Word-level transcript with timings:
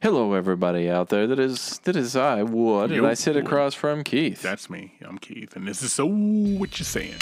Hello, 0.00 0.34
everybody 0.34 0.88
out 0.88 1.08
there. 1.08 1.26
That 1.26 1.40
is 1.40 1.80
that 1.80 1.96
is 1.96 2.14
I 2.14 2.44
Wood, 2.44 2.92
and 2.92 3.02
Yo, 3.02 3.08
I 3.08 3.14
sit 3.14 3.36
across 3.36 3.74
from 3.74 4.04
Keith. 4.04 4.40
That's 4.40 4.70
me. 4.70 4.92
I'm 5.04 5.18
Keith, 5.18 5.56
and 5.56 5.66
this 5.66 5.82
is 5.82 5.92
so 5.92 6.06
what 6.06 6.78
you 6.78 6.84
saying. 6.84 7.16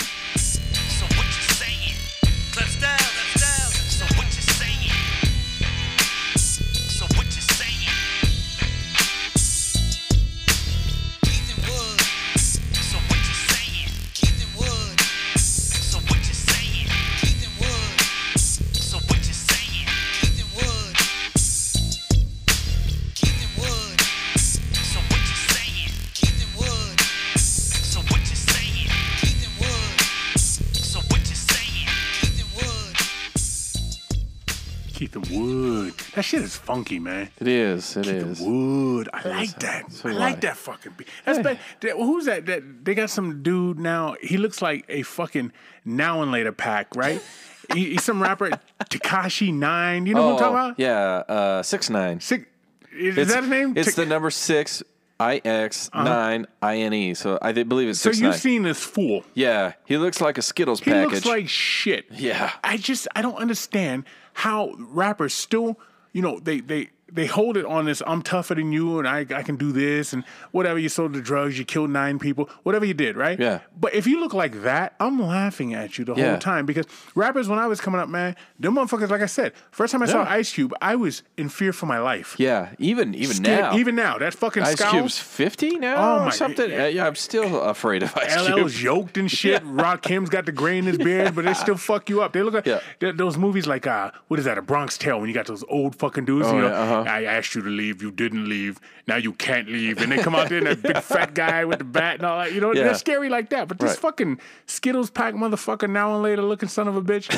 Shit 36.27 36.43
is 36.43 36.57
funky, 36.57 36.99
man. 36.99 37.29
It 37.41 37.47
is. 37.49 37.97
It 37.97 38.03
Keith 38.05 38.15
is. 38.15 38.41
Wood. 38.41 39.09
I 39.13 39.29
like 39.29 39.59
that. 39.61 39.93
So 39.93 40.09
I 40.09 40.13
like 40.13 40.41
that 40.41 40.57
fucking 40.57 40.93
beat. 40.97 41.07
That's 41.25 41.39
ba- 41.39 41.59
that- 41.81 41.93
who's 41.97 42.25
that? 42.25 42.47
That 42.47 42.85
they 42.85 42.95
got 42.95 43.11
some 43.11 43.43
dude 43.45 43.79
now. 43.79 44.17
He 44.21 44.37
looks 44.37 44.61
like 44.61 44.85
a 44.89 45.03
fucking 45.03 45.53
now 45.85 46.23
and 46.23 46.33
later 46.33 46.51
pack, 46.53 46.89
right? 46.97 47.23
he, 47.75 47.91
he's 47.91 48.03
some 48.05 48.21
rapper, 48.21 48.51
Tekashi 48.91 49.55
Nine. 49.55 50.07
You 50.07 50.15
know 50.15 50.27
what 50.27 50.33
I'm 50.33 50.39
talking 50.39 50.57
Oh, 50.57 50.65
about? 50.67 50.79
yeah. 50.81 51.35
Uh, 51.35 51.63
six 51.63 51.89
nine. 51.91 52.19
Six. 52.21 52.45
Is, 52.93 53.17
It's, 53.19 53.33
that 53.33 53.43
his 53.43 53.51
name? 53.51 53.75
It's 53.77 53.89
Tak- 53.89 53.95
the 53.97 54.07
number 54.07 54.31
six. 54.31 54.83
I 55.19 55.41
X 55.45 55.89
nine 55.95 56.47
I 56.61 56.77
N 56.79 56.93
E. 56.93 57.15
So 57.15 57.39
I 57.41 57.53
believe 57.53 57.89
it's 57.89 58.01
so 58.01 58.11
six 58.11 58.21
you've 58.21 58.35
seen 58.35 58.65
this 58.65 58.83
fool. 58.83 59.25
yeah, 59.33 59.73
he 59.87 59.97
looks 59.97 60.21
like 60.21 60.37
a 60.39 60.43
Skittles 60.43 60.81
He 60.81 60.91
package. 60.91 61.09
He 61.09 61.15
looks 61.15 61.27
like 61.27 61.49
shit. 61.49 62.05
Yeah. 62.11 62.53
I 62.63 62.77
just 62.77 63.09
I 63.17 63.23
don't 63.23 63.37
understand 63.37 64.05
how 64.35 64.75
rappers 64.79 65.33
still, 65.33 65.79
you 66.17 66.23
know, 66.23 66.41
they 66.41 66.61
they 66.61 66.89
they 67.13 67.27
hold 67.27 67.57
it 67.57 67.65
on 67.65 67.85
this 67.85 68.03
I'm 68.07 68.21
tougher 68.21 68.55
than 68.57 68.73
you 68.73 68.99
and 68.99 69.07
I 69.07 69.21
I 69.21 69.43
can 69.45 69.55
do 69.57 69.71
this 69.71 70.13
and 70.13 70.25
whatever 70.51 70.79
you 70.79 70.89
sold 70.89 71.13
the 71.13 71.21
drugs, 71.21 71.57
you 71.59 71.65
killed 71.65 71.91
nine 71.91 72.19
people, 72.19 72.51
whatever 72.65 72.85
you 72.85 72.95
did, 72.95 73.17
right? 73.17 73.39
Yeah. 73.39 73.61
But 73.79 73.95
if 73.95 74.07
you 74.09 74.19
look 74.21 74.35
like 74.35 74.63
that, 74.63 74.95
I'm 74.99 75.21
laughing 75.23 75.73
at 75.73 75.99
you 75.99 76.05
the 76.05 76.15
Yeah. 76.15 76.31
whole 76.31 76.39
time 76.39 76.67
because 76.67 76.87
rappers 77.15 77.49
when 77.49 77.61
I 77.61 77.69
was 77.69 77.81
coming 77.81 78.01
up, 78.01 78.09
man, 78.09 78.35
them 78.59 78.75
motherfuckers, 78.75 79.09
like 79.11 79.23
I 79.23 79.27
said, 79.27 79.53
first 79.71 79.93
time 79.93 80.03
I 80.03 80.07
saw 80.07 80.25
Ice 80.29 80.53
Cube, 80.53 80.75
I 80.83 80.97
was 80.97 81.23
in 81.37 81.49
fear 81.49 81.73
for 81.73 81.87
my 81.87 81.99
life. 82.01 82.35
yeah, 82.39 82.71
even 82.79 83.15
even 83.15 83.37
Scared- 83.37 83.61
now. 83.61 83.77
Even 83.77 83.95
now, 83.95 84.19
that 84.19 84.35
fucking 84.35 84.65
Ice 84.65 84.77
scowl. 84.77 84.91
Cube's 84.91 85.19
fifty 85.19 85.79
now 85.79 85.95
Oh, 85.97 86.17
or 86.17 86.25
my- 86.27 86.31
something. 86.31 86.71
yeah. 86.71 86.87
Yeah, 86.89 87.07
I'm 87.07 87.15
still 87.15 87.61
afraid 87.63 88.03
of 88.03 88.17
Ice 88.17 88.35
Cube. 88.47 88.59
LL's 88.59 88.83
yoked 88.83 89.17
and 89.17 89.31
shit. 89.31 89.63
yeah. 89.65 89.71
Rakim's 89.71 90.29
got 90.29 90.45
the 90.47 90.53
gray 90.53 90.79
in 90.79 90.85
his 90.87 90.99
beard, 90.99 91.35
but 91.37 91.45
they 91.45 91.55
still 91.65 91.77
fuck 91.77 92.11
you 92.11 92.21
up. 92.23 92.33
They 92.33 92.43
look 92.43 92.55
like 92.55 92.67
Yeah. 92.67 92.81
those 93.15 93.39
movies 93.39 93.67
like 93.69 93.87
uh, 93.87 94.11
what 94.29 94.39
is 94.41 94.45
that? 94.47 94.59
A 94.59 94.63
Bronx 94.63 94.99
Tale 94.99 95.21
when 95.21 95.29
you 95.29 95.35
got 95.35 95.47
those 95.47 95.63
old 95.69 95.95
fucking 95.97 96.25
dudes. 96.25 96.49
you 96.51 96.59
know, 96.61 96.67
Oh, 96.67 96.71
yeah, 96.71 96.96
uh-huh. 97.01 97.11
I 97.11 97.25
asked 97.25 97.55
you 97.55 97.63
to 97.63 97.69
leave, 97.69 98.03
you 98.03 98.11
didn't 98.11 98.49
leave. 98.49 98.79
Now 99.07 99.17
you 99.17 99.33
can't 99.33 99.69
leave, 99.69 100.01
and 100.03 100.11
they 100.13 100.19
come 100.19 100.35
out 100.35 100.49
there 100.49 100.59
and 100.59 100.67
that 100.69 100.83
big 100.83 100.99
fat 101.03 101.35
guy 101.35 101.65
with 101.65 101.79
the 101.79 101.85
bat 101.85 102.17
and 102.17 102.25
all 102.25 102.39
that. 102.39 102.53
You 102.53 102.61
know, 102.61 102.73
Yeah. 102.75 102.85
they're 102.85 102.95
scary 102.95 103.29
like 103.29 103.51
that. 103.51 103.69
But 103.69 103.79
this 103.79 103.91
Right. 103.91 103.99
fucking 103.99 104.41
Skittles 104.67 105.11
pack 105.11 105.35
motherfucker 105.35 105.89
now 105.89 106.15
and 106.15 106.23
later 106.23 106.43
looking 106.43 106.69
son 106.69 106.89
of 106.89 106.97
a 106.97 107.03
bitch. 107.03 107.29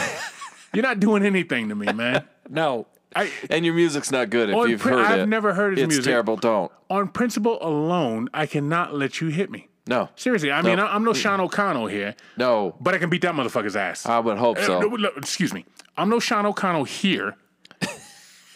You're 0.75 0.83
not 0.83 1.01
doing 1.01 1.25
anything 1.25 1.69
to 1.71 1.75
me, 1.75 1.93
man. 1.93 2.25
No. 2.49 2.87
I, 3.17 3.31
And 3.49 3.65
your 3.65 3.75
music's 3.75 4.11
not 4.11 4.29
good 4.29 4.51
if 4.51 4.69
you've 4.69 4.83
heard 4.83 4.99
I've 5.07 5.21
it. 5.21 5.27
never 5.29 5.55
heard 5.55 5.79
his 5.79 5.85
it's 5.85 5.95
music. 5.95 6.05
terrible. 6.11 6.37
Don't. 6.37 6.71
on 6.91 7.09
principle 7.09 7.59
alone, 7.63 8.29
I 8.35 8.45
cannot 8.45 8.95
let 8.95 9.21
you 9.23 9.29
hit 9.29 9.51
me. 9.51 9.69
No. 9.87 10.11
Seriously, 10.17 10.53
I 10.53 10.61
mean, 10.61 10.79
I'm 10.79 11.03
no 11.05 11.15
Sean 11.15 11.41
O'Connell 11.41 11.87
here. 11.87 12.15
No. 12.37 12.77
But 12.79 12.93
I 12.95 12.99
can 12.99 13.09
beat 13.09 13.23
that 13.23 13.35
motherfucker's 13.35 13.77
ass. 13.77 14.05
I 14.05 14.19
would 14.19 14.37
hope 14.37 14.59
Uh, 14.59 14.67
so. 14.67 14.81
no, 14.81 14.89
no, 14.89 15.09
excuse 15.17 15.55
me. 15.55 15.65
I'm 15.97 16.11
no 16.11 16.21
Sean 16.21 16.45
O'Connell 16.45 16.85
here. 16.85 17.37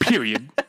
Period. 0.00 0.50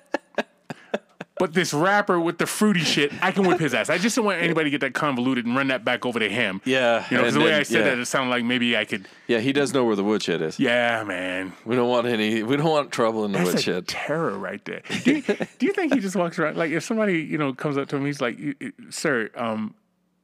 but 1.43 1.53
this 1.53 1.73
rapper 1.73 2.17
with 2.21 2.37
the 2.37 2.45
fruity 2.45 2.79
shit, 2.79 3.11
I 3.21 3.31
can 3.33 3.45
whip 3.45 3.59
his 3.59 3.73
ass. 3.73 3.89
I 3.89 3.97
just 3.97 4.15
don't 4.15 4.23
want 4.23 4.41
anybody 4.41 4.65
to 4.65 4.69
get 4.71 4.79
that 4.79 4.93
convoluted 4.93 5.45
and 5.45 5.57
run 5.57 5.67
that 5.67 5.83
back 5.83 6.05
over 6.05 6.17
to 6.17 6.29
him. 6.29 6.61
Yeah, 6.63 7.03
You 7.11 7.17
know, 7.17 7.23
'cause 7.23 7.33
and 7.33 7.41
the 7.41 7.45
way 7.45 7.51
then- 7.51 7.59
I 7.59 7.63
said 7.63 7.79
yeah. 7.79 7.83
that, 7.95 7.99
it 7.99 8.05
sounded 8.05 8.29
like 8.29 8.45
maybe 8.45 8.77
I 8.77 8.85
could. 8.85 9.09
Yeah, 9.27 9.39
he 9.39 9.51
does 9.51 9.73
know 9.73 9.83
where 9.83 9.97
the 9.97 10.05
woodshed 10.05 10.41
is. 10.41 10.57
Yeah, 10.57 11.03
man. 11.03 11.51
We 11.65 11.75
don't 11.75 11.89
want 11.89 12.07
any. 12.07 12.43
We 12.43 12.55
don't 12.55 12.69
want 12.69 12.93
trouble 12.93 13.25
in 13.25 13.33
the 13.33 13.39
That's 13.39 13.49
a 13.49 13.53
woodshed. 13.55 13.87
terror 13.89 14.37
right 14.37 14.63
there. 14.63 14.83
Do 15.03 15.15
you, 15.15 15.21
do 15.59 15.65
you 15.65 15.73
think 15.73 15.93
he 15.93 15.99
just 15.99 16.15
walks 16.15 16.39
around 16.39 16.55
like 16.55 16.71
if 16.71 16.81
somebody 16.83 17.19
you 17.19 17.37
know 17.37 17.53
comes 17.53 17.77
up 17.77 17.89
to 17.89 17.97
him, 17.97 18.05
he's 18.05 18.21
like, 18.21 18.39
"You- 18.39 18.55
you- 18.61 18.73
"Sir, 18.89 19.29
um, 19.35 19.75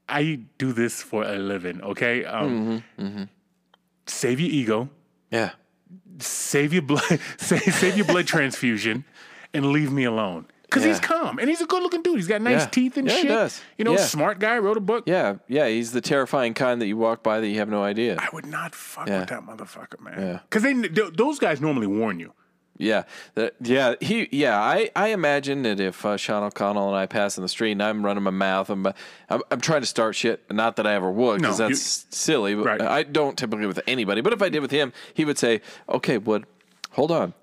I 0.07 0.39
do 0.57 0.71
this 0.71 1.01
for 1.03 1.23
a 1.23 1.35
living. 1.37 1.81
Okay, 1.81 2.23
um, 2.23 2.81
Mm-hmm, 2.97 3.23
save 4.07 4.39
your 4.39 4.49
ego, 4.51 4.89
Yeah. 5.31 5.49
save 6.19 6.71
your 6.71 6.81
blood, 6.83 7.19
save, 7.37 7.61
save 7.75 7.97
your 7.97 8.05
blood 8.05 8.25
transfusion, 8.25 9.03
and 9.53 9.65
leave 9.73 9.91
me 9.91 10.05
alone." 10.05 10.45
Because 10.69 10.83
he's 10.83 10.99
calm 10.99 11.39
and 11.39 11.49
he's 11.49 11.61
a 11.61 11.65
good-looking 11.65 12.01
dude. 12.03 12.17
He's 12.17 12.27
got 12.27 12.41
nice 12.41 12.61
Yeah. 12.61 12.65
teeth 12.67 12.97
and 12.97 13.07
Yeah, 13.07 13.13
he 13.15 13.21
shit. 13.21 13.29
does. 13.29 13.61
You 13.77 13.85
know, 13.85 13.91
Yeah. 13.91 13.97
smart 14.05 14.39
guy. 14.39 14.57
Wrote 14.59 14.77
a 14.77 14.81
book. 14.81 15.03
Yeah. 15.07 15.35
Yeah. 15.47 15.67
He's 15.67 15.91
the 15.91 16.01
terrifying 16.01 16.53
kind 16.53 16.81
that 16.81 16.87
you 16.87 16.97
walk 16.97 17.23
by 17.23 17.39
that 17.39 17.47
you 17.47 17.57
have 17.59 17.69
no 17.69 17.83
idea. 17.83 18.17
I 18.19 18.27
would 18.33 18.45
not 18.45 18.75
fuck 18.75 19.07
Yeah. 19.07 19.21
with 19.21 19.29
that 19.29 19.41
motherfucker, 19.41 19.99
man. 19.99 20.13
Yeah. 20.19 20.39
Because 20.49 20.63
they 20.63 20.73
those 20.73 21.39
guys 21.39 21.59
normally 21.61 21.87
warn 21.87 22.19
you. 22.19 22.33
Yeah, 22.81 23.03
that, 23.35 23.55
yeah, 23.59 23.95
he, 23.99 24.29
yeah. 24.31 24.57
I, 24.57 24.89
I 24.95 25.09
imagine 25.09 25.63
that 25.63 25.81
if 25.81 26.05
uh, 26.05 26.15
Sean 26.15 26.43
O'Connell 26.43 26.87
and 26.87 26.95
I 26.95 27.07
pass 27.07 27.37
in 27.37 27.41
the 27.41 27.49
street 27.49 27.73
and 27.73 27.83
I'm 27.83 28.05
running 28.05 28.23
my 28.23 28.31
mouth, 28.31 28.69
I'm, 28.69 28.87
I'm, 29.29 29.41
I'm 29.51 29.59
trying 29.59 29.81
to 29.81 29.85
start 29.85 30.15
shit. 30.15 30.49
Not 30.49 30.77
that 30.77 30.87
I 30.87 30.93
ever 30.93 31.11
would, 31.11 31.41
because 31.41 31.59
No, 31.59 31.65
you- 31.67 31.73
that's 31.75 32.05
silly. 32.09 32.55
But 32.55 32.65
Right. 32.65 32.81
I 32.81 33.03
don't 33.03 33.37
typically 33.37 33.65
with 33.67 33.81
anybody. 33.85 34.21
But 34.21 34.31
if 34.31 34.41
I 34.41 34.47
did 34.47 34.61
with 34.61 34.71
him, 34.71 34.93
he 35.13 35.25
would 35.25 35.37
say, 35.37 35.59
"Okay, 35.89 36.17
Wood, 36.19 36.45
hold 36.91 37.11
on. 37.11 37.33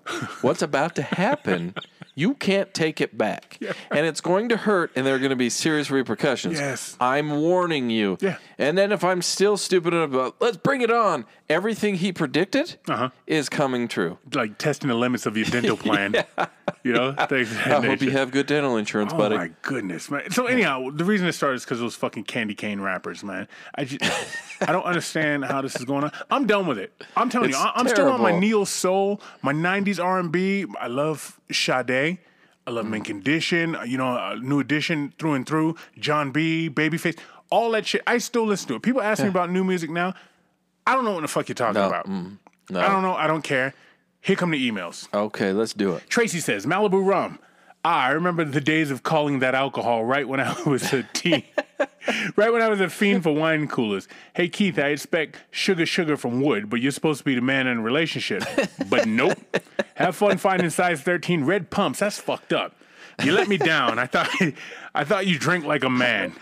What's 0.41 0.63
about 0.63 0.95
to 0.95 1.03
happen? 1.03 1.75
You 2.17 2.33
can't 2.33 2.73
take 2.73 2.99
it 2.99 3.15
back, 3.15 3.59
and 3.91 4.03
it's 4.07 4.21
going 4.21 4.49
to 4.49 4.57
hurt, 4.57 4.91
and 4.95 5.05
there 5.05 5.13
are 5.13 5.19
going 5.19 5.29
to 5.29 5.35
be 5.35 5.51
serious 5.51 5.91
repercussions. 5.91 6.59
Yes. 6.59 6.97
I'm 6.99 7.29
warning 7.41 7.91
you. 7.91 8.17
Yeah. 8.19 8.37
And 8.57 8.75
then 8.75 8.91
if 8.91 9.03
I'm 9.03 9.21
still 9.21 9.55
stupid 9.55 9.93
enough, 9.93 10.09
about, 10.09 10.35
let's 10.39 10.57
bring 10.57 10.81
it 10.81 10.89
on. 10.89 11.25
Everything 11.49 11.95
he 11.95 12.11
predicted 12.11 12.75
Uh-huh. 12.89 13.09
is 13.25 13.47
coming 13.47 13.87
true. 13.87 14.17
Like 14.33 14.57
testing 14.57 14.89
the 14.89 14.95
limits 14.95 15.25
of 15.25 15.37
your 15.37 15.45
dental 15.45 15.77
plan. 15.87 16.11
yeah. 16.13 16.47
You 16.83 16.93
know, 16.93 17.13
things 17.13 17.49
of 17.51 17.57
that 17.57 17.67
I 17.83 17.85
hope 17.87 18.01
you 18.01 18.11
have 18.19 18.31
good 18.31 18.47
dental 18.47 18.75
insurance, 18.75 19.13
Oh 19.13 19.17
buddy. 19.17 19.35
Oh 19.35 19.37
my 19.39 19.51
goodness, 19.61 20.11
man! 20.11 20.29
So 20.31 20.45
anyhow, 20.47 20.89
the 20.93 21.05
reason 21.05 21.25
it 21.27 21.33
started 21.33 21.55
is 21.55 21.63
because 21.63 21.79
those 21.79 21.95
fucking 21.95 22.25
candy 22.25 22.53
cane 22.53 22.81
rappers, 22.81 23.23
man. 23.23 23.47
I 23.75 23.85
just, 23.85 24.03
I 24.61 24.71
don't 24.73 24.83
understand 24.83 25.45
how 25.45 25.61
this 25.61 25.75
is 25.77 25.85
going 25.85 26.03
on. 26.05 26.11
I'm 26.29 26.47
done 26.47 26.67
with 26.67 26.77
it. 26.77 27.03
I'm 27.15 27.29
telling 27.29 27.49
It's 27.49 27.57
you, 27.57 27.63
I- 27.63 27.73
I'm 27.75 27.87
still 27.87 28.09
on 28.09 28.21
my 28.21 28.37
neo 28.37 28.63
soul, 28.65 29.21
my 29.41 29.53
'90s 29.53 30.03
R&B. 30.03 30.65
I 30.79 30.87
love 30.87 31.39
Sade. 31.51 32.19
I 32.67 32.71
love 32.71 32.85
Mm. 32.85 33.03
Condition. 33.05 33.77
You 33.85 33.97
know, 33.97 34.07
uh, 34.09 34.35
New 34.41 34.59
Edition 34.59 35.13
through 35.17 35.33
and 35.35 35.45
through. 35.47 35.75
Jon 35.97 36.31
B, 36.31 36.69
Babyface, 36.69 37.17
all 37.49 37.71
that 37.71 37.85
shit. 37.85 38.01
I 38.05 38.17
still 38.17 38.45
listen 38.45 38.67
to 38.69 38.75
it. 38.75 38.81
People 38.81 39.01
ask 39.01 39.23
me 39.23 39.29
about 39.29 39.49
new 39.49 39.63
music 39.63 39.89
now. 39.89 40.13
I 40.87 40.93
don't 40.93 41.05
know 41.05 41.11
what 41.11 41.21
the 41.21 41.27
fuck 41.27 41.47
you're 41.49 41.55
talking 41.55 41.79
No, 41.81 41.87
about. 41.87 42.07
mm, 42.07 42.37
no. 42.69 42.79
I 42.79 42.87
don't 42.87 43.01
know. 43.03 43.13
I 43.13 43.27
don't 43.27 43.43
care. 43.43 43.73
Here 44.21 44.35
come 44.35 44.51
the 44.51 44.71
emails. 44.71 45.07
Okay, 45.13 45.51
let's 45.51 45.73
do 45.73 45.93
it. 45.95 46.09
Tracy 46.09 46.39
says 46.39 46.65
Malibu 46.65 47.05
rum. 47.05 47.39
Ah, 47.85 48.05
I 48.05 48.09
remember 48.09 48.43
the 48.43 48.59
days 48.59 48.89
of 48.91 49.03
calling 49.03 49.39
that 49.39 49.53
alcohol 49.55 50.03
right 50.03 50.27
when 50.27 50.39
I 50.39 50.59
was 50.65 50.91
a 50.93 51.03
teen. 51.13 51.43
right 52.35 52.51
when 52.51 52.61
I 52.61 52.67
was 52.69 52.81
a 52.81 52.89
fiend 52.89 53.23
for 53.23 53.33
wine 53.33 53.67
coolers. 53.67 54.07
Hey 54.33 54.49
Keith, 54.49 54.77
I 54.79 54.87
expect 54.87 55.37
sugar 55.51 55.85
sugar 55.85 56.17
from 56.17 56.41
Wood, 56.41 56.69
but 56.69 56.81
you're 56.81 56.91
supposed 56.91 57.19
to 57.19 57.23
be 57.25 57.35
the 57.35 57.41
man 57.41 57.67
in 57.67 57.77
a 57.77 57.81
relationship. 57.81 58.43
but 58.89 59.05
nope. 59.07 59.37
Have 59.95 60.15
fun 60.15 60.37
finding 60.37 60.69
size 60.69 61.01
13 61.01 61.43
red 61.45 61.69
pumps. 61.69 61.99
That's 61.99 62.17
fucked 62.19 62.51
up. 62.53 62.75
You 63.23 63.31
let 63.33 63.47
me 63.47 63.57
down. 63.57 63.99
I 63.99 64.05
thought 64.07 64.29
I 64.93 65.03
thought 65.03 65.27
you 65.27 65.39
drink 65.39 65.65
like 65.65 65.83
a 65.83 65.89
man. 65.89 66.33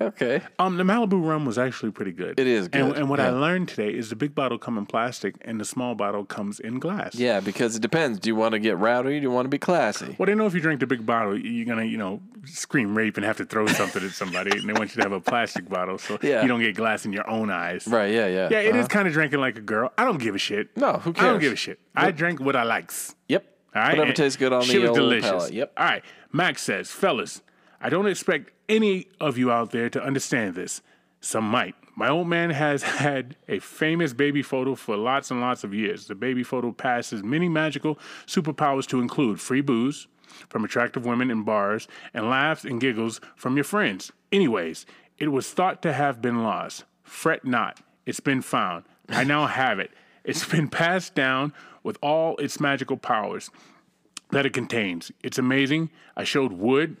Okay. 0.00 0.40
Um, 0.58 0.78
the 0.78 0.84
Malibu 0.84 1.22
rum 1.24 1.44
was 1.44 1.58
actually 1.58 1.92
pretty 1.92 2.12
good. 2.12 2.40
It 2.40 2.46
is 2.46 2.66
good, 2.68 2.96
and 2.96 3.10
what 3.10 3.20
I 3.20 3.28
learned 3.28 3.68
today 3.68 3.90
is 3.90 4.08
the 4.08 4.16
big 4.16 4.34
bottle 4.34 4.56
come 4.58 4.78
in 4.78 4.86
plastic 4.86 5.34
and 5.42 5.60
the 5.60 5.66
small 5.66 5.94
bottle 5.94 6.24
comes 6.24 6.58
in 6.60 6.78
glass. 6.78 7.14
Yeah, 7.14 7.40
because 7.40 7.76
it 7.76 7.82
depends. 7.82 8.18
Do 8.18 8.30
you 8.30 8.34
want 8.34 8.52
to 8.52 8.58
get 8.58 8.78
rowdy? 8.78 9.18
Do 9.20 9.22
you 9.22 9.30
want 9.30 9.44
to 9.44 9.50
be 9.50 9.58
classy? 9.58 10.16
Well, 10.18 10.26
they 10.26 10.34
know 10.34 10.46
if 10.46 10.54
you 10.54 10.60
drink 10.60 10.80
the 10.80 10.86
big 10.86 11.04
bottle, 11.04 11.38
you're 11.38 11.66
gonna, 11.66 11.84
you 11.84 11.98
know, 11.98 12.20
scream 12.46 12.96
rape 12.96 13.16
and 13.18 13.26
have 13.26 13.36
to 13.36 13.44
throw 13.44 13.66
something 13.66 14.02
at 14.02 14.12
somebody, 14.12 14.58
and 14.58 14.66
they 14.68 14.72
want 14.72 14.90
you 14.96 14.96
to 14.96 15.02
have 15.02 15.12
a 15.12 15.20
plastic 15.20 15.68
bottle 15.68 15.98
so 15.98 16.18
Yeah. 16.22 16.40
you 16.42 16.48
don't 16.48 16.60
get 16.60 16.74
glass 16.74 17.04
in 17.04 17.12
your 17.12 17.28
own 17.28 17.50
eyes. 17.50 17.86
Right? 17.86 18.12
Yeah, 18.12 18.26
yeah. 18.28 18.48
Yeah, 18.50 18.60
it 18.60 18.66
is 18.74 18.86
Uh-huh. 18.86 18.88
kind 18.88 19.08
of 19.08 19.12
drinking 19.14 19.40
like 19.40 19.58
a 19.58 19.60
girl. 19.60 19.92
I 19.98 20.04
don't 20.04 20.18
give 20.18 20.34
a 20.34 20.38
shit. 20.38 20.74
No, 20.76 20.94
who 20.94 21.12
cares? 21.12 21.26
I 21.26 21.30
don't 21.32 21.40
give 21.40 21.52
a 21.52 21.56
shit. 21.56 21.78
I 21.94 22.10
drink 22.12 22.40
what 22.40 22.56
I 22.56 22.62
likes. 22.62 23.14
Yep. 23.28 23.44
All 23.74 23.82
right, 23.82 23.88
Whatever 23.90 24.06
And 24.08 24.16
tastes 24.16 24.36
good 24.38 24.52
on 24.54 24.66
the 24.66 24.78
was 24.78 24.88
old 24.88 24.96
delicious. 24.96 25.30
palate. 25.30 25.52
Yep. 25.52 25.72
All 25.76 25.84
right, 25.84 26.04
Max 26.32 26.62
says, 26.62 26.90
fellas, 26.90 27.42
I 27.84 27.88
don't 27.88 28.06
expect 28.06 28.52
any 28.68 29.08
of 29.20 29.36
you 29.36 29.50
out 29.50 29.72
there 29.72 29.90
to 29.90 30.02
understand 30.02 30.54
this. 30.54 30.82
Some 31.20 31.44
might. 31.44 31.74
My 31.96 32.08
old 32.08 32.28
man 32.28 32.50
has 32.50 32.82
had 33.04 33.36
a 33.48 33.58
famous 33.58 34.12
baby 34.12 34.40
photo 34.40 34.76
for 34.76 34.96
lots 34.96 35.32
and 35.32 35.40
lots 35.40 35.64
of 35.64 35.74
years. 35.74 36.06
The 36.06 36.14
baby 36.14 36.44
photo 36.44 36.70
passes 36.70 37.24
many 37.24 37.48
magical 37.48 37.98
superpowers 38.26 38.86
to 38.86 39.00
include 39.00 39.40
free 39.40 39.60
booze, 39.60 40.06
from 40.48 40.64
attractive 40.64 41.04
women 41.04 41.30
in 41.30 41.42
bars 41.42 41.88
and 42.14 42.30
laughs 42.30 42.64
and 42.64 42.80
giggles 42.80 43.20
from 43.36 43.56
your 43.56 43.64
friends. 43.64 44.12
Anyways, 44.30 44.86
it 45.18 45.28
was 45.28 45.50
thought 45.50 45.82
to 45.82 45.92
have 45.92 46.22
been 46.22 46.42
lost. 46.42 46.84
Fret 47.02 47.44
not, 47.44 47.80
it's 48.06 48.20
been 48.20 48.42
found. 48.42 48.84
I 49.08 49.24
now 49.34 49.46
have 49.46 49.78
it. 49.78 49.90
It's 50.24 50.46
been 50.46 50.68
passed 50.68 51.14
down 51.14 51.52
with 51.82 51.98
all 52.00 52.36
its 52.36 52.60
magical 52.60 52.96
powers 52.96 53.50
that 54.30 54.46
it 54.46 54.52
contains. 54.52 55.10
It's 55.22 55.38
amazing. 55.38 55.90
I 56.16 56.24
showed 56.24 56.52
Wood. 56.52 56.96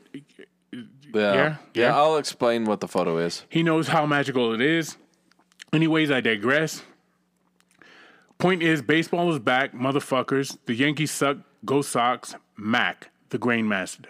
Yeah. 0.72 0.80
Yeah, 1.14 1.56
yeah. 1.74 1.96
I'll 1.96 2.16
explain 2.16 2.64
what 2.64 2.80
the 2.80 2.88
photo 2.88 3.18
is. 3.18 3.44
He 3.48 3.62
knows 3.62 3.88
how 3.88 4.06
magical 4.06 4.54
it 4.54 4.60
is. 4.60 4.96
Anyways, 5.72 6.10
I 6.10 6.20
digress. 6.20 6.82
Point 8.38 8.62
is, 8.62 8.82
baseball 8.82 9.30
is 9.32 9.38
back, 9.38 9.72
motherfuckers. 9.74 10.58
The 10.66 10.74
Yankees 10.74 11.10
suck. 11.10 11.38
Go 11.64 11.82
Sox. 11.82 12.34
Mac, 12.56 13.10
the 13.28 13.38
Grain 13.38 13.68
Master. 13.68 14.08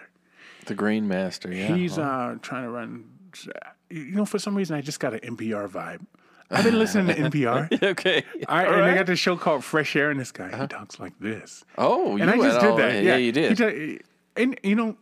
The 0.65 0.73
Green 0.73 1.07
Master. 1.07 1.53
Yeah. 1.53 1.75
He's 1.75 1.97
uh, 1.97 2.37
trying 2.41 2.63
to 2.63 2.69
run. 2.69 3.05
You 3.89 4.11
know, 4.15 4.25
for 4.25 4.39
some 4.39 4.55
reason, 4.55 4.75
I 4.75 4.81
just 4.81 4.99
got 4.99 5.13
an 5.13 5.19
NPR 5.19 5.67
vibe. 5.69 6.05
I've 6.49 6.63
been 6.63 6.77
listening 6.79 7.07
to 7.07 7.21
NPR. 7.21 7.83
okay. 7.91 8.23
I, 8.47 8.65
and 8.65 8.81
right. 8.81 8.95
got 8.95 9.05
this 9.07 9.19
show 9.19 9.35
called 9.35 9.63
Fresh 9.63 9.95
Air, 9.95 10.11
and 10.11 10.19
this 10.19 10.31
guy 10.31 10.55
he 10.55 10.67
talks 10.67 10.99
like 10.99 11.13
this. 11.19 11.63
Oh, 11.77 12.15
you 12.15 12.21
and 12.23 12.31
I 12.31 12.37
just 12.37 12.59
did 12.59 12.69
all- 12.69 12.77
that. 12.77 12.93
Yeah, 12.95 13.01
Yeah, 13.01 13.15
you 13.17 13.25
He 13.25 13.31
did. 13.31 13.57
ta- 13.57 14.03
and 14.35 14.59
you 14.63 14.75
know, 14.75 14.97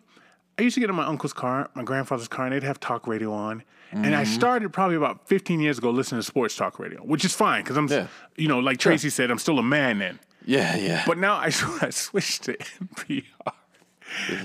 I 0.61 0.63
used 0.63 0.75
to 0.75 0.79
get 0.79 0.89
in 0.89 0.95
my 0.95 1.05
uncle's 1.05 1.33
car, 1.33 1.69
my 1.73 1.83
grandfather's 1.83 2.27
car, 2.27 2.45
and 2.45 2.53
they'd 2.53 2.63
have 2.63 2.79
talk 2.79 3.07
radio 3.07 3.33
on. 3.33 3.63
And 3.91 4.05
Mm-hmm. 4.05 4.15
I 4.15 4.23
started 4.23 4.71
probably 4.71 4.95
about 4.95 5.27
15 5.27 5.59
years 5.59 5.77
ago 5.77 5.89
listening 5.89 6.19
to 6.21 6.23
sports 6.25 6.55
talk 6.55 6.79
radio, 6.79 7.01
which 7.01 7.25
is 7.25 7.33
fine 7.33 7.63
because 7.63 7.75
I'm, 7.75 7.87
Yeah. 7.89 8.07
you 8.37 8.47
know, 8.47 8.59
like 8.59 8.77
Tracy 8.77 9.09
said, 9.09 9.29
I'm 9.31 9.37
still 9.39 9.59
a 9.59 9.63
man 9.63 9.99
then. 9.99 10.19
yeah, 10.45 10.77
yeah. 10.77 11.03
But 11.05 11.17
now 11.17 11.33
I, 11.35 11.45
I 11.81 11.89
switched 11.89 12.43
to 12.43 12.55
NPR. 12.57 13.23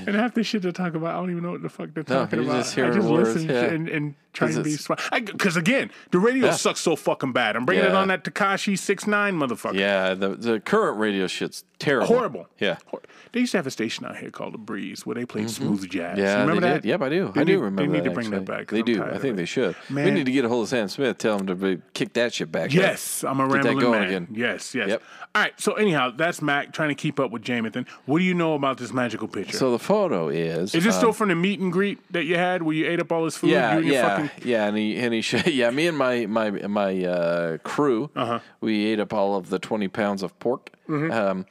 And 0.06 0.14
half 0.16 0.34
the 0.34 0.42
shit 0.42 0.62
they 0.62 0.72
talk 0.72 0.94
about, 0.94 1.14
I 1.14 1.18
don't 1.20 1.30
even 1.30 1.42
know 1.42 1.52
what 1.52 1.62
the 1.62 1.68
fuck 1.68 1.90
they're 1.92 2.02
talking 2.02 2.40
you're 2.42 2.48
about. 2.50 2.64
just 2.64 2.78
I 2.78 2.90
just 2.90 3.08
words, 3.08 3.34
listen 3.34 3.48
yeah. 3.50 3.62
and, 3.64 3.88
and 3.88 4.14
try 4.36 4.48
'Cause 4.48 4.56
to 4.56 4.62
be 4.62 4.72
smart. 4.72 5.00
Because 5.12 5.56
again, 5.56 5.90
the 6.10 6.18
radio 6.18 6.46
Yeah. 6.46 6.52
sucks 6.52 6.80
so 6.80 6.94
fucking 6.96 7.32
bad. 7.32 7.56
I'm 7.56 7.64
bringing 7.64 7.84
it 7.86 7.92
on 7.94 8.08
that 8.08 8.24
Tekashi 8.24 8.78
six 8.78 9.06
nine 9.06 9.34
motherfucker. 9.38 9.74
yeah, 9.78 10.14
the 10.14 10.30
the 10.30 10.60
current 10.60 10.98
radio 10.98 11.26
shit's 11.26 11.64
terrible. 11.78 12.06
Horrible. 12.06 12.48
Yeah. 12.58 12.76
Hor- 12.86 13.02
They 13.32 13.40
used 13.40 13.52
to 13.52 13.58
have 13.58 13.66
a 13.66 13.70
station 13.70 14.06
out 14.06 14.16
here 14.16 14.30
called 14.30 14.54
The 14.54 14.58
Breeze 14.58 15.04
where 15.04 15.14
they 15.14 15.26
played 15.26 15.50
smooth 15.50 15.90
jazz. 15.90 16.12
Mm-hmm. 16.16 16.20
Yeah, 16.24 16.40
remember 16.40 16.60
that? 16.62 16.82
did. 16.82 16.88
Yep, 16.88 17.02
I 17.02 17.08
do. 17.10 17.32
They 17.34 17.40
I 17.42 17.44
do 17.44 17.52
need- 17.52 17.58
remember 17.60 17.82
They 17.82 17.88
need 17.88 18.04
that, 18.04 18.08
to 18.08 18.14
bring 18.14 18.30
that 18.30 18.44
back. 18.46 18.68
They 18.68 18.78
I'm 18.78 18.84
do. 18.86 19.02
I 19.02 19.18
think 19.18 19.36
they 19.36 19.44
should. 19.44 19.74
We 19.90 20.10
need 20.10 20.24
to 20.26 20.32
get 20.32 20.44
a 20.46 20.48
hold 20.48 20.62
of 20.64 20.68
Sam 20.70 20.88
Smith. 20.88 21.18
Tell 21.18 21.38
him 21.38 21.46
to 21.48 21.54
be, 21.54 21.78
kick 21.92 22.14
that 22.14 22.32
shit 22.32 22.50
back. 22.50 22.66
up. 22.66 22.72
Yes, 22.72 23.24
I'm 23.24 23.38
a 23.40 23.46
that 23.48 23.54
rambling 23.54 23.78
going 23.80 24.00
man. 24.00 24.08
again. 24.08 24.28
Yes, 24.32 24.74
yes. 24.74 24.88
Yep. 24.88 25.02
All 25.34 25.42
right. 25.42 25.52
So 25.60 25.74
anyhow, 25.74 26.12
that's 26.16 26.40
Mac 26.40 26.72
trying 26.72 26.88
to 26.88 26.94
keep 26.94 27.20
up 27.20 27.30
with 27.30 27.42
Jamathan. 27.42 27.86
What 28.06 28.18
do 28.20 28.24
you 28.24 28.32
know 28.32 28.54
about 28.54 28.78
this 28.78 28.92
magical 28.94 29.28
picture? 29.28 29.56
So 29.58 29.70
the 29.70 29.78
photo 29.78 30.28
is. 30.28 30.74
is 30.74 30.82
this 30.84 30.94
um, 30.94 31.00
still 31.00 31.12
from 31.12 31.28
the 31.28 31.34
meet 31.34 31.60
and 31.60 31.70
greet 31.70 31.98
that 32.12 32.24
you 32.24 32.36
had 32.36 32.62
where 32.62 32.74
you 32.74 32.86
ate 32.86 33.00
up 33.00 33.12
all 33.12 33.24
this 33.24 33.36
food? 33.36 33.50
Yeah, 33.50 33.72
you 33.72 33.78
and 33.78 33.86
your 33.86 33.94
yeah, 33.96 34.16
yeah, 34.44 34.66
and 34.66 34.76
he 34.76 34.96
and 34.98 35.12
he 35.14 35.22
sh- 35.22 35.46
yeah, 35.48 35.70
me 35.70 35.86
and 35.86 35.96
my 35.96 36.26
my 36.26 36.50
my 36.50 37.04
uh, 37.04 37.58
crew, 37.58 38.10
Uh-huh. 38.16 38.40
we 38.60 38.86
ate 38.86 39.00
up 39.00 39.12
all 39.12 39.36
of 39.36 39.48
the 39.50 39.58
twenty 39.58 39.88
pounds 39.88 40.22
of 40.22 40.38
pork. 40.38 40.70
Mm-hmm. 40.88 41.10
Um, 41.12 41.46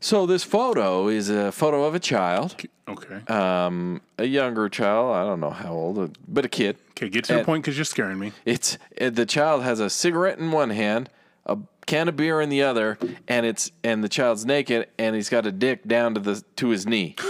so 0.00 0.26
this 0.26 0.44
photo 0.44 1.08
is 1.08 1.30
a 1.30 1.50
photo 1.50 1.84
of 1.84 1.94
a 1.94 1.98
child, 2.00 2.56
Okay. 2.88 3.20
um, 3.32 4.02
a 4.18 4.26
younger 4.26 4.68
child. 4.68 5.14
I 5.16 5.24
don't 5.24 5.40
know 5.40 5.50
how 5.50 5.72
old, 5.72 6.18
but 6.28 6.44
a 6.44 6.48
kid. 6.48 6.76
okay. 6.90 7.08
Get 7.08 7.24
to 7.24 7.36
the 7.36 7.44
point 7.44 7.64
because 7.64 7.78
you're 7.78 7.84
scaring 7.86 8.18
me. 8.18 8.32
It's 8.44 8.76
uh, 9.00 9.10
the 9.10 9.24
child 9.26 9.62
has 9.62 9.80
a 9.80 9.88
cigarette 9.88 10.38
in 10.38 10.50
one 10.52 10.70
hand, 10.70 11.08
a 11.46 11.56
can 11.86 12.08
of 12.08 12.16
beer 12.16 12.40
in 12.42 12.50
the 12.50 12.62
other, 12.62 12.98
and 13.28 13.46
it's 13.46 13.72
and 13.82 14.04
the 14.04 14.08
child's 14.10 14.44
naked 14.44 14.88
and 14.98 15.14
he's 15.16 15.28
got 15.30 15.46
a 15.46 15.52
dick 15.52 15.86
down 15.88 16.14
to 16.14 16.20
the 16.20 16.42
to 16.56 16.68
his 16.68 16.86
knee. 16.86 17.16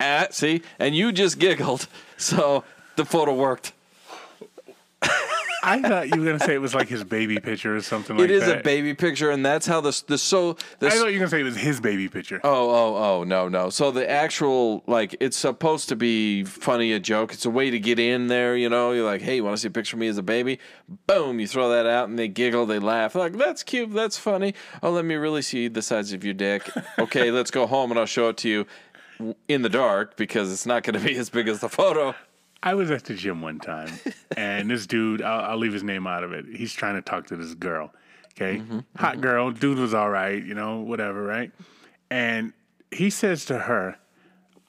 Ah, 0.00 0.26
see, 0.30 0.62
and 0.78 0.94
you 0.94 1.12
just 1.12 1.38
giggled, 1.38 1.86
so 2.16 2.64
the 2.96 3.04
photo 3.04 3.34
worked. 3.34 3.72
I 5.62 5.82
thought 5.82 6.08
you 6.08 6.20
were 6.20 6.26
gonna 6.26 6.40
say 6.40 6.54
it 6.54 6.60
was 6.60 6.74
like 6.74 6.88
his 6.88 7.04
baby 7.04 7.38
picture 7.38 7.76
or 7.76 7.82
something 7.82 8.16
like 8.16 8.28
that. 8.28 8.34
It 8.34 8.36
is 8.36 8.46
that. 8.46 8.60
a 8.60 8.62
baby 8.62 8.94
picture, 8.94 9.30
and 9.30 9.44
that's 9.44 9.66
how 9.66 9.80
the 9.80 10.02
the 10.06 10.16
so 10.16 10.56
the 10.78 10.86
I 10.86 10.90
thought 10.90 11.06
you 11.08 11.14
were 11.14 11.18
gonna 11.18 11.28
say 11.28 11.40
it 11.40 11.44
was 11.44 11.56
his 11.56 11.80
baby 11.80 12.08
picture. 12.08 12.40
Oh, 12.42 12.70
oh, 12.70 12.96
oh, 12.96 13.24
no, 13.24 13.48
no. 13.48 13.70
So 13.70 13.90
the 13.90 14.08
actual, 14.08 14.82
like, 14.86 15.16
it's 15.20 15.36
supposed 15.36 15.88
to 15.90 15.96
be 15.96 16.44
funny, 16.44 16.92
a 16.92 17.00
joke. 17.00 17.32
It's 17.32 17.44
a 17.44 17.50
way 17.50 17.70
to 17.70 17.78
get 17.78 17.98
in 17.98 18.28
there, 18.28 18.56
you 18.56 18.68
know? 18.68 18.92
You're 18.92 19.04
like, 19.04 19.20
hey, 19.20 19.36
you 19.36 19.44
want 19.44 19.56
to 19.56 19.60
see 19.60 19.68
a 19.68 19.70
picture 19.70 19.96
of 19.96 20.00
me 20.00 20.08
as 20.08 20.18
a 20.18 20.22
baby? 20.22 20.58
Boom, 21.06 21.40
you 21.40 21.46
throw 21.46 21.68
that 21.70 21.86
out, 21.86 22.08
and 22.08 22.18
they 22.18 22.28
giggle, 22.28 22.66
they 22.66 22.78
laugh. 22.78 23.12
They're 23.12 23.22
like, 23.22 23.36
that's 23.36 23.62
cute, 23.62 23.92
that's 23.92 24.16
funny. 24.16 24.54
Oh, 24.82 24.90
let 24.90 25.04
me 25.04 25.14
really 25.16 25.42
see 25.42 25.68
the 25.68 25.82
size 25.82 26.12
of 26.12 26.24
your 26.24 26.34
dick. 26.34 26.70
Okay, 26.98 27.30
let's 27.32 27.50
go 27.50 27.66
home, 27.66 27.90
and 27.90 28.00
I'll 28.00 28.06
show 28.06 28.28
it 28.30 28.36
to 28.38 28.48
you 28.48 28.66
in 29.48 29.62
the 29.62 29.68
dark 29.68 30.16
because 30.16 30.52
it's 30.52 30.66
not 30.66 30.82
going 30.82 30.98
to 31.00 31.04
be 31.06 31.16
as 31.16 31.30
big 31.30 31.48
as 31.48 31.60
the 31.60 31.68
photo. 31.68 32.14
I 32.62 32.74
was 32.74 32.90
at 32.90 33.04
the 33.04 33.14
gym 33.14 33.40
one 33.40 33.58
time, 33.58 33.90
and 34.36 34.70
this 34.70 34.86
dude, 34.86 35.22
I'll, 35.22 35.52
I'll 35.52 35.56
leave 35.56 35.72
his 35.72 35.82
name 35.82 36.06
out 36.06 36.22
of 36.24 36.32
it. 36.32 36.44
He's 36.54 36.74
trying 36.74 36.94
to 36.96 37.02
talk 37.02 37.26
to 37.28 37.36
this 37.36 37.54
girl. 37.54 37.92
Okay. 38.34 38.58
Mm-hmm, 38.58 38.80
Hot 38.96 39.20
girl. 39.20 39.50
Dude 39.50 39.78
was 39.78 39.94
all 39.94 40.10
right, 40.10 40.42
you 40.44 40.54
know, 40.54 40.80
whatever, 40.80 41.22
right? 41.24 41.50
And 42.10 42.52
he 42.90 43.08
says 43.10 43.44
to 43.46 43.60
her, 43.60 43.96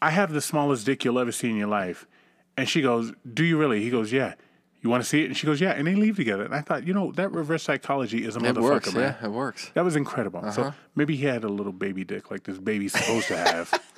I 0.02 0.10
have 0.12 0.32
the 0.32 0.42
smallest 0.42 0.86
dick 0.86 1.04
you'll 1.04 1.20
ever 1.20 1.32
see 1.32 1.50
in 1.50 1.58
your 1.58 1.68
life. 1.68 2.08
And 2.58 2.68
she 2.70 2.82
goes, 2.82 3.12
Do 3.34 3.44
you 3.44 3.58
really? 3.58 3.82
He 3.82 3.90
goes, 3.90 4.12
Yeah. 4.12 4.36
You 4.82 4.90
want 4.90 5.04
to 5.04 5.08
see 5.10 5.22
it? 5.24 5.26
And 5.26 5.38
she 5.38 5.46
goes, 5.46 5.60
Yeah. 5.62 5.72
And 5.72 5.86
they 5.86 5.96
leave 5.96 6.16
together. 6.16 6.44
And 6.44 6.56
I 6.56 6.62
thought, 6.62 6.88
you 6.88 6.94
know, 6.94 7.12
that 7.14 7.32
reverse 7.32 7.64
psychology 7.64 8.26
is 8.26 8.36
a 8.36 8.40
It 8.40 8.56
motherfucker, 8.56 8.62
works, 8.62 8.94
man. 8.94 9.16
yeah, 9.22 9.28
it 9.28 9.32
works. 9.32 9.70
That 9.74 9.84
was 9.86 9.96
incredible. 9.96 10.50
So 10.52 10.74
maybe 10.96 11.16
he 11.16 11.26
had 11.26 11.44
a 11.44 11.50
little 11.50 11.72
baby 11.74 12.04
dick 12.04 12.32
like 12.32 12.44
this 12.44 12.58
baby's 12.58 12.94
supposed 12.94 13.28
to 13.28 13.38
have. 13.38 13.72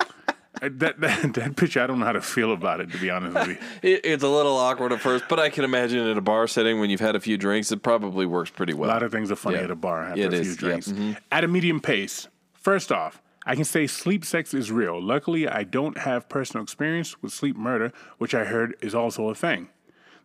Uh, 0.62 0.68
that, 0.72 1.00
that 1.00 1.34
that 1.34 1.56
picture, 1.56 1.80
I 1.82 1.86
don't 1.86 1.98
know 1.98 2.04
how 2.06 2.12
to 2.12 2.20
feel 2.22 2.52
about 2.52 2.80
it, 2.80 2.90
to 2.92 2.98
be 2.98 3.10
honest 3.10 3.34
with 3.34 3.48
you. 3.48 3.56
It, 3.82 4.00
it's 4.04 4.22
a 4.22 4.28
little 4.28 4.56
awkward 4.56 4.92
at 4.92 5.00
first, 5.00 5.24
but 5.28 5.40
I 5.40 5.50
can 5.50 5.64
imagine 5.64 6.06
in 6.06 6.16
a 6.16 6.20
bar 6.22 6.46
setting 6.46 6.78
when 6.80 6.90
you've 6.90 7.00
had 7.00 7.16
a 7.16 7.20
few 7.20 7.36
drinks, 7.36 7.72
it 7.72 7.82
probably 7.82 8.24
works 8.26 8.50
pretty 8.50 8.72
well. 8.74 8.88
A 8.88 8.92
lot 8.92 9.02
of 9.02 9.10
things 9.12 9.30
are 9.30 9.36
funny 9.36 9.56
Yeah. 9.56 9.64
at 9.64 9.70
a 9.70 9.74
bar 9.76 10.04
after 10.04 10.20
It 10.20 10.32
a 10.32 10.36
is, 10.36 10.56
few 10.56 10.68
yeah, 10.68 10.74
mm-hmm. 10.76 10.94
drinks. 11.02 11.20
At 11.32 11.44
a 11.44 11.48
medium 11.48 11.80
pace. 11.80 12.28
First 12.52 12.92
off, 12.92 13.20
I 13.46 13.54
can 13.56 13.64
say 13.64 13.86
sleep 13.86 14.24
sex 14.24 14.54
is 14.54 14.70
real. 14.72 15.02
Luckily, 15.02 15.46
I 15.48 15.64
don't 15.64 15.98
have 15.98 16.28
personal 16.28 16.62
experience 16.62 17.20
with 17.20 17.32
sleep 17.32 17.56
murder, 17.56 17.92
which 18.18 18.34
I 18.34 18.44
heard 18.44 18.74
is 18.80 18.94
also 18.94 19.28
a 19.28 19.34
thing. 19.34 19.68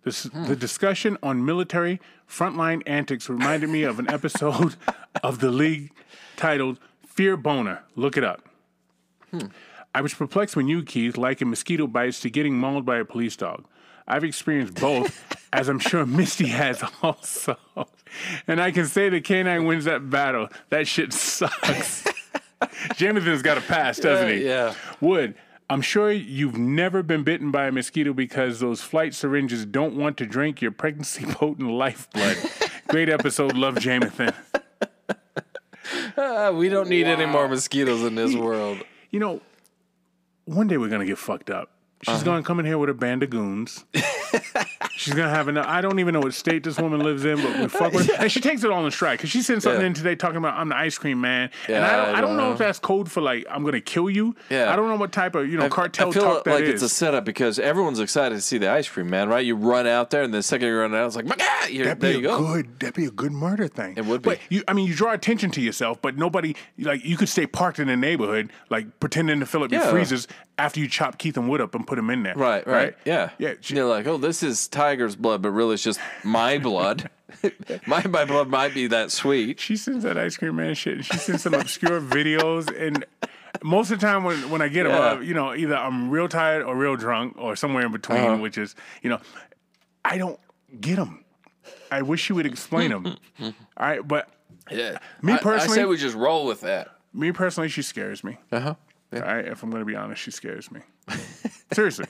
This, 0.03 0.23
Hmm. 0.25 0.45
The 0.45 0.55
discussion 0.55 1.17
on 1.21 1.43
military 1.43 1.99
frontline 2.29 2.81
antics 2.87 3.27
reminded 3.29 3.69
me 3.69 3.83
of 3.83 3.99
an 3.99 4.09
episode 4.09 4.75
of 5.23 5.39
The 5.39 5.51
League 5.51 5.91
titled 6.37 6.79
Fear 7.05 7.35
Boner. 7.37 7.83
Look 7.97 8.15
it 8.15 8.23
up. 8.23 8.47
Hmm. 9.31 9.47
I 9.93 10.01
was 10.01 10.13
perplexed 10.13 10.55
when 10.55 10.67
you, 10.67 10.83
Keith, 10.83 11.17
likened 11.17 11.49
mosquito 11.49 11.87
bites 11.87 12.19
to 12.21 12.29
getting 12.29 12.57
mauled 12.57 12.85
by 12.85 12.97
a 12.97 13.05
police 13.05 13.35
dog. 13.35 13.65
I've 14.07 14.23
experienced 14.23 14.75
both, 14.75 15.37
as 15.53 15.69
I'm 15.69 15.79
sure 15.79 16.05
Misty 16.05 16.47
has 16.47 16.83
also. 17.01 17.57
And 18.47 18.59
I 18.61 18.71
can 18.71 18.85
say 18.85 19.09
the 19.09 19.21
canine 19.21 19.65
wins 19.65 19.85
that 19.85 20.09
battle. 20.09 20.49
That 20.69 20.87
shit 20.87 21.13
sucks. 21.13 22.05
Jonathan's 22.95 23.41
got 23.41 23.57
a 23.57 23.61
pass, 23.61 23.99
doesn't 23.99 24.29
he? 24.29 24.45
Yeah. 24.45 24.73
Wood, 24.99 25.35
I'm 25.69 25.81
sure 25.81 26.11
you've 26.11 26.57
never 26.57 27.03
been 27.03 27.23
bitten 27.23 27.51
by 27.51 27.67
a 27.67 27.71
mosquito 27.71 28.13
because 28.13 28.59
those 28.59 28.81
flight 28.81 29.13
syringes 29.13 29.65
don't 29.65 29.95
want 29.95 30.17
to 30.17 30.25
drink 30.25 30.61
your 30.61 30.71
pregnancy 30.71 31.25
potent 31.29 31.69
lifeblood. 31.69 32.37
Great 32.87 33.09
episode. 33.09 33.55
Love 33.55 33.79
Jonathan. 33.79 34.33
Ah, 36.17 36.51
we 36.51 36.69
don't 36.69 36.89
need 36.89 37.05
any 37.05 37.25
more 37.25 37.47
mosquitoes 37.47 38.03
in 38.03 38.15
this 38.15 38.35
world. 38.35 38.79
You 39.11 39.19
know, 39.19 39.41
one 40.49 40.67
day 40.67 40.77
we're 40.77 40.89
gonna 40.89 41.05
get 41.05 41.17
fucked 41.17 41.49
up. 41.49 41.69
She's 42.03 42.15
Uh-huh. 42.15 42.23
gonna 42.25 42.43
come 42.43 42.59
in 42.59 42.65
here 42.65 42.77
with 42.77 42.89
a 42.89 42.93
band 42.93 43.23
of 43.23 43.29
goons. 43.29 43.85
She's 44.99 45.13
gonna 45.13 45.29
have 45.29 45.47
enough. 45.47 45.65
I 45.65 45.79
don't 45.79 45.99
even 45.99 46.13
know 46.13 46.19
what 46.19 46.33
state 46.33 46.63
this 46.63 46.77
woman 46.77 46.99
lives 46.99 47.23
in, 47.23 47.37
but 47.41 47.57
we 47.57 47.67
fuck 47.79 47.93
with 47.93 48.07
her. 48.07 48.15
And 48.23 48.29
she 48.31 48.41
takes 48.41 48.63
it 48.65 48.69
all 48.69 48.83
in 48.85 48.91
stride 48.91 49.17
because 49.17 49.29
she 49.29 49.41
sent 49.41 49.63
something 49.63 49.79
Yeah. 49.79 49.87
in 49.87 49.93
today 49.93 50.15
talking 50.15 50.35
about 50.37 50.55
I'm 50.57 50.67
the 50.67 50.75
ice 50.75 50.97
cream 50.97 51.21
man. 51.21 51.51
and 51.69 51.77
I 51.85 51.95
don't, 51.95 52.15
I 52.15 52.17
I 52.17 52.21
don't 52.21 52.35
know 52.35 52.47
know. 52.47 52.51
if 52.53 52.57
that's 52.59 52.79
code 52.79 53.09
for 53.09 53.21
like 53.21 53.45
I'm 53.49 53.63
gonna 53.63 53.79
kill 53.79 54.09
you. 54.09 54.35
Yeah. 54.49 54.73
I 54.73 54.75
don't 54.75 54.89
know 54.89 54.97
what 54.97 55.11
type 55.13 55.35
of 55.35 55.49
you 55.49 55.57
know 55.57 55.69
cartel 55.69 56.09
I 56.09 56.11
feel 56.11 56.21
talk 56.23 56.43
that 56.43 56.51
like 56.55 56.63
is. 56.65 56.69
it's 56.75 56.83
a 56.83 56.89
setup 56.89 57.23
because 57.23 57.59
everyone's 57.59 57.99
excited 58.01 58.35
to 58.35 58.41
see 58.41 58.57
the 58.57 58.69
ice 58.69 58.89
cream 58.89 59.09
man, 59.09 59.29
right? 59.29 59.45
You 59.45 59.55
run 59.55 59.87
out 59.87 60.09
there, 60.09 60.23
and 60.23 60.33
the 60.33 60.43
second 60.43 60.67
you 60.67 60.75
run 60.77 60.93
out, 60.93 61.07
it's 61.07 61.15
like, 61.15 61.27
ah, 61.39 61.67
you're, 61.67 61.85
That'd 61.85 62.01
there 62.01 62.13
be 62.15 62.19
you 62.19 62.25
a 62.33 62.37
go. 62.37 62.53
good. 62.53 62.79
That'd 62.81 62.95
be 62.95 63.05
a 63.05 63.11
good 63.11 63.31
murder 63.31 63.67
thing. 63.69 63.95
It 63.97 64.05
would 64.05 64.21
be. 64.21 64.31
But 64.31 64.39
you, 64.49 64.63
I 64.67 64.73
mean, 64.73 64.85
you 64.85 64.95
draw 64.95 65.13
attention 65.13 65.49
to 65.51 65.61
yourself, 65.61 66.01
but 66.01 66.17
nobody 66.17 66.55
like 66.77 67.05
you 67.05 67.15
could 67.15 67.29
stay 67.29 67.47
parked 67.47 67.79
in 67.79 67.87
the 67.87 67.95
neighborhood, 67.95 68.51
like 68.69 68.99
pretending 68.99 69.39
to 69.39 69.45
fill 69.45 69.63
up 69.63 69.71
your 69.71 69.81
Yeah. 69.81 69.91
freezers 69.91 70.27
after 70.57 70.81
you 70.81 70.89
chop 70.89 71.17
Keith 71.17 71.37
and 71.37 71.47
Wood 71.47 71.61
up 71.61 71.73
and 71.73 71.87
put 71.87 71.95
them 71.95 72.09
in 72.09 72.23
there. 72.23 72.35
Right, 72.35 72.67
right, 72.67 72.93
yeah, 73.05 73.29
yeah. 73.37 73.53
she- 73.61 73.75
You're 73.75 73.85
like, 73.85 74.05
oh, 74.07 74.17
this 74.17 74.43
is 74.43 74.67
tiger's 74.89 75.15
blood, 75.15 75.41
but 75.41 75.51
really 75.51 75.75
it's 75.75 75.83
just 75.83 75.99
my 76.23 76.57
blood. 76.57 77.09
my 77.85 78.05
my 78.07 78.25
blood 78.25 78.47
might 78.47 78.73
be 78.73 78.87
that 78.87 79.11
sweet. 79.11 79.59
she 79.59 79.77
sends 79.77 80.03
that 80.03 80.17
ice 80.17 80.35
cream 80.37 80.55
man 80.55 80.73
shit, 80.73 80.95
and 80.95 81.05
she 81.05 81.17
sends 81.17 81.43
some 81.43 81.53
obscure 81.53 82.01
videos. 82.17 82.67
And 82.75 83.05
most 83.63 83.91
of 83.91 83.99
the 83.99 84.05
time, 84.07 84.23
when 84.23 84.49
when 84.49 84.61
I 84.61 84.67
get 84.67 84.83
them, 84.83 84.93
Yeah. 84.93 85.11
uh, 85.11 85.19
you 85.19 85.33
know, 85.33 85.53
either 85.53 85.75
I'm 85.75 86.09
real 86.09 86.27
tired 86.27 86.63
or 86.63 86.75
real 86.75 86.95
drunk 86.95 87.35
or 87.37 87.55
somewhere 87.55 87.85
in 87.85 87.91
between, 87.91 88.19
Uh-huh. 88.19 88.37
which 88.41 88.57
is, 88.57 88.75
you 89.03 89.09
know, 89.09 89.19
I 90.03 90.17
don't 90.17 90.39
get 90.81 90.95
them. 90.95 91.23
I 91.91 92.01
wish 92.01 92.29
you 92.29 92.35
would 92.35 92.45
explain 92.47 92.89
them. 92.91 93.05
All 93.41 93.53
right, 93.77 94.05
but 94.07 94.29
Yeah, 94.71 94.97
Me 95.21 95.33
I- 95.33 95.35
I, 95.35 95.39
personally- 95.39 95.75
say 95.77 95.85
we 95.85 95.97
just 95.97 96.15
roll 96.15 96.45
with 96.47 96.61
that. 96.61 96.89
me 97.13 97.31
personally, 97.31 97.69
she 97.69 97.81
scares 97.83 98.23
me. 98.23 98.37
Uh 98.51 98.59
huh. 98.59 98.75
All 99.13 99.19
right, 99.21 99.45
if 99.47 99.63
I'm 99.63 99.69
going 99.71 99.81
to 99.81 99.85
be 99.85 99.95
honest, 99.95 100.21
she 100.21 100.29
scares 100.31 100.71
me. 100.71 100.81
Seriously. 101.73 102.05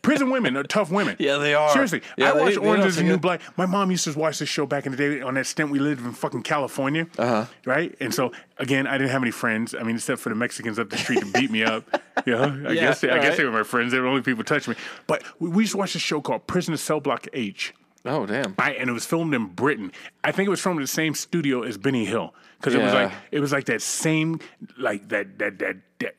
Prison 0.00 0.30
women 0.30 0.56
are 0.56 0.62
tough 0.62 0.90
women. 0.90 1.14
Yeah, 1.18 1.36
they 1.36 1.52
are. 1.54 1.68
Seriously, 1.70 2.00
Yeah, 2.16 2.30
I 2.30 2.34
they- 2.34 2.40
watched 2.40 2.56
Orange 2.58 2.84
is 2.86 2.96
the 2.96 3.02
New 3.02 3.18
Black. 3.18 3.40
My 3.58 3.66
mom 3.66 3.90
used 3.90 4.04
to 4.04 4.18
watch 4.18 4.38
this 4.38 4.48
show 4.48 4.64
back 4.64 4.86
in 4.86 4.92
the 4.92 4.98
day 4.98 5.20
on 5.20 5.34
that 5.34 5.46
stint 5.46 5.70
we 5.70 5.78
lived 5.78 6.04
in 6.04 6.12
fucking 6.12 6.42
California. 6.42 7.06
Uh-huh. 7.18 7.44
Right? 7.66 7.94
And 8.00 8.12
so, 8.14 8.32
again, 8.58 8.86
I 8.86 8.96
didn't 8.96 9.10
have 9.10 9.22
any 9.22 9.30
friends. 9.30 9.74
I 9.74 9.82
mean, 9.82 9.96
except 9.96 10.20
for 10.22 10.30
the 10.30 10.34
Mexicans 10.34 10.78
up 10.78 10.88
the 10.88 10.96
street 10.96 11.20
to 11.20 11.26
beat 11.32 11.50
me 11.50 11.64
up. 11.64 11.84
You 12.26 12.32
know, 12.32 12.44
I 12.68 12.72
Yeah, 12.72 12.80
guess 12.80 13.00
they, 13.00 13.10
I 13.10 13.18
guess 13.18 13.36
they 13.36 13.44
were 13.44 13.50
my 13.50 13.64
friends. 13.64 13.90
They 13.92 13.98
were 13.98 14.04
the 14.04 14.10
only 14.10 14.22
people 14.22 14.44
touching 14.44 14.72
me. 14.72 14.78
But 15.08 15.24
we, 15.40 15.48
we 15.50 15.62
used 15.64 15.72
to 15.72 15.78
watch 15.78 15.92
this 15.94 16.00
show 16.00 16.20
called 16.20 16.46
Prisoner 16.46 16.76
Cell 16.78 17.00
Block 17.00 17.26
H. 17.34 17.74
Oh 18.06 18.24
damn. 18.24 18.54
I, 18.56 18.72
and 18.74 18.88
it 18.88 18.92
was 18.92 19.04
filmed 19.04 19.34
in 19.34 19.46
Britain. 19.46 19.90
I 20.22 20.30
think 20.30 20.46
it 20.46 20.50
was 20.50 20.60
filmed 20.60 20.78
in 20.78 20.82
the 20.82 20.86
same 20.86 21.14
studio 21.14 21.62
as 21.62 21.76
Benny 21.76 22.04
Hill 22.04 22.32
because 22.58 22.72
it 22.74 22.80
was 22.80 22.94
like 22.94 23.12
it 23.32 23.40
was 23.40 23.50
like 23.52 23.64
that 23.66 23.82
same 23.82 24.38
like 24.78 25.08
that 25.08 25.38
that 25.40 25.58
that, 25.58 25.76
that 25.98 26.14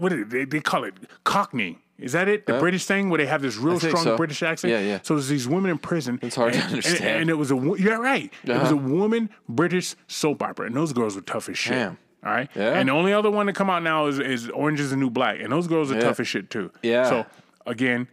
what? 0.00 0.12
They, 0.28 0.44
they 0.44 0.60
call 0.60 0.84
it 0.84 0.94
Cockney. 1.24 1.78
Is 1.98 2.12
that 2.12 2.28
it? 2.28 2.46
The 2.46 2.58
British 2.60 2.84
thing 2.86 3.10
where 3.10 3.18
they 3.18 3.26
have 3.26 3.42
this 3.42 3.56
real 3.56 3.80
strong 3.80 4.04
so. 4.04 4.16
British 4.16 4.42
accent. 4.42 4.70
Yeah, 4.70 4.80
yeah. 4.80 4.98
So 5.02 5.14
there's 5.14 5.28
these 5.28 5.48
women 5.48 5.70
in 5.72 5.78
prison. 5.78 6.20
It's 6.22 6.36
hard 6.36 6.52
to 6.52 6.58
and- 6.58 6.64
and- 6.66 6.74
understand. 6.76 7.20
And, 7.22 7.30
it 7.30 7.34
was 7.34 7.50
a 7.50 7.56
yeah 7.78 7.94
right. 7.94 8.32
It 8.44 8.48
was 8.50 8.58
Uh-huh. 8.58 8.74
a 8.74 8.76
woman 8.76 9.30
British 9.48 9.96
soap 10.06 10.42
opera, 10.42 10.66
and 10.66 10.76
those 10.76 10.92
girls 10.92 11.16
were 11.16 11.22
tough 11.22 11.48
as 11.48 11.58
shit. 11.58 11.72
Damn. 11.72 11.98
All 12.24 12.32
right. 12.32 12.48
Yeah. 12.54 12.74
And 12.78 12.88
the 12.88 12.92
only 12.92 13.12
other 13.12 13.30
one 13.30 13.46
to 13.46 13.52
come 13.52 13.68
out 13.70 13.82
now 13.82 14.06
is, 14.06 14.18
is 14.18 14.48
Orange 14.50 14.78
is 14.80 14.90
the 14.90 14.96
New 14.96 15.10
Black, 15.10 15.40
and 15.40 15.52
those 15.52 15.66
girls 15.66 15.90
are 15.90 15.94
Yeah. 15.96 16.00
tough 16.02 16.20
as 16.20 16.28
shit 16.28 16.50
too. 16.50 16.70
Yeah. 16.82 17.08
So 17.08 17.26
again, 17.66 18.06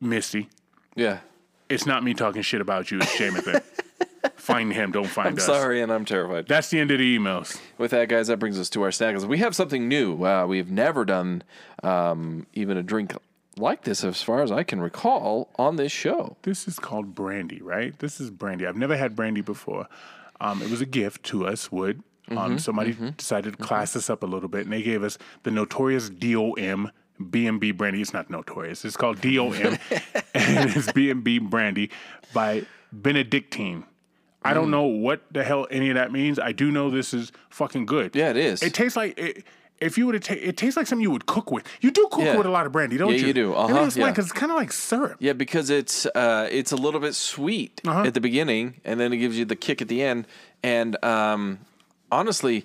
Misty, 0.00 0.48
Yeah. 0.94 1.18
it's 1.68 1.86
not 1.86 2.02
me 2.04 2.14
talking 2.14 2.42
shit 2.42 2.60
about 2.60 2.90
you. 2.90 2.98
It's 2.98 3.16
Jamathan. 3.16 3.62
find 4.46 4.72
him, 4.72 4.92
don't 4.92 5.06
find 5.06 5.28
I'm 5.28 5.36
us. 5.36 5.44
sorry, 5.46 5.80
and 5.82 5.92
I'm 5.92 6.04
terrified. 6.04 6.46
That's 6.48 6.70
the 6.70 6.78
end 6.80 6.90
of 6.90 6.98
the 6.98 7.18
emails. 7.18 7.60
With 7.78 7.90
that, 7.90 8.08
guys, 8.08 8.28
that 8.28 8.38
brings 8.38 8.58
us 8.58 8.70
to 8.70 8.82
our 8.82 8.90
snackles. 8.90 9.24
We 9.26 9.38
have 9.38 9.54
something 9.56 9.88
new. 9.88 10.24
Uh, 10.24 10.46
we've 10.46 10.70
never 10.70 11.04
done 11.04 11.42
um, 11.82 12.46
even 12.54 12.76
a 12.76 12.82
drink 12.82 13.14
like 13.58 13.82
this, 13.84 14.04
as 14.04 14.22
far 14.22 14.42
as 14.42 14.52
I 14.52 14.62
can 14.62 14.80
recall, 14.80 15.48
on 15.56 15.76
this 15.76 15.90
show. 15.92 16.36
This 16.42 16.68
is 16.68 16.78
called 16.78 17.14
brandy, 17.14 17.60
right? 17.62 17.98
This 17.98 18.20
is 18.20 18.30
brandy. 18.30 18.66
I've 18.66 18.76
never 18.76 18.96
had 18.96 19.16
brandy 19.16 19.40
before. 19.40 19.86
Um, 20.40 20.60
it 20.62 20.70
was 20.70 20.80
a 20.80 20.86
gift 20.86 21.22
to 21.26 21.46
us, 21.46 21.72
Wood. 21.72 22.02
Mm-hmm, 22.28 22.38
Um, 22.38 22.58
somebody 22.58 22.92
decided 23.16 23.56
to 23.56 23.64
class 23.64 23.94
us 23.96 24.10
up 24.10 24.22
a 24.22 24.26
little 24.26 24.48
bit, 24.48 24.62
and 24.64 24.72
they 24.72 24.82
gave 24.82 25.02
us 25.02 25.16
the 25.44 25.50
notorious 25.50 26.10
DOM 26.10 26.90
B&B 27.30 27.70
brandy. 27.70 28.02
It's 28.02 28.12
not 28.12 28.28
notorious. 28.28 28.84
It's 28.84 28.96
called 28.96 29.20
DOM, 29.22 29.54
and 30.34 30.70
it's 30.76 30.92
B&B 30.92 31.38
brandy 31.38 31.90
by 32.34 32.66
Benedictine. 32.92 33.84
I 34.46 34.50
Mm. 34.52 34.54
don't 34.54 34.70
know 34.70 34.84
what 34.84 35.20
the 35.32 35.42
hell 35.44 35.66
any 35.70 35.88
of 35.90 35.94
that 35.96 36.12
means. 36.12 36.38
I 36.38 36.52
do 36.52 36.70
know 36.70 36.90
this 36.90 37.12
is 37.14 37.32
fucking 37.50 37.86
good. 37.86 38.14
Yeah, 38.14 38.30
it 38.30 38.36
is. 38.36 38.62
It 38.62 38.72
tastes 38.74 38.96
like 38.96 39.18
it, 39.18 39.44
if 39.80 39.98
you 39.98 40.06
would 40.06 40.22
ta- 40.22 40.34
it 40.50 40.56
tastes 40.56 40.76
like 40.76 40.86
something 40.86 41.02
you 41.02 41.10
would 41.10 41.26
cook 41.26 41.50
with. 41.50 41.64
You 41.80 41.90
do 41.90 42.08
cook 42.10 42.24
Yeah. 42.24 42.36
with 42.36 42.46
a 42.46 42.50
lot 42.50 42.64
of 42.66 42.72
brandy, 42.72 42.96
don't 42.96 43.10
Yeah, 43.12 43.18
you? 43.18 43.26
you 43.28 43.32
do. 43.34 43.52
Uh-huh, 43.54 43.74
why, 43.74 43.90
yeah. 43.94 44.08
because 44.10 44.24
it's 44.26 44.32
kind 44.32 44.50
of 44.52 44.56
like 44.56 44.72
syrup. 44.72 45.16
Yeah, 45.20 45.34
because 45.34 45.68
it's 45.68 46.06
uh, 46.14 46.48
it's 46.50 46.72
a 46.72 46.76
little 46.76 47.00
bit 47.00 47.14
sweet 47.14 47.80
Uh-huh. 47.86 48.04
at 48.04 48.14
the 48.14 48.20
beginning, 48.20 48.80
and 48.84 48.98
then 49.00 49.12
it 49.12 49.18
gives 49.18 49.36
you 49.38 49.44
the 49.44 49.56
kick 49.56 49.82
at 49.82 49.88
the 49.88 50.02
end. 50.02 50.26
And 50.62 50.96
um, 51.04 51.58
honestly, 52.10 52.64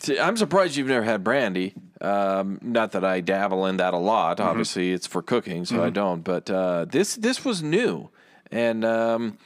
t- 0.00 0.18
I'm 0.18 0.36
surprised 0.36 0.76
you've 0.76 0.88
never 0.88 1.04
had 1.04 1.22
brandy. 1.24 1.74
Um, 2.00 2.58
not 2.62 2.92
that 2.92 3.04
I 3.04 3.20
dabble 3.20 3.66
in 3.66 3.76
that 3.78 3.94
a 3.94 3.98
lot. 3.98 4.38
Mm-hmm. 4.38 4.48
Obviously, 4.48 4.92
it's 4.92 5.06
for 5.06 5.22
cooking, 5.22 5.64
so 5.64 5.82
I 5.82 5.90
don't. 5.90 6.22
But 6.22 6.50
uh, 6.50 6.84
this 6.86 7.14
this 7.16 7.44
was 7.44 7.62
new, 7.62 8.10
and 8.50 8.84
um, 8.84 9.38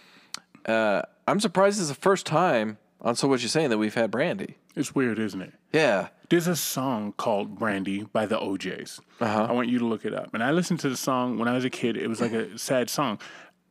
uh, 0.67 1.03
I'm 1.27 1.41
surprised 1.41 1.79
it's 1.81 1.89
the 1.89 1.95
first 1.95 2.27
time 2.27 2.79
on 3.01 3.17
So 3.17 3.29
What 3.29 3.41
You're 3.41 3.49
Saying 3.49 3.71
that 3.71 3.79
we've 3.79 3.95
had 3.95 4.11
brandy. 4.11 4.57
It's 4.75 4.95
weird, 4.95 5.19
isn't 5.19 5.41
it? 5.43 5.53
Yeah. 5.73 6.09
There's 6.31 6.47
a 6.47 6.57
song 6.57 7.13
called 7.17 7.59
Brandy 7.59 8.05
by 8.05 8.25
the 8.27 8.41
O'Jays. 8.41 9.01
Uh-huh. 9.21 9.47
I 9.49 9.53
want 9.53 9.69
you 9.69 9.79
to 9.81 9.85
look 9.87 10.05
it 10.05 10.15
up. 10.15 10.33
And 10.33 10.43
I 10.43 10.51
listened 10.51 10.81
to 10.81 10.89
the 10.89 10.97
song 10.97 11.39
when 11.39 11.47
I 11.49 11.53
was 11.53 11.65
a 11.65 11.71
kid. 11.71 11.97
It 11.97 12.09
was 12.09 12.21
like 12.21 12.33
a 12.33 12.57
sad 12.59 12.89
song. 12.89 13.19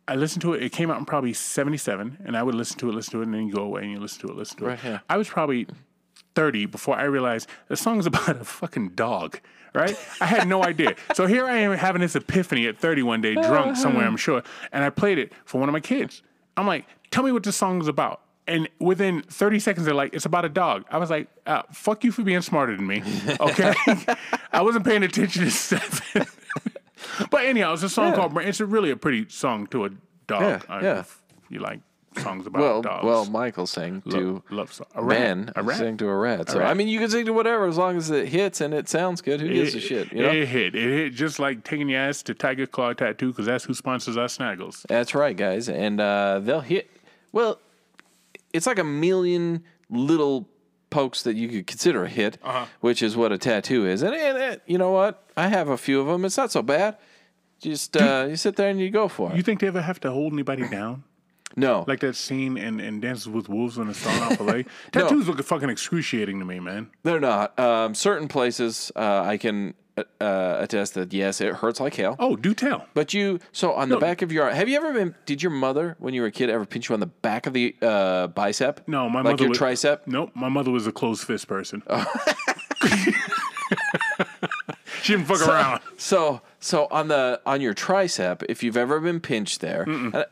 I 0.08 0.16
listened 0.16 0.42
to 0.44 0.54
it. 0.54 0.62
It 0.62 0.72
came 0.72 0.92
out 0.92 1.00
in 1.00 1.06
probably 1.06 1.34
77. 1.34 2.20
And 2.24 2.38
I 2.38 2.44
would 2.44 2.54
listen 2.56 2.78
to 2.80 2.90
it, 2.90 2.94
listen 2.94 3.14
to 3.14 3.22
it, 3.22 3.26
and 3.26 3.34
then 3.34 3.48
you 3.48 3.54
go 3.54 3.64
away 3.64 3.82
and 3.82 3.92
you 3.92 4.00
listen 4.00 4.22
to 4.28 4.34
it, 4.34 4.38
listen 4.38 4.58
to 4.60 4.66
Right, 4.66 4.80
it. 4.84 4.88
yeah. 4.88 5.00
I 5.10 5.18
was 5.18 5.28
probably 5.28 5.66
30 6.36 6.68
before 6.68 6.96
I 6.96 7.04
realized 7.04 7.50
the 7.68 7.76
song's 7.78 8.06
about 8.08 8.30
a 8.30 8.44
fucking 8.46 8.90
dog. 8.90 9.40
Right? 9.74 9.98
I 10.20 10.26
had 10.26 10.48
no 10.50 10.64
idea. 10.64 10.96
So 11.16 11.26
here 11.28 11.46
I 11.46 11.56
am 11.60 11.72
having 11.78 12.02
this 12.02 12.16
epiphany 12.18 12.68
at 12.68 12.78
30 12.78 13.04
one 13.04 13.22
day, 13.22 13.36
drunk 13.36 13.78
somewhere, 13.78 14.06
I'm 14.06 14.18
sure. 14.18 14.44
And 14.74 14.84
I 14.84 14.90
played 14.90 15.18
it 15.18 15.32
for 15.46 15.60
one 15.62 15.70
of 15.70 15.74
my 15.74 15.80
kids. 15.80 16.22
I'm 16.58 16.68
like, 16.68 16.86
tell 17.12 17.24
me 17.24 17.32
what 17.32 17.44
this 17.44 17.56
song's 17.56 17.88
about. 17.88 18.22
And 18.48 18.68
within 18.80 19.22
30 19.22 19.60
seconds, 19.60 19.86
they're 19.86 19.94
like, 19.96 20.14
it's 20.14 20.26
about 20.26 20.46
a 20.46 20.50
dog. 20.50 20.86
I 20.90 20.98
was 20.98 21.10
like, 21.10 21.28
uh, 21.46 21.62
fuck 21.72 22.04
you 22.04 22.12
for 22.12 22.24
being 22.24 22.42
smarter 22.42 22.76
than 22.76 22.86
me. 22.88 23.04
Okay. 23.40 23.74
I 24.52 24.62
wasn't 24.62 24.86
paying 24.86 25.04
attention 25.04 25.44
to 25.46 25.52
stuff. 25.52 26.02
but 27.30 27.46
anyhow, 27.46 27.74
it's 27.74 27.84
a 27.84 27.90
song 27.90 28.10
Yeah. 28.10 28.16
called, 28.16 28.38
it's 28.40 28.60
a 28.60 28.66
really 28.66 28.90
a 28.92 28.98
pretty 28.98 29.28
song 29.30 29.68
to 29.68 29.86
a 29.86 29.90
dog. 30.28 30.42
Yeah, 30.42 30.60
I- 30.70 30.82
yeah. 30.82 31.00
if 31.00 31.22
you 31.50 31.60
like 31.60 31.80
songs 32.18 32.46
about 32.46 32.62
Well, 32.62 32.82
dogs. 32.82 33.06
well, 33.06 33.26
Michael 33.26 33.66
sang 33.68 34.02
to 34.10 34.44
love, 34.50 34.74
song. 34.74 34.88
A 34.96 35.04
rat. 35.04 35.18
Ben 35.18 35.52
A 35.56 35.74
sang 35.76 35.98
to 35.98 36.08
a 36.08 36.16
rat. 36.16 36.50
So. 36.50 36.62
I 36.62 36.74
mean, 36.74 36.88
you 36.88 37.00
can 37.00 37.10
sing 37.10 37.26
to 37.26 37.34
whatever 37.34 37.68
as 37.68 37.78
long 37.78 37.96
as 37.98 38.10
it 38.10 38.28
hits 38.28 38.60
and 38.62 38.74
it 38.74 38.90
sounds 38.90 39.22
good. 39.22 39.40
Who 39.42 39.48
gives 39.48 39.74
a 39.76 39.80
shit? 39.80 40.12
You 40.12 40.24
know. 40.24 40.30
It 40.30 40.48
hit. 40.48 40.76
It 40.76 40.90
hit 40.90 41.14
just 41.14 41.40
like 41.40 41.64
taking 41.64 41.90
your 41.90 42.02
ass 42.02 42.22
to 42.24 42.34
Tiger 42.34 42.66
Claw 42.66 42.94
Tattoo 42.94 43.28
because 43.30 43.46
that's 43.46 43.64
who 43.64 43.74
sponsors 43.74 44.18
our 44.18 44.28
snaggles. 44.28 44.86
That's 44.88 45.16
right, 45.16 45.36
guys, 45.38 45.70
and 45.70 46.02
uh, 46.02 46.40
they'll 46.44 46.60
hit. 46.62 46.90
Well, 47.32 47.60
it's 48.54 48.68
like 48.68 48.80
a 48.80 48.84
million 48.84 49.64
little 49.90 50.50
pokes 50.90 51.24
that 51.24 51.36
you 51.38 51.48
could 51.48 51.68
consider 51.68 52.04
a 52.04 52.10
hit, 52.10 52.38
Uh-huh. 52.44 52.66
which 52.82 53.02
is 53.02 53.16
what 53.16 53.32
a 53.32 53.38
tattoo 53.38 53.86
is. 53.88 54.02
And, 54.02 54.14
and, 54.14 54.38
and 54.38 54.62
you 54.66 54.78
know 54.78 54.92
what? 54.92 55.24
I 55.38 55.48
have 55.48 55.70
a 55.70 55.78
few 55.78 56.02
of 56.02 56.08
them. 56.08 56.26
It's 56.26 56.36
not 56.36 56.52
so 56.52 56.62
bad. 56.62 56.98
Just 57.62 57.96
uh, 57.96 58.26
you 58.30 58.36
sit 58.36 58.56
there 58.58 58.70
and 58.70 58.80
you 58.82 58.90
go 58.90 59.08
for 59.08 59.32
it. 59.32 59.38
You 59.38 59.44
think 59.44 59.62
they 59.62 59.68
ever 59.68 59.82
have 59.82 60.00
to 60.02 60.12
hold 60.12 60.34
anybody 60.34 60.68
down? 60.68 61.04
No, 61.56 61.86
Like 61.88 62.00
that 62.02 62.16
scene 62.16 62.58
in, 62.58 62.80
in 62.80 63.00
Dances 63.00 63.28
with 63.28 63.50
Wolves 63.50 63.78
when 63.78 63.90
it's 63.90 64.00
starting 64.00 64.24
off 64.24 64.40
LA? 64.40 64.64
Tattoos 64.92 65.28
look 65.28 65.42
fucking 65.44 65.70
excruciating 65.70 66.40
to 66.40 66.46
me, 66.46 66.60
man. 66.60 66.90
they're 67.04 67.20
not. 67.20 67.58
Um, 67.60 67.96
certain 67.96 68.28
places 68.28 68.92
uh, 68.96 69.24
I 69.26 69.38
can 69.38 69.74
uh, 69.98 70.04
uh, 70.22 70.58
attest 70.60 70.94
that 70.94 71.14
yes, 71.14 71.42
it 71.42 71.54
hurts 71.56 71.80
like 71.80 71.96
hell. 71.96 72.16
Oh, 72.18 72.36
do 72.36 72.54
tell. 72.54 72.88
But 72.94 73.14
you, 73.14 73.40
so 73.52 73.74
on 73.74 73.90
the 73.90 73.98
back 73.98 74.22
of 74.22 74.32
your 74.32 74.46
arm, 74.46 74.56
have 74.56 74.70
you 74.70 74.78
ever 74.78 74.94
been? 74.94 75.16
Did 75.26 75.44
your 75.44 75.52
mother, 75.52 75.96
when 76.00 76.14
you 76.14 76.22
were 76.22 76.28
a 76.28 76.32
kid, 76.32 76.50
ever 76.50 76.66
pinch 76.66 76.90
you 76.90 76.94
on 76.94 77.00
the 77.00 77.08
back 77.08 77.46
of 77.46 77.54
the 77.54 77.76
uh, 77.82 78.28
bicep? 78.28 78.88
No, 78.88 79.10
my 79.10 79.20
like 79.20 79.34
mother 79.34 79.44
your 79.44 79.50
was, 79.50 79.60
tricep. 79.60 80.02
Nope, 80.08 80.32
my 80.34 80.50
mother 80.50 80.72
was 80.72 80.88
a 80.88 80.92
closed 80.92 81.24
fist 81.26 81.48
person. 81.48 81.84
Oh. 81.88 82.06
she 85.04 85.14
didn't 85.14 85.28
fuck 85.28 85.48
around. 85.48 85.82
So, 85.98 86.42
so 86.60 86.88
on 86.92 87.08
the 87.08 87.42
on 87.46 87.62
your 87.62 87.74
tricep, 87.74 88.44
if 88.50 88.64
you've 88.64 88.78
ever 88.78 89.00
been 89.00 89.20
pinched 89.20 89.62
there, 89.62 89.86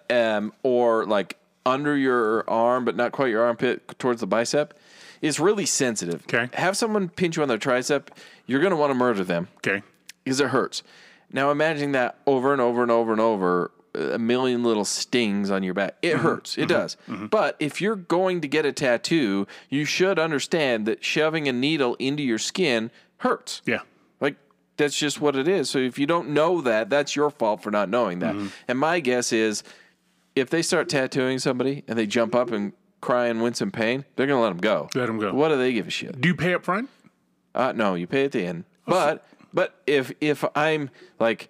um, 0.09 0.53
or 0.63 1.05
like 1.05 1.37
under 1.65 1.95
your 1.97 2.49
arm, 2.49 2.85
but 2.85 2.95
not 2.95 3.11
quite 3.11 3.29
your 3.29 3.43
armpit 3.43 3.97
towards 3.99 4.21
the 4.21 4.27
bicep, 4.27 4.73
it's 5.21 5.39
really 5.39 5.65
sensitive. 5.65 6.23
Okay. 6.23 6.49
Have 6.53 6.77
someone 6.77 7.09
pinch 7.09 7.35
you 7.37 7.43
on 7.43 7.49
their 7.49 7.57
tricep, 7.57 8.07
you're 8.47 8.61
gonna 8.61 8.75
want 8.77 8.91
to 8.91 8.95
murder 8.95 9.23
them 9.23 9.47
Okay. 9.57 9.81
because 10.23 10.39
it 10.39 10.47
hurts. 10.49 10.81
Now 11.31 11.51
imagine 11.51 11.91
that 11.91 12.17
over 12.25 12.53
and 12.53 12.61
over 12.61 12.81
and 12.81 12.89
over 12.89 13.11
and 13.11 13.21
over, 13.21 13.71
a 13.93 14.17
million 14.17 14.63
little 14.63 14.85
stings 14.85 15.51
on 15.51 15.61
your 15.63 15.73
back. 15.75 15.95
It 16.01 16.13
Mm-hmm. 16.15 16.21
hurts. 16.23 16.57
It 16.57 16.67
does. 16.69 16.95
But 17.07 17.55
if 17.59 17.81
you're 17.81 17.95
going 17.95 18.41
to 18.41 18.47
get 18.47 18.65
a 18.65 18.71
tattoo, 18.71 19.45
you 19.69 19.85
should 19.85 20.17
understand 20.17 20.85
that 20.87 21.03
shoving 21.03 21.47
a 21.47 21.53
needle 21.53 21.95
into 21.99 22.23
your 22.23 22.37
skin 22.39 22.89
hurts. 23.17 23.61
Yeah. 23.65 23.79
That's 24.79 24.97
just 24.97 25.21
what 25.21 25.35
it 25.35 25.47
is. 25.47 25.69
So 25.69 25.77
if 25.77 25.99
you 25.99 26.07
don't 26.07 26.29
know 26.29 26.61
that, 26.61 26.89
that's 26.89 27.15
your 27.15 27.29
fault 27.29 27.61
for 27.61 27.69
not 27.71 27.89
knowing 27.89 28.19
Mm-hmm. 28.19 28.45
that. 28.45 28.51
And 28.67 28.79
my 28.79 28.99
guess 28.99 29.31
is 29.31 29.63
if 30.35 30.49
they 30.49 30.61
start 30.61 30.89
tattooing 30.89 31.37
somebody 31.39 31.83
and 31.87 31.97
they 31.99 32.07
jump 32.07 32.33
up 32.33 32.51
and 32.51 32.73
cry 33.01 33.27
and 33.27 33.41
wince 33.41 33.61
in 33.61 33.71
pain, 33.71 34.05
they're 34.15 34.25
going 34.27 34.37
to 34.37 34.41
let 34.41 34.49
them 34.49 34.57
go. 34.57 34.89
Let 34.95 35.05
them 35.07 35.19
go. 35.19 35.33
What 35.33 35.49
do 35.49 35.57
they 35.57 35.73
give 35.73 35.87
a 35.87 35.89
shit? 35.91 36.19
Do 36.19 36.27
you 36.27 36.35
pay 36.35 36.53
up 36.53 36.63
front? 36.65 36.89
Uh, 37.53 37.71
no, 37.75 37.95
you 37.95 38.07
pay 38.07 38.25
at 38.25 38.31
the 38.31 38.45
end. 38.45 38.63
But 38.85 39.25
but 39.53 39.75
if 39.85 40.11
if 40.21 40.43
I'm 40.55 40.89
like 41.19 41.49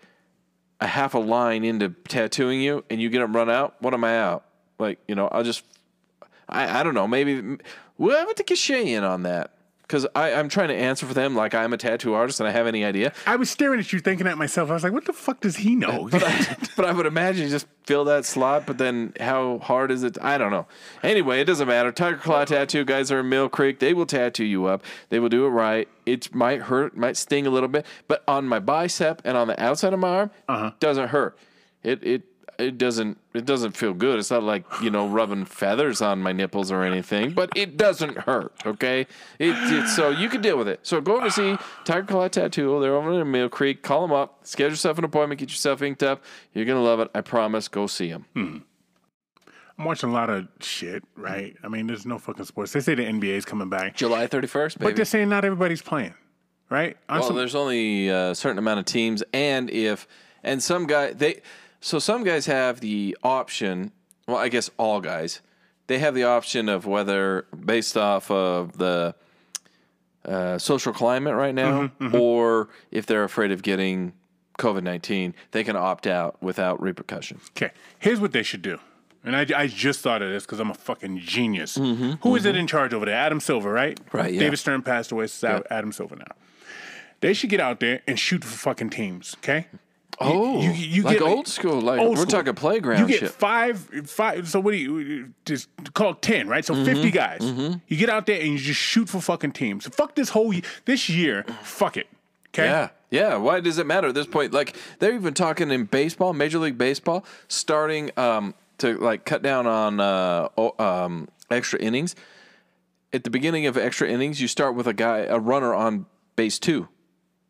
a 0.82 0.88
half 0.88 1.14
a 1.14 1.20
line 1.20 1.64
into 1.64 1.90
tattooing 2.08 2.62
you 2.62 2.84
and 2.90 3.02
you 3.02 3.10
get 3.10 3.20
them 3.20 3.36
run 3.36 3.50
out, 3.50 3.76
what 3.80 3.94
am 3.94 4.04
I 4.04 4.18
out? 4.20 4.44
Like 4.80 5.00
you 5.08 5.16
know, 5.16 5.28
I'll 5.28 5.44
just 5.44 5.64
I 6.48 6.80
I 6.80 6.84
don't 6.84 6.94
know. 6.96 7.08
Maybe 7.08 7.58
we'll 7.98 8.18
have 8.18 8.34
to 8.36 8.44
get 8.44 8.58
Shay 8.58 8.94
in 8.94 9.04
on 9.04 9.24
that 9.24 9.52
because 9.90 10.06
I'm 10.14 10.50
trying 10.50 10.68
to 10.68 10.76
answer 10.76 11.08
for 11.08 11.16
them 11.16 11.36
like 11.36 11.56
I'm 11.56 11.74
a 11.74 11.78
tattoo 11.78 12.14
artist 12.14 12.40
and 12.40 12.48
I 12.48 12.52
have 12.52 12.68
any 12.68 12.86
idea. 12.86 13.12
I 13.26 13.38
was 13.38 13.50
staring 13.50 13.80
at 13.80 13.92
you 13.92 13.98
thinking 13.98 14.28
at 14.28 14.38
myself. 14.38 14.70
I 14.70 14.76
was 14.76 14.84
like, 14.84 14.94
what 14.94 15.06
the 15.06 15.14
fuck 15.14 15.42
does 15.42 15.58
he 15.58 15.76
know? 15.76 16.08
But 16.12 16.24
I, 16.24 16.58
but 16.76 16.86
I 16.86 16.92
would 16.92 17.08
imagine 17.08 17.46
you 17.46 17.50
just 17.50 17.66
fill 17.88 18.06
that 18.06 18.24
slot, 18.24 18.68
but 18.68 18.78
then 18.78 19.14
how 19.20 19.58
hard 19.58 19.90
is 19.90 20.04
it? 20.04 20.16
I 20.22 20.38
don't 20.38 20.52
know. 20.52 20.68
Anyway, 21.02 21.42
it 21.42 21.46
doesn't 21.46 21.68
matter. 21.68 21.92
Tiger 21.92 22.18
Claw 22.18 22.46
Tattoo 22.46 22.86
guys 22.86 23.12
are 23.12 23.22
in 23.22 23.30
Mill 23.30 23.50
Creek. 23.50 23.80
They 23.80 23.96
will 23.96 24.06
tattoo 24.06 24.46
you 24.46 24.68
up. 24.68 24.84
They 25.10 25.20
will 25.20 25.30
do 25.30 25.48
it 25.48 25.50
right. 25.50 25.88
It 26.06 26.36
might 26.36 26.62
hurt, 26.62 26.96
might 26.96 27.18
sting 27.18 27.48
a 27.48 27.50
little 27.50 27.70
bit, 27.70 27.88
but 28.08 28.24
on 28.28 28.48
my 28.48 28.60
bicep 28.60 29.24
and 29.26 29.36
on 29.36 29.48
the 29.48 29.60
outside 29.60 29.94
of 29.94 30.00
my 30.00 30.10
arm, 30.10 30.32
uh-huh. 30.48 30.72
doesn't 30.80 31.08
hurt. 31.08 31.36
It 31.82 32.04
it 32.04 32.24
it 32.60 32.78
doesn't 32.78 33.18
it 33.34 33.46
doesn't 33.46 33.72
feel 33.78 33.94
good. 33.94 34.20
It's 34.20 34.30
not 34.32 34.44
like 34.44 34.66
you 34.82 34.90
know 34.90 35.08
rubbing 35.08 35.46
feathers 35.46 36.02
on 36.02 36.20
my 36.22 36.32
nipples 36.34 36.72
or 36.72 36.84
anything, 36.84 37.32
but 37.32 37.50
it 37.56 37.78
doesn't 37.78 38.18
hurt. 38.20 38.54
Okay, 38.66 39.02
it, 39.40 39.56
it 39.56 39.88
so 39.88 40.10
you 40.10 40.30
can 40.30 40.42
deal 40.42 40.58
with 40.58 40.68
it. 40.68 40.80
So 40.84 41.00
go 41.02 41.18
over 41.18 41.26
to 41.26 41.32
see 41.32 41.58
Tiger 41.86 42.06
Claw 42.06 42.28
Tattoo. 42.28 42.80
They're 42.82 42.96
over 42.96 43.20
in 43.22 43.32
Mill 43.32 43.50
Creek. 43.50 43.82
Call 43.82 44.02
them 44.02 44.12
up. 44.12 44.40
Schedule 44.46 44.72
yourself 44.72 44.98
an 44.98 45.04
appointment. 45.06 45.40
Get 45.40 45.50
yourself 45.50 45.82
inked 45.82 46.04
up. 46.04 46.24
You're 46.54 46.66
gonna 46.66 46.84
love 46.84 47.00
it. 47.00 47.10
I 47.16 47.22
promise. 47.22 47.68
Go 47.68 47.88
see 47.88 48.10
them. 48.12 48.26
Hmm. 48.34 48.58
I'm 49.78 49.86
watching 49.86 50.10
a 50.10 50.14
lot 50.14 50.30
of 50.30 50.46
shit, 50.60 51.04
right? 51.16 51.56
I 51.64 51.70
mean, 51.70 51.88
there's 51.88 52.06
no 52.06 52.18
fucking 52.18 52.44
sports. 52.44 52.74
They 52.74 52.82
say 52.82 52.96
the 52.96 53.06
NBA 53.06 53.30
is 53.38 53.46
coming 53.46 53.70
back, 53.70 53.96
July 53.96 54.28
31st, 54.28 54.78
baby. 54.80 54.90
but 54.90 54.96
they're 54.98 55.06
saying 55.06 55.30
not 55.30 55.46
everybody's 55.46 55.82
playing, 55.82 56.14
right? 56.70 56.98
On 57.08 57.20
Well, 57.20 57.28
some- 57.30 57.38
there's 57.38 57.56
only 57.56 58.10
a 58.10 58.36
certain 58.36 58.58
amount 58.58 58.80
of 58.80 58.86
teams, 58.86 59.24
and 59.34 59.70
if 59.70 60.06
and 60.44 60.62
some 60.62 60.86
guy 60.86 61.14
they 61.14 61.42
so 61.82 62.00
some 62.00 62.24
guys 62.24 62.46
have 62.46 62.80
the 62.82 63.18
option. 63.24 63.92
Well, 64.28 64.38
I 64.38 64.50
guess 64.50 64.70
all 64.78 65.02
guys 65.02 65.42
they 65.88 66.00
have 66.00 66.14
the 66.14 66.24
option 66.24 66.70
of 66.70 66.86
whether 66.86 67.46
based 67.66 67.98
off 67.98 68.30
of 68.30 68.78
the 68.78 69.16
uh, 70.26 70.58
social 70.58 70.94
climate 70.94 71.36
right 71.36 71.56
now, 71.56 71.92
or 72.14 72.70
if 72.92 73.06
they're 73.06 73.24
afraid 73.24 73.52
of 73.52 73.62
getting 73.64 74.14
COVID 74.60 74.84
nineteen, 74.84 75.34
they 75.52 75.64
can 75.64 75.76
opt 75.76 76.06
out 76.06 76.42
without 76.44 76.82
repercussion. 76.82 77.40
Okay, 77.52 77.72
here's 77.98 78.20
what 78.20 78.32
they 78.34 78.44
should 78.44 78.62
do. 78.62 78.78
And 79.24 79.36
I, 79.36 79.46
I 79.56 79.68
just 79.68 80.00
thought 80.02 80.22
of 80.22 80.30
this 80.30 80.46
because 80.46 80.60
I'm 80.62 80.72
a 80.72 80.76
fucking 80.76 81.20
genius. 81.20 81.76
Who 81.76 82.36
is 82.36 82.46
it 82.46 82.56
in 82.56 82.68
charge 82.68 82.94
over 82.94 83.06
there? 83.06 83.16
Adam 83.16 83.40
Silver, 83.42 83.72
right? 83.72 84.00
Mm-hmm, 84.00 84.18
Right, 84.18 84.34
yeah. 84.34 84.40
David 84.40 84.58
Stern 84.60 84.82
passed 84.82 85.12
away. 85.12 85.28
So 85.28 85.58
it's 85.58 85.68
Adam 85.72 85.92
Silver 85.92 86.16
now. 86.16 86.36
They 87.20 87.34
should 87.34 87.50
get 87.50 87.60
out 87.60 87.82
there 87.82 88.02
and 88.08 88.18
shoot 88.18 88.46
for 88.46 88.56
fucking 88.58 88.92
teams. 88.92 89.36
Okay. 89.40 89.68
Oh, 90.22 90.60
like 91.04 91.22
old 91.22 91.48
school, 91.48 91.80
like 91.82 92.00
old 92.00 92.10
we're 92.18 92.24
school. 92.24 92.26
talking 92.40 92.54
playground 92.56 93.00
You 93.00 93.08
get 93.08 93.20
shit. 93.20 93.32
five, 93.32 93.80
five. 94.06 94.48
So 94.50 94.60
what 94.60 94.72
do 94.72 94.78
you 94.78 95.34
just 95.46 95.70
call 95.94 96.14
ten, 96.16 96.48
right? 96.48 96.66
So 96.66 96.74
Mm-hmm, 96.74 96.86
fifty 96.86 97.12
guys. 97.12 97.42
You 97.88 97.98
get 97.98 98.10
out 98.10 98.26
there 98.26 98.40
and 98.42 98.50
you 98.52 98.58
just 98.58 98.80
shoot 98.80 99.08
for 99.10 99.22
fucking 99.22 99.54
teams. 99.54 99.88
Fuck 99.88 100.16
this 100.16 100.30
whole 100.30 100.54
this 100.86 101.10
year. 101.10 101.44
Fuck 101.64 101.98
it. 101.98 102.08
Okay. 102.50 102.66
Yeah, 102.66 102.90
yeah. 103.12 103.36
Why 103.38 103.60
does 103.60 103.78
it 103.78 103.86
matter 103.86 104.08
at 104.08 104.16
this 104.16 104.28
point? 104.28 104.52
Like 104.54 104.76
they're 105.00 105.14
even 105.14 105.34
talking 105.34 105.70
in 105.72 105.86
baseball, 105.86 106.34
Major 106.34 106.60
League 106.60 106.78
Baseball, 106.78 107.24
starting 107.48 108.12
um, 108.18 108.56
to 108.80 108.98
like 108.98 109.24
cut 109.26 109.42
down 109.42 109.68
on 109.68 110.00
uh, 110.00 110.50
um, 110.80 111.28
extra 111.52 111.80
innings. 111.80 112.16
At 113.14 113.24
the 113.24 113.30
beginning 113.30 113.66
of 113.68 113.78
extra 113.78 114.08
innings, 114.08 114.42
you 114.42 114.48
start 114.48 114.76
with 114.76 114.86
a 114.88 114.94
guy, 114.94 115.20
a 115.20 115.40
runner 115.40 115.74
on 115.74 116.06
base 116.36 116.60
two. 116.60 116.88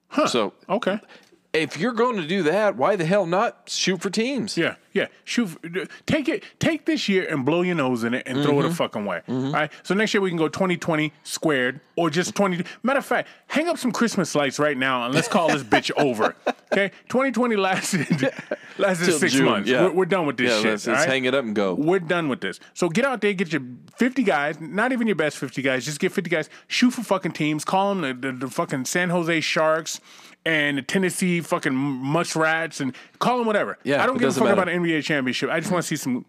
Huh. 0.10 0.28
So 0.28 0.54
Okay. 0.70 1.00
If 1.54 1.78
you're 1.80 1.94
going 1.94 2.18
to 2.18 2.28
do 2.28 2.44
that, 2.44 2.76
why 2.76 2.96
the 2.96 3.06
hell 3.06 3.26
not 3.26 3.64
shoot 3.68 4.02
for 4.02 4.10
teams? 4.12 4.56
Yeah, 4.56 4.76
yeah. 4.94 5.08
Shoot, 5.24 5.58
take 6.06 6.30
it, 6.30 6.44
take 6.60 6.86
this 6.86 7.10
year 7.10 7.28
and 7.28 7.44
blow 7.44 7.64
your 7.64 7.74
nose 7.76 8.04
in 8.04 8.14
it 8.14 8.24
and 8.28 8.44
throw 8.44 8.60
it 8.60 8.64
Mm-hmm. 8.64 8.72
a 8.72 8.76
fucking 8.76 9.06
way. 9.06 9.22
All 9.28 9.52
right. 9.52 9.72
So 9.82 9.96
next 9.96 10.14
year 10.14 10.22
we 10.22 10.30
can 10.30 10.38
go 10.38 10.48
2020 10.48 11.12
squared 11.24 11.82
or 11.96 12.12
just 12.12 12.36
20. 12.36 12.64
Matter 12.84 13.00
of 13.00 13.06
fact, 13.06 13.30
hang 13.48 13.68
up 13.68 13.78
some 13.80 13.92
Christmas 13.92 14.36
lights 14.36 14.60
right 14.60 14.78
now 14.78 15.06
and 15.06 15.14
let's 15.16 15.28
call 15.28 15.48
this 15.48 15.64
bitch 15.64 15.90
over. 15.98 16.36
Okay. 16.72 16.90
2020 17.10 17.56
lasted 17.56 18.08
lasted 18.78 19.14
six 19.14 19.34
June, 19.34 19.46
months. 19.46 19.68
yeah. 19.70 19.86
We're, 19.86 19.92
we're 19.92 20.06
done 20.06 20.28
with 20.28 20.38
this 20.38 20.52
Yeah, 20.52 20.58
shit. 20.62 20.66
let's- 20.72 20.88
let's 20.88 21.00
right? 21.00 21.10
hang 21.10 21.26
it 21.26 21.34
up 21.34 21.44
and 21.46 21.56
go. 21.56 21.74
We're 21.74 22.00
done 22.00 22.30
with 22.30 22.42
this. 22.42 22.60
So 22.76 22.90
get 22.90 23.06
out 23.06 23.22
there, 23.22 23.34
get 23.34 23.52
your 23.52 23.64
50 23.98 24.22
guys, 24.24 24.60
not 24.62 24.92
even 24.92 25.08
your 25.08 25.16
best 25.16 25.38
50 25.38 25.62
guys, 25.64 25.84
just 25.86 26.00
get 26.00 26.12
50 26.12 26.30
guys, 26.30 26.48
shoot 26.68 26.92
for 26.92 27.02
fucking 27.02 27.32
teams, 27.32 27.66
call 27.66 27.96
them 27.96 28.22
the, 28.22 28.32
the, 28.32 28.38
the 28.38 28.48
fucking 28.50 28.86
San 28.86 29.10
Jose 29.10 29.42
Sharks 29.42 30.00
and 30.46 30.78
the 30.78 30.82
Tennessee 30.82 31.42
fucking 31.42 31.74
muskrats 31.74 32.80
and 32.80 32.96
call 33.20 33.38
them 33.38 33.48
whatever. 33.48 33.78
Yeah, 33.84 34.04
I 34.04 34.06
don't 34.06 34.18
give 34.18 34.30
a 34.30 34.34
fuck 34.34 34.44
matter. 34.44 34.54
about 34.54 34.70
an 34.70 34.84
NBA 34.84 35.04
championship. 35.04 35.50
I 35.50 35.60
just 35.60 35.72
want 35.72 35.84
to 35.84 35.88
see 35.88 35.96
some 35.96 36.26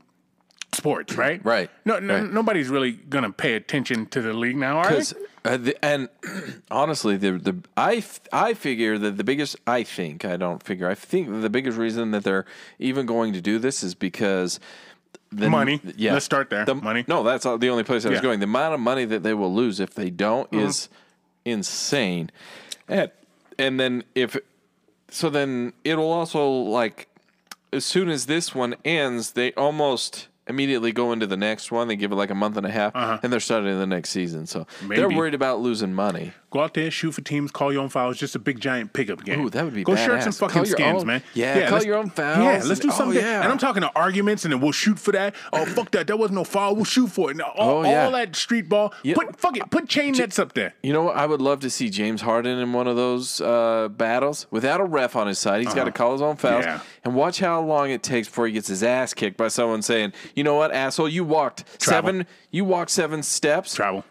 sports, 0.72 1.16
right? 1.16 1.44
Right, 1.44 1.70
No, 1.84 1.98
no 1.98 2.14
right. 2.20 2.32
nobody's 2.32 2.68
really 2.68 2.92
gonna 2.92 3.32
pay 3.32 3.54
attention 3.54 4.06
to 4.06 4.22
the 4.22 4.32
league 4.32 4.56
now, 4.56 4.78
are 4.78 4.90
they? 4.92 5.02
Uh, 5.44 5.56
the, 5.56 5.84
and 5.84 6.08
honestly, 6.70 7.16
the 7.16 7.32
the 7.32 7.56
I 7.76 7.96
f- 7.96 8.20
I 8.32 8.54
figure 8.54 8.98
that 8.98 9.16
the 9.16 9.24
biggest 9.24 9.56
I 9.66 9.82
think 9.84 10.24
I 10.24 10.36
don't 10.36 10.62
figure 10.62 10.88
I 10.88 10.94
think 10.94 11.40
the 11.40 11.50
biggest 11.50 11.78
reason 11.78 12.10
that 12.12 12.24
they're 12.24 12.44
even 12.78 13.06
going 13.06 13.32
to 13.32 13.40
do 13.40 13.58
this 13.58 13.82
is 13.82 13.94
because 13.94 14.60
the 15.32 15.48
Money. 15.48 15.80
Yeah, 15.96 16.12
Let's 16.14 16.24
start 16.24 16.50
there. 16.50 16.64
The, 16.64 16.74
Money. 16.74 17.04
No, 17.08 17.22
that's 17.22 17.46
all- 17.46 17.56
the 17.58 17.70
only 17.70 17.84
place 17.84 18.04
I 18.04 18.08
was 18.08 18.16
Yeah. 18.16 18.18
Mm-hmm. 18.18 18.26
going. 18.26 18.40
The 18.40 18.44
amount 18.44 18.74
of 18.74 18.80
money 18.80 19.04
that 19.06 19.22
they 19.22 19.32
will 19.34 19.54
lose 19.54 19.78
if 19.80 19.94
they 19.94 20.10
don't 20.10 20.52
is 20.52 20.88
insane, 21.44 22.30
and 22.88 23.10
and 23.60 23.78
then 23.78 24.02
if 24.14 24.36
so, 25.10 25.30
then 25.30 25.72
it'll 25.84 26.10
also 26.12 26.48
like 26.48 27.08
as 27.72 27.84
soon 27.84 28.08
as 28.08 28.26
this 28.26 28.54
one 28.54 28.74
ends, 28.84 29.32
they 29.32 29.52
almost 29.52 30.28
immediately 30.48 30.90
go 30.92 31.12
into 31.12 31.26
the 31.26 31.36
next 31.36 31.70
one. 31.70 31.86
They 31.88 31.94
give 31.96 32.10
it 32.10 32.16
like 32.16 32.30
a 32.30 32.34
month 32.34 32.56
and 32.56 32.66
a 32.66 32.70
half, 32.70 32.92
and 33.22 33.32
they're 33.32 33.38
starting 33.40 33.78
the 33.78 33.86
next 33.86 34.10
season. 34.10 34.46
So 34.46 34.66
they're 34.88 35.06
Uh-huh. 35.06 35.16
Worried 35.16 35.34
about 35.34 35.60
losing 35.60 35.94
money. 35.94 36.32
Go 36.50 36.60
out 36.60 36.74
there, 36.74 36.90
shoot 36.90 37.12
for 37.12 37.20
teams, 37.20 37.52
call 37.52 37.72
your 37.72 37.80
own 37.82 37.88
fouls. 37.90 38.18
Just 38.18 38.34
a 38.34 38.38
big 38.40 38.58
giant 38.58 38.92
pickup 38.92 39.22
game. 39.24 39.40
Ooh, 39.40 39.50
that 39.50 39.64
would 39.64 39.72
be 39.72 39.84
great. 39.84 39.96
Go 39.96 40.04
shirt 40.04 40.22
some 40.24 40.32
badass. 40.32 40.38
fucking 40.52 40.64
skins, 40.66 41.00
own- 41.02 41.06
man. 41.06 41.22
yeah, 41.32 41.68
call 41.68 41.80
your 41.84 41.94
own 41.96 42.10
fouls 42.10 42.38
Yeah, 42.38 42.60
let's 42.68 42.80
do 42.80 42.88
and- 42.88 42.92
oh, 42.92 42.96
something. 42.96 43.20
yeah. 43.20 43.42
And 43.42 43.52
I'm 43.52 43.58
talking 43.58 43.82
to 43.82 43.90
arguments, 43.94 44.44
and 44.44 44.52
then 44.52 44.60
we'll 44.60 44.72
shoot 44.72 44.98
for 44.98 45.12
that. 45.12 45.36
Oh 45.52 45.64
fuck 45.64 45.92
that, 45.92 46.08
that 46.08 46.18
was 46.18 46.32
no 46.32 46.42
foul. 46.42 46.74
We'll 46.74 46.84
shoot 46.84 47.06
for 47.06 47.30
it. 47.30 47.34
And 47.34 47.42
all, 47.42 47.78
Oh, 47.78 47.82
yeah. 47.88 48.04
all 48.06 48.10
that 48.10 48.34
street 48.34 48.68
ball. 48.68 48.92
Yeah. 49.04 49.14
Put 49.14 49.38
fuck 49.38 49.56
it. 49.56 49.70
Put 49.70 49.88
chain 49.88 50.12
nets 50.14 50.40
up 50.40 50.54
there. 50.54 50.74
You 50.82 50.92
know 50.92 51.04
what? 51.04 51.16
I 51.16 51.24
would 51.26 51.40
love 51.40 51.60
to 51.60 51.70
see 51.70 51.88
James 51.88 52.20
Harden 52.22 52.58
in 52.58 52.72
one 52.72 52.88
of 52.88 52.96
those 52.96 53.40
uh, 53.40 53.86
battles 53.88 54.48
without 54.50 54.80
a 54.80 54.84
ref 54.84 55.14
on 55.14 55.28
his 55.28 55.38
side. 55.38 55.62
He's 55.62 55.72
got 55.72 55.84
to 55.84 55.92
call 55.92 56.12
his 56.14 56.20
own 56.22 56.34
fouls 56.34 56.64
Uh-huh. 56.64 56.74
Yeah. 56.78 56.80
and 57.04 57.14
watch 57.14 57.38
how 57.38 57.60
long 57.62 57.90
it 57.90 58.02
takes 58.02 58.26
before 58.26 58.48
he 58.48 58.52
gets 58.54 58.66
his 58.66 58.82
ass 58.82 59.14
kicked 59.14 59.36
by 59.36 59.46
someone 59.46 59.82
saying, 59.82 60.12
"You 60.34 60.42
know 60.42 60.56
what, 60.56 60.72
asshole? 60.72 61.08
You 61.08 61.22
walked 61.22 61.64
Travel. 61.78 62.08
seven. 62.08 62.26
You 62.50 62.64
walked 62.64 62.90
seven 62.90 63.22
steps. 63.22 63.72
Travel. 63.76 64.04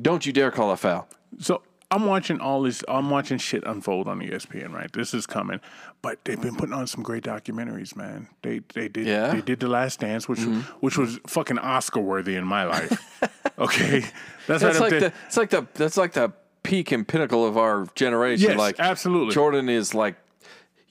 Don't 0.00 0.24
you 0.24 0.32
dare 0.32 0.52
call 0.52 0.70
a 0.70 0.76
foul." 0.76 1.08
So 1.40 1.62
I'm 1.92 2.06
watching 2.06 2.40
all 2.40 2.62
this. 2.62 2.84
I'm 2.86 3.10
watching 3.10 3.38
shit 3.38 3.64
unfold 3.64 4.06
on 4.06 4.20
ESPN. 4.20 4.72
Right, 4.72 4.92
this 4.92 5.12
is 5.12 5.26
coming. 5.26 5.60
But 6.02 6.24
they've 6.24 6.40
been 6.40 6.54
putting 6.56 6.72
on 6.72 6.86
some 6.86 7.02
great 7.02 7.24
documentaries, 7.24 7.96
man. 7.96 8.28
They 8.42 8.60
they 8.74 8.88
did 8.88 9.06
Yeah? 9.06 9.26
Mm-hmm. 9.28 9.36
they 9.36 9.42
did 9.42 9.60
the 9.60 9.68
Last 9.68 10.00
Dance, 10.00 10.28
which 10.28 10.40
which 10.80 10.96
was 10.96 11.18
fucking 11.26 11.58
Oscar 11.58 12.00
worthy 12.00 12.36
in 12.36 12.44
my 12.44 12.64
life. 12.64 13.20
okay, 13.58 14.00
that's, 14.46 14.62
That's 14.62 14.78
right 14.78 14.92
like 14.92 15.00
the. 15.00 15.12
It's 15.26 15.36
like 15.36 15.50
the. 15.50 15.66
That's 15.74 15.96
like 15.96 16.12
the 16.12 16.32
peak 16.62 16.92
and 16.92 17.06
pinnacle 17.06 17.46
of 17.46 17.58
our 17.58 17.86
generation. 17.94 18.50
Yes, 18.50 18.58
like 18.58 18.78
absolutely. 18.78 19.34
Jordan 19.34 19.68
is 19.68 19.94
like. 19.94 20.16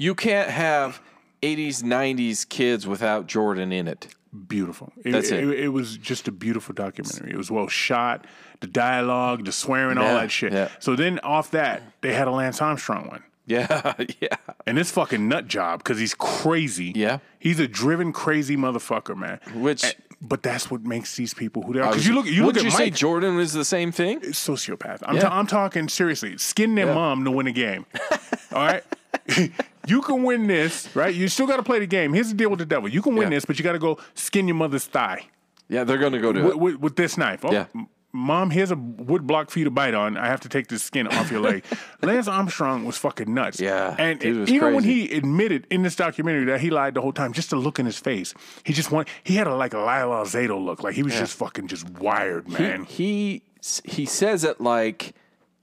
You 0.02 0.16
can't 0.16 0.50
have 0.50 1.02
80s, 1.42 1.84
90s 1.84 2.48
kids 2.48 2.88
without 2.88 3.28
Jordan 3.28 3.74
in 3.74 3.88
it. 3.88 4.08
Beautiful. 4.48 4.92
It, 5.04 5.12
That's 5.12 5.32
it. 5.32 5.44
it. 5.44 5.60
It, 5.62 5.68
was 5.70 5.98
just 5.98 6.28
a 6.28 6.32
beautiful 6.32 6.74
documentary. 6.76 7.32
It 7.32 7.38
was 7.38 7.50
well 7.52 7.68
shot, 7.68 8.26
the 8.60 8.68
dialogue, 8.68 9.46
the 9.46 9.52
swearing, 9.52 9.98
all 9.98 10.14
that 10.16 10.32
shit. 10.32 10.54
yeah. 10.54 10.70
So 10.80 10.96
then 10.96 11.20
off 11.20 11.52
that, 11.52 11.82
they 12.02 12.14
had 12.14 12.28
a 12.28 12.32
Lance 12.32 12.62
Armstrong 12.62 13.08
one. 13.08 13.24
Yeah, 13.46 13.94
yeah. 14.22 14.36
And 14.68 14.78
this 14.78 14.92
fucking 14.92 15.28
nut 15.28 15.48
job, 15.48 15.80
because 15.80 15.98
he's 15.98 16.14
crazy. 16.14 16.94
Yeah. 16.96 17.18
He's 17.40 17.60
a 17.60 17.68
driven, 17.68 18.14
crazy 18.14 18.56
motherfucker, 18.56 19.16
man. 19.18 19.40
Which- 19.56 19.84
And- 19.84 19.96
but 20.22 20.44
that's 20.44 20.70
what 20.70 20.84
makes 20.84 21.16
these 21.16 21.34
people 21.34 21.62
who 21.64 21.72
they 21.72 21.80
are. 21.80 21.88
Because 21.92 22.06
you 22.06 22.14
look, 22.14 22.26
you 22.26 22.46
look 22.46 22.58
at 22.58 22.64
you 22.64 22.70
Mike, 22.72 22.78
say 22.78 22.90
Jordan 22.90 23.40
is 23.40 23.54
the 23.54 23.64
same 23.64 23.94
thing? 23.94 24.20
sociopath. 24.20 25.02
I'm, 25.06 25.16
Yeah. 25.16 25.22
ta- 25.22 25.40
I'm 25.40 25.48
talking 25.48 25.88
seriously. 25.88 26.38
Skin 26.38 26.76
their 26.76 26.88
Yeah. 26.88 26.94
mom 26.94 27.24
to 27.24 27.32
win 27.32 27.48
a 27.48 27.54
game. 27.54 27.86
All 28.52 28.66
right. 28.66 28.84
you 29.90 30.02
can 30.02 30.24
win 30.24 30.48
this, 30.48 30.94
right? 30.96 31.14
You 31.14 31.28
still 31.28 31.48
got 31.48 31.58
to 31.58 31.64
play 31.64 31.80
the 31.80 31.88
game. 31.88 32.14
Here's 32.14 32.30
the 32.30 32.36
deal 32.36 32.50
with 32.50 32.60
the 32.60 32.66
devil. 32.66 32.88
You 32.90 33.02
can 33.02 33.16
win 33.16 33.32
Yeah. 33.32 33.38
this, 33.38 33.46
but 33.46 33.58
you 33.58 33.64
got 33.64 33.74
to 33.74 33.80
go 33.80 33.98
skin 34.14 34.48
your 34.48 34.56
mother's 34.56 34.86
thigh 34.86 35.26
Yeah, 35.68 35.84
they're 35.84 35.98
going 35.98 36.14
to 36.14 36.20
go 36.20 36.32
do 36.34 36.44
with, 36.44 36.52
it. 36.54 36.60
with, 36.60 36.76
with 36.78 36.96
this 36.96 37.18
knife. 37.18 37.44
Oh, 37.44 37.52
Yeah. 37.52 37.66
Mom, 38.12 38.50
here's 38.50 38.72
a 38.72 38.76
wood 38.76 39.28
block 39.28 39.52
for 39.52 39.60
you 39.60 39.66
to 39.66 39.72
bite 39.72 39.94
on. 39.94 40.18
I 40.18 40.26
have 40.26 40.40
to 40.40 40.50
take 40.50 40.68
this 40.68 40.82
skin 40.82 41.06
off 41.08 41.30
your 41.30 41.42
leg. 41.42 41.64
Lance 42.02 42.28
Armstrong 42.28 42.84
was 42.84 42.98
fucking 42.98 43.32
nuts. 43.32 43.60
Yeah, 43.60 43.96
and 44.00 44.24
even 44.24 44.74
when 44.74 44.84
he 44.84 45.12
admitted 45.16 45.68
in 45.70 45.84
this 45.84 45.96
documentary 45.96 46.46
that 46.46 46.60
he 46.60 46.72
lied 46.72 46.96
the 46.96 47.02
whole 47.02 47.14
time, 47.14 47.34
just 47.34 47.52
the 47.52 47.56
look 47.58 47.78
in 47.78 47.86
his 47.86 48.00
face, 48.00 48.34
he 48.64 48.74
just 48.74 48.92
want 48.92 49.08
he 49.24 49.36
had 49.36 49.46
a 49.46 49.54
like 49.54 49.76
a 49.76 49.78
Lyle 49.78 50.10
Alzado 50.10 50.60
look, 50.60 50.82
like 50.82 50.96
he 50.96 51.04
was 51.04 51.14
just 51.14 51.38
fucking 51.38 51.68
just 51.68 51.88
wired, 52.00 52.50
man. 52.50 52.86
He 52.86 53.44
he 53.84 54.08
says 54.08 54.44
it 54.44 54.60
like 54.60 55.14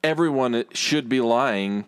everyone 0.04 0.64
should 0.72 1.08
be 1.08 1.20
lying, 1.20 1.86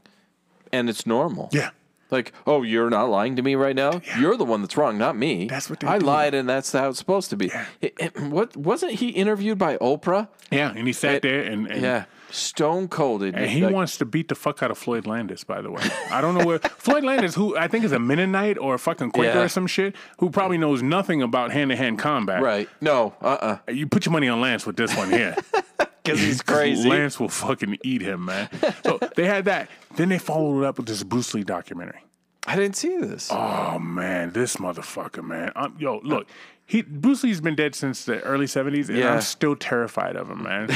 and 0.72 0.90
it's 0.90 1.06
normal. 1.06 1.50
yeah, 1.52 1.70
Like, 2.10 2.32
oh, 2.46 2.62
you're 2.62 2.88
not 2.90 3.10
lying 3.10 3.36
to 3.36 3.42
me 3.42 3.54
right 3.54 3.76
now. 3.76 4.00
You're 4.18 4.36
the 4.36 4.44
one 4.44 4.62
that's 4.62 4.76
wrong, 4.76 4.96
not 4.96 5.16
me. 5.16 5.46
That's 5.46 5.68
what 5.68 5.80
they 5.80 5.86
I 5.88 5.98
do. 5.98 6.06
lied, 6.06 6.34
and 6.34 6.48
that's 6.48 6.72
how 6.72 6.88
it's 6.88 6.98
supposed 6.98 7.28
to 7.30 7.36
be. 7.36 7.50
It- 7.80 7.94
it- 7.98 8.20
what 8.20 8.56
wasn't 8.56 8.92
he 8.92 9.08
interviewed 9.10 9.58
by 9.58 9.76
Oprah? 9.76 10.28
yeah, 10.50 10.72
and 10.74 10.86
he 10.86 10.92
sat 10.92 11.20
there 11.22 11.42
and, 11.42 11.66
and 11.66 11.82
Yeah, 11.82 12.04
stone 12.30 12.88
colded. 12.88 13.34
And 13.34 13.50
he 13.50 13.62
Like, 13.62 13.74
wants 13.74 13.96
to 13.98 14.04
beat 14.04 14.28
the 14.28 14.34
fuck 14.34 14.62
out 14.62 14.70
of 14.70 14.78
Floyd 14.78 15.06
Landis, 15.06 15.44
by 15.44 15.60
the 15.60 15.70
way. 15.70 15.82
I 16.10 16.20
don't 16.20 16.34
know 16.36 16.44
where 16.44 16.58
Floyd 16.78 17.04
Landis, 17.04 17.34
who 17.34 17.56
I 17.56 17.68
think 17.68 17.84
is 17.84 17.92
a 17.92 17.98
Mennonite 17.98 18.58
or 18.58 18.74
a 18.74 18.78
fucking 18.78 19.10
Quaker 19.12 19.34
Yeah. 19.38 19.42
or 19.44 19.48
some 19.48 19.66
shit, 19.66 19.94
who 20.18 20.30
probably 20.30 20.58
knows 20.58 20.82
nothing 20.82 21.22
about 21.22 21.50
hand 21.52 21.70
to 21.70 21.76
hand 21.76 21.98
combat. 21.98 22.42
right? 22.42 22.68
No, 22.80 23.14
uh, 23.22 23.58
uh 23.66 23.72
You 23.72 23.86
put 23.86 24.06
your 24.06 24.12
money 24.12 24.28
on 24.28 24.40
Lance 24.40 24.66
with 24.66 24.76
this 24.76 24.96
one 24.96 25.10
here. 25.10 25.36
because 26.02 26.20
he's 26.20 26.42
crazy. 26.54 26.88
Lance 26.88 27.20
will 27.20 27.28
fucking 27.28 27.78
eat 27.84 28.02
him, 28.02 28.24
man. 28.26 28.48
So 28.84 28.98
they 29.16 29.26
had 29.26 29.44
that. 29.46 29.68
Then 29.96 30.08
they 30.08 30.18
followed 30.18 30.62
it 30.62 30.66
up 30.66 30.76
with 30.78 30.86
this 30.86 31.02
Bruce 31.02 31.34
Lee 31.34 31.44
documentary. 31.44 32.02
I 32.46 32.56
didn't 32.56 32.76
see 32.76 32.96
this. 32.96 33.28
Oh 33.30 33.78
man, 33.78 34.32
this 34.32 34.56
motherfucker, 34.56 35.22
man. 35.22 35.52
Um, 35.54 35.76
yo, 35.78 36.00
look, 36.02 36.26
he 36.64 36.80
Bruce 36.80 37.22
Lee's 37.22 37.42
been 37.42 37.54
dead 37.56 37.74
since 37.74 38.06
the 38.06 38.22
early 38.22 38.46
'70s, 38.46 38.88
and 38.88 38.96
Yeah. 38.96 39.12
I'm 39.12 39.20
still 39.20 39.54
terrified 39.54 40.16
of 40.16 40.30
him, 40.30 40.44
man. 40.44 40.70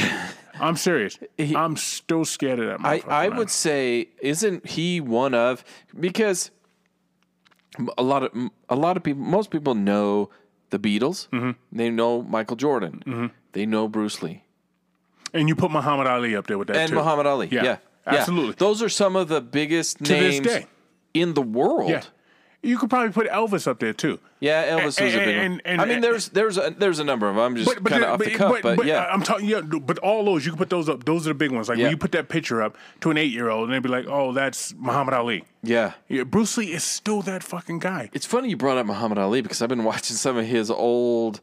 I'm 0.59 0.75
serious. 0.75 1.17
I'm 1.39 1.75
still 1.77 2.25
scared 2.25 2.59
of 2.59 2.67
that. 2.81 2.85
I, 2.87 3.01
I 3.07 3.29
man. 3.29 3.37
would 3.37 3.49
say 3.49 4.09
isn't 4.21 4.65
he 4.67 5.01
one 5.01 5.33
of 5.33 5.63
because 5.99 6.51
a 7.97 8.03
lot 8.03 8.23
of 8.23 8.31
a 8.69 8.75
lot 8.75 8.97
of 8.97 9.03
people 9.03 9.21
most 9.23 9.49
people 9.49 9.75
know 9.75 10.29
the 10.69 10.79
Beatles 10.79 11.27
Mm-hmm. 11.29 11.51
they 11.71 11.89
know 11.89 12.21
Michael 12.21 12.55
Jordan 12.55 13.31
they 13.53 13.65
know 13.65 13.87
Bruce 13.87 14.21
Lee 14.21 14.43
And 15.33 15.47
you 15.49 15.55
put 15.55 15.71
Muhammad 15.71 16.07
Ali 16.07 16.35
up 16.35 16.47
there 16.47 16.57
with 16.57 16.67
that 16.67 16.77
and 16.77 16.89
too. 16.89 16.95
Muhammad 16.95 17.25
Ali 17.25 17.47
Yeah, 17.51 17.63
yeah, 17.63 17.77
absolutely. 18.05 18.53
those 18.57 18.81
are 18.83 18.89
some 18.89 19.15
of 19.15 19.27
the 19.27 19.41
biggest 19.41 20.03
To 20.05 20.13
names 20.13 20.47
in 21.13 21.33
the 21.33 21.41
world 21.41 21.89
Yeah. 21.89 22.03
You 22.65 22.77
could 22.77 22.89
probably 22.89 23.11
put 23.11 23.27
Elvis 23.29 23.67
up 23.67 23.79
there 23.79 23.91
too. 23.91 24.19
Yeah, 24.39 24.77
Elvis 24.79 25.01
was 25.01 25.13
a 25.13 25.17
big 25.19 25.35
And- 25.35 25.51
one. 25.55 25.61
and- 25.65 25.81
I 25.81 25.85
mean, 25.85 25.99
there's 25.99 26.29
there's 26.29 26.57
a, 26.57 26.73
there's 26.77 26.99
a 26.99 27.03
number 27.03 27.27
of 27.27 27.35
them. 27.35 27.43
I'm 27.43 27.55
just 27.57 27.75
kind 27.83 28.03
of 28.05 28.09
off 28.11 28.19
the 28.19 28.31
cuff, 28.31 28.59
but, 28.61 28.85
yeah, 28.85 29.05
I'm 29.11 29.21
talking. 29.21 29.47
Yeah, 29.49 29.59
but 29.61 29.97
all 29.99 30.23
those 30.23 30.45
you 30.45 30.51
can 30.51 30.57
put 30.57 30.69
those 30.69 30.87
up. 30.87 31.03
Those 31.03 31.27
are 31.27 31.31
the 31.31 31.33
big 31.35 31.51
ones. 31.51 31.67
Like 31.67 31.77
Yeah. 31.77 31.83
when 31.85 31.91
you 31.91 31.97
put 31.97 32.13
that 32.13 32.29
picture 32.29 32.61
up 32.61 32.77
to 33.01 33.11
an 33.11 33.17
eight 33.17 33.31
year 33.33 33.49
old, 33.49 33.65
and 33.65 33.73
they'd 33.73 33.83
be 33.83 33.89
like, 33.89 34.05
"Oh, 34.07 34.31
that's 34.31 34.73
Muhammad 34.75 35.13
Ali." 35.13 35.43
yeah. 35.61 35.93
Yeah, 36.07 36.23
Bruce 36.23 36.55
Lee 36.57 36.71
is 36.71 36.83
still 36.85 37.21
that 37.23 37.43
fucking 37.43 37.79
guy. 37.79 38.09
It's 38.13 38.25
funny 38.25 38.49
you 38.49 38.55
brought 38.57 38.77
up 38.77 38.85
Muhammad 38.85 39.17
Ali 39.17 39.41
because 39.41 39.61
I've 39.61 39.69
been 39.69 39.83
watching 39.91 40.15
some 40.15 40.37
of 40.37 40.45
his 40.45 40.71
old 40.71 41.41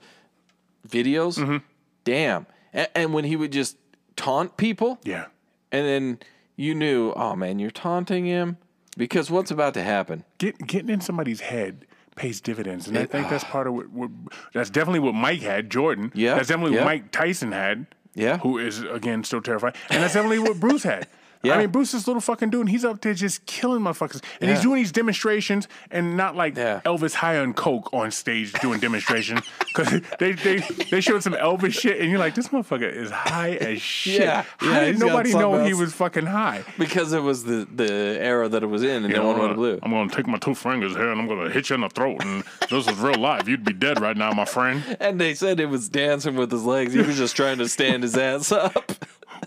videos. 0.88 1.38
Mm-hmm. 1.38 1.58
Damn, 2.04 2.46
and, 2.72 2.88
and 2.94 3.14
when 3.14 3.24
he 3.24 3.36
would 3.36 3.52
just 3.52 3.76
taunt 4.16 4.56
people, 4.56 4.98
Yeah. 5.04 5.26
and 5.70 5.86
then 5.86 6.18
you 6.56 6.74
knew, 6.74 7.12
oh 7.14 7.36
man, 7.36 7.58
you're 7.58 7.70
taunting 7.70 8.24
him 8.24 8.56
because 8.96 9.30
what's 9.30 9.50
about 9.50 9.74
to 9.74 9.82
happen? 9.82 10.24
Get, 10.38 10.66
getting 10.66 10.90
in 10.90 11.00
somebody's 11.00 11.40
head 11.40 11.86
pays 12.16 12.40
dividends, 12.40 12.88
and 12.88 12.98
I 12.98 13.06
think 13.06 13.28
that's 13.28 13.44
part 13.52 13.66
of 13.66 13.74
what, 13.74 13.90
what. 13.90 14.10
That's 14.52 14.70
definitely 14.70 15.00
what 15.00 15.14
Mike 15.14 15.40
had. 15.40 15.70
Jordan. 15.70 16.12
Yeah, 16.14 16.34
That's 16.34 16.48
definitely 16.48 16.74
yeah. 16.74 16.84
what 16.84 16.86
Mike 16.86 17.12
Tyson 17.12 17.52
had. 17.52 17.86
Yeah. 18.14 18.38
Who 18.38 18.58
is 18.58 18.82
again 18.82 19.24
still 19.24 19.40
terrified, 19.40 19.76
and 19.88 20.02
that's 20.02 20.14
definitely 20.14 20.40
what 20.40 20.58
Bruce 20.58 20.82
had. 20.82 21.06
Yeah. 21.42 21.54
I 21.54 21.58
mean, 21.58 21.70
Bruce 21.70 21.94
is 21.94 22.06
little 22.06 22.20
fucking 22.20 22.50
dude, 22.50 22.60
and 22.60 22.68
he's 22.68 22.84
up 22.84 23.00
there 23.00 23.14
just 23.14 23.46
killing 23.46 23.80
motherfuckers. 23.80 24.22
And 24.40 24.50
he's 24.50 24.60
doing 24.60 24.76
these 24.76 24.92
demonstrations, 24.92 25.68
and 25.90 26.16
not 26.16 26.36
like 26.36 26.56
Yeah. 26.56 26.80
Elvis 26.84 27.14
high 27.14 27.38
on 27.38 27.54
coke 27.54 27.92
on 27.94 28.10
stage 28.10 28.52
doing 28.54 28.80
demonstrations. 28.80 29.40
Because 29.72 30.00
they, 30.18 30.32
they 30.32 30.56
they 30.90 31.00
showed 31.00 31.22
some 31.22 31.32
Elvis 31.34 31.72
shit, 31.80 32.00
and 32.00 32.10
you're 32.10 32.18
like, 32.18 32.34
this 32.34 32.48
motherfucker 32.48 32.92
is 32.92 33.08
high 33.12 33.52
as 33.52 33.80
shit. 33.96 34.20
Yeah. 34.22 34.42
How 34.58 34.66
Yeah, 34.72 34.84
did 34.86 34.98
nobody 34.98 35.32
know 35.32 35.52
something 35.52 35.66
he 35.66 35.74
was 35.74 35.92
fucking 35.94 36.26
high? 36.26 36.64
Because 36.76 37.12
it 37.12 37.22
was 37.22 37.44
the 37.44 37.68
the 37.72 38.18
era 38.20 38.48
that 38.48 38.64
it 38.64 38.66
was 38.66 38.82
in, 38.82 39.04
and 39.04 39.14
no 39.14 39.28
one 39.28 39.38
would 39.38 39.54
blew. 39.54 39.78
I'm 39.84 39.92
gonna 39.92 40.10
take 40.10 40.26
my 40.26 40.38
two 40.38 40.56
fingers 40.56 40.96
here 40.96 41.10
and 41.12 41.20
I'm 41.20 41.28
gonna 41.28 41.50
hit 41.50 41.70
you 41.70 41.74
in 41.76 41.82
the 41.82 41.88
throat. 41.88 42.22
And 42.24 42.42
this 42.68 42.88
is 42.88 42.98
real 42.98 43.14
life. 43.14 43.46
You'd 43.46 43.64
be 43.64 43.72
dead 43.72 44.00
right 44.00 44.16
now, 44.16 44.32
my 44.32 44.44
friend. 44.44 44.82
And 45.00 45.20
they 45.20 45.34
said 45.34 45.60
it 45.60 45.66
was 45.66 45.88
dancing 45.88 46.34
with 46.34 46.50
his 46.50 46.64
legs. 46.64 46.92
He 46.92 47.00
was 47.00 47.16
just 47.16 47.36
trying 47.36 47.58
to 47.58 47.68
stand 47.68 48.02
his 48.02 48.16
ass 48.16 48.50
up. 48.50 48.92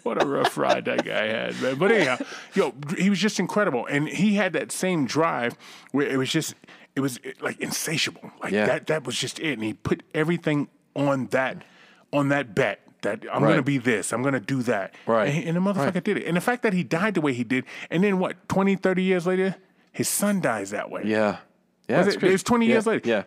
What 0.02 0.22
a 0.22 0.26
rough 0.26 0.58
ride 0.58 0.86
that 0.86 1.06
guy 1.06 1.28
had, 1.28 1.62
man. 1.62 1.76
But 1.76 1.92
anyhow, 1.92 2.18
yo, 2.56 2.74
he 2.98 3.10
was 3.10 3.20
just 3.20 3.40
incredible, 3.40 3.86
and 3.86 4.08
he 4.10 4.34
had 4.36 4.54
that 4.54 4.72
same 4.72 5.06
drive 5.06 5.56
where 5.92 6.08
it 6.08 6.18
was 6.18 6.30
just, 6.32 6.56
it 6.96 7.00
was 7.02 7.20
like 7.42 7.60
insatiable. 7.60 8.32
Like 8.42 8.52
Yeah. 8.52 8.66
that, 8.66 8.88
that 8.88 9.06
was 9.06 9.16
just 9.18 9.40
it. 9.40 9.54
And 9.54 9.64
he 9.64 9.74
put 9.74 10.04
everything 10.14 10.68
on 10.96 11.28
that, 11.28 11.64
on 12.12 12.30
that 12.30 12.54
bet. 12.56 12.80
That 13.04 13.26
I'm 13.34 13.44
Right. 13.44 13.50
gonna 13.52 13.64
be 13.64 13.78
this, 13.80 14.14
I'm 14.14 14.24
gonna 14.24 14.40
do 14.40 14.62
that. 14.64 14.94
Right. 15.06 15.28
And, 15.28 15.44
and 15.50 15.58
the 15.58 15.62
motherfucker 15.74 16.02
did 16.04 16.16
it. 16.18 16.26
And 16.26 16.38
the 16.38 16.42
fact 16.42 16.64
that 16.64 16.72
he 16.72 16.84
died 16.84 17.16
the 17.16 17.22
way 17.22 17.34
he 17.34 17.44
did, 17.44 17.66
and 17.92 18.02
then 18.02 18.18
what, 18.18 18.48
20, 18.48 18.78
30 18.78 19.04
years 19.04 19.28
later, 19.28 19.56
his 19.92 20.08
son 20.08 20.40
dies 20.40 20.70
that 20.70 20.90
way. 20.90 21.02
Yeah, 21.06 21.38
yeah. 21.90 21.98
Was 22.00 22.08
it's 22.08 22.16
it- 22.16 22.24
it 22.24 22.32
was 22.32 22.44
20 22.44 22.66
Yeah, 22.66 22.72
years 22.72 22.88
later. 22.88 23.08
Yeah. 23.10 23.24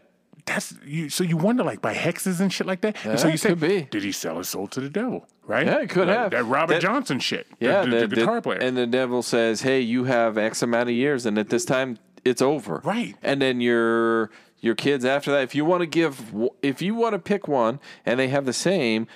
That's 0.46 0.74
you. 0.84 1.08
So 1.08 1.24
you 1.24 1.36
wonder, 1.36 1.64
like, 1.64 1.82
by 1.82 1.92
hexes 1.94 2.40
and 2.40 2.52
shit 2.52 2.66
like 2.66 2.80
that. 2.82 2.96
and 3.04 3.18
so 3.18 3.28
you 3.28 3.36
say, 3.36 3.50
could 3.50 3.60
be. 3.60 3.82
did 3.90 4.02
he 4.04 4.12
sell 4.12 4.38
his 4.38 4.48
soul 4.48 4.66
to 4.68 4.80
the 4.80 4.88
devil? 4.88 5.26
Right? 5.44 5.66
Yeah, 5.66 5.80
it 5.80 5.90
could 5.90 6.06
Like 6.08 6.16
have. 6.16 6.30
that 6.30 6.44
Robert 6.44 6.74
That- 6.74 6.82
Johnson 6.82 7.18
shit. 7.20 7.46
Yeah, 7.60 7.84
the, 7.84 7.90
the, 7.90 8.06
the 8.08 8.16
guitar 8.16 8.36
the- 8.36 8.42
player. 8.42 8.58
And 8.60 8.76
the 8.76 8.86
devil 8.86 9.22
says, 9.22 9.62
"Hey, 9.62 9.80
you 9.80 10.04
have 10.04 10.38
X 10.38 10.62
amount 10.62 10.88
of 10.88 10.94
years, 10.94 11.26
and 11.26 11.36
at 11.38 11.48
this 11.50 11.64
time, 11.64 11.98
it's 12.24 12.40
over." 12.42 12.80
Right. 12.84 13.16
And 13.22 13.42
then 13.42 13.60
your 13.60 14.30
your 14.60 14.74
kids 14.74 15.04
after 15.04 15.30
that, 15.32 15.42
if 15.42 15.54
you 15.54 15.64
want 15.64 15.82
to 15.82 15.86
give, 15.86 16.32
if 16.62 16.80
you 16.80 16.94
want 16.94 17.12
to 17.14 17.18
pick 17.18 17.46
one, 17.48 17.78
and 18.04 18.18
they 18.18 18.28
have 18.28 18.46
the 18.46 18.52
same, 18.52 19.06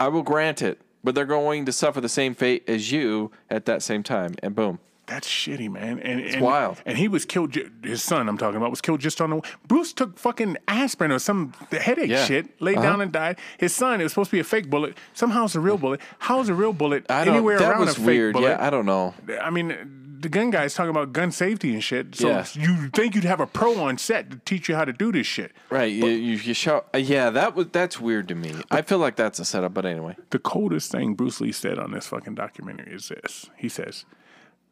I 0.00 0.08
will 0.08 0.22
grant 0.22 0.62
it. 0.62 0.80
But 1.04 1.14
they're 1.14 1.24
going 1.24 1.64
to 1.66 1.72
suffer 1.72 2.00
the 2.00 2.08
same 2.08 2.34
fate 2.34 2.64
as 2.68 2.90
you 2.90 3.30
at 3.50 3.64
that 3.66 3.82
same 3.82 4.02
time, 4.02 4.34
and 4.42 4.54
boom. 4.56 4.78
That's 5.06 5.28
shitty, 5.28 5.70
man. 5.70 6.00
And 6.00 6.20
it's 6.20 6.36
wild. 6.36 6.82
And 6.84 6.98
he 6.98 7.06
was 7.06 7.24
killed. 7.24 7.56
His 7.84 8.02
son, 8.02 8.28
I'm 8.28 8.36
talking 8.36 8.56
about, 8.56 8.70
was 8.70 8.80
killed 8.80 9.00
just 9.00 9.20
on 9.20 9.30
the. 9.30 9.40
Bruce 9.68 9.92
took 9.92 10.18
fucking 10.18 10.56
aspirin 10.66 11.12
or 11.12 11.20
some 11.20 11.52
headache 11.70 12.10
Yeah. 12.10 12.24
shit, 12.24 12.60
laid 12.60 12.78
Uh-huh. 12.78 12.86
down 12.88 13.00
and 13.00 13.12
died. 13.12 13.38
His 13.58 13.72
son, 13.74 14.00
it 14.00 14.04
was 14.04 14.12
supposed 14.12 14.30
to 14.30 14.36
be 14.36 14.40
a 14.40 14.44
fake 14.44 14.68
bullet. 14.68 14.96
Somehow 15.14 15.44
it's 15.44 15.54
a 15.54 15.60
real 15.60 15.78
bullet. 15.78 16.00
How 16.18 16.40
is 16.40 16.48
a 16.48 16.54
real 16.54 16.72
bullet 16.72 17.06
I 17.08 17.24
don't. 17.24 17.34
anywhere 17.36 17.58
that 17.58 17.70
around 17.70 17.80
was 17.80 17.90
a 17.92 17.94
fake 18.00 18.06
weird. 18.06 18.32
bullet? 18.32 18.48
Yeah, 18.48 18.66
I 18.66 18.68
don't 18.70 18.84
know. 18.86 19.14
I 19.40 19.50
mean, 19.50 20.02
the 20.18 20.28
gun 20.28 20.50
guy's 20.50 20.74
talking 20.74 20.90
about 20.90 21.12
gun 21.12 21.30
safety 21.30 21.72
and 21.72 21.84
shit. 21.84 22.16
So 22.16 22.28
Yeah. 22.28 22.44
you 22.54 22.88
think 22.88 23.14
you'd 23.14 23.22
have 23.24 23.38
a 23.38 23.46
pro 23.46 23.78
on 23.78 23.98
set 23.98 24.30
to 24.32 24.38
teach 24.44 24.68
you 24.68 24.74
how 24.74 24.84
to 24.84 24.92
do 24.92 25.12
this 25.12 25.26
shit? 25.28 25.52
Right. 25.70 25.92
you, 25.92 26.06
you, 26.06 26.34
you 26.36 26.54
show. 26.54 26.84
Yeah, 26.96 27.30
that 27.30 27.54
was 27.54 27.68
that's 27.68 28.00
weird 28.00 28.26
to 28.28 28.34
me. 28.34 28.54
I 28.72 28.82
feel 28.82 28.98
like 28.98 29.14
that's 29.14 29.38
a 29.38 29.44
setup. 29.44 29.72
But 29.74 29.86
anyway. 29.86 30.16
The 30.30 30.40
coldest 30.40 30.90
thing 30.90 31.14
Bruce 31.14 31.40
Lee 31.40 31.52
said 31.52 31.78
on 31.78 31.92
this 31.92 32.08
fucking 32.08 32.34
documentary 32.34 32.92
is 32.92 33.08
this. 33.08 33.46
He 33.56 33.68
says, 33.68 34.04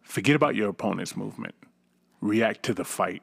"Forget 0.05 0.37
about 0.37 0.55
your 0.55 0.69
opponent's 0.69 1.17
movement. 1.17 1.55
React 2.21 2.63
to 2.65 2.75
the 2.75 2.85
fight." 2.85 3.23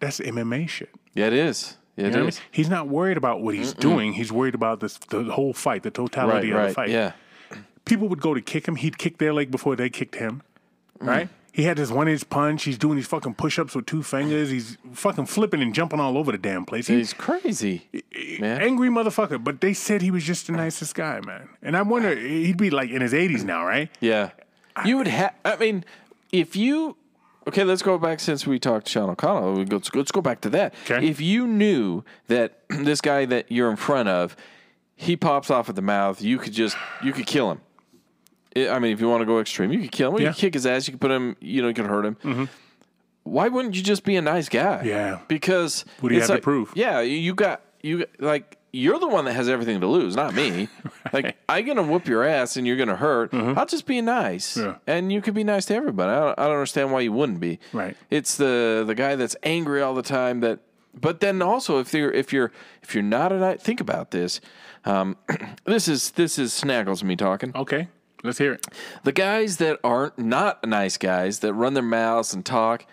That's 0.00 0.20
MMA 0.20 0.68
shit. 0.68 0.90
Yeah, 1.14 1.26
it 1.28 1.32
is. 1.32 1.76
Yeah, 1.96 2.06
You 2.06 2.10
know 2.10 2.18
I 2.18 2.22
mean? 2.22 2.32
He's 2.50 2.68
not 2.68 2.88
worried 2.88 3.16
about 3.16 3.40
what 3.40 3.54
he's 3.54 3.72
doing. 3.72 4.14
He's 4.14 4.32
worried 4.32 4.54
about 4.56 4.80
this, 4.80 4.98
the 4.98 5.22
whole 5.24 5.52
fight, 5.52 5.84
the 5.84 5.90
totality 5.92 6.50
Right. 6.50 6.62
of 6.62 6.68
the 6.70 6.74
fight. 6.74 6.90
Yeah. 6.90 7.12
People 7.84 8.08
would 8.08 8.20
go 8.20 8.34
to 8.34 8.40
kick 8.40 8.66
him. 8.66 8.76
He'd 8.76 8.98
kick 8.98 9.18
their 9.18 9.32
leg 9.32 9.50
before 9.52 9.76
they 9.76 9.90
kicked 9.90 10.16
him. 10.16 10.42
Mm. 11.00 11.06
Right? 11.06 11.28
He 11.52 11.62
had 11.62 11.76
this 11.76 11.92
one 11.92 12.08
inch 12.08 12.28
punch. 12.28 12.64
He's 12.64 12.78
doing 12.78 12.96
these 12.96 13.06
fucking 13.06 13.34
push 13.34 13.60
ups 13.60 13.76
with 13.76 13.86
two 13.86 14.02
fingers. 14.02 14.50
He's 14.50 14.76
fucking 14.92 15.26
flipping 15.26 15.62
and 15.62 15.72
jumping 15.72 16.00
all 16.00 16.18
over 16.18 16.32
the 16.32 16.38
damn 16.38 16.64
place. 16.64 16.88
He- 16.88 16.96
He's 16.96 17.12
crazy, 17.12 17.86
man. 18.40 18.60
angry 18.60 18.88
motherfucker. 18.88 19.42
But 19.44 19.60
they 19.60 19.72
said 19.72 20.02
he 20.02 20.10
was 20.10 20.24
just 20.24 20.48
the 20.48 20.52
nicest 20.64 20.96
guy, 20.96 21.20
man. 21.24 21.48
And 21.62 21.76
I 21.76 21.82
wonder, 21.82 22.12
he'd 22.16 22.56
be 22.56 22.70
like 22.70 22.90
in 22.90 23.02
his 23.02 23.12
80s 23.12 23.44
now, 23.44 23.64
right? 23.64 23.88
Yeah. 24.00 24.30
You 24.84 24.96
would 24.98 25.08
have. 25.08 25.34
I 25.44 25.56
mean, 25.56 25.84
if 26.32 26.56
you. 26.56 26.96
Okay, 27.46 27.62
let's 27.62 27.82
go 27.82 27.98
back 27.98 28.20
since 28.20 28.46
we 28.46 28.58
talked 28.58 28.86
to 28.86 28.92
Sean 28.92 29.10
O'Connell. 29.10 29.64
Go, 29.66 29.80
let's 29.94 30.10
go 30.12 30.22
back 30.22 30.40
to 30.42 30.50
that. 30.50 30.74
Okay. 30.90 31.06
If 31.06 31.20
you 31.20 31.46
knew 31.46 32.02
that 32.28 32.60
this 32.70 33.00
guy 33.02 33.26
that 33.26 33.52
you're 33.52 33.70
in 33.70 33.76
front 33.76 34.08
of, 34.08 34.34
he 34.96 35.14
pops 35.16 35.50
off 35.50 35.68
at 35.68 35.74
the 35.76 35.82
mouth, 35.82 36.22
you 36.22 36.38
could 36.38 36.52
just 36.54 36.76
you 37.02 37.12
could 37.12 37.26
kill 37.26 37.50
him. 37.50 37.60
I 38.56 38.68
I 38.68 38.78
mean, 38.78 38.92
if 38.92 39.00
you 39.00 39.08
want 39.08 39.20
to 39.20 39.26
go 39.26 39.40
extreme, 39.40 39.72
you 39.72 39.80
could 39.80 39.92
kill 39.92 40.12
him. 40.12 40.18
You 40.20 40.24
Yeah. 40.24 40.30
Mm-hmm. 40.30 40.34
could 40.36 40.40
kick 40.40 40.54
his 40.54 40.64
ass. 40.66 40.86
You 40.88 40.92
could 40.92 41.00
put 41.02 41.10
him. 41.10 41.36
You 41.40 41.60
know, 41.62 41.68
you 41.68 41.74
could 41.74 41.86
hurt 41.86 42.06
him. 42.06 42.48
Why 43.24 43.48
wouldn't 43.48 43.74
you 43.74 43.82
just 43.82 44.04
be 44.04 44.16
a 44.16 44.22
nice 44.22 44.48
guy? 44.48 44.82
Yeah. 44.84 45.20
Because 45.28 45.84
What 46.00 46.10
do 46.10 46.14
you 46.14 46.20
have 46.20 46.30
to 46.30 46.38
prove? 46.40 46.72
Yeah, 46.74 47.00
you 47.00 47.34
got 47.34 47.62
you 47.82 48.06
like 48.18 48.58
you're 48.74 48.98
the 48.98 49.06
one 49.08 49.24
that 49.26 49.32
has 49.34 49.48
everything 49.48 49.80
to 49.80 49.86
lose, 49.86 50.16
not 50.16 50.34
me. 50.34 50.68
Like 51.12 51.36
I'm 51.48 51.64
gonna 51.64 51.82
whoop 51.84 52.08
your 52.08 52.24
ass 52.24 52.56
and 52.56 52.66
you're 52.66 52.76
gonna 52.76 52.96
hurt. 52.96 53.32
I'll 53.32 53.66
just 53.66 53.86
be 53.86 54.00
nice, 54.00 54.56
Mm-hmm. 54.56 54.66
Yeah. 54.68 54.76
and 54.96 55.12
you 55.12 55.20
could 55.22 55.34
be 55.34 55.44
nice 55.44 55.64
to 55.66 55.74
everybody. 55.74 56.10
I 56.10 56.18
don't, 56.20 56.38
I 56.40 56.42
don't 56.44 56.52
understand 56.54 56.90
why 56.92 57.00
you 57.02 57.12
wouldn't 57.12 57.38
be. 57.38 57.60
Right. 57.72 57.96
It's 58.10 58.36
the 58.36 58.82
the 58.84 58.94
guy 58.96 59.14
that's 59.14 59.36
angry 59.44 59.80
all 59.80 59.94
the 59.94 60.02
time. 60.02 60.40
That, 60.40 60.58
but 60.98 61.20
then 61.20 61.40
also 61.40 61.78
if 61.78 61.92
you're 61.94 62.10
if 62.10 62.32
you're 62.32 62.50
if 62.82 62.94
you're 62.94 63.04
not 63.04 63.30
a 63.30 63.38
nice, 63.38 63.62
think 63.62 63.80
about 63.80 64.10
this. 64.10 64.40
Um, 64.84 65.16
this 65.66 65.86
is 65.86 66.10
this 66.12 66.36
is 66.38 66.52
Snaggles 66.52 67.04
me 67.04 67.14
talking. 67.14 67.52
Okay, 67.54 67.86
let's 68.24 68.38
hear 68.38 68.54
it. 68.54 68.66
The 69.04 69.12
guys 69.12 69.58
that 69.58 69.78
aren't 69.84 70.18
not 70.18 70.66
nice 70.66 70.96
guys 70.96 71.38
that 71.40 71.52
run 71.54 71.74
their 71.74 71.82
mouths 71.84 72.34
and 72.34 72.44
talk, 72.44 72.86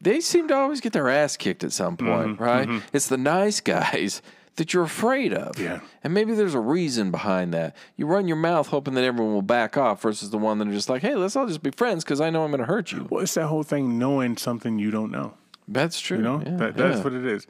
they 0.00 0.20
seem 0.20 0.46
to 0.48 0.54
always 0.54 0.80
get 0.80 0.92
their 0.92 1.08
ass 1.08 1.36
kicked 1.36 1.64
at 1.64 1.72
some 1.72 1.96
point, 1.96 2.38
Mm-hmm, 2.38 2.44
right? 2.44 2.82
It's 2.92 3.08
the 3.08 3.18
nice 3.18 3.58
guys 3.74 4.22
that 4.58 4.72
you're 4.72 4.84
afraid 4.84 5.32
of. 5.32 5.58
Yeah. 5.58 5.80
And 6.04 6.12
maybe 6.14 6.34
there's 6.34 6.54
a 6.54 6.60
reason 6.60 7.10
behind 7.10 7.52
that. 7.54 7.74
You 7.96 8.06
run 8.06 8.28
your 8.28 8.36
mouth 8.36 8.68
hoping 8.68 8.94
that 8.94 9.02
everyone 9.04 9.32
will 9.34 9.42
back 9.42 9.76
off 9.76 10.02
versus 10.02 10.30
the 10.30 10.38
one 10.38 10.58
that 10.58 10.68
are 10.68 10.72
just 10.72 10.88
like, 10.88 11.02
hey, 11.02 11.14
let's 11.14 11.34
all 11.34 11.46
just 11.46 11.62
be 11.62 11.70
friends 11.70 12.04
because 12.04 12.20
I 12.20 12.30
know 12.30 12.44
I'm 12.44 12.50
going 12.50 12.60
to 12.60 12.66
hurt 12.66 12.92
you. 12.92 13.06
Well, 13.10 13.22
it's 13.22 13.34
that 13.34 13.46
whole 13.46 13.62
thing 13.62 13.98
knowing 13.98 14.36
something 14.36 14.78
you 14.78 14.90
don't 14.90 15.10
know. 15.10 15.34
That's 15.66 15.98
true. 16.00 16.18
You 16.18 16.22
know, 16.22 16.42
Yeah, 16.44 16.56
that, 16.56 16.76
that's 16.76 16.98
yeah. 16.98 17.02
what 17.04 17.12
it 17.14 17.24
is. 17.26 17.46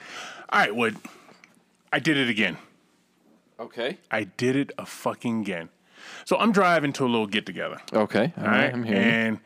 All 0.51 0.61
right, 0.61 0.75
Wood. 0.75 0.97
I 1.93 1.99
did 1.99 2.17
it 2.17 2.29
again. 2.29 2.57
Okay. 3.61 3.99
I 4.11 4.25
did 4.25 4.55
it 4.57 4.73
a 4.79 4.87
fucking 4.87 5.41
again. 5.43 5.69
So 6.25 6.37
I'm 6.37 6.53
driving 6.53 6.93
to 6.95 7.05
a 7.05 7.09
little 7.09 7.27
get 7.27 7.45
together. 7.47 7.81
Okay. 7.93 8.33
All 8.39 8.45
All 8.45 8.51
right. 8.51 8.65
right. 8.65 8.73
I'm 8.73 8.85
you. 8.85 8.95
and 8.95 9.41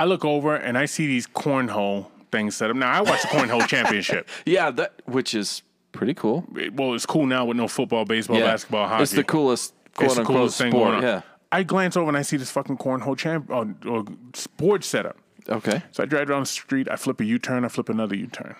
I 0.00 0.06
look 0.06 0.24
over 0.24 0.54
and 0.56 0.76
I 0.76 0.86
see 0.86 1.06
these 1.06 1.26
cornhole 1.26 2.06
things 2.32 2.56
set 2.56 2.70
up. 2.70 2.76
Now 2.76 2.90
I 2.90 3.00
watch 3.02 3.22
the 3.22 3.28
cornhole 3.28 3.66
championship. 3.68 4.28
Yeah, 4.44 4.70
that 4.72 5.02
which 5.04 5.34
is 5.34 5.62
pretty 5.94 6.14
cool. 6.14 6.44
It- 6.56 6.74
well, 6.74 6.94
it's 6.94 7.06
cool 7.06 7.26
now 7.26 7.44
with 7.44 7.56
no 7.56 7.68
football, 7.68 8.04
baseball, 8.04 8.38
Yeah. 8.38 8.44
basketball, 8.46 8.88
hockey. 8.88 9.02
It's 9.04 9.12
the 9.12 9.24
coolest, 9.24 9.72
quote 9.94 10.06
It's 10.06 10.14
the 10.14 10.20
unquote, 10.20 10.36
coolest 10.36 10.58
thing 10.58 10.72
going 10.72 10.94
on. 10.96 11.02
Yeah. 11.02 11.20
I 11.52 11.62
glance 11.62 11.96
over 11.96 12.08
and 12.08 12.16
I 12.16 12.22
see 12.22 12.36
this 12.36 12.50
fucking 12.50 12.78
cornhole 12.78 13.16
champ 13.16 13.48
or, 13.50 13.72
or 13.88 14.04
sports 14.34 14.86
setup. 14.88 15.16
Okay. 15.48 15.82
So 15.92 16.02
I 16.02 16.06
drive 16.06 16.28
down 16.28 16.40
the 16.40 16.46
street. 16.46 16.88
I 16.90 16.96
flip 16.96 17.20
a 17.20 17.24
U 17.24 17.38
turn. 17.38 17.64
I 17.64 17.68
flip 17.68 17.88
another 17.88 18.16
U 18.16 18.26
turn. 18.26 18.56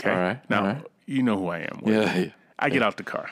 Okay. 0.00 0.10
All 0.10 0.16
right, 0.16 0.50
Now 0.50 0.60
all 0.60 0.66
right. 0.66 0.84
you 1.06 1.22
know 1.22 1.36
who 1.38 1.48
I 1.48 1.58
am. 1.60 1.80
Wood. 1.82 1.92
Yeah. 1.94 2.24
I 2.58 2.70
get 2.70 2.82
out 2.82 2.96
the 2.96 3.02
car. 3.02 3.30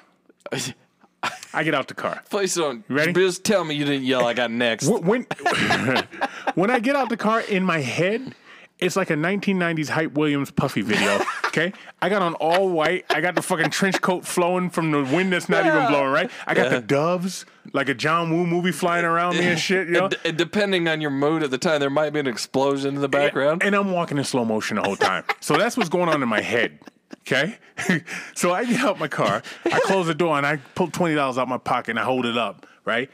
I 1.53 1.64
get 1.64 1.74
out 1.74 1.88
the 1.88 1.94
car. 1.94 2.22
Please 2.31 2.55
don't. 2.55 2.85
ready? 2.88 3.12
Just 3.12 3.44
tell 3.44 3.64
me 3.64 3.74
you 3.74 3.85
didn't 3.85 4.05
yell. 4.05 4.26
I 4.26 4.35
got 4.35 4.50
next. 4.50 4.87
Wh- 4.87 5.03
When 5.05 5.26
when 6.55 6.70
I 6.70 6.79
get 6.81 6.96
out 6.96 7.09
the 7.09 7.16
car 7.16 7.40
in 7.40 7.64
my 7.64 7.79
head, 7.79 8.35
it's 8.81 8.97
like 8.97 9.11
a 9.11 9.14
1990s 9.14 9.88
Hype 9.88 10.12
Williams 10.12 10.51
Puffy 10.51 10.83
video. 10.83 11.21
Okay, 11.47 11.73
I 12.01 12.09
got 12.09 12.23
on 12.23 12.35
all 12.35 12.69
white. 12.69 13.05
I 13.11 13.21
got 13.21 13.35
the 13.35 13.43
fucking 13.43 13.71
trench 13.71 14.01
coat 14.01 14.25
flowing 14.25 14.71
from 14.71 14.93
the 14.93 15.03
wind 15.03 15.33
that's 15.33 15.49
not 15.49 15.66
even 15.66 15.88
blowing. 15.88 16.12
Right. 16.12 16.31
I 16.47 16.55
got 16.55 16.71
the 16.71 16.81
doves 16.81 17.45
like 17.73 17.88
a 17.88 17.95
John 17.95 18.31
Woo 18.31 18.47
movie 18.47 18.73
flying 18.73 19.05
around 19.05 19.37
me 19.37 19.47
and 19.47 19.59
shit. 19.59 19.88
You 19.88 19.95
know. 19.95 20.05
And, 20.05 20.16
and 20.25 20.38
depending 20.38 20.87
on 20.87 21.01
your 21.01 21.11
mood 21.11 21.43
at 21.43 21.51
the 21.51 21.59
time, 21.59 21.81
there 21.81 21.90
might 21.90 22.11
be 22.11 22.21
an 22.21 22.27
explosion 22.27 22.95
in 22.95 23.01
the 23.01 23.09
background. 23.09 23.62
And 23.64 23.75
I'm 23.75 23.90
walking 23.90 24.16
in 24.16 24.25
slow 24.25 24.45
motion 24.45 24.77
the 24.77 24.83
whole 24.83 24.97
time. 24.97 25.25
So 25.40 25.57
that's 25.57 25.77
what's 25.77 25.88
going 25.88 26.09
on 26.09 26.23
in 26.23 26.29
my 26.29 26.40
head. 26.40 26.79
Okay? 27.23 27.59
so 28.35 28.53
I 28.53 28.64
get 28.64 28.81
out 28.81 28.99
my 28.99 29.09
car, 29.09 29.43
I 29.64 29.81
close 29.81 30.07
the 30.07 30.14
door, 30.14 30.37
and 30.37 30.47
I 30.47 30.57
pull 30.75 30.88
twenty 30.88 31.14
dollars 31.14 31.38
out 31.38 31.49
my 31.49 31.59
pocket 31.59 31.90
and 31.90 31.99
I 31.99 32.05
hold 32.05 32.27
it 32.27 32.38
up, 32.38 32.66
right? 32.85 33.11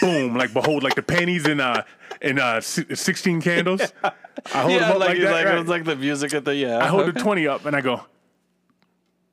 Boom, 0.00 0.36
like 0.36 0.52
behold, 0.52 0.82
like 0.82 0.94
the 0.94 1.02
panties 1.02 1.46
in 1.46 1.60
uh 1.60 1.84
in 2.20 2.38
uh 2.38 2.60
sixteen 2.60 3.40
candles. 3.40 3.80
yeah. 4.04 4.10
I 4.54 4.62
hold 4.62 4.80
them 4.80 4.90
up 4.90 4.98
like, 4.98 5.08
like, 5.08 5.18
that. 5.18 5.32
like, 5.32 5.44
right? 5.46 5.54
it 5.54 5.58
was 5.58 5.68
like 5.68 5.84
the 5.84 5.96
music 5.96 6.34
at 6.34 6.44
the 6.44 6.54
yeah. 6.54 6.78
I 6.78 6.86
hold 6.86 7.02
okay. 7.02 7.12
the 7.12 7.20
twenty 7.20 7.46
up 7.46 7.64
and 7.64 7.74
I 7.74 7.80
go, 7.80 8.02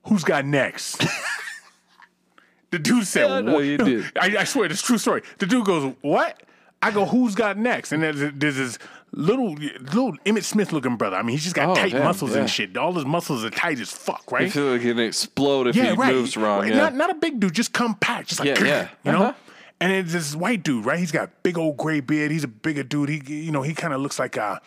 Who's 0.07 0.23
got 0.23 0.45
next? 0.45 0.97
the 2.71 2.79
dude 2.79 3.05
said, 3.05 3.45
Yeah, 3.45 3.51
"What?" 3.51 3.59
you 3.61 3.77
did. 3.77 4.05
I, 4.19 4.37
I 4.39 4.43
swear, 4.45 4.69
it's 4.71 4.81
true 4.81 4.97
story. 4.97 5.21
The 5.39 5.45
dude 5.45 5.65
goes, 5.65 5.93
What? 6.01 6.41
I 6.81 6.91
go, 6.91 7.05
Who's 7.05 7.35
got 7.35 7.57
next? 7.57 7.91
And 7.91 8.03
there's, 8.03 8.19
there's 8.33 8.55
this 8.55 8.79
little 9.11 9.53
little 9.53 10.13
Emmitt 10.25 10.43
Smith 10.43 10.71
looking 10.71 10.95
brother. 10.95 11.17
I 11.17 11.23
mean, 11.23 11.35
he's 11.35 11.43
just 11.43 11.55
got 11.55 11.69
Oh, 11.69 11.75
tight 11.75 11.91
damn, 11.91 12.03
muscles 12.03 12.31
yeah. 12.31 12.41
and 12.41 12.49
shit. 12.49 12.77
All 12.77 12.93
his 12.93 13.05
muscles 13.05 13.43
are 13.43 13.49
tight 13.49 13.79
as 13.79 13.91
fuck, 13.91 14.31
right? 14.31 14.43
right? 14.43 14.51
feel 14.51 14.71
like 14.71 14.81
he'd 14.81 14.99
explode 14.99 15.67
if 15.67 15.75
yeah, 15.75 15.91
he 15.91 15.97
right. 15.97 16.13
moves 16.13 16.37
wrong. 16.37 16.61
Right. 16.61 16.71
Yeah. 16.71 16.77
Not, 16.77 16.95
not 16.95 17.09
a 17.09 17.15
big 17.15 17.39
dude, 17.39 17.53
just 17.53 17.73
compact, 17.73 18.29
just 18.29 18.39
like, 18.39 18.59
Yeah, 18.59 18.65
yeah. 18.65 18.87
you 19.03 19.11
know? 19.11 19.23
Uh-huh. 19.25 19.33
And 19.79 19.91
it's 19.91 20.11
this 20.11 20.35
white 20.35 20.63
dude, 20.63 20.85
right? 20.85 20.97
He's 20.97 21.11
got 21.11 21.43
big 21.43 21.55
old 21.55 21.77
gray 21.77 21.99
beard. 21.99 22.31
He's 22.31 22.43
a 22.43 22.47
bigger 22.47 22.81
dude. 22.81 23.09
He, 23.09 23.43
you 23.45 23.51
know, 23.51 23.61
he 23.61 23.75
kind 23.75 23.93
of 23.93 24.01
looks 24.01 24.17
like 24.17 24.35
uh, 24.35 24.57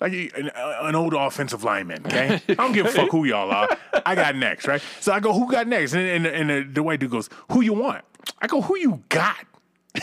a, 0.00 0.04
like 0.04 0.12
an, 0.12 0.50
uh, 0.54 0.80
an 0.82 0.94
old 0.94 1.14
offensive 1.14 1.64
lineman. 1.64 2.04
Okay, 2.04 2.40
I 2.48 2.54
don't 2.54 2.72
give 2.72 2.84
a 2.84 2.90
fuck 2.90 3.10
who 3.10 3.24
y'all 3.24 3.50
are. 3.50 3.68
I 4.04 4.14
got 4.14 4.36
next, 4.36 4.68
right? 4.68 4.82
So 5.00 5.12
I 5.12 5.20
go, 5.20 5.32
who 5.32 5.50
got 5.50 5.66
next? 5.68 5.94
And 5.94 6.02
and, 6.02 6.26
and 6.26 6.50
the, 6.50 6.70
the 6.74 6.82
white 6.82 7.00
dude 7.00 7.10
goes, 7.10 7.30
who 7.50 7.62
you 7.62 7.72
want? 7.72 8.04
I 8.42 8.46
go, 8.46 8.60
who 8.60 8.76
you 8.76 9.02
got? 9.08 9.38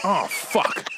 Oh 0.04 0.26
fuck. 0.28 0.90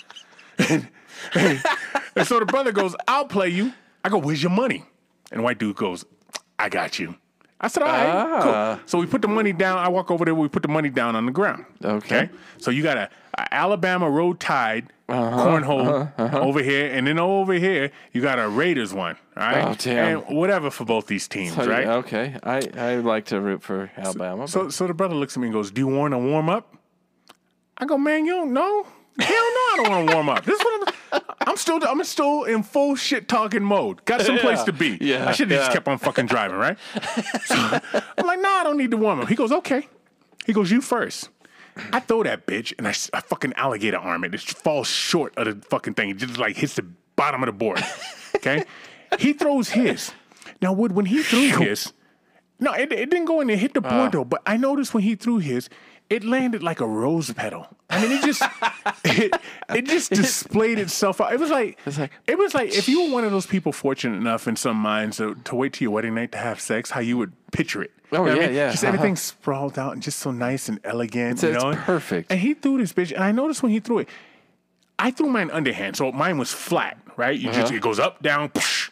and, 0.69 0.87
and 1.35 2.25
so 2.25 2.39
the 2.39 2.45
brother 2.45 2.71
goes, 2.71 2.95
I'll 3.05 3.25
play 3.25 3.49
you. 3.49 3.73
I 4.03 4.09
go, 4.09 4.17
where's 4.17 4.41
your 4.41 4.51
money? 4.51 4.85
And 5.29 5.43
white 5.43 5.59
dude 5.59 5.75
goes, 5.75 6.05
I 6.57 6.69
got 6.69 6.99
you. 6.99 7.15
I 7.59 7.67
said, 7.69 7.81
all 7.83 7.89
right, 7.89 8.07
Ah. 8.07 8.75
cool. 8.77 8.83
So 8.85 8.99
we 8.99 9.07
put 9.07 9.21
the 9.23 9.27
money 9.27 9.51
down. 9.51 9.79
I 9.79 9.87
walk 9.87 10.11
over 10.11 10.23
there. 10.25 10.35
We 10.35 10.47
put 10.47 10.61
the 10.61 10.67
money 10.67 10.89
down 10.89 11.15
on 11.15 11.25
the 11.25 11.31
ground. 11.31 11.65
Okay. 11.83 12.29
So 12.59 12.69
you 12.69 12.83
got 12.83 12.97
a, 12.97 13.09
a 13.37 13.53
Alabama 13.53 14.07
Roll 14.09 14.35
Tide 14.35 14.93
Uh-huh, 15.09 15.37
cornhole 15.47 16.35
over 16.35 16.61
here, 16.61 16.91
and 16.93 17.07
then 17.07 17.17
over 17.17 17.53
here 17.53 17.91
you 18.13 18.21
got 18.21 18.37
a 18.39 18.47
Raiders 18.47 18.93
one. 18.93 19.15
All 19.35 19.43
right. 19.43 19.63
Oh, 19.69 19.75
damn. 19.79 20.19
And 20.27 20.37
whatever 20.37 20.69
for 20.69 20.85
both 20.85 21.07
these 21.07 21.27
teams, 21.27 21.57
Oh, 21.57 21.65
right? 21.67 21.87
Okay. 21.87 22.35
I, 22.43 22.61
I 22.77 22.95
like 22.97 23.25
to 23.27 23.39
root 23.41 23.63
for 23.63 23.89
Alabama. 23.97 24.43
but- 24.43 24.49
So 24.49 24.69
so 24.69 24.85
the 24.85 24.93
brother 24.93 25.15
looks 25.15 25.35
at 25.35 25.39
me 25.41 25.47
and 25.47 25.53
goes, 25.53 25.71
"Do 25.71 25.81
you 25.81 25.87
want 25.87 26.13
to 26.13 26.17
warm 26.19 26.49
up?" 26.49 26.75
I 27.77 27.85
go, 27.85 27.97
"Man, 27.97 28.25
you 28.25 28.33
don't 28.33 28.53
know." 28.53 28.85
Hell 29.19 29.29
no, 29.29 29.61
I 29.73 29.73
don't 29.77 29.89
want 29.89 30.09
to 30.09 30.13
warm 30.15 30.29
up. 30.29 30.45
This 30.45 30.59
is 30.59 30.63
what 30.63 30.86
I'm. 30.86 30.86
I'm 31.41 31.57
still. 31.57 31.79
I'm 31.83 32.03
still 32.03 32.43
in 32.43 32.63
full 32.63 32.95
shit 32.95 33.27
talking 33.27 33.63
mode. 33.63 34.03
Got 34.05 34.21
some 34.21 34.37
place 34.37 34.59
Yeah, 34.59 34.65
to 34.65 34.73
be. 34.73 34.97
yeah, 35.01 35.27
I 35.27 35.31
should 35.31 35.49
have 35.51 35.61
just 35.61 35.71
kept 35.71 35.87
on 35.87 35.97
fucking 35.97 36.25
driving, 36.25 36.57
right? 36.57 36.77
So 37.45 37.55
I'm 38.17 38.25
like, 38.25 38.41
nah, 38.41 38.49
I 38.49 38.63
don't 38.63 38.77
need 38.77 38.91
to 38.91 38.97
warm 38.97 39.21
up. 39.21 39.27
He 39.29 39.35
goes, 39.35 39.51
okay. 39.51 39.87
He 40.45 40.53
goes, 40.53 40.71
you 40.71 40.81
first. 40.81 41.29
I 41.93 41.99
throw 41.99 42.23
that 42.23 42.47
bitch 42.47 42.73
and 42.77 42.87
I 42.87 42.91
fucking 42.91 43.53
alligator 43.53 43.97
arm 43.97 44.23
it. 44.23 44.33
It 44.33 44.41
falls 44.41 44.87
short 44.87 45.37
of 45.37 45.45
the 45.45 45.67
fucking 45.67 45.93
thing. 45.93 46.09
It 46.09 46.17
just 46.17 46.37
like 46.37 46.55
hits 46.57 46.75
the 46.75 46.85
bottom 47.15 47.43
of 47.43 47.47
the 47.47 47.53
board. 47.53 47.83
Okay. 48.35 48.63
he 49.19 49.33
throws 49.33 49.69
his. 49.69 50.11
Now, 50.61 50.73
Wood, 50.73 50.93
when 50.93 51.05
he 51.05 51.21
threw 51.21 51.65
his, 51.65 51.93
no, 52.59 52.73
it, 52.73 52.91
it 52.91 53.09
didn't 53.09 53.25
go 53.25 53.41
in 53.41 53.49
and 53.49 53.59
hit 53.59 53.73
the 53.73 53.81
board 53.81 53.93
uh. 53.93 54.09
though. 54.09 54.25
But 54.25 54.41
I 54.45 54.57
noticed 54.57 54.93
when 54.93 55.03
he 55.03 55.15
threw 55.15 55.37
his, 55.37 55.69
it 56.09 56.23
landed 56.23 56.63
like 56.63 56.79
a 56.79 56.87
rose 56.87 57.31
petal. 57.33 57.67
I 57.89 58.01
mean, 58.01 58.11
it 58.13 58.23
just 58.23 58.41
it, 59.05 59.33
it 59.75 59.85
just 59.85 60.11
displayed 60.11 60.79
itself 60.79 61.19
out. 61.21 61.33
It 61.33 61.39
was 61.39 61.49
like 61.49 61.77
like- 61.97 62.11
it 62.27 62.37
was 62.37 62.53
like 62.53 62.69
if 62.75 62.87
you 62.87 63.03
were 63.05 63.11
one 63.13 63.23
of 63.23 63.31
those 63.31 63.45
people 63.45 63.71
fortunate 63.71 64.17
enough 64.17 64.47
in 64.47 64.55
some 64.55 64.77
minds 64.77 65.17
to, 65.17 65.35
to 65.45 65.55
wait 65.55 65.73
till 65.73 65.85
your 65.85 65.91
wedding 65.91 66.15
night 66.15 66.31
to 66.33 66.37
have 66.37 66.59
sex, 66.61 66.91
how 66.91 66.99
you 67.01 67.17
would 67.17 67.33
picture 67.51 67.81
it. 67.81 67.91
Oh, 68.11 68.17
You 68.17 68.17
know 68.17 68.23
what 68.23 68.31
I 68.31 68.35
yeah, 68.41 68.47
mean? 68.47 68.55
yeah, 68.55 68.71
Just 68.71 68.83
uh-huh. 68.83 68.93
everything 68.93 69.15
sprawled 69.17 69.77
out 69.77 69.91
and 69.93 70.01
just 70.01 70.19
so 70.19 70.31
nice 70.31 70.69
and 70.69 70.79
elegant. 70.85 71.43
you 71.43 71.49
it's 71.49 71.63
perfect. 71.83 72.31
And 72.31 72.39
he 72.39 72.53
threw 72.53 72.77
this 72.77 72.93
bitch, 72.93 73.11
and 73.11 73.21
I 73.23 73.31
noticed 73.33 73.61
when 73.63 73.73
he 73.73 73.79
threw 73.81 73.99
it, 73.99 74.09
I 74.97 75.11
threw 75.11 75.27
mine 75.29 75.51
underhand, 75.51 75.97
so 75.97 76.11
mine 76.13 76.37
was 76.37 76.51
flat, 76.53 76.97
right? 77.17 77.37
You 77.37 77.49
Uh-huh. 77.49 77.59
just 77.61 77.73
it 77.73 77.81
goes 77.81 77.99
up, 77.99 78.21
down. 78.23 78.49
psh. 78.49 78.86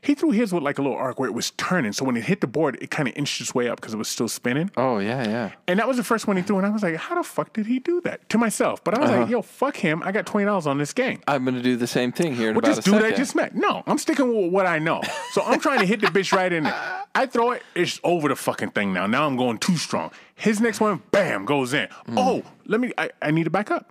He 0.00 0.14
threw 0.14 0.30
his 0.30 0.52
with 0.52 0.62
like 0.62 0.78
a 0.78 0.82
little 0.82 0.96
arc 0.96 1.18
where 1.18 1.28
it 1.28 1.32
was 1.32 1.50
turning, 1.52 1.92
so 1.92 2.04
when 2.04 2.16
it 2.16 2.24
hit 2.24 2.40
the 2.40 2.46
board, 2.46 2.78
it 2.80 2.90
kind 2.90 3.08
of 3.08 3.16
inched 3.16 3.40
its 3.40 3.54
way 3.54 3.68
up 3.68 3.80
because 3.80 3.94
it 3.94 3.96
was 3.96 4.08
still 4.08 4.28
spinning. 4.28 4.70
oh 4.76 4.98
yeah, 4.98 5.24
yeah. 5.26 5.50
And 5.66 5.78
that 5.80 5.88
was 5.88 5.96
the 5.96 6.04
first 6.04 6.26
one 6.26 6.36
he 6.36 6.42
threw, 6.42 6.56
and 6.58 6.66
I 6.66 6.70
was 6.70 6.82
like, 6.82 6.96
"How 6.96 7.14
the 7.16 7.22
fuck 7.22 7.52
did 7.52 7.66
he 7.66 7.78
do 7.78 8.00
that?" 8.02 8.28
To 8.30 8.38
myself, 8.38 8.82
but 8.84 8.94
I 8.94 9.00
was 9.00 9.10
Uh-huh. 9.10 9.20
like, 9.22 9.30
"Yo, 9.30 9.42
fuck 9.42 9.76
him! 9.76 10.02
I 10.04 10.12
got 10.12 10.26
twenty 10.26 10.44
dollars 10.46 10.66
on 10.66 10.78
this 10.78 10.92
game." 10.92 11.20
I'm 11.26 11.44
gonna 11.44 11.62
do 11.62 11.76
the 11.76 11.86
same 11.86 12.12
thing 12.12 12.34
here 12.34 12.50
about 12.50 12.64
this 12.64 12.78
dude. 12.78 13.02
I 13.02 13.10
just 13.12 13.34
met? 13.34 13.54
No, 13.54 13.82
I'm 13.86 13.98
sticking 13.98 14.28
with 14.34 14.52
what 14.52 14.66
I 14.66 14.78
know. 14.78 15.02
So 15.32 15.42
I'm 15.42 15.60
trying 15.60 15.80
to 15.80 15.86
hit 15.86 16.00
the 16.00 16.06
bitch 16.08 16.32
right 16.32 16.52
in 16.52 16.64
there. 16.64 17.04
I 17.14 17.26
throw 17.26 17.50
it, 17.52 17.62
it's 17.74 17.98
over 18.04 18.28
the 18.28 18.36
fucking 18.36 18.70
thing 18.70 18.92
now. 18.92 19.06
Now 19.06 19.26
I'm 19.26 19.36
going 19.36 19.58
too 19.58 19.76
strong. 19.76 20.10
His 20.36 20.60
next 20.60 20.78
one, 20.80 21.02
bam, 21.10 21.44
goes 21.44 21.72
in. 21.74 21.88
Oh, 22.16 22.42
let 22.66 22.80
me, 22.80 22.92
I, 22.96 23.10
I 23.20 23.30
need 23.32 23.44
to 23.44 23.50
back 23.50 23.70
up. 23.72 23.90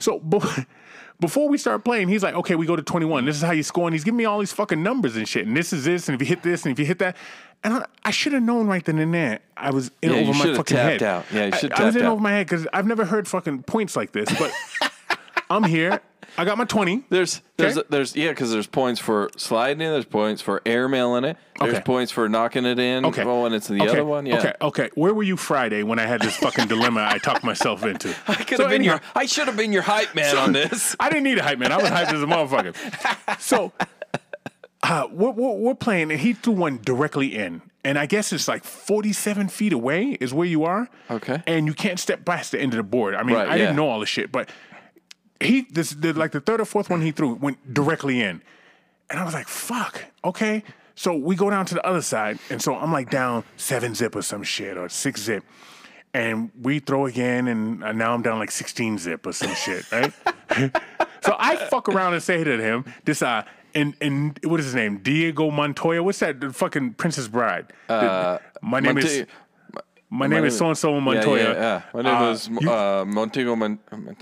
So 0.00 0.18
be- 0.30 0.38
before 1.26 1.48
we 1.48 1.56
start 1.58 1.84
playing, 1.84 2.08
he's 2.08 2.22
like, 2.22 2.34
okay, 2.34 2.54
we 2.54 2.66
go 2.66 2.76
to 2.76 2.82
21. 2.82 3.24
This 3.24 3.36
is 3.36 3.42
how 3.42 3.52
you 3.52 3.62
score. 3.62 3.86
And 3.86 3.94
he's 3.94 4.04
giving 4.04 4.18
me 4.18 4.24
all 4.26 4.38
these 4.38 4.52
fucking 4.52 4.82
numbers 4.82 5.16
and 5.16 5.26
shit. 5.26 5.46
And 5.46 5.56
this 5.56 5.72
is 5.72 5.84
this. 5.84 6.08
And 6.08 6.14
if 6.14 6.20
you 6.20 6.26
hit 6.26 6.42
this 6.42 6.64
and 6.64 6.72
if 6.72 6.78
you 6.78 6.84
hit 6.84 6.98
that. 6.98 7.16
And 7.62 7.72
I, 7.74 7.86
I 8.04 8.10
should 8.10 8.34
have 8.34 8.42
known 8.42 8.66
right 8.66 8.84
then 8.84 8.98
and 8.98 9.14
there. 9.14 9.40
I 9.56 9.70
was 9.70 9.90
in 10.02 10.12
Yeah, 10.12 10.18
over 10.18 10.32
my 10.34 10.44
fucking 10.56 10.76
tapped 10.76 11.00
head. 11.00 11.02
out. 11.02 11.24
Yeah, 11.32 11.46
you 11.46 11.52
I- 11.52 11.56
should've 11.56 11.78
I, 11.78 11.84
was 11.84 11.96
in 11.96 12.02
out. 12.02 12.12
over 12.12 12.20
my 12.22 12.32
head 12.32 12.46
because 12.46 12.66
I've 12.74 12.86
never 12.86 13.04
heard 13.06 13.26
fucking 13.26 13.62
points 13.62 13.96
like 13.96 14.12
this. 14.12 14.28
But 14.38 14.52
I'm 15.54 15.64
here. 15.64 16.00
I 16.36 16.44
got 16.44 16.58
my 16.58 16.64
20. 16.64 17.04
There's 17.10 17.42
there's 17.58 17.78
Okay. 17.78 17.86
there's 17.90 18.16
yeah, 18.16 18.30
because 18.30 18.50
there's 18.50 18.66
points 18.66 19.00
for 19.00 19.30
sliding 19.36 19.80
in, 19.82 19.92
there's 19.92 20.04
points 20.04 20.42
for 20.42 20.60
airmailing 20.60 21.24
it, 21.30 21.36
there's 21.60 21.74
Okay. 21.74 21.82
points 21.82 22.10
for 22.10 22.28
knocking 22.28 22.64
it 22.64 22.78
in. 22.78 23.04
Okay. 23.04 23.22
Oh, 23.22 23.44
and 23.44 23.54
it's 23.54 23.68
the 23.68 23.76
okay. 23.80 23.88
other 23.88 24.04
one. 24.04 24.26
Yeah. 24.26 24.38
Okay. 24.38 24.52
Okay. 24.60 24.90
Where 24.94 25.14
were 25.14 25.22
you 25.22 25.36
Friday 25.36 25.82
when 25.84 25.98
I 26.00 26.06
had 26.06 26.20
this 26.22 26.34
fucking 26.36 26.66
dilemma 26.66 27.06
I 27.08 27.18
talked 27.18 27.44
myself 27.44 27.84
into? 27.84 28.08
I 28.28 28.34
could 28.34 28.56
So 28.56 28.64
have 28.64 28.70
been 28.70 28.80
anyhow- 28.80 28.94
your. 28.94 29.00
I 29.14 29.26
should 29.26 29.46
have 29.46 29.56
been 29.56 29.72
your 29.72 29.82
hype 29.82 30.14
man 30.16 30.36
on 30.36 30.52
this. 30.52 30.96
I 31.00 31.08
didn't 31.08 31.24
need 31.24 31.38
a 31.38 31.42
hype 31.44 31.58
man. 31.58 31.70
I 31.70 31.76
was 31.76 31.86
hyped 31.88 32.12
as 32.12 32.22
a 32.22 32.26
motherfucker. 32.26 32.74
So 33.40 33.72
uh, 34.82 35.06
we're, 35.10 35.30
we're, 35.30 35.52
we're 35.54 35.74
playing, 35.74 36.10
and 36.10 36.20
he 36.20 36.32
threw 36.32 36.52
one 36.54 36.78
directly 36.82 37.34
in. 37.36 37.62
And 37.84 37.98
I 37.98 38.06
guess 38.06 38.32
it's 38.32 38.48
like 38.48 38.64
47 38.64 39.48
feet 39.48 39.72
away 39.74 40.16
is 40.20 40.32
where 40.32 40.46
you 40.46 40.64
are. 40.64 40.88
Okay. 41.10 41.42
And 41.46 41.66
you 41.66 41.74
can't 41.74 41.98
step 42.00 42.24
past 42.24 42.52
the 42.52 42.60
end 42.60 42.72
of 42.72 42.78
the 42.78 42.82
board. 42.82 43.14
I 43.14 43.22
mean, 43.22 43.36
Right, 43.36 43.48
I 43.48 43.58
didn't 43.58 43.76
know 43.76 43.88
all 43.88 44.00
this 44.00 44.08
shit, 44.08 44.32
but 44.32 44.48
he, 45.40 45.62
this, 45.70 45.90
the, 45.90 46.12
like 46.12 46.32
the 46.32 46.40
third 46.40 46.60
or 46.60 46.64
fourth 46.64 46.90
one 46.90 47.00
he 47.02 47.10
threw 47.12 47.34
went 47.34 47.72
directly 47.74 48.20
in. 48.20 48.40
And 49.10 49.18
I 49.20 49.24
was 49.24 49.34
like, 49.34 49.48
fuck, 49.48 50.04
okay. 50.24 50.64
So 50.94 51.14
we 51.14 51.36
go 51.36 51.50
down 51.50 51.66
to 51.66 51.74
the 51.74 51.86
other 51.86 52.02
side. 52.02 52.38
And 52.50 52.62
so 52.62 52.74
I'm 52.76 52.92
like 52.92 53.10
down 53.10 53.44
seven 53.56 53.94
zip 53.94 54.14
or 54.16 54.22
some 54.22 54.42
shit 54.42 54.76
or 54.76 54.88
six 54.88 55.22
zip. 55.22 55.44
And 56.12 56.50
we 56.60 56.78
throw 56.78 57.06
again. 57.06 57.48
And 57.48 57.82
uh, 57.82 57.92
now 57.92 58.14
I'm 58.14 58.22
down 58.22 58.38
like 58.38 58.50
16 58.52 58.98
zip 58.98 59.26
or 59.26 59.32
some 59.32 59.54
shit, 59.54 59.84
right? 59.92 60.12
so 61.20 61.34
I 61.38 61.56
fuck 61.56 61.88
around 61.88 62.14
and 62.14 62.22
say 62.22 62.44
to 62.44 62.56
him, 62.56 62.84
this, 63.04 63.20
uh, 63.22 63.42
and, 63.74 63.96
and 64.00 64.38
what 64.44 64.60
is 64.60 64.66
his 64.66 64.76
name? 64.76 64.98
Diego 64.98 65.50
Montoya. 65.50 66.00
What's 66.02 66.20
that? 66.20 66.40
The 66.40 66.52
fucking 66.52 66.94
Princess 66.94 67.26
Bride. 67.26 67.72
The- 67.88 68.40
my 68.62 68.80
name 68.80 68.96
is 68.98 69.26
my 70.10 70.26
name 70.26 70.44
is 70.44 70.56
so 70.56 70.68
and 70.68 70.78
so 70.78 71.00
Montoya. 71.00 71.42
Yeah, 71.42 71.52
yeah, 71.52 71.60
yeah. 71.60 71.82
My 71.94 72.02
name 72.02 72.14
Uh, 72.14 72.30
is 72.30 72.48
you- 72.48 72.70
uh, 72.70 73.04
Montego. 73.06 73.56
Mon- 73.56 73.78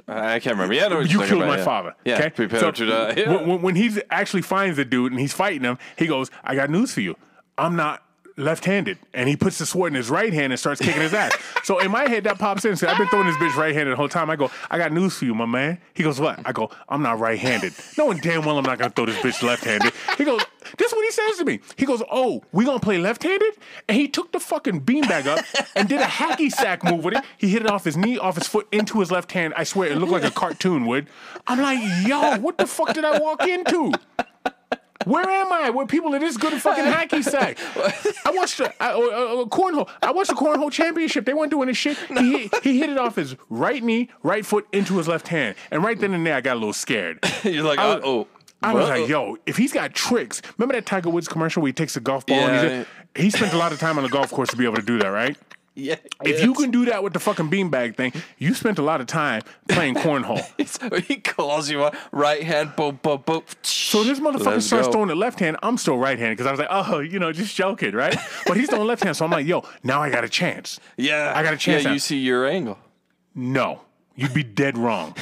I 0.09 0.38
can't 0.38 0.55
remember. 0.57 0.75
Yeah, 0.75 0.87
I 0.87 0.88
know 0.88 0.97
what 0.99 1.11
you 1.11 1.18
killed 1.18 1.42
about, 1.42 1.49
my 1.49 1.57
yeah. 1.59 1.64
father. 1.64 1.95
Yeah, 2.05 2.18
okay? 2.18 2.31
prepare 2.31 2.61
So 2.61 2.71
to 2.71 2.87
die. 2.87 3.14
Yeah. 3.16 3.42
when, 3.45 3.62
when 3.62 3.75
he 3.77 4.01
actually 4.11 4.42
finds 4.42 4.77
the 4.77 4.85
dude 4.85 5.12
and 5.12 5.21
he's 5.21 5.33
fighting 5.35 5.62
him, 5.62 5.79
he 5.97 6.07
goes, 6.07 6.31
"I 6.45 6.55
got 6.55 6.71
news 6.71 6.92
for 6.95 7.01
you. 7.01 7.16
I'm 7.59 7.77
not 7.77 8.03
left-handed." 8.37 8.99
And 9.14 9.29
he 9.29 9.37
puts 9.37 9.59
the 9.59 9.66
sword 9.66 9.92
in 9.92 9.97
his 9.97 10.11
right 10.11 10.33
hand 10.33 10.53
and 10.53 10.61
starts 10.61 10.81
kicking 10.81 11.03
his 11.03 11.14
ass. 11.14 11.33
so 11.64 11.79
in 11.79 11.90
my 11.90 12.09
head, 12.09 12.25
that 12.25 12.38
pops 12.38 12.64
in. 12.64 12.77
So 12.77 12.88
I've 12.88 12.99
been 12.99 13.09
throwing 13.09 13.27
this 13.27 13.37
bitch 13.37 13.55
right-handed 13.57 13.92
the 13.92 13.97
whole 13.97 14.09
time. 14.09 14.31
I 14.31 14.37
go, 14.37 14.51
"I 14.71 14.79
got 14.79 14.92
news 14.92 15.16
for 15.18 15.25
you, 15.25 15.35
my 15.35 15.47
man." 15.47 15.79
He 15.95 16.03
goes, 16.03 16.21
"What?" 16.21 16.40
I 16.45 16.53
go, 16.53 16.71
"I'm 16.88 17.03
not 17.03 17.18
right-handed." 17.18 17.73
Knowing 17.99 18.18
damn 18.18 18.45
well 18.45 18.59
I'm 18.59 18.64
not 18.64 18.79
gonna 18.79 18.90
throw 18.90 19.07
this 19.07 19.18
bitch 19.18 19.42
left-handed. 19.42 19.92
He 20.18 20.25
goes, 20.25 20.40
"This 20.79 20.88
is 20.88 20.95
what 20.95 21.05
he 21.05 21.11
says 21.11 21.38
to 21.38 21.45
me." 21.45 21.61
He 21.77 21.87
goes, 21.87 22.03
"Oh, 22.11 22.42
we 22.53 22.64
gonna 22.64 22.81
play 22.81 22.99
left-handed?" 22.99 23.55
And 23.88 23.97
he 23.97 24.09
took 24.09 24.33
the 24.33 24.40
fucking 24.40 24.83
beanbag 24.83 25.27
up 25.27 25.45
and 25.75 25.88
did 25.88 26.01
a 26.01 26.05
hacky 26.05 26.51
sack 26.51 26.85
move 26.85 27.05
with 27.05 27.14
it. 27.14 27.25
He 27.38 27.49
hit 27.49 27.62
it 27.62 27.71
off 27.71 27.85
his 27.85 27.97
knee, 27.97 28.18
off 28.18 28.37
his 28.37 28.47
foot, 28.47 28.66
into 28.73 29.01
his 29.01 29.11
left 29.11 29.33
hand. 29.33 29.55
I 29.57 29.64
swear, 29.64 29.90
it 29.90 29.99
looked 29.99 30.12
like 30.12 30.25
a 30.25 30.31
cartoon 30.31 30.87
would. 30.87 31.09
I'm 31.47 31.61
like, 31.61 31.81
yo, 32.07 32.38
what 32.38 32.59
the 32.59 32.66
fuck 32.66 32.95
did 32.95 33.05
I 33.05 33.18
walk 33.18 33.47
into? 33.47 33.92
Where 35.05 35.29
am 35.29 35.53
I? 35.53 35.71
Where 35.71 35.87
people 35.87 36.15
are 36.15 36.19
this 36.19 36.37
good 36.37 36.53
at 36.53 36.61
fucking 36.61 36.85
hacky 36.85 37.23
sack? 37.23 37.59
I 38.27 38.31
watched 38.31 38.61
I, 38.61 38.93
uh, 38.93 39.45
cornhole. 39.47 39.88
I 40.03 40.11
watched 40.12 40.31
the 40.31 40.37
cornhole 40.37 40.71
championship. 40.71 41.25
They 41.25 41.35
weren't 41.35 41.51
doing 41.51 41.69
this 41.69 41.77
shit. 41.77 41.97
He, 42.19 42.51
he 42.62 42.79
hit 42.79 42.91
it 42.91 42.99
off 42.99 43.17
his 43.17 43.37
right 43.51 43.83
knee, 43.83 44.09
right 44.23 44.45
foot 44.45 44.67
into 44.73 44.99
his 44.99 45.09
left 45.09 45.29
hand, 45.29 45.57
and 45.71 45.83
right 45.83 45.99
then 45.99 46.15
and 46.15 46.27
there, 46.27 46.35
I 46.37 46.41
got 46.41 46.55
a 46.55 46.59
little 46.61 46.73
scared. 46.73 47.19
You're 47.43 47.65
like, 47.65 47.79
I 47.79 47.91
uh, 47.93 48.01
oh. 48.05 48.29
I 48.62 48.73
was 48.75 48.88
Whoa. 48.88 49.01
like, 49.01 49.09
yo, 49.09 49.37
if 49.45 49.57
he's 49.57 49.73
got 49.73 49.93
tricks, 49.93 50.41
remember 50.57 50.75
that 50.75 50.87
Tiger 50.87 51.11
Woods 51.11 51.27
commercial 51.27 51.62
where 51.62 51.69
he 51.69 51.73
takes 51.73 51.97
a 51.97 52.01
golf 52.01 52.25
ball 52.27 52.37
Yeah. 52.37 52.62
and 52.62 52.87
he's 53.17 53.25
he 53.25 53.31
spent 53.31 53.53
a 53.53 53.59
lot 53.59 53.73
of 53.73 53.81
time 53.81 53.99
on 53.99 54.05
the 54.05 54.11
golf 54.11 54.31
course 54.31 54.51
to 54.51 54.57
be 54.57 54.65
able 54.65 54.77
to 54.77 54.83
do 54.83 54.99
that, 55.01 55.09
right? 55.09 55.37
Yeah. 55.75 55.97
If 56.25 56.43
you 56.43 56.55
can 56.55 56.71
do 56.71 56.85
that 56.87 57.03
with 57.03 57.13
the 57.13 57.21
fucking 57.21 57.51
beanbag 57.51 57.97
thing, 57.97 58.13
you 58.39 58.55
spent 58.55 58.79
a 58.79 58.83
lot 58.83 59.01
of 59.01 59.07
time 59.07 59.43
playing 59.69 59.95
cornhole. 60.05 60.43
He 61.05 61.17
calls 61.17 61.71
you 61.71 61.85
a 61.85 61.93
right 62.13 62.43
hand, 62.43 62.75
boom, 62.77 62.99
boom, 63.03 63.23
boom. 63.25 63.43
So 63.63 64.05
this 64.05 64.21
motherfucker 64.21 64.47
Let's 64.47 64.67
starts 64.67 64.87
go. 64.89 64.93
throwing 64.93 65.09
the 65.09 65.15
left 65.15 65.39
hand. 65.41 65.57
I'm 65.63 65.77
still 65.79 65.99
right 65.99 66.19
handed 66.19 66.37
because 66.37 66.47
I 66.47 66.51
was 66.51 66.61
like, 66.61 66.69
oh, 66.71 67.01
you 67.01 67.19
know, 67.19 67.33
just 67.33 67.55
joking, 67.57 67.95
right? 67.95 68.17
But 68.47 68.57
he's 68.57 68.69
throwing 68.69 68.87
left 68.87 69.03
hand. 69.05 69.17
So 69.17 69.25
I'm 69.25 69.31
like, 69.31 69.47
yo, 69.47 69.65
now 69.83 70.03
I 70.03 70.11
got 70.11 70.25
a 70.25 70.29
chance. 70.29 70.79
Yeah, 70.97 71.33
I 71.35 71.43
got 71.43 71.55
a 71.55 71.57
chance 71.57 71.83
Yeah, 71.83 71.89
now. 71.89 71.95
you 71.95 71.99
see 72.01 72.19
your 72.19 72.47
angle. 72.47 72.79
No, 73.35 73.81
you'd 74.15 74.35
be 74.35 74.43
dead 74.43 74.77
wrong. 74.77 75.15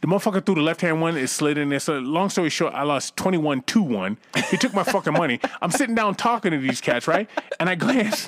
The 0.00 0.08
motherfucker 0.08 0.44
threw 0.44 0.56
the 0.56 0.62
left 0.62 0.80
hand 0.80 1.00
one, 1.00 1.16
it 1.16 1.28
slid 1.28 1.56
in 1.58 1.68
there. 1.68 1.78
So, 1.78 2.00
long 2.00 2.28
story 2.28 2.50
short, 2.50 2.74
I 2.74 2.82
lost 2.82 3.16
21 3.16 3.62
2 3.62 3.80
1. 3.82 4.18
He 4.50 4.56
took 4.56 4.74
my 4.74 4.82
fucking 4.82 5.12
money. 5.12 5.38
I'm 5.60 5.70
sitting 5.70 5.94
down 5.94 6.16
talking 6.16 6.50
to 6.50 6.58
these 6.58 6.80
cats, 6.80 7.06
right? 7.06 7.30
And 7.60 7.70
I 7.70 7.76
glance. 7.76 8.26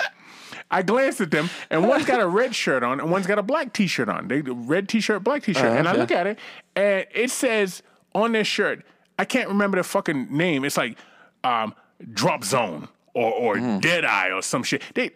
I 0.71 0.81
glanced 0.81 1.21
at 1.21 1.31
them, 1.31 1.49
and 1.69 1.87
one's 1.87 2.05
got 2.05 2.19
a 2.19 2.27
red 2.27 2.55
shirt 2.55 2.83
on, 2.83 2.99
and 2.99 3.11
one's 3.11 3.27
got 3.27 3.37
a 3.37 3.43
black 3.43 3.71
T-shirt 3.73 4.09
on. 4.09 4.27
They 4.27 4.41
red 4.41 4.89
T-shirt, 4.89 5.23
black 5.23 5.43
T-shirt, 5.43 5.63
and 5.77 5.87
I 5.87 5.93
yeah. 5.93 5.99
look 5.99 6.11
at 6.11 6.25
it, 6.27 6.39
and 6.75 7.05
it 7.13 7.29
says 7.31 7.83
on 8.13 8.31
their 8.31 8.43
shirt, 8.43 8.83
I 9.19 9.25
can't 9.25 9.47
remember 9.47 9.77
the 9.77 9.83
fucking 9.83 10.35
name. 10.35 10.65
It's 10.65 10.75
like 10.77 10.97
um, 11.43 11.73
Drop 12.13 12.43
Zone 12.43 12.87
or 13.13 13.31
or 13.31 13.57
Hmm. 13.57 13.79
Dead 13.79 14.03
Eye 14.05 14.31
or 14.31 14.41
some 14.41 14.63
shit. 14.63 14.81
They 14.95 15.11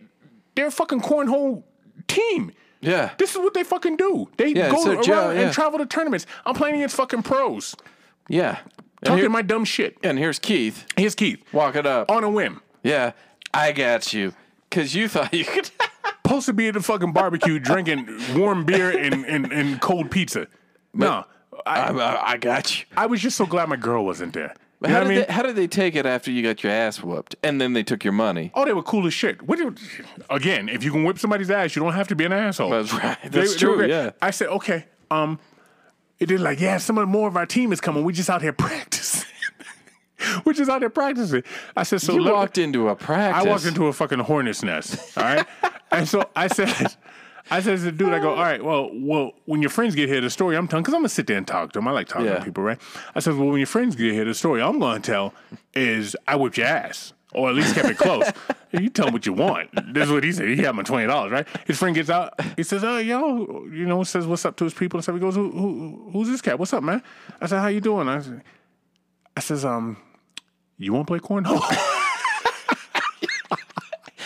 they're 0.55 0.67
a 0.67 0.71
fucking 0.71 1.01
cornhole 1.01 1.63
team. 2.07 2.51
Yeah. 2.81 3.11
This 3.17 3.31
is 3.31 3.37
what 3.37 3.53
they 3.53 3.63
fucking 3.63 3.97
do. 3.97 4.29
They 4.37 4.49
Yeah, 4.53 4.69
go 4.71 4.85
around 4.91 5.03
yeah. 5.05 5.31
and 5.31 5.53
travel 5.53 5.79
to 5.79 5.85
tournaments. 5.85 6.25
I'm 6.45 6.53
playing 6.55 6.75
against 6.75 6.95
fucking 6.95 7.23
pros, 7.23 7.75
Yeah. 8.29 8.59
Talking 9.03 9.19
here- 9.19 9.29
my 9.29 9.41
dumb 9.41 9.65
shit. 9.65 9.97
and 10.03 10.17
here's 10.19 10.39
Keith 10.39 10.85
Here's 10.97 11.15
Keith 11.15 11.41
Walk 11.53 11.75
it 11.75 11.85
up. 11.85 12.09
on 12.11 12.23
a 12.23 12.29
whim. 12.29 12.61
Yeah, 12.83 13.11
I 13.53 13.71
got 13.73 14.13
you. 14.13 14.33
Because 14.69 14.93
you 14.95 15.07
thought 15.07 15.33
you 15.33 15.45
could. 15.45 15.69
Supposed 16.29 16.45
to 16.45 16.53
be 16.53 16.67
at 16.67 16.75
the 16.75 16.81
fucking 16.83 17.11
barbecue 17.11 17.57
drinking 17.57 18.07
warm 18.37 18.63
beer 18.63 18.91
and, 18.95 19.25
and, 19.25 19.51
and 19.51 19.81
cold 19.81 20.11
pizza. 20.11 20.45
No, 20.93 21.25
I, 21.65 21.89
I, 21.89 22.31
I 22.33 22.37
got 22.37 22.77
you. 22.79 22.85
I 22.95 23.07
was 23.07 23.19
just 23.19 23.35
so 23.35 23.47
glad 23.47 23.67
my 23.67 23.75
girl 23.77 24.05
wasn't 24.05 24.33
there. 24.33 24.53
You 24.81 24.89
know 24.89 24.93
How 24.93 25.01
what 25.01 25.07
did, 25.07 25.11
I 25.13 25.15
mean? 25.17 25.25
they, 25.27 25.33
how 25.33 25.41
did 25.41 25.55
they 25.55 25.65
take 25.65 25.95
it 25.95 26.05
after 26.05 26.29
you 26.29 26.43
got 26.43 26.61
your 26.63 26.71
ass 26.71 27.01
whooped 27.01 27.35
and 27.41 27.59
then 27.59 27.73
they 27.73 27.81
took 27.81 28.03
your 28.03 28.13
money? 28.13 28.51
Oh, 28.53 28.63
they 28.63 28.73
were 28.73 28.83
cool 28.83 29.07
as 29.07 29.13
shit. 29.15 29.41
What 29.41 29.57
do, 29.57 29.73
again, 30.29 30.69
if 30.69 30.83
you 30.83 30.91
can 30.91 31.03
whip 31.03 31.17
somebody's 31.17 31.49
ass, 31.49 31.75
you 31.75 31.81
don't 31.81 31.93
have 31.93 32.07
to 32.09 32.15
be 32.15 32.25
an 32.25 32.31
asshole. 32.33 32.69
That's 32.69 32.93
right. 32.93 33.17
They- 33.23 33.29
That's 33.29 33.55
they 33.59 33.65
were 33.65 33.73
true. 33.73 33.77
great. 33.77 33.89
Yeah. 33.89 34.11
I 34.21 34.29
said, 34.29 34.49
okay. 34.49 34.85
Um, 35.09 35.39
it 36.19 36.27
did 36.27 36.41
like, 36.41 36.59
yeah, 36.59 36.77
some 36.77 36.99
of 36.99 37.09
more 37.09 37.27
of 37.27 37.37
our 37.37 37.47
team 37.47 37.71
is 37.73 37.81
coming. 37.81 38.03
We 38.03 38.13
just 38.13 38.29
out 38.29 38.43
here 38.43 38.53
practicing. 38.67 39.27
We're 40.45 40.53
just 40.53 40.69
out 40.69 40.79
there 40.81 40.89
practicing. 40.89 41.43
I 41.75 41.83
said, 41.83 42.01
so 42.01 42.13
You 42.13 42.23
walked 42.31 42.57
into 42.57 42.89
a 42.89 42.95
practice. 42.95 43.45
I 43.45 43.49
walked 43.49 43.65
into 43.65 43.87
a 43.87 43.93
fucking 43.93 44.19
hornet's 44.19 44.63
nest. 44.63 45.17
All 45.17 45.23
right, 45.23 45.45
and 45.91 46.07
so 46.07 46.29
I 46.35 46.47
said, 46.47 46.95
I 47.51 47.61
said 47.61 47.77
to 47.79 47.83
the 47.85 47.91
dude, 47.91 48.09
I 48.13 48.19
go, 48.19 48.29
all 48.31 48.43
right, 48.43 48.63
well, 48.63 48.89
well, 48.93 49.31
when 49.45 49.61
your 49.61 49.71
friends 49.71 49.95
get 49.95 50.07
here, 50.09 50.21
the 50.21 50.29
story 50.29 50.55
I'm 50.55 50.67
telling, 50.67 50.83
because 50.83 50.93
I'm 50.93 50.99
gonna 51.01 51.09
sit 51.09 51.25
there 51.27 51.37
and 51.37 51.47
talk 51.47 51.71
to 51.73 51.79
them. 51.79 51.87
I 51.87 51.91
like 51.91 52.07
talking 52.07 52.27
Yeah. 52.27 52.39
to 52.39 52.45
people, 52.45 52.63
right? 52.63 52.79
I 53.15 53.19
said, 53.21 53.35
well, 53.35 53.47
when 53.47 53.57
your 53.57 53.67
friends 53.67 53.95
get 53.95 54.13
here, 54.13 54.25
the 54.25 54.33
story 54.33 54.61
I'm 54.61 54.79
gonna 54.79 54.99
tell 54.99 55.33
is 55.73 56.15
I 56.27 56.35
whipped 56.35 56.57
your 56.57 56.67
ass. 56.67 57.13
Or 57.31 57.47
at 57.49 57.53
least 57.55 57.75
kept 57.75 57.87
it 57.87 57.97
close. 57.99 58.25
you 58.71 58.89
tell 58.89 59.05
him 59.05 59.13
what 59.13 59.23
you 59.27 59.33
want. 59.33 59.69
This 59.93 60.05
is 60.07 60.11
what 60.11 60.23
he 60.23 60.31
said. 60.31 60.47
He 60.47 60.63
had 60.63 60.73
my 60.73 60.81
twenty 60.81 61.05
dollars, 61.05 61.31
right? 61.31 61.47
His 61.67 61.77
friend 61.77 61.93
gets 61.93 62.09
out. 62.09 62.33
He 62.57 62.63
says, 62.63 62.83
"Oh, 62.83 62.97
yo, 62.97 63.67
you 63.71 63.85
know," 63.85 64.03
says, 64.03 64.25
"What's 64.25 64.45
up?" 64.45 64.55
to 64.55 64.63
his 64.63 64.73
people 64.73 64.97
and 64.97 65.03
stuff. 65.03 65.13
He 65.13 65.21
goes, 65.21 65.35
who, 65.35 65.51
who, 65.51 66.09
"Who's 66.11 66.27
this 66.27 66.41
cat? 66.41 66.57
What's 66.57 66.73
up, 66.73 66.81
man?" 66.81 67.03
I 67.39 67.45
said, 67.45 67.59
"How 67.59 67.67
you 67.67 67.81
doing?" 67.81 68.07
I 68.09 68.19
said, 68.19 68.41
I 69.37 69.41
says, 69.41 69.63
"Um, 69.63 69.97
you 70.85 70.93
want 70.93 71.07
to 71.07 71.11
play 71.11 71.19
cornhole?" 71.19 71.61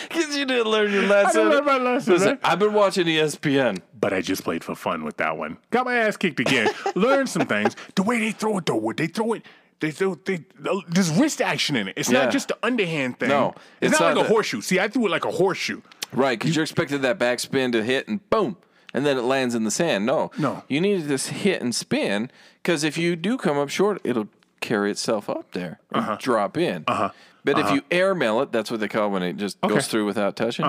Because 0.08 0.36
you 0.36 0.44
didn't 0.44 0.70
learn 0.70 0.92
your 0.92 1.04
I 1.04 1.06
lesson. 1.06 1.40
didn't 1.50 1.50
learn 1.50 1.64
my 1.64 1.78
lesson, 1.92 2.12
Listen. 2.12 2.38
I've 2.44 2.58
been 2.58 2.72
watching 2.72 3.06
ESPN. 3.06 3.80
but 4.00 4.12
I 4.12 4.20
just 4.20 4.44
played 4.44 4.62
for 4.62 4.74
fun 4.76 5.02
with 5.02 5.16
that 5.16 5.36
one. 5.36 5.56
Got 5.70 5.86
my 5.86 5.94
ass 5.96 6.16
kicked 6.16 6.38
again. 6.40 6.68
Learned 6.94 7.28
some 7.28 7.46
things. 7.46 7.74
The 7.96 8.02
way 8.04 8.18
they 8.20 8.30
throw 8.30 8.58
it, 8.58 8.66
though, 8.66 8.92
they 8.96 9.06
throw 9.08 9.32
it. 9.32 9.42
They 9.80 9.90
throw. 9.90 10.14
They, 10.14 10.44
there's 10.88 11.10
wrist 11.10 11.40
action 11.40 11.74
in 11.74 11.88
it. 11.88 11.94
It's 11.96 12.10
Yeah. 12.10 12.24
not 12.24 12.32
just 12.32 12.48
the 12.48 12.58
underhand 12.62 13.18
thing. 13.18 13.30
No, 13.30 13.54
it's, 13.80 13.90
it's 13.92 14.00
not 14.00 14.08
not 14.08 14.16
like 14.16 14.24
a 14.24 14.28
the- 14.28 14.34
horseshoe. 14.34 14.60
See, 14.60 14.78
I 14.78 14.86
threw 14.88 15.06
it 15.06 15.10
like 15.10 15.24
a 15.24 15.32
horseshoe. 15.32 15.80
Right, 16.12 16.38
because 16.38 16.54
you, 16.54 16.60
are 16.60 16.62
expected 16.62 17.02
that 17.02 17.18
backspin 17.18 17.72
to 17.72 17.82
hit 17.82 18.06
and 18.06 18.28
boom, 18.30 18.56
and 18.92 19.04
then 19.04 19.18
it 19.18 19.22
lands 19.22 19.54
in 19.56 19.64
the 19.64 19.70
sand. 19.72 20.06
No, 20.06 20.30
No. 20.38 20.62
you 20.68 20.80
need 20.80 21.02
this 21.04 21.26
hit 21.28 21.60
and 21.60 21.74
spin 21.74 22.30
because 22.62 22.84
if 22.84 22.96
you 22.96 23.16
do 23.16 23.36
come 23.36 23.58
up 23.58 23.68
short, 23.68 24.00
it'll 24.04 24.28
carry 24.64 24.90
itself 24.90 25.28
up 25.30 25.52
there 25.52 25.78
and 25.92 26.02
Uh-huh. 26.02 26.16
drop 26.20 26.56
in. 26.56 26.84
Uh-huh. 26.88 27.10
But 27.44 27.58
if 27.58 27.70
you 27.72 27.82
air 27.90 28.14
mail 28.14 28.40
it, 28.40 28.50
that's 28.52 28.70
what 28.70 28.80
they 28.80 28.88
call 28.88 29.10
when 29.10 29.22
it 29.22 29.36
just 29.36 29.58
Okay. 29.62 29.74
goes 29.74 29.86
through 29.86 30.06
without 30.06 30.34
touching. 30.34 30.64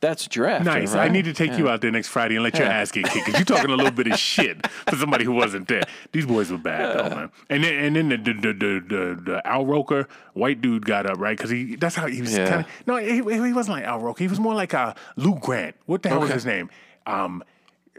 That's 0.00 0.28
draft. 0.28 0.64
Nice. 0.64 0.94
I 0.94 1.08
need 1.08 1.24
to 1.24 1.32
take 1.32 1.58
you 1.58 1.68
out 1.68 1.80
there 1.80 1.90
next 1.90 2.06
Friday 2.08 2.36
and 2.36 2.44
let 2.44 2.56
your 2.56 2.68
ass 2.68 2.92
get 2.92 3.04
kicked 3.10 3.26
because 3.26 3.40
you're 3.40 3.56
talking 3.56 3.70
a 3.72 3.76
little 3.76 3.90
bit 3.90 4.06
of 4.06 4.16
shit 4.30 4.64
for 4.88 4.94
somebody 4.94 5.24
who 5.24 5.32
wasn't 5.32 5.66
there. 5.66 5.82
These 6.12 6.24
boys 6.26 6.52
were 6.52 6.58
bad 6.58 6.96
though, 6.96 7.16
man. 7.16 7.30
And 7.50 7.64
then 7.64 7.74
and 7.84 7.96
then 7.96 8.08
the 8.10 8.16
the 8.16 8.32
the 8.32 8.52
the, 8.52 9.20
the, 9.24 9.42
Al 9.46 9.66
Roker 9.66 10.06
white 10.34 10.60
dude 10.60 10.86
got 10.86 11.06
up 11.10 11.18
right 11.18 11.36
because 11.36 11.50
he 11.50 11.74
that's 11.74 11.96
how 11.96 12.06
he 12.06 12.20
was 12.20 12.36
Yeah. 12.36 12.48
kind 12.48 12.60
of 12.60 12.66
no 12.86 12.96
he, 12.98 13.16
he 13.16 13.52
wasn't 13.52 13.76
like 13.78 13.84
Al 13.84 13.98
Roker 13.98 14.22
he 14.22 14.28
was 14.28 14.38
more 14.38 14.54
like 14.54 14.72
uh, 14.72 14.94
Lou 15.16 15.36
Grant. 15.40 15.74
What 15.86 16.02
the 16.04 16.10
hell 16.10 16.20
was 16.20 16.30
his 16.30 16.46
name? 16.46 16.70
Um. 17.06 17.42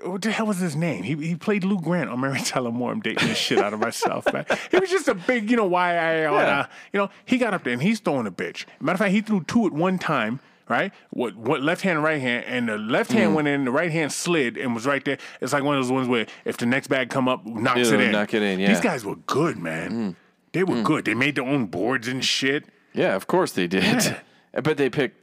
What 0.04 0.22
the 0.22 0.32
hell 0.32 0.46
was 0.48 0.58
his 0.60 0.76
name? 0.76 1.04
He 1.04 1.16
he 1.16 1.36
played 1.36 1.64
Lou 1.64 1.80
Grant 1.80 2.10
on 2.10 2.20
Mary 2.20 2.40
Tyler 2.46 2.72
Moore. 2.72 2.92
I'm 2.92 3.02
dating 3.02 3.28
the 3.28 3.36
shit 3.36 3.60
out 3.60 3.74
of 3.74 3.80
myself, 3.80 4.32
man. 4.34 4.46
He 4.72 4.78
was 4.78 4.90
just 4.90 5.08
a 5.08 5.16
big, 5.16 5.50
you 5.50 5.58
know, 5.58 5.66
why 5.66 5.96
I, 5.96 6.26
uh, 6.26 6.32
Yeah. 6.32 6.66
you 6.94 7.00
know, 7.00 7.10
he 7.26 7.38
got 7.38 7.54
up 7.54 7.64
there 7.64 7.74
and 7.74 7.82
he's 7.82 8.00
throwing 8.00 8.28
a 8.28 8.32
bitch. 8.32 8.66
Matter 8.80 8.96
of 8.96 9.00
fact, 9.00 9.12
he 9.12 9.22
threw 9.22 9.44
two 9.44 9.66
at 9.66 9.74
one 9.74 9.98
time, 10.00 10.40
right? 10.68 10.94
What 11.10 11.36
what 11.36 11.62
left 11.62 11.82
hand, 11.82 12.04
right 12.04 12.22
hand, 12.22 12.46
and 12.48 12.70
the 12.70 12.78
left 12.78 13.12
hand 13.12 13.32
mm. 13.32 13.36
went 13.36 13.48
in, 13.48 13.66
the 13.66 13.72
right 13.72 13.92
hand 13.92 14.12
slid 14.12 14.58
and 14.58 14.74
was 14.74 14.86
right 14.86 15.04
there. 15.04 15.18
It's 15.42 15.54
like 15.54 15.64
one 15.64 15.76
of 15.78 15.84
those 15.84 15.92
ones 15.92 16.08
where 16.08 16.28
if 16.46 16.58
the 16.58 16.66
next 16.66 16.88
bag 16.88 17.10
come 17.10 17.28
up, 17.28 17.46
knocks 17.46 17.80
It'll 17.80 17.94
it 17.96 18.02
in. 18.02 18.12
knock 18.12 18.34
it 18.34 18.42
in, 18.42 18.60
yeah. 18.60 18.70
These 18.70 18.82
guys 18.82 19.04
were 19.06 19.16
good, 19.16 19.58
man. 19.58 19.92
Mm. 19.92 20.16
They 20.52 20.64
were 20.64 20.76
mm. 20.76 20.84
good. 20.84 21.06
They 21.06 21.14
made 21.14 21.36
their 21.36 21.46
own 21.46 21.68
boards 21.68 22.08
and 22.08 22.24
shit. 22.24 22.66
Yeah, 22.94 23.16
of 23.16 23.28
course 23.28 23.52
they 23.52 23.68
did. 23.68 24.18
But 24.52 24.78
they 24.78 24.90
picked. 24.90 25.16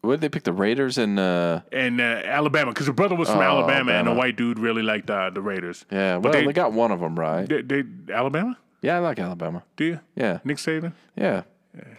What 0.00 0.12
did 0.12 0.20
they 0.20 0.28
pick? 0.28 0.44
The 0.44 0.52
Raiders 0.52 0.96
and 0.96 1.18
uh, 1.18 1.60
And 1.72 2.00
uh, 2.00 2.04
Alabama, 2.24 2.70
because 2.72 2.86
the 2.86 2.92
brother 2.92 3.16
was 3.16 3.28
from 3.28 3.38
Oh, 3.38 3.42
Alabama, 3.42 3.92
and 3.92 4.06
the 4.06 4.14
white 4.14 4.36
dude 4.36 4.58
really 4.58 4.82
liked 4.82 5.10
uh, 5.10 5.30
the 5.30 5.42
Raiders. 5.42 5.84
yeah. 5.90 6.12
Well, 6.12 6.20
but 6.20 6.32
they, 6.32 6.46
they, 6.46 6.52
got 6.52 6.72
one 6.72 6.92
of 6.92 7.00
them 7.00 7.18
right. 7.18 7.48
they, 7.48 7.62
they 7.62 7.84
Alabama. 8.12 8.56
yeah, 8.80 8.96
I 8.96 8.98
like 9.00 9.18
Alabama. 9.18 9.64
Do 9.76 9.84
you? 9.84 10.00
Yeah. 10.14 10.38
Nick 10.44 10.58
Saban. 10.58 10.92
Yeah. 11.16 11.42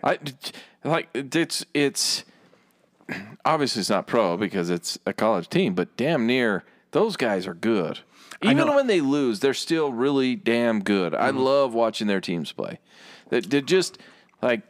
I 0.03 0.17
like 0.83 1.09
it's 1.13 1.65
it's 1.73 2.25
obviously 3.45 3.81
it's 3.81 3.89
not 3.89 4.07
pro 4.07 4.37
because 4.37 4.69
it's 4.69 4.97
a 5.05 5.13
college 5.13 5.49
team, 5.49 5.73
but 5.73 5.95
damn 5.97 6.25
near 6.25 6.63
those 6.91 7.17
guys 7.17 7.47
are 7.47 7.53
good. 7.53 7.99
Even. 8.41 8.57
Mm-hmm. 8.57 8.75
when 8.75 8.87
they 8.87 9.01
lose, 9.01 9.41
they're 9.41 9.53
still 9.53 9.91
really 9.91 10.35
damn 10.35 10.81
good. 10.81 11.13
I 11.13 11.29
love 11.31 11.73
watching 11.73 12.07
their 12.07 12.21
teams 12.21 12.51
play. 12.53 12.79
They, 13.29 13.41
they're 13.41 13.61
just 13.61 13.97
like 14.41 14.61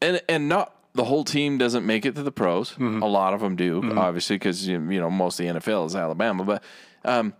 and 0.00 0.20
and 0.28 0.48
not 0.48 0.74
the 0.94 1.04
whole 1.04 1.24
team 1.24 1.58
doesn't 1.58 1.86
make 1.86 2.04
it 2.04 2.14
to 2.16 2.22
the 2.22 2.32
pros. 2.32 2.72
Mm-hmm. 2.72 3.02
A 3.02 3.06
lot 3.06 3.34
of 3.34 3.40
them 3.40 3.56
do, 3.56 3.82
obviously, 3.96 4.36
because 4.36 4.66
you 4.66 4.78
know 4.78 5.10
most 5.10 5.40
of 5.40 5.46
the 5.46 5.60
NFL 5.60 5.86
is 5.86 5.96
Alabama. 5.96 6.44
But 6.44 6.62
um, 7.04 7.34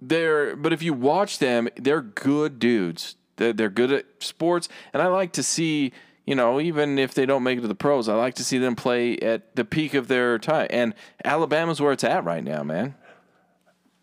they're 0.00 0.56
but 0.56 0.72
if 0.72 0.82
you 0.82 0.94
watch 0.94 1.38
them, 1.38 1.68
they're 1.76 2.00
good 2.00 2.58
dudes. 2.58 3.16
They're, 3.36 3.52
they're 3.52 3.70
good 3.70 3.92
at 3.92 4.06
sports, 4.20 4.68
and 4.92 5.02
I 5.02 5.08
like 5.08 5.32
to 5.32 5.42
see. 5.42 5.92
You 6.26 6.36
know, 6.36 6.60
even 6.60 6.98
if 6.98 7.14
they 7.14 7.26
don't 7.26 7.42
make 7.42 7.58
it 7.58 7.62
to 7.62 7.66
the 7.66 7.74
pros, 7.74 8.08
I 8.08 8.14
like 8.14 8.34
to 8.34 8.44
see 8.44 8.58
them 8.58 8.76
play 8.76 9.16
at 9.16 9.56
the 9.56 9.64
peak 9.64 9.94
of 9.94 10.06
their 10.06 10.38
time. 10.38 10.68
And 10.70 10.94
Alabama's 11.24 11.80
where 11.80 11.90
it's 11.90 12.04
at 12.04 12.24
right 12.24 12.44
now, 12.44 12.62
man. 12.62 12.94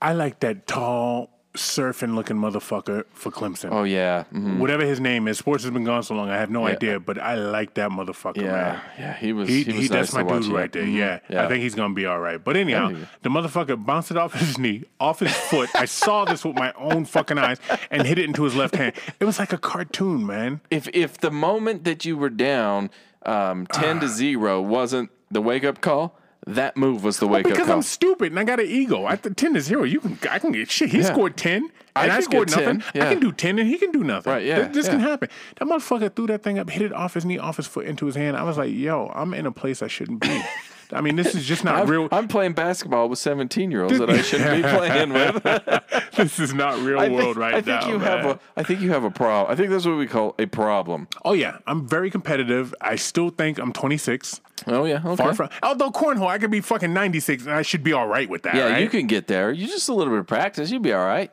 I 0.02 0.12
like 0.12 0.42
that 0.42 0.68
tall, 0.68 1.30
surfing 1.58 2.16
looking 2.16 2.38
motherfucker 2.38 3.04
for 3.14 3.32
Clemson. 3.32 3.70
Oh 3.72 3.84
yeah, 3.84 4.24
mhm. 4.34 4.58
Whatever 4.60 4.86
his 4.86 5.00
name 5.00 5.28
is, 5.28 5.38
sports 5.40 5.64
has 5.64 5.72
been 5.72 5.84
gone 5.84 6.04
so 6.04 6.16
long. 6.16 6.30
I 6.30 6.38
have 6.38 6.50
no 6.50 6.66
Yeah. 6.68 6.74
idea, 6.76 7.00
but 7.00 7.18
I 7.18 7.36
like 7.36 7.74
that 7.76 7.90
motherfucker, 7.90 8.38
yeah, 8.38 8.52
man. 8.52 8.82
yeah. 9.00 9.14
He 9.18 9.34
was. 9.34 9.50
He, 9.50 9.64
He, 9.64 9.72
he, 9.72 9.78
was 9.80 9.90
that's 9.90 10.14
my 10.14 10.24
dude 10.24 10.46
right 10.48 10.72
there. 10.72 10.84
Mhm. 10.84 10.94
Yeah. 10.96 11.20
yeah. 11.30 11.44
I 11.46 11.48
think 11.48 11.62
he's 11.64 11.76
gonna 11.76 11.94
be 11.94 12.06
all 12.06 12.20
right. 12.20 12.44
But 12.44 12.56
anyhow, 12.58 12.90
Yeah. 12.90 12.98
the 13.24 13.30
motherfucker 13.30 13.84
bounced 13.84 14.12
it 14.12 14.18
off 14.18 14.34
his 14.34 14.58
knee, 14.58 14.84
off 15.00 15.20
his 15.20 15.34
foot. 15.34 15.70
I 15.76 15.86
saw 15.86 16.26
this 16.26 16.46
with 16.46 16.56
my 16.56 16.72
own 16.78 17.06
fucking 17.06 17.38
eyes, 17.38 17.58
and 17.92 18.06
hit 18.08 18.18
it 18.20 18.26
into 18.26 18.44
his 18.44 18.56
left 18.56 18.76
hand. 18.76 18.94
It 19.20 19.26
was 19.26 19.40
like 19.40 19.52
a 19.54 19.58
cartoon, 19.58 20.26
man. 20.26 20.62
if 20.70 20.88
if 20.94 21.18
the 21.18 21.32
moment 21.32 21.84
that 21.84 22.06
you 22.06 22.16
were 22.18 22.30
down 22.30 22.90
um, 23.26 23.68
ten 23.68 24.00
to 24.00 24.08
zero 24.08 24.62
wasn't 24.62 25.10
the 25.30 25.42
wake 25.42 25.64
up 25.66 25.82
call, 25.82 26.18
that 26.48 26.78
move 26.78 27.04
was 27.04 27.20
the 27.20 27.26
oh, 27.26 27.30
wake 27.30 27.46
up 27.46 27.52
Because 27.52 27.68
call. 27.68 27.76
I'm 27.76 27.82
stupid 27.82 28.32
and 28.32 28.40
I 28.40 28.44
got 28.44 28.60
an 28.60 28.66
ego. 28.68 29.06
I 29.06 29.16
the 29.16 29.30
ten 29.34 29.54
to 29.54 29.62
zero, 29.62 29.84
you 29.84 30.00
can 30.00 30.18
I 30.30 30.40
can 30.40 30.52
get 30.52 30.72
shit. 30.72 30.90
He 30.90 31.00
Yeah. 31.00 31.04
scored 31.14 31.38
ten 31.38 31.70
I 31.96 32.04
and 32.04 32.12
I, 32.12 32.16
could 32.18 32.24
scored 32.26 32.52
nothing. 32.52 32.84
yeah. 32.96 33.06
I 33.06 33.14
can 33.14 33.20
do 33.20 33.32
ten 33.32 33.60
and 33.60 33.68
he 33.68 33.78
can 33.78 33.92
do 33.92 34.04
nothing. 34.04 34.32
Right, 34.32 34.46
yeah, 34.46 34.60
Th- 34.64 34.72
This, 34.72 34.88
can 34.88 35.00
happen. 35.00 35.30
That 35.60 35.68
motherfucker 35.68 36.16
threw 36.16 36.28
that 36.28 36.44
thing 36.44 36.58
up, 36.60 36.70
hit 36.70 36.82
it 36.84 36.94
off 36.94 37.14
his 37.16 37.26
knee, 37.26 37.38
off 37.38 37.58
his 37.58 37.68
foot, 37.68 37.86
into 37.86 38.06
his 38.06 38.16
hand. 38.16 38.38
I 38.38 38.44
was 38.44 38.58
like, 38.58 38.72
yo, 38.72 39.12
I'm 39.16 39.34
in 39.34 39.46
a 39.46 39.52
place 39.52 39.82
I 39.82 39.88
shouldn't 39.88 40.22
be. 40.22 40.42
I 40.94 41.02
mean, 41.02 41.18
this 41.18 41.36
is 41.36 41.44
just 41.46 41.66
not 41.66 41.82
I'm, 41.82 41.88
real. 41.90 42.08
I'm 42.14 42.30
playing 42.30 42.54
basketball 42.54 43.10
with 43.10 43.20
17 43.20 43.72
year 43.72 43.84
olds 43.84 44.00
that 44.00 44.10
I 44.10 44.22
shouldn't 44.22 44.64
be 44.64 44.70
playing 44.70 45.12
with. 45.12 45.44
this 46.16 46.40
is 46.40 46.54
not 46.54 46.80
real 46.80 46.98
I 47.00 47.10
world 47.10 47.24
think, 47.36 47.38
right 47.38 47.54
I 47.56 47.62
think 47.62 47.82
now. 47.82 47.90
you 47.90 48.00
have 48.00 48.26
a. 48.26 48.40
I 48.56 48.64
think 48.64 48.80
you 48.80 48.92
have 48.92 49.04
a 49.04 49.12
problem. 49.12 49.52
I 49.52 49.56
think 49.58 49.70
that's 49.70 49.86
what 49.86 49.98
we 49.98 50.08
call 50.08 50.34
a 50.40 50.46
problem. 50.46 51.10
Oh 51.26 51.34
yeah, 51.34 51.58
I'm 51.68 51.86
very 51.86 52.10
competitive. 52.10 52.74
I 52.80 52.96
still 52.96 53.32
think 53.32 53.60
I'm 53.60 53.74
26. 53.74 54.40
Oh 54.66 54.86
yeah. 54.86 55.02
Okay. 55.06 55.16
Far 55.16 55.34
from. 55.34 55.50
Although 55.62 55.92
cornhole, 55.92 56.28
I 56.28 56.40
could 56.40 56.52
be 56.52 56.62
fucking 56.62 56.94
96, 56.94 57.46
and 57.46 57.54
I 57.54 57.62
should 57.62 57.84
be 57.84 57.94
all 57.94 58.08
right 58.08 58.28
with 58.28 58.44
that. 58.44 58.56
yeah, 58.56 58.70
right? 58.72 58.82
you 58.82 58.90
can 58.90 59.08
get 59.08 59.28
there. 59.28 59.52
You 59.52 59.68
just 59.68 59.88
a 59.90 59.94
little 59.94 60.12
bit 60.12 60.20
of 60.20 60.28
practice. 60.28 60.72
you'd 60.72 60.82
be 60.82 60.94
all 60.94 61.06
right. 61.06 61.32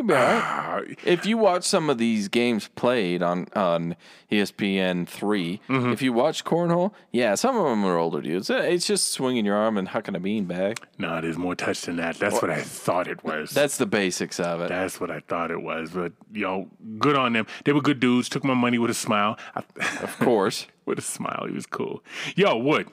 You'll 0.00 0.08
be 0.08 0.14
all 0.14 0.20
right. 0.20 0.98
If 1.04 1.26
you 1.26 1.36
watch 1.36 1.64
some 1.64 1.90
of 1.90 1.98
these 1.98 2.28
games 2.28 2.68
played 2.68 3.22
on 3.22 3.46
on 3.54 3.96
ESPN 4.32 5.06
3 5.06 5.60
Mm-hmm. 5.68 5.92
if 5.92 6.00
you 6.00 6.12
watch 6.12 6.44
cornhole, 6.44 6.92
yeah, 7.12 7.34
some 7.34 7.56
of 7.56 7.64
them 7.64 7.84
are 7.84 7.96
older 7.98 8.20
dudes. 8.22 8.48
It's 8.50 8.86
just 8.86 9.12
swinging 9.12 9.44
your 9.44 9.56
arm 9.56 9.76
and 9.76 9.88
hucking 9.88 10.16
a 10.16 10.20
beanbag. 10.20 10.78
no, 10.98 11.18
it 11.18 11.24
is 11.24 11.36
more 11.36 11.54
touch 11.54 11.82
than 11.82 11.96
that. 11.96 12.16
That's 12.16 12.40
what 12.40 12.50
I 12.50 12.62
thought 12.62 13.08
it 13.08 13.22
was. 13.24 13.50
That's 13.50 13.76
the 13.76 13.86
basics 13.86 14.40
of 14.40 14.60
it. 14.62 14.68
That's 14.68 15.00
what 15.00 15.10
I 15.10 15.20
thought 15.20 15.50
it 15.50 15.60
was. 15.62 15.90
But 15.90 16.12
yo, 16.32 16.68
good 16.98 17.16
on 17.16 17.32
them. 17.34 17.46
They 17.64 17.72
were 17.72 17.82
good 17.82 18.00
dudes. 18.00 18.28
Took 18.28 18.44
my 18.44 18.54
money 18.54 18.78
with 18.78 18.90
a 18.90 18.94
smile. 18.94 19.38
I, 19.54 19.62
Of 20.02 20.18
course. 20.18 20.66
with 20.86 20.98
a 20.98 21.02
smile, 21.02 21.44
he 21.46 21.52
was 21.54 21.66
cool. 21.66 22.02
Yo, 22.36 22.56
Wood, 22.56 22.88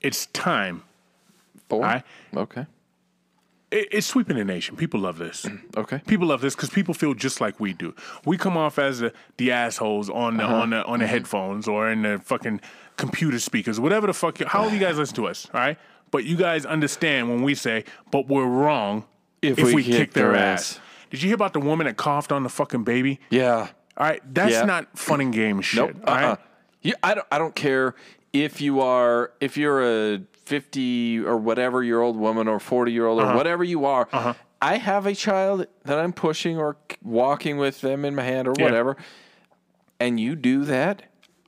it's 0.00 0.26
time. 0.26 0.82
Four. 1.68 1.84
I- 1.84 2.02
Okay. 2.36 2.66
It, 3.74 3.88
it's 3.90 4.06
sweeping 4.06 4.36
the 4.36 4.44
nation. 4.44 4.76
People 4.76 5.00
love 5.00 5.18
this. 5.18 5.46
Okay. 5.76 6.00
People 6.06 6.28
love 6.28 6.40
this 6.40 6.54
because 6.54 6.70
people 6.70 6.94
feel 6.94 7.14
just 7.14 7.40
like 7.40 7.58
we 7.58 7.72
do. 7.72 7.94
We 8.24 8.38
come 8.38 8.56
off 8.56 8.78
as 8.78 9.00
the, 9.00 9.12
the 9.38 9.50
assholes 9.50 10.08
on 10.08 10.36
the 10.36 10.44
uh-huh. 10.44 10.54
on 10.54 10.70
the 10.70 10.84
on 10.84 11.00
the 11.00 11.04
mm-hmm. 11.04 11.12
headphones 11.14 11.66
or 11.66 11.90
in 11.90 12.02
the 12.02 12.20
fucking 12.24 12.60
computer 12.96 13.40
speakers, 13.40 13.80
whatever 13.80 14.06
the 14.06 14.12
fuck. 14.12 14.38
you- 14.38 14.46
However 14.46 14.72
you 14.74 14.80
guys 14.80 14.96
listen 14.96 15.16
to 15.16 15.26
us, 15.26 15.48
all 15.52 15.60
right? 15.60 15.76
But 16.12 16.22
you 16.24 16.36
guys 16.36 16.64
understand 16.64 17.28
when 17.28 17.42
we 17.42 17.56
say, 17.56 17.84
"But 18.12 18.28
we're 18.28 18.46
wrong 18.46 19.04
if, 19.42 19.58
If 19.58 19.66
we, 19.66 19.74
we 19.74 19.82
kick, 19.84 19.96
kick 19.96 20.12
their 20.12 20.32
their 20.32 20.36
ass. 20.36 20.76
ass. 20.76 20.80
Did 21.10 21.22
you 21.22 21.28
hear 21.28 21.34
about 21.34 21.52
the 21.54 21.60
woman 21.60 21.86
that 21.86 21.96
coughed 21.96 22.30
on 22.30 22.44
the 22.44 22.48
fucking 22.48 22.84
baby? 22.84 23.18
Yeah. 23.30 23.68
All 23.96 24.06
right, 24.06 24.22
that's 24.32 24.52
Yeah. 24.52 24.64
not 24.64 24.96
fun 24.96 25.20
and 25.20 25.32
game 25.32 25.60
shit. 25.60 25.96
Nope. 25.96 26.04
all 26.06 26.14
Uh-uh. 26.14 26.28
right? 26.28 26.38
You, 26.82 26.94
I 27.02 27.14
don't. 27.14 27.26
I 27.32 27.38
don't 27.38 27.54
care 27.56 27.96
if 28.32 28.60
you 28.60 28.80
are 28.80 29.32
if 29.40 29.56
you're 29.56 29.82
a 30.14 30.20
fifty 30.44 31.18
or 31.20 31.36
whatever 31.36 31.82
year 31.82 32.00
old 32.00 32.16
woman 32.16 32.48
or 32.48 32.58
forty 32.60 32.92
year 32.92 33.06
old 33.06 33.20
or 33.20 33.24
Uh-huh. 33.26 33.36
whatever 33.36 33.64
you 33.64 33.84
are. 33.84 34.08
I 34.62 34.76
have 34.78 35.04
a 35.06 35.14
child 35.14 35.66
that 35.84 35.98
I'm 35.98 36.12
pushing 36.12 36.56
or 36.58 36.76
walking 37.02 37.58
with 37.58 37.80
them 37.82 38.04
in 38.04 38.14
my 38.14 38.22
hand 38.22 38.48
or 38.48 38.54
Yeah. 38.58 38.64
whatever, 38.64 38.96
and 40.00 40.18
you 40.18 40.36
do 40.36 40.64
that. 40.64 41.02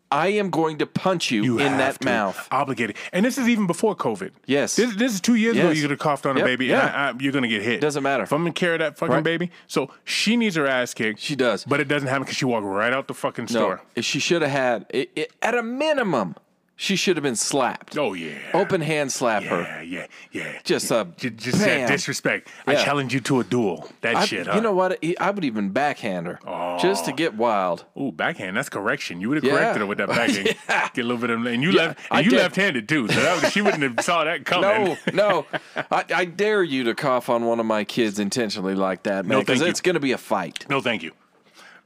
I 0.08 0.28
am 0.28 0.50
going 0.50 0.78
to 0.78 0.86
punch 0.86 1.32
you, 1.32 1.42
You 1.42 1.58
in 1.58 1.78
that 1.78 2.02
mouth. 2.04 2.46
Obligated. 2.52 2.96
And 3.12 3.26
this 3.26 3.38
is 3.38 3.48
even 3.48 3.66
before 3.66 3.96
COVID. 3.96 4.30
Yes. 4.46 4.76
This, 4.76 4.94
this 4.94 5.12
is 5.14 5.20
two 5.20 5.34
years 5.34 5.56
ago 5.58 5.70
you 5.70 5.80
could 5.82 5.90
have 5.90 5.98
coughed 5.98 6.26
on 6.26 6.36
Yep, 6.36 6.44
a 6.44 6.46
baby 6.46 6.66
yeah. 6.66 6.86
and 6.86 6.96
I, 6.96 7.08
I, 7.08 7.14
you're 7.18 7.32
going 7.32 7.42
to 7.42 7.48
get 7.48 7.62
hit. 7.62 7.80
Doesn't 7.80 8.04
matter. 8.04 8.22
If 8.22 8.32
I'm 8.32 8.42
going 8.42 8.52
to 8.52 8.58
carry 8.58 8.78
that 8.78 8.96
fucking 8.98 9.12
Right. 9.16 9.24
baby. 9.24 9.50
So 9.66 9.90
she 10.04 10.36
needs 10.36 10.54
her 10.54 10.64
ass 10.66 10.94
kicked. 10.94 11.18
She 11.18 11.34
does. 11.34 11.64
But 11.64 11.80
it 11.80 11.88
doesn't 11.88 12.06
happen 12.06 12.22
because 12.22 12.36
she 12.36 12.44
walked 12.44 12.64
right 12.66 12.92
out 12.92 13.08
the 13.08 13.14
fucking 13.14 13.46
No, 13.50 13.58
store. 13.58 13.82
she 14.00 14.20
should 14.20 14.42
have 14.42 14.50
had 14.52 14.86
it, 14.90 15.10
it, 15.16 15.32
at 15.42 15.56
a 15.56 15.62
minimum. 15.64 16.36
She 16.78 16.94
should 16.94 17.16
have 17.16 17.22
been 17.22 17.36
slapped. 17.36 17.96
Oh, 17.96 18.12
yeah. 18.12 18.36
Open 18.52 18.82
hand 18.82 19.10
slap 19.10 19.42
her. 19.44 19.62
Yeah, 19.62 19.82
yeah, 19.82 20.06
yeah. 20.30 20.58
Just 20.62 20.90
a 20.90 21.08
J- 21.16 21.30
just 21.30 21.58
that 21.60 21.88
disrespect. 21.88 22.50
I 22.66 22.74
challenge 22.74 23.14
you 23.14 23.20
to 23.20 23.40
a 23.40 23.44
duel. 23.44 23.88
That 24.02 24.16
I- 24.16 24.24
shit, 24.26 24.46
You 24.46 24.60
know 24.60 24.74
what? 24.74 25.02
I 25.18 25.30
would 25.30 25.44
even 25.44 25.70
backhand 25.70 26.26
her 26.26 26.38
oh. 26.46 26.78
just 26.78 27.06
to 27.06 27.12
oh. 27.12 27.16
get 27.16 27.34
wild. 27.34 27.86
Ooh, 27.98 28.12
backhand. 28.12 28.58
That's 28.58 28.68
correction. 28.68 29.22
You 29.22 29.30
would 29.30 29.36
have 29.36 29.44
Yeah. 29.44 29.52
corrected 29.52 29.80
her 29.80 29.86
with 29.86 29.98
that 29.98 30.08
backhand. 30.10 30.54
Get 30.92 30.98
a 30.98 31.08
little 31.08 31.16
bit 31.16 31.30
of, 31.30 31.46
and 31.46 31.62
you 31.62 31.72
left, 31.72 31.98
I 32.10 32.18
and 32.20 32.30
you 32.30 32.36
left-handed 32.36 32.88
too. 32.90 33.08
So 33.08 33.22
that 33.22 33.42
was, 33.42 33.52
she 33.52 33.62
wouldn't 33.62 33.82
have 33.82 34.04
saw 34.04 34.24
that 34.24 34.44
coming. 34.44 34.98
No, 35.14 35.46
no. 35.46 35.46
I, 35.90 36.04
I 36.14 36.24
dare 36.26 36.62
you 36.62 36.84
to 36.84 36.94
cough 36.94 37.30
on 37.30 37.46
one 37.46 37.58
of 37.58 37.64
my 37.64 37.84
kids 37.84 38.18
intentionally 38.18 38.74
like 38.74 39.04
that, 39.04 39.24
man, 39.24 39.38
No, 39.38 39.40
because 39.40 39.62
you. 39.62 39.66
it's 39.66 39.80
going 39.80 39.94
to 39.94 40.00
be 40.00 40.12
a 40.12 40.18
fight. 40.18 40.66
No, 40.68 40.82
thank 40.82 41.02
you. 41.02 41.12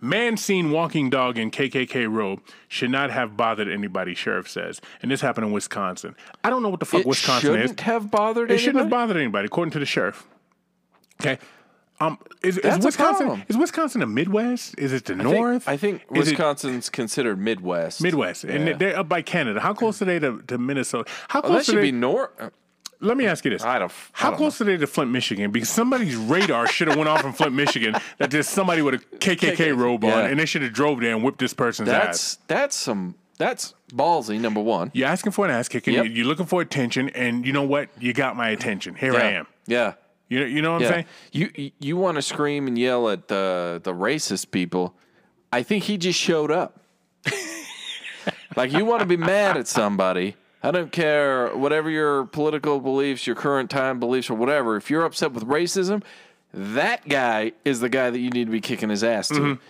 Man 0.00 0.36
seen 0.36 0.70
walking 0.70 1.10
dog 1.10 1.36
in 1.38 1.50
KKK 1.50 2.10
robe 2.10 2.40
should 2.68 2.90
not 2.90 3.10
have 3.10 3.36
bothered 3.36 3.68
anybody, 3.68 4.14
sheriff 4.14 4.48
says. 4.48 4.80
And 5.02 5.10
this 5.10 5.20
happened 5.20 5.46
in 5.46 5.52
Wisconsin. 5.52 6.16
I 6.42 6.50
don't 6.50 6.62
know 6.62 6.68
what 6.70 6.80
the 6.80 6.86
fuck 6.86 7.00
It 7.02 7.06
Wisconsin 7.06 7.50
is. 7.56 7.56
It 7.56 7.60
shouldn't 7.60 7.80
have 7.80 8.10
bothered 8.10 8.50
It 8.50 8.58
shouldn't 8.58 8.76
have 8.78 8.86
anybody? 8.86 9.02
bothered 9.02 9.16
anybody, 9.18 9.46
according 9.46 9.72
to 9.72 9.78
the 9.78 9.86
sheriff. 9.86 10.26
Okay. 11.20 11.38
Um, 12.02 12.18
is, 12.42 12.56
is 12.56 12.78
Wisconsin 12.82 13.44
is 13.48 13.58
Wisconsin 13.58 14.00
the 14.00 14.06
Midwest? 14.06 14.74
Is 14.78 14.94
it 14.94 15.04
the 15.04 15.12
I 15.12 15.16
think- 15.18 15.34
North? 15.34 15.68
I 15.68 15.76
think 15.76 15.96
Is 16.14 16.28
it 16.28 16.30
Wisconsin's 16.30 16.88
considered 16.88 17.38
Midwest. 17.38 18.02
Midwest, 18.02 18.44
and 18.44 18.78
they're 18.80 18.98
up 18.98 19.06
by 19.10 19.20
Canada. 19.20 19.60
How 19.60 19.74
close 19.74 20.00
are 20.00 20.06
they 20.06 20.18
to, 20.18 20.40
to 20.46 20.56
Minnesota? 20.56 21.10
How 21.28 21.42
that 21.42 21.48
close 21.48 21.60
are 21.68 21.72
should 21.72 21.76
they? 21.80 21.90
be 21.90 21.92
North. 21.92 22.30
Let 23.00 23.16
me 23.16 23.26
ask 23.26 23.44
you 23.44 23.50
this: 23.50 23.62
I 23.64 23.78
don't- 23.78 23.90
I 23.90 23.94
How 24.12 24.30
don't 24.30 24.36
close 24.36 24.60
are 24.60 24.64
they 24.64 24.76
to 24.76 24.86
Flint, 24.86 25.10
Michigan? 25.10 25.50
Because 25.50 25.68
somebody's 25.70 26.16
radar 26.16 26.66
should 26.66 26.88
have 26.88 26.96
went 26.98 27.08
off 27.08 27.24
in 27.24 27.32
Flint, 27.32 27.54
Michigan 27.54 27.94
that 28.18 28.30
there's 28.30 28.48
somebody 28.48 28.82
with 28.82 28.94
a 28.94 28.98
KKK 29.18 29.76
robe 29.76 30.04
on, 30.04 30.10
Yeah. 30.10 30.26
and 30.26 30.38
they 30.38 30.46
should 30.46 30.62
have 30.62 30.72
drove 30.72 31.00
there 31.00 31.14
and 31.14 31.24
whipped 31.24 31.38
this 31.38 31.54
person's 31.54 31.88
ass. 31.88 32.04
That's 32.04 32.36
that's 32.46 32.76
some 32.76 33.14
that's 33.38 33.72
ballsy. 33.90 34.38
Number 34.38 34.60
one. 34.60 34.90
You're 34.92 35.08
asking 35.08 35.32
for 35.32 35.46
an 35.46 35.50
ass 35.50 35.68
kicking. 35.68 35.94
Yep. 35.94 36.04
you- 36.06 36.10
You're 36.10 36.26
looking 36.26 36.46
for 36.46 36.60
attention, 36.60 37.08
and 37.10 37.46
you 37.46 37.52
know 37.54 37.62
what? 37.62 37.88
You 37.98 38.12
got 38.12 38.36
my 38.36 38.50
attention. 38.50 38.94
Here 38.94 39.14
I 39.14 39.18
Yeah. 39.18 39.38
am. 39.38 39.46
Yeah. 39.66 39.92
You 40.28 40.40
know, 40.40 40.46
you 40.46 40.62
know 40.62 40.72
what 40.74 40.82
I'm 40.82 40.88
saying? 40.88 41.04
You 41.32 41.50
you, 41.56 41.70
you 41.80 41.96
want 41.96 42.16
to 42.16 42.22
scream 42.22 42.66
and 42.68 42.78
yell 42.78 43.08
at 43.08 43.28
the 43.28 43.80
the 43.82 43.92
racist 43.94 44.50
people? 44.50 44.94
I 45.52 45.62
think 45.62 45.84
he 45.84 45.96
just 45.96 46.18
showed 46.20 46.50
up. 46.52 46.78
like 48.56 48.72
you 48.72 48.84
want 48.84 49.00
to 49.00 49.06
be 49.06 49.16
mad 49.16 49.56
at 49.56 49.66
somebody. 49.68 50.36
I 50.62 50.70
don't 50.70 50.92
care 50.92 51.48
whatever 51.56 51.88
your 51.88 52.24
political 52.26 52.80
beliefs, 52.80 53.26
your 53.26 53.36
current 53.36 53.70
time 53.70 53.98
beliefs, 53.98 54.28
or 54.30 54.34
whatever. 54.34 54.76
If 54.76 54.90
you're 54.90 55.04
upset 55.04 55.32
with 55.32 55.44
racism, 55.46 56.02
that 56.52 57.08
guy 57.08 57.52
is 57.64 57.80
the 57.80 57.88
guy 57.88 58.10
that 58.10 58.18
you 58.18 58.30
need 58.30 58.44
to 58.46 58.50
be 58.50 58.60
kicking 58.60 58.90
his 58.90 59.02
ass 59.02 59.28
to. 59.28 59.34
Mm-hmm. 59.34 59.62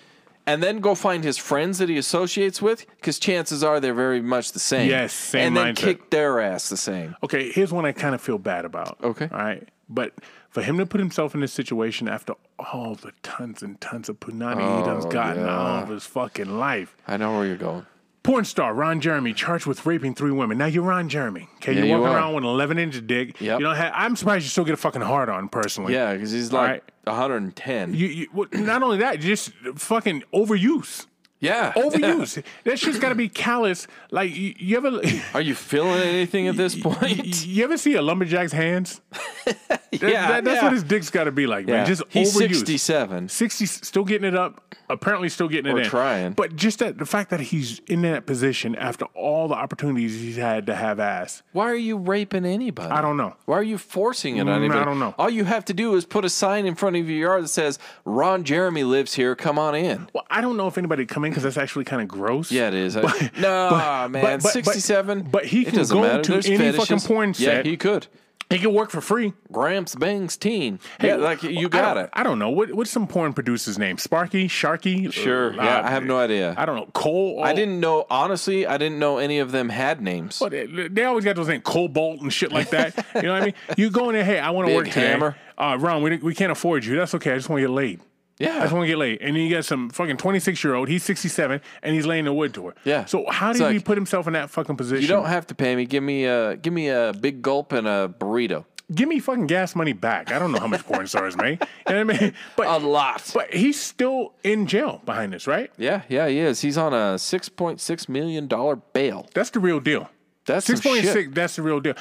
And 0.46 0.62
then 0.62 0.80
go 0.80 0.94
find 0.96 1.22
his 1.22 1.38
friends 1.38 1.78
that 1.78 1.88
he 1.88 1.96
associates 1.98 2.60
with, 2.60 2.86
because 2.96 3.18
chances 3.20 3.62
are 3.62 3.78
they're 3.78 3.94
very 3.94 4.20
much 4.20 4.50
the 4.52 4.58
same. 4.58 4.88
Yes, 4.90 5.12
same 5.12 5.48
And 5.48 5.56
then 5.56 5.74
mindset. 5.74 5.76
kick 5.76 6.10
their 6.10 6.40
ass 6.40 6.68
the 6.70 6.76
same. 6.76 7.14
Okay, 7.22 7.52
here's 7.52 7.72
one 7.72 7.84
I 7.84 7.92
kind 7.92 8.14
of 8.14 8.20
feel 8.20 8.38
bad 8.38 8.64
about. 8.64 8.98
Okay. 9.02 9.28
All 9.30 9.38
right. 9.38 9.68
But 9.88 10.14
for 10.48 10.62
him 10.62 10.78
to 10.78 10.86
put 10.86 10.98
himself 10.98 11.34
in 11.34 11.40
this 11.40 11.52
situation 11.52 12.08
after 12.08 12.34
all 12.58 12.94
the 12.96 13.12
tons 13.22 13.62
and 13.62 13.80
tons 13.80 14.08
of 14.08 14.18
punani 14.18 14.78
he 14.78 14.84
done's 14.84 15.04
gotten 15.06 15.42
Oh, 15.42 15.46
yeah. 15.46 15.56
all 15.56 15.82
of 15.82 15.88
his 15.88 16.04
fucking 16.06 16.58
life. 16.58 16.96
I 17.06 17.16
know 17.16 17.36
where 17.36 17.46
you're 17.46 17.56
going. 17.56 17.86
Porn 18.30 18.44
star 18.44 18.72
Ron 18.74 19.00
Jeremy 19.00 19.32
charged 19.34 19.66
with 19.66 19.84
raping 19.84 20.14
three 20.14 20.30
women. 20.30 20.56
Now 20.56 20.66
you're 20.66 20.84
Ron 20.84 21.08
Jeremy. 21.08 21.48
Okay, 21.56 21.72
Yeah, 21.72 21.78
you're 21.78 21.86
you 21.86 21.92
walking 21.94 22.06
are. 22.06 22.16
around 22.16 22.34
with 22.36 22.44
an 22.44 22.50
11 22.50 22.78
inch 22.78 23.06
dick. 23.06 23.40
Yep. 23.40 23.58
You 23.58 23.64
know, 23.66 23.74
ha- 23.74 23.90
I'm 23.92 24.14
surprised 24.14 24.44
you 24.44 24.50
still 24.50 24.62
get 24.64 24.74
a 24.74 24.76
fucking 24.76 25.02
hard 25.02 25.28
on 25.28 25.48
personally. 25.48 25.94
Yeah, 25.94 26.12
because 26.14 26.30
he's 26.30 26.52
like 26.52 26.70
right. 26.70 26.82
110. 27.04 27.94
You, 27.94 28.06
you, 28.06 28.28
well, 28.32 28.46
not 28.52 28.84
only 28.84 28.98
that, 28.98 29.18
just 29.18 29.50
fucking 29.74 30.22
overuse. 30.32 31.06
Yeah. 31.40 31.72
Overuse. 31.72 32.42
that 32.64 32.78
shit's 32.78 32.98
got 32.98 33.08
to 33.10 33.14
be 33.14 33.28
callous. 33.28 33.86
Like 34.10 34.34
you, 34.36 34.54
you 34.58 34.76
ever, 34.76 35.00
Are 35.34 35.40
you 35.40 35.54
feeling 35.54 36.00
anything 36.02 36.46
at 36.48 36.56
this 36.56 36.74
point? 36.78 37.46
you 37.46 37.64
ever 37.64 37.76
see 37.76 37.94
a 37.94 38.02
lumberjack's 38.02 38.52
hands? 38.52 39.00
Yeah, 39.92 40.28
that- 40.28 40.44
that's 40.44 40.56
yeah. 40.58 40.62
what 40.62 40.72
his 40.72 40.84
dick's 40.84 41.10
got 41.10 41.24
to 41.24 41.32
be 41.32 41.46
like, 41.48 41.66
man. 41.66 41.74
Yeah. 41.78 41.84
Just 41.84 42.02
He's 42.10 42.32
overuse. 42.36 42.54
67. 42.54 43.28
60 43.28 43.66
still 43.66 44.04
getting 44.04 44.26
it 44.28 44.36
up 44.36 44.62
apparently 44.88 45.28
still 45.28 45.48
getting 45.48 45.70
it 45.72 45.74
Or 45.74 45.80
in 45.82 45.88
trying. 45.88 46.32
but 46.32 46.54
just 46.56 46.78
that 46.78 46.98
the 46.98 47.04
fact 47.06 47.30
that 47.30 47.40
he's 47.40 47.80
in 47.88 48.02
that 48.02 48.24
position 48.26 48.74
after 48.76 49.04
all 49.14 49.48
the 49.48 49.54
opportunities 49.54 50.20
he's 50.20 50.36
had 50.36 50.66
to 50.66 50.74
have 50.76 50.98
ass 51.00 51.42
Why 51.52 51.70
are 51.70 51.74
you 51.76 51.96
raping 51.96 52.44
anybody? 52.44 52.88
I 52.90 53.00
don't 53.00 53.16
know. 53.16 53.34
Why 53.46 53.56
are 53.58 53.62
you 53.64 53.78
forcing 53.78 54.36
it 54.36 54.46
Mm, 54.46 54.50
on 54.50 54.58
anybody? 54.60 54.80
I 54.80 54.84
don't 54.84 54.98
know. 55.00 55.14
All 55.18 55.28
you 55.30 55.44
have 55.44 55.64
to 55.66 55.74
do 55.74 55.94
is 55.96 56.06
put 56.06 56.24
a 56.24 56.28
sign 56.30 56.66
in 56.66 56.76
front 56.76 56.94
of 56.96 57.08
your 57.10 57.18
yard 57.18 57.44
that 57.44 57.48
says, 57.48 57.78
Ron 58.04 58.44
Jeremy 58.44 58.84
lives 58.84 59.14
here. 59.14 59.34
Come 59.34 59.58
on 59.58 59.74
in. 59.74 60.08
well 60.14 60.24
i 60.30 60.40
don't 60.40 60.56
know 60.56 60.68
if 60.68 60.78
anybody 60.78 61.04
come 61.04 61.24
in 61.24 61.29
because 61.30 61.42
that's 61.44 61.56
actually 61.56 61.84
kind 61.84 62.02
of 62.02 62.08
gross 62.08 62.50
Yeah, 62.52 62.68
it 62.68 62.74
is. 62.74 62.96
I- 62.96 63.02
But- 63.02 63.30
no, 63.38 63.68
but- 63.70 64.08
man. 64.10 64.22
but- 64.22 64.42
but- 64.42 64.52
67. 64.52 65.22
but 65.30 65.46
he 65.46 65.64
can 65.64 65.82
go 65.86 66.00
matter. 66.02 66.22
to 66.22 66.32
There's 66.32 66.46
any 66.46 66.58
fetishes. 66.58 66.88
fucking 66.88 67.00
porn 67.06 67.28
Yeah, 67.38 67.46
set. 67.48 67.66
he 67.66 67.76
could. 67.76 68.06
he 68.50 68.58
could 68.58 68.70
work 68.72 68.90
for 68.90 69.00
free 69.00 69.32
Gramps 69.52 69.94
Bangs 69.94 70.36
Teen. 70.36 70.80
yeah, 71.00 71.14
like 71.16 71.42
you 71.44 71.68
got 71.68 71.94
don't- 71.94 72.04
it. 72.04 72.10
i 72.12 72.22
don't 72.24 72.38
know 72.40 72.50
what, 72.50 72.72
what's 72.74 72.90
some 72.90 73.06
porn 73.06 73.32
producer's 73.32 73.78
name 73.78 73.96
sparky 73.96 74.48
sharky 74.48 75.12
Sure. 75.12 75.52
Uh, 75.52 75.64
yeah, 75.64 75.82
I 75.84 75.90
have 75.90 76.04
no 76.04 76.18
idea. 76.18 76.54
i 76.58 76.64
don't 76.66 76.74
know 76.76 76.88
cole 76.92 77.42
I 77.44 77.52
didn't 77.52 77.78
know, 77.80 78.06
honestly, 78.10 78.66
I 78.66 78.76
didn't 78.76 78.98
know 78.98 79.18
any 79.18 79.38
of 79.38 79.52
them 79.52 79.68
had 79.68 80.00
names. 80.00 80.38
But 80.40 80.50
they- 80.50 80.66
they 80.88 81.04
always 81.04 81.24
got 81.24 81.36
those 81.36 81.46
names, 81.48 81.62
Cobalt 81.64 82.20
and 82.22 82.32
shit 82.32 82.50
like 82.52 82.70
that. 82.70 82.94
you 83.14 83.22
know 83.22 83.34
what 83.34 83.42
I 83.42 83.44
mean? 83.46 83.54
You 83.76 83.90
go 83.90 84.08
in 84.10 84.14
there, 84.16 84.24
hey, 84.24 84.38
I 84.40 84.50
want 84.50 84.68
to 84.68 84.74
work 84.80 84.88
today. 84.88 85.06
Hammer. 85.08 85.36
Uh, 85.56 85.76
Ron, 85.78 86.02
we, 86.02 86.16
we 86.16 86.34
can't 86.34 86.50
afford 86.50 86.84
you. 86.84 86.96
That's 86.96 87.14
okay. 87.16 87.32
I 87.32 87.36
just 87.36 87.48
want 87.50 87.60
to 87.60 87.66
get 87.68 87.70
laid. 87.72 88.00
Yeah. 88.40 88.56
I 88.56 88.60
just 88.62 88.72
want 88.72 88.82
to 88.82 88.86
get 88.88 88.98
laid. 88.98 89.20
And 89.20 89.36
then 89.36 89.42
you 89.44 89.50
got 89.54 89.64
some 89.64 89.90
fucking 89.90 90.16
26 90.16 90.64
year 90.64 90.74
old, 90.74 90.88
he's 90.88 91.04
67, 91.04 91.60
and 91.82 91.94
he's 91.94 92.06
laying 92.06 92.24
the 92.24 92.32
wood 92.32 92.52
to 92.54 92.66
her. 92.68 92.74
Yeah. 92.84 93.04
So 93.04 93.26
how 93.30 93.52
did 93.52 93.70
he 93.72 93.78
put 93.78 93.96
himself 93.96 94.26
in 94.26 94.32
that 94.32 94.50
fucking 94.50 94.76
position? 94.76 95.02
You 95.02 95.08
don't 95.08 95.26
have 95.26 95.46
to 95.48 95.54
pay 95.54 95.76
me. 95.76 95.84
Give 95.84 96.02
me 96.02 96.24
a 96.24 96.56
give 96.56 96.72
me 96.72 96.88
a 96.88 97.12
big 97.20 97.42
gulp 97.42 97.72
and 97.72 97.86
a 97.86 98.12
burrito. 98.18 98.64
Give 98.92 99.08
me 99.08 99.20
fucking 99.20 99.46
gas 99.46 99.76
money 99.76 99.92
back. 99.92 100.32
I 100.32 100.40
don't 100.40 100.50
know 100.50 100.58
how 100.58 100.66
much 100.66 100.84
porn 100.84 101.06
stars 101.06 101.36
make. 101.36 101.60
You 101.88 101.94
know 101.94 102.04
what 102.06 102.16
I 102.16 102.20
mean? 102.20 102.34
But, 102.56 102.66
A 102.66 102.78
lot. 102.84 103.30
but 103.32 103.54
he's 103.54 103.80
still 103.80 104.32
in 104.42 104.66
jail 104.66 105.00
behind 105.04 105.32
this, 105.32 105.46
right? 105.46 105.70
Yeah, 105.78 106.02
yeah, 106.08 106.26
he 106.26 106.40
is. 106.40 106.60
He's 106.60 106.76
on 106.76 106.92
a 106.92 107.16
six 107.16 107.48
point 107.48 107.80
six 107.80 108.08
million 108.08 108.48
dollar 108.48 108.74
bail. 108.76 109.28
That's 109.32 109.50
the 109.50 109.60
real 109.60 109.78
deal. 109.78 110.10
That's 110.46 110.66
6.6, 110.68 111.34
that's 111.34 111.54
the 111.56 111.62
real 111.62 111.78
deal. 111.78 111.94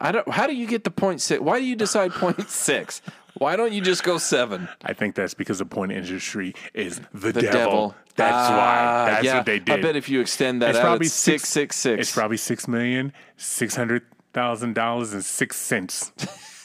I 0.00 0.12
don't. 0.12 0.28
How 0.28 0.46
do 0.46 0.54
you 0.54 0.66
get 0.66 0.84
the 0.84 0.90
point 0.90 1.20
six? 1.20 1.40
Why 1.42 1.58
do 1.58 1.64
you 1.66 1.74
decide 1.76 2.12
point 2.12 2.48
six? 2.48 3.02
Why 3.40 3.56
don't 3.56 3.72
you 3.72 3.80
just 3.80 4.04
go 4.04 4.18
seven? 4.18 4.68
I 4.84 4.92
think 4.92 5.14
that's 5.14 5.32
because 5.32 5.60
the 5.60 5.64
porn 5.64 5.90
industry 5.90 6.54
is 6.74 7.00
the, 7.14 7.32
The 7.32 7.40
devil. 7.42 7.52
devil. 7.58 7.94
That's 8.16 8.34
Ah, 8.36 8.56
why. 9.06 9.10
That's 9.10 9.24
yeah. 9.24 9.36
what 9.38 9.46
they 9.46 9.58
did. 9.58 9.78
I 9.78 9.80
bet 9.82 9.96
if 9.96 10.10
you 10.10 10.20
extend 10.20 10.60
that 10.60 10.70
It's 10.70 10.78
out, 10.78 10.82
probably 10.82 11.06
it's 11.06 11.14
six 11.14 11.48
six 11.48 11.76
six. 11.76 12.00
It's 12.02 12.12
probably 12.12 12.36
six 12.36 12.68
million 12.68 13.14
six 13.38 13.74
hundred 13.74 14.02
thousand 14.34 14.74
dollars 14.74 15.14
and 15.14 15.24
six 15.24 15.56
cents. 15.56 16.12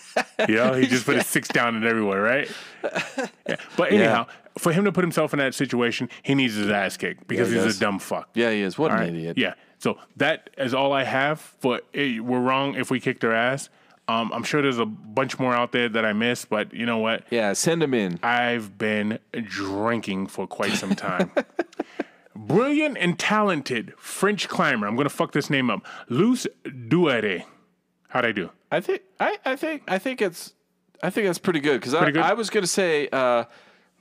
you 0.49 0.55
know, 0.55 0.73
he 0.73 0.85
just 0.85 1.05
put 1.05 1.15
a 1.15 1.23
six 1.23 1.47
down 1.47 1.75
and 1.75 1.85
everywhere, 1.85 2.21
right? 2.21 2.51
Yeah. 3.47 3.55
But 3.77 3.91
anyhow, 3.93 4.27
for 4.57 4.71
him 4.73 4.83
to 4.85 4.91
put 4.91 5.03
himself 5.03 5.31
in 5.33 5.39
that 5.39 5.53
situation, 5.55 6.09
he 6.23 6.35
needs 6.35 6.55
his 6.55 6.69
ass 6.69 6.97
kicked 6.97 7.25
because 7.27 7.49
he 7.49 7.55
he's 7.55 7.63
does. 7.63 7.77
a 7.77 7.79
dumb 7.79 7.99
fuck. 7.99 8.29
yeah, 8.33 8.51
he 8.51 8.61
is. 8.61 8.77
What 8.77 8.91
an 8.91 9.03
idiot. 9.15 9.37
Yeah. 9.37 9.53
So 9.79 9.97
that 10.17 10.49
is 10.57 10.73
all 10.73 10.91
I 10.93 11.03
have. 11.03 11.39
For 11.39 11.81
eh, 11.93 12.19
we're 12.19 12.39
wrong 12.41 12.75
if 12.75 12.91
we 12.91 12.99
kicked 12.99 13.21
their 13.21 13.33
ass. 13.33 13.69
Um, 14.07 14.31
I'm 14.33 14.43
sure 14.43 14.61
there's 14.61 14.77
a 14.77 14.85
bunch 14.85 15.39
more 15.39 15.53
out 15.55 15.71
there 15.71 15.89
that 15.89 16.05
I 16.05 16.13
missed, 16.13 16.49
but 16.49 16.73
you 16.73 16.85
know 16.85 16.99
what? 16.99 17.23
Yeah, 17.31 17.53
send 17.53 17.81
them 17.81 17.93
in. 17.93 18.19
I've 18.21 18.77
been 18.77 19.17
drinking 19.33 20.27
for 20.27 20.45
quite 20.45 20.73
some 20.73 20.95
time. 20.95 21.31
Brilliant 22.35 22.97
and 22.97 23.17
talented 23.17 23.93
French 23.97 24.47
climber. 24.49 24.85
I'm 24.87 24.95
gonna 24.95 25.09
fuck 25.09 25.31
this 25.31 25.49
name 25.49 25.69
up. 25.69 25.85
Luce 26.09 26.45
Duere. 26.65 27.45
How'd 28.09 28.25
I 28.25 28.31
do? 28.31 28.51
I 28.71 28.81
think. 28.81 29.01
I, 29.19 29.37
I 29.45 29.55
think. 29.55 29.83
I 29.87 29.97
think 29.97 30.21
it's. 30.21 30.53
I 31.01 31.09
think 31.09 31.27
that's 31.27 31.39
pretty 31.39 31.59
good 31.59 31.79
because 31.81 31.93
I, 31.93 32.09
I 32.19 32.33
was 32.33 32.49
gonna 32.49 32.67
say 32.67 33.07
uh, 33.11 33.45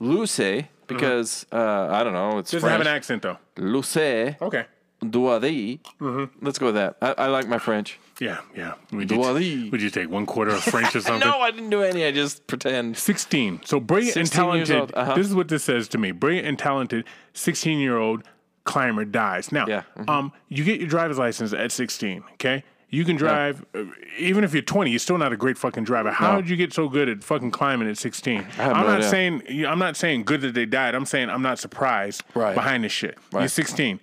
Luce 0.00 0.64
because 0.86 1.46
uh, 1.52 1.88
I 1.90 2.04
don't 2.04 2.12
know. 2.12 2.38
It's 2.38 2.50
Doesn't 2.50 2.68
have 2.68 2.80
an 2.80 2.86
accent 2.86 3.22
though. 3.22 3.38
Luce 3.56 3.96
Okay. 3.96 4.66
Doiry. 5.02 5.80
Mm-hmm. 6.00 6.44
Let's 6.44 6.58
go 6.58 6.66
with 6.66 6.74
that. 6.76 6.96
I, 7.00 7.12
I 7.24 7.26
like 7.28 7.46
my 7.48 7.58
French. 7.58 7.98
Yeah, 8.20 8.40
yeah. 8.54 8.74
Would 8.92 9.10
you, 9.10 9.70
would 9.70 9.82
you 9.82 9.90
take 9.90 10.08
one 10.08 10.24
quarter 10.26 10.52
of 10.52 10.62
French 10.62 10.94
or 10.94 11.00
something? 11.02 11.28
No, 11.28 11.40
I 11.40 11.50
didn't 11.50 11.70
do 11.70 11.82
any. 11.82 12.04
I 12.04 12.12
just 12.12 12.46
pretend. 12.46 12.96
16. 12.96 13.60
So 13.64 13.80
brilliant 13.80 14.16
and 14.16 14.28
16 14.28 14.54
years 14.54 14.68
talented. 14.68 14.94
uh-huh. 14.96 15.14
This 15.14 15.26
is 15.26 15.34
what 15.34 15.48
this 15.48 15.64
says 15.64 15.88
to 15.88 15.98
me. 15.98 16.12
Brilliant 16.12 16.46
and 16.46 16.58
talented 16.58 17.04
16 17.32 17.78
year 17.78 17.98
old 17.98 18.22
climber 18.64 19.04
dies. 19.04 19.50
Now, 19.52 19.66
Yeah, 19.66 19.82
mhm. 19.98 20.08
um, 20.08 20.32
you 20.48 20.64
get 20.64 20.80
your 20.80 20.88
driver's 20.88 21.18
license 21.18 21.52
at 21.52 21.72
16. 21.72 22.22
Okay. 22.34 22.62
You 22.90 23.04
can 23.04 23.16
drive, 23.16 23.64
uh, 23.74 23.82
even 24.18 24.44
if 24.44 24.52
you're 24.52 24.62
20, 24.62 24.88
you're 24.92 25.00
still 25.00 25.18
not 25.18 25.32
a 25.32 25.36
great 25.36 25.58
fucking 25.58 25.82
driver. 25.82 26.12
How 26.12 26.34
No. 26.36 26.40
did 26.42 26.48
you 26.48 26.54
get 26.56 26.72
so 26.72 26.88
good 26.88 27.08
at 27.08 27.24
fucking 27.24 27.50
climbing 27.50 27.88
at 27.90 27.98
16? 27.98 28.46
I'm 28.56 28.68
no 28.68 28.72
not 28.72 28.86
idea. 28.98 29.08
saying 29.08 29.42
I'm 29.66 29.80
not 29.80 29.96
saying 29.96 30.22
good 30.22 30.42
that 30.42 30.54
they 30.54 30.64
died. 30.64 30.94
I'm 30.94 31.04
saying 31.04 31.28
I'm 31.28 31.42
not 31.42 31.58
surprised 31.58 32.22
Right. 32.34 32.54
behind 32.54 32.84
this 32.84 32.92
shit. 32.92 33.18
You're 33.32 33.48
16. 33.48 33.98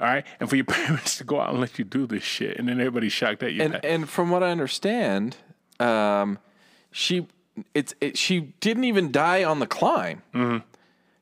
All 0.00 0.06
right, 0.06 0.24
and 0.38 0.48
for 0.48 0.56
your 0.56 0.64
parents 0.80 1.18
to 1.18 1.24
go 1.24 1.40
out 1.40 1.50
and 1.50 1.60
let 1.60 1.78
you 1.78 1.84
do 1.84 2.06
this 2.06 2.22
shit, 2.22 2.56
and 2.58 2.68
then 2.68 2.78
everybody's 2.78 3.12
shocked 3.12 3.42
at 3.42 3.52
you. 3.52 3.62
And 3.62 3.84
and 3.84 4.08
from 4.08 4.30
what 4.30 4.42
I 4.42 4.50
understand, 4.50 5.36
um, 5.80 6.38
she 6.92 7.26
it's 7.74 7.94
it, 8.00 8.16
she 8.16 8.52
didn't 8.60 8.84
even 8.84 9.10
die 9.10 9.42
on 9.44 9.58
the 9.58 9.66
climb. 9.66 10.22
Mm-hmm. 10.34 10.58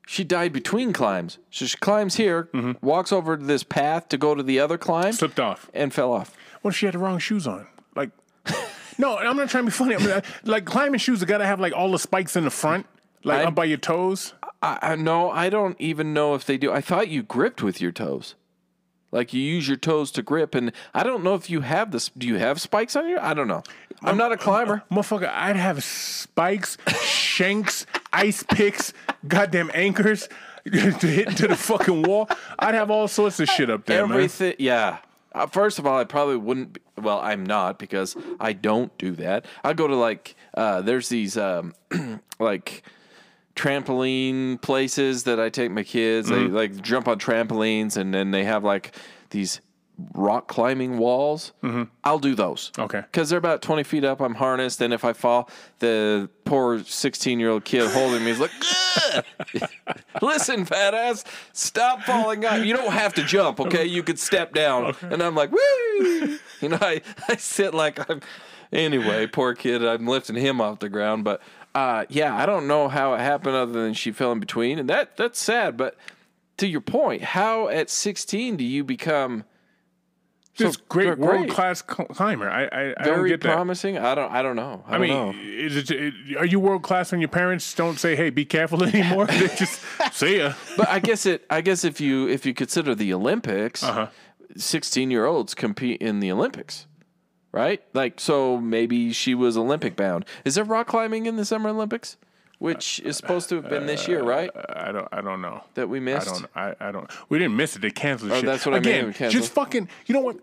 She 0.09 0.23
died 0.23 0.53
between 0.53 0.93
climbs. 0.93 1.39
So 1.51 1.65
she 1.67 1.77
climbs 1.79 2.15
here, 2.15 2.49
walks 2.81 3.11
over 3.11 3.37
to 3.37 3.43
this 3.45 3.65
path 3.65 4.09
to 4.11 4.17
go 4.19 4.35
to 4.37 4.43
the 4.43 4.61
other 4.61 4.79
climb, 4.79 5.07
Mm-hmm. 5.07 5.13
Slipped 5.17 5.41
off. 5.41 5.69
and 5.75 5.93
fell 5.93 6.13
off. 6.13 6.33
What 6.63 6.71
if 6.75 6.77
she 6.77 6.87
had 6.87 6.95
the 6.95 6.99
wrong 7.01 7.19
shoes 7.19 7.45
on? 7.47 7.67
Like, 7.97 8.11
no, 8.99 9.17
I'm 9.19 9.37
not 9.37 9.49
trying 9.49 9.65
to 9.65 9.71
be 9.71 9.73
funny. 9.73 9.97
I 9.97 9.99
mean, 9.99 10.23
like 10.45 10.65
climbing 10.65 11.01
shoes, 11.01 11.19
they 11.21 11.27
gotta 11.27 11.47
have 11.47 11.59
like 11.59 11.73
all 11.73 11.91
the 11.91 11.99
spikes 11.99 12.37
in 12.37 12.45
the 12.45 12.51
front, 12.51 12.87
like 13.25 13.39
I'm- 13.39 13.49
up 13.49 13.55
by 13.57 13.65
your 13.65 13.79
toes. 13.79 14.35
I, 14.63 14.79
I 14.81 14.95
no, 14.97 15.31
I 15.31 15.49
don't 15.51 15.79
even 15.81 16.15
know 16.15 16.35
if 16.35 16.45
they 16.45 16.57
do. 16.57 16.71
I 16.73 16.81
thought 16.81 17.09
you 17.09 17.23
gripped 17.25 17.63
with 17.63 17.81
your 17.81 17.93
toes. 17.93 18.35
Like 19.13 19.33
you 19.33 19.41
use 19.41 19.69
your 19.69 19.77
toes 19.77 20.11
to 20.13 20.23
grip, 20.23 20.55
and 20.55 20.73
I 20.93 21.03
don't 21.03 21.23
know 21.23 21.35
if 21.35 21.49
you 21.49 21.61
have 21.61 21.91
this. 21.91 22.11
Do 22.17 22.27
you 22.27 22.37
have 22.37 22.61
spikes 22.61 22.97
on 22.97 23.09
your? 23.09 23.21
I 23.21 23.35
don't 23.35 23.49
know. 23.49 23.63
I'm 24.03 24.17
not 24.17 24.33
a 24.33 24.37
climber. 24.37 24.83
Motherfucker, 24.91 25.31
I'd 25.33 25.57
have 25.57 25.83
spikes, 25.83 26.77
shanks, 27.03 27.87
ice 28.13 28.43
picks, 28.43 28.93
goddamn 29.27 29.71
anchors 29.75 30.29
to 30.65 30.71
hit 30.71 31.29
into 31.29 31.49
the 31.49 31.57
fucking 31.57 32.03
wall. 32.03 32.29
I'd 32.59 32.75
have 32.75 32.91
all 32.91 33.09
sorts 33.09 33.41
of 33.41 33.49
shit 33.49 33.71
up 33.71 33.87
there, 33.87 34.07
man. 34.07 34.17
Everything, 34.17 34.55
yeah. 34.59 34.99
Uh, 35.33 35.47
first 35.47 35.79
of 35.79 35.87
all, 35.87 35.99
I 35.99 36.05
probably 36.05 36.37
wouldn't. 36.37 36.75
Be, 36.75 36.81
well, 37.01 37.21
I'm 37.21 37.45
not 37.45 37.79
because 37.79 38.17
I 38.41 38.53
don't 38.55 38.97
do 38.99 39.13
that. 39.13 39.45
I 39.63 39.73
go 39.75 39.87
to 39.87 39.95
like 39.95 40.35
uh, 40.55 40.81
there's 40.81 41.09
these 41.09 41.37
um, 41.37 41.75
like 42.39 42.83
trampoline 43.57 44.61
places 44.61 45.25
that 45.25 45.41
I 45.41 45.49
take 45.49 45.71
my 45.71 45.83
kids. 45.83 46.31
Mm-hmm. 46.31 46.53
They 46.55 46.61
like 46.61 46.83
jump 46.83 47.09
on 47.09 47.19
trampolines, 47.19 47.97
and 47.97 48.15
then 48.15 48.31
they 48.31 48.45
have 48.45 48.63
like 48.63 48.95
these 49.31 49.61
rock 50.13 50.47
climbing 50.47 50.99
walls. 50.99 51.53
I'll 52.05 52.19
do 52.19 52.35
those. 52.35 52.71
Mm-hmm. 52.73 52.83
Okay. 52.83 53.01
Because 53.01 53.31
they're 53.31 53.39
about 53.39 53.63
20 53.63 53.83
feet 53.83 54.05
up. 54.05 54.21
I'm 54.21 54.35
harnessed. 54.35 54.81
And 54.81 54.93
if 54.93 55.05
I 55.05 55.13
fall, 55.13 55.49
the 55.79 56.29
poor 56.45 56.83
16 56.83 57.41
year 57.41 57.51
old 57.51 57.65
kid 57.65 57.91
holding 57.91 58.25
me 58.25 58.31
is 58.31 58.41
like, 58.41 58.51
listen, 60.23 60.65
fat 60.65 60.95
ass, 60.95 61.25
stop 61.53 62.03
falling 62.03 62.45
out. 62.45 62.65
You 62.65 62.77
don't 62.77 62.93
have 62.93 63.15
to 63.15 63.25
jump, 63.25 63.61
okay? 63.61 63.85
You 63.87 64.03
could 64.03 64.19
step 64.19 64.53
down. 64.53 64.95
And 65.03 65.23
I'm 65.23 65.35
like, 65.35 65.51
woo. 65.51 66.39
You 66.61 66.71
know, 66.71 66.79
I, 66.81 67.03
I 67.29 67.37
sit 67.37 67.75
like 67.75 68.11
I'm. 68.11 68.21
Anyway, 68.73 69.29
poor 69.29 69.55
kid, 69.55 69.85
I'm 69.85 70.07
lifting 70.07 70.35
him 70.35 70.61
off 70.61 70.81
the 70.81 70.89
ground. 70.89 71.23
But 71.23 71.41
uh, 71.77 72.05
yeah, 72.09 72.35
I 72.35 72.47
don't 72.47 72.67
know 72.67 72.89
how 72.89 73.15
it 73.15 73.21
happened 73.21 73.55
other 73.57 73.73
than 73.85 73.93
she 73.95 74.11
fell 74.13 74.33
in 74.33 74.41
between. 74.41 74.79
And 74.79 74.89
that 74.89 75.17
that's 75.17 75.39
sad. 75.39 75.77
But 75.77 75.97
to 76.57 76.67
your 76.67 76.81
point, 76.81 77.23
how 77.23 77.69
at 77.69 77.91
16 77.91 78.57
do 78.57 78.65
you 78.65 78.83
become 78.83 79.45
This 80.57 80.75
so 80.75 80.81
great 80.89 81.05
great. 81.07 81.19
world 81.19 81.49
class 81.51 81.83
climber. 81.83 82.49
I, 82.49 82.65
I, 82.65 82.95
I 82.99 83.05
don't 83.05 83.17
very 83.17 83.29
get 83.29 83.43
that. 83.43 83.53
promising? 83.55 83.99
I 83.99 84.15
don't. 84.15 84.33
I 84.33 84.41
don't 84.43 84.57
know. 84.57 84.83
I, 84.87 84.89
I 84.89 84.93
don't 84.93 85.01
mean, 85.03 85.11
know. 85.11 85.35
is 85.67 85.77
it, 85.77 85.91
it- 85.91 86.37
are 86.39 86.47
you 86.47 86.59
world 86.59 86.83
class 86.83 87.13
when 87.13 87.21
your 87.21 87.29
parents 87.29 87.75
don't 87.75 87.99
say, 88.01 88.17
"Hey, 88.17 88.31
be 88.31 88.47
careful" 88.47 88.83
anymore? 88.93 89.27
they 89.27 89.49
just 89.49 89.83
see 90.13 90.39
ya. 90.39 90.55
But 90.79 90.89
I 90.89 90.99
guess 90.99 91.27
it. 91.27 91.45
I 91.51 91.61
guess 91.61 91.85
if 91.85 92.01
you 92.01 92.27
if 92.27 92.47
you 92.47 92.55
consider 92.55 92.95
the 92.95 93.13
Olympics, 93.13 93.83
Uh-huh. 93.83 94.07
16 94.57 95.11
year 95.11 95.27
olds 95.27 95.55
compete 95.55 96.01
in 96.01 96.21
the 96.21 96.33
Olympics, 96.33 96.87
right? 97.53 97.83
Like 97.95 98.21
so, 98.21 98.59
maybe 98.59 99.13
she 99.13 99.35
was 99.35 99.57
Olympic 99.57 99.97
bound. 99.97 100.25
Is 100.45 100.55
there 100.57 100.65
rock 100.65 100.87
climbing 100.87 101.27
in 101.27 101.37
the 101.37 101.45
Summer 101.45 101.71
Olympics, 101.71 102.17
which 102.59 103.01
is 103.01 103.17
supposed 103.17 103.49
to 103.51 103.57
have 103.57 103.69
been 103.69 103.87
this 103.87 104.07
year, 104.09 104.23
right? 104.23 104.51
Uh, 104.55 104.63
I 104.75 104.93
don't. 104.93 105.09
I 105.13 105.21
don't 105.21 105.41
know. 105.41 105.65
That 105.75 105.89
we 105.89 106.01
missed. 106.01 106.29
I 106.29 106.33
don't. 106.33 106.47
I, 106.83 106.89
I 106.89 106.93
don't. 106.93 107.11
We 107.29 107.39
didn't 107.39 107.57
miss 107.57 107.77
it. 107.77 107.83
They 107.83 107.91
canceled 107.91 108.33
Oh, 108.33 108.37
shit. 108.37 108.45
that's 108.47 108.65
what 108.67 108.75
I 108.75 108.81
mean, 108.81 108.89
Again, 108.95 109.13
canceled. 109.13 109.43
just 109.43 109.53
fucking. 109.53 109.89
You 110.07 110.15
know 110.15 110.21
what? 110.21 110.37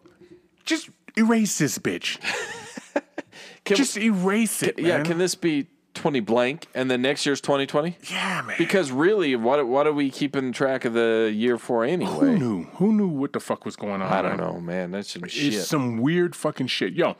Just 0.65 0.89
erase 1.17 1.57
this 1.57 1.77
bitch. 1.77 2.17
Can- 3.65 3.77
just 3.77 3.97
erase 3.97 4.61
it. 4.63 4.77
yeah. 4.77 4.97
man. 4.97 5.05
Can 5.05 5.17
this 5.17 5.35
be 5.35 5.67
20 5.93 6.19
blank 6.21 6.67
and 6.73 6.89
then 6.89 7.01
next 7.01 7.25
year's 7.25 7.39
2020? 7.41 7.97
yeah, 8.09 8.41
man. 8.45 8.55
Because 8.57 8.91
really, 8.91 9.35
what 9.35 9.67
what 9.67 9.85
are 9.87 9.93
we 9.93 10.09
keeping 10.09 10.51
track 10.51 10.85
of 10.85 10.93
the 10.93 11.31
year 11.33 11.57
for 11.57 11.83
anyway? 11.85 12.11
Who 12.11 12.37
knew? 12.37 12.63
Who 12.75 12.93
knew 12.93 13.07
what 13.07 13.33
the 13.33 13.39
fuck 13.39 13.65
was 13.65 13.75
going 13.75 14.01
on? 14.01 14.11
I 14.11 14.21
don't 14.21 14.37
know, 14.37 14.59
man. 14.59 14.91
That's 14.91 15.11
some 15.11 15.23
It's 15.23 15.33
shit. 15.33 15.63
some 15.63 15.97
weird 15.97 16.35
fucking 16.35 16.67
shit. 16.67 16.93
Yo, 16.93 17.15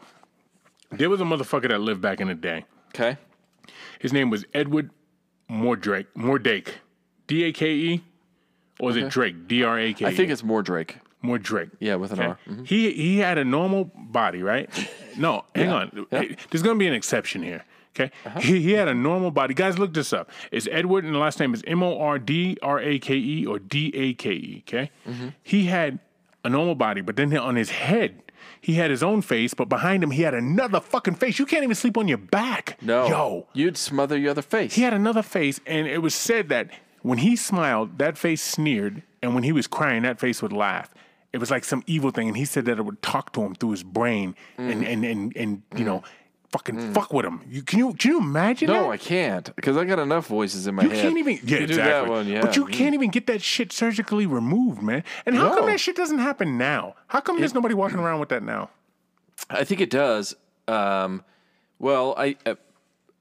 there 0.91 1.09
was 1.09 1.21
a 1.21 1.23
motherfucker 1.25 1.69
that 1.69 1.81
lived 1.81 2.01
back 2.01 2.19
in 2.19 2.27
the 2.27 2.35
day. 2.35 2.65
Okay. 2.89 3.17
His 3.99 4.11
name 4.13 4.29
was 4.29 4.45
Edward 4.53 4.89
Mordrake. 5.49 6.07
Mordake. 6.17 6.69
D 7.27 7.43
A 7.45 7.51
K 7.51 7.71
E? 7.73 8.03
Or 8.79 8.89
is 8.89 8.95
it 8.97 9.09
Drake? 9.09 9.47
D 9.47 9.63
R 9.63 9.79
A 9.79 9.93
K 9.93 10.05
E? 10.05 10.07
I 10.07 10.13
think 10.15 10.31
it's 10.31 10.43
more 10.43 10.61
Drake. 10.61 10.97
Mordrake. 11.23 11.71
Yeah, 11.79 11.95
with 11.95 12.11
an 12.11 12.19
Okay. 12.19 12.27
R. 12.27 12.39
Mhm. 12.49 12.67
He 12.67 12.91
he 12.91 13.17
had 13.19 13.37
a 13.37 13.45
normal 13.45 13.91
body, 13.95 14.41
right? 14.43 14.69
No, 15.17 15.45
hang 15.55 15.69
on. 15.69 15.91
yeah. 16.11 16.19
Uh-huh. 16.19 16.35
There's 16.49 16.63
gonna 16.63 16.77
be 16.79 16.87
an 16.87 16.93
exception 16.93 17.43
here. 17.43 17.63
Okay. 17.95 18.11
He, 18.41 18.61
he 18.61 18.71
had 18.73 18.87
a 18.87 18.93
normal 18.93 19.29
body. 19.31 19.53
Guys, 19.53 19.77
look 19.77 19.93
this 19.93 20.13
up. 20.13 20.31
It's 20.51 20.67
Edward, 20.71 21.03
and 21.05 21.13
the 21.13 21.19
last 21.19 21.39
name 21.39 21.53
is 21.53 21.61
M 21.67 21.83
O 21.83 21.99
R 21.99 22.17
D 22.17 22.57
R 22.61 22.79
A 22.79 22.97
K 22.99 23.15
E 23.15 23.45
or 23.45 23.59
D 23.59 23.91
A 23.95 24.13
K 24.13 24.31
E. 24.31 24.63
Okay. 24.67 24.89
Mm-hmm. 25.07 25.27
He 25.43 25.65
had 25.65 25.99
a 26.43 26.49
normal 26.49 26.75
body, 26.75 27.01
but 27.01 27.15
then 27.15 27.35
on 27.37 27.55
his 27.55 27.69
head. 27.69 28.19
He 28.59 28.73
had 28.75 28.91
his 28.91 29.03
own 29.03 29.21
face, 29.21 29.53
but 29.53 29.67
behind 29.69 30.03
him 30.03 30.11
he 30.11 30.21
had 30.21 30.33
another 30.33 30.79
fucking 30.79 31.15
face. 31.15 31.37
You 31.37 31.45
can't 31.45 31.63
even 31.63 31.75
sleep 31.75 31.97
on 31.97 32.07
your 32.07 32.17
back. 32.17 32.77
No. 32.81 33.07
Yo. 33.07 33.47
You'd 33.53 33.77
smother 33.77 34.17
your 34.17 34.31
other 34.31 34.41
face. 34.41 34.73
He 34.75 34.81
had 34.83 34.93
another 34.93 35.21
face, 35.21 35.59
and 35.65 35.85
it 35.87 36.01
was 36.01 36.15
said 36.15 36.47
that 36.49 36.69
when 37.01 37.17
he 37.19 37.35
smiled, 37.35 37.97
that 37.99 38.17
face 38.17 38.41
sneered, 38.41 39.03
and 39.21 39.33
when 39.35 39.43
he 39.43 39.51
was 39.51 39.67
crying, 39.67 40.03
that 40.03 40.19
face 40.19 40.41
would 40.41 40.53
laugh. 40.53 40.93
It 41.33 41.39
was 41.39 41.51
like 41.51 41.63
some 41.65 41.83
evil 41.87 42.11
thing, 42.11 42.27
and 42.29 42.37
he 42.37 42.45
said 42.45 42.63
that 42.65 42.77
it 42.79 42.83
would 42.83 43.01
talk 43.01 43.33
to 43.33 43.41
him 43.43 43.55
through 43.55 43.71
his 43.71 43.83
brain, 43.83 44.35
Mm. 44.57 44.71
and 44.71 44.83
and 44.85 45.05
and 45.05 45.37
and 45.37 45.61
you 45.75 45.83
know, 45.83 46.03
fucking 46.53 46.93
fuck 46.93 47.11
with 47.11 47.25
them. 47.25 47.41
You 47.49 47.61
can 47.63 47.79
you 47.79 47.93
can 47.93 48.11
you 48.11 48.17
imagine 48.19 48.69
Mm. 48.69 48.73
No, 48.73 48.83
that? 48.83 48.89
I 48.91 48.97
can't 48.97 49.55
because 49.55 49.75
I 49.75 49.83
got 49.83 49.99
enough 49.99 50.27
voices 50.27 50.67
in 50.67 50.75
my 50.75 50.83
You 50.83 50.89
head. 50.89 50.97
You 50.97 51.03
can't 51.03 51.17
even 51.17 51.39
yeah 51.43 51.57
exactly. 51.57 51.75
that 51.91 52.07
one, 52.07 52.27
yeah. 52.27 52.41
But 52.41 52.55
you 52.55 52.65
can't 52.67 52.93
even 52.93 53.09
get 53.09 53.27
that 53.27 53.41
shit 53.41 53.73
surgically 53.73 54.25
removed, 54.25 54.81
man. 54.81 55.03
And 55.25 55.35
how 55.35 55.53
come 55.55 55.65
that 55.65 55.79
shit 55.79 55.95
doesn't 55.95 56.19
happen 56.19 56.57
now? 56.57 56.95
How 57.07 57.19
come 57.19 57.39
there's 57.39 57.53
nobody 57.53 57.73
walking 57.75 57.99
around 57.99 58.19
with 58.21 58.29
that 58.29 58.43
now? 58.43 58.69
I 59.49 59.63
think 59.65 59.81
it 59.81 59.89
does. 59.89 60.35
Um, 60.67 61.23
well, 61.79 62.13
I. 62.17 62.37
Uh, 62.45 62.55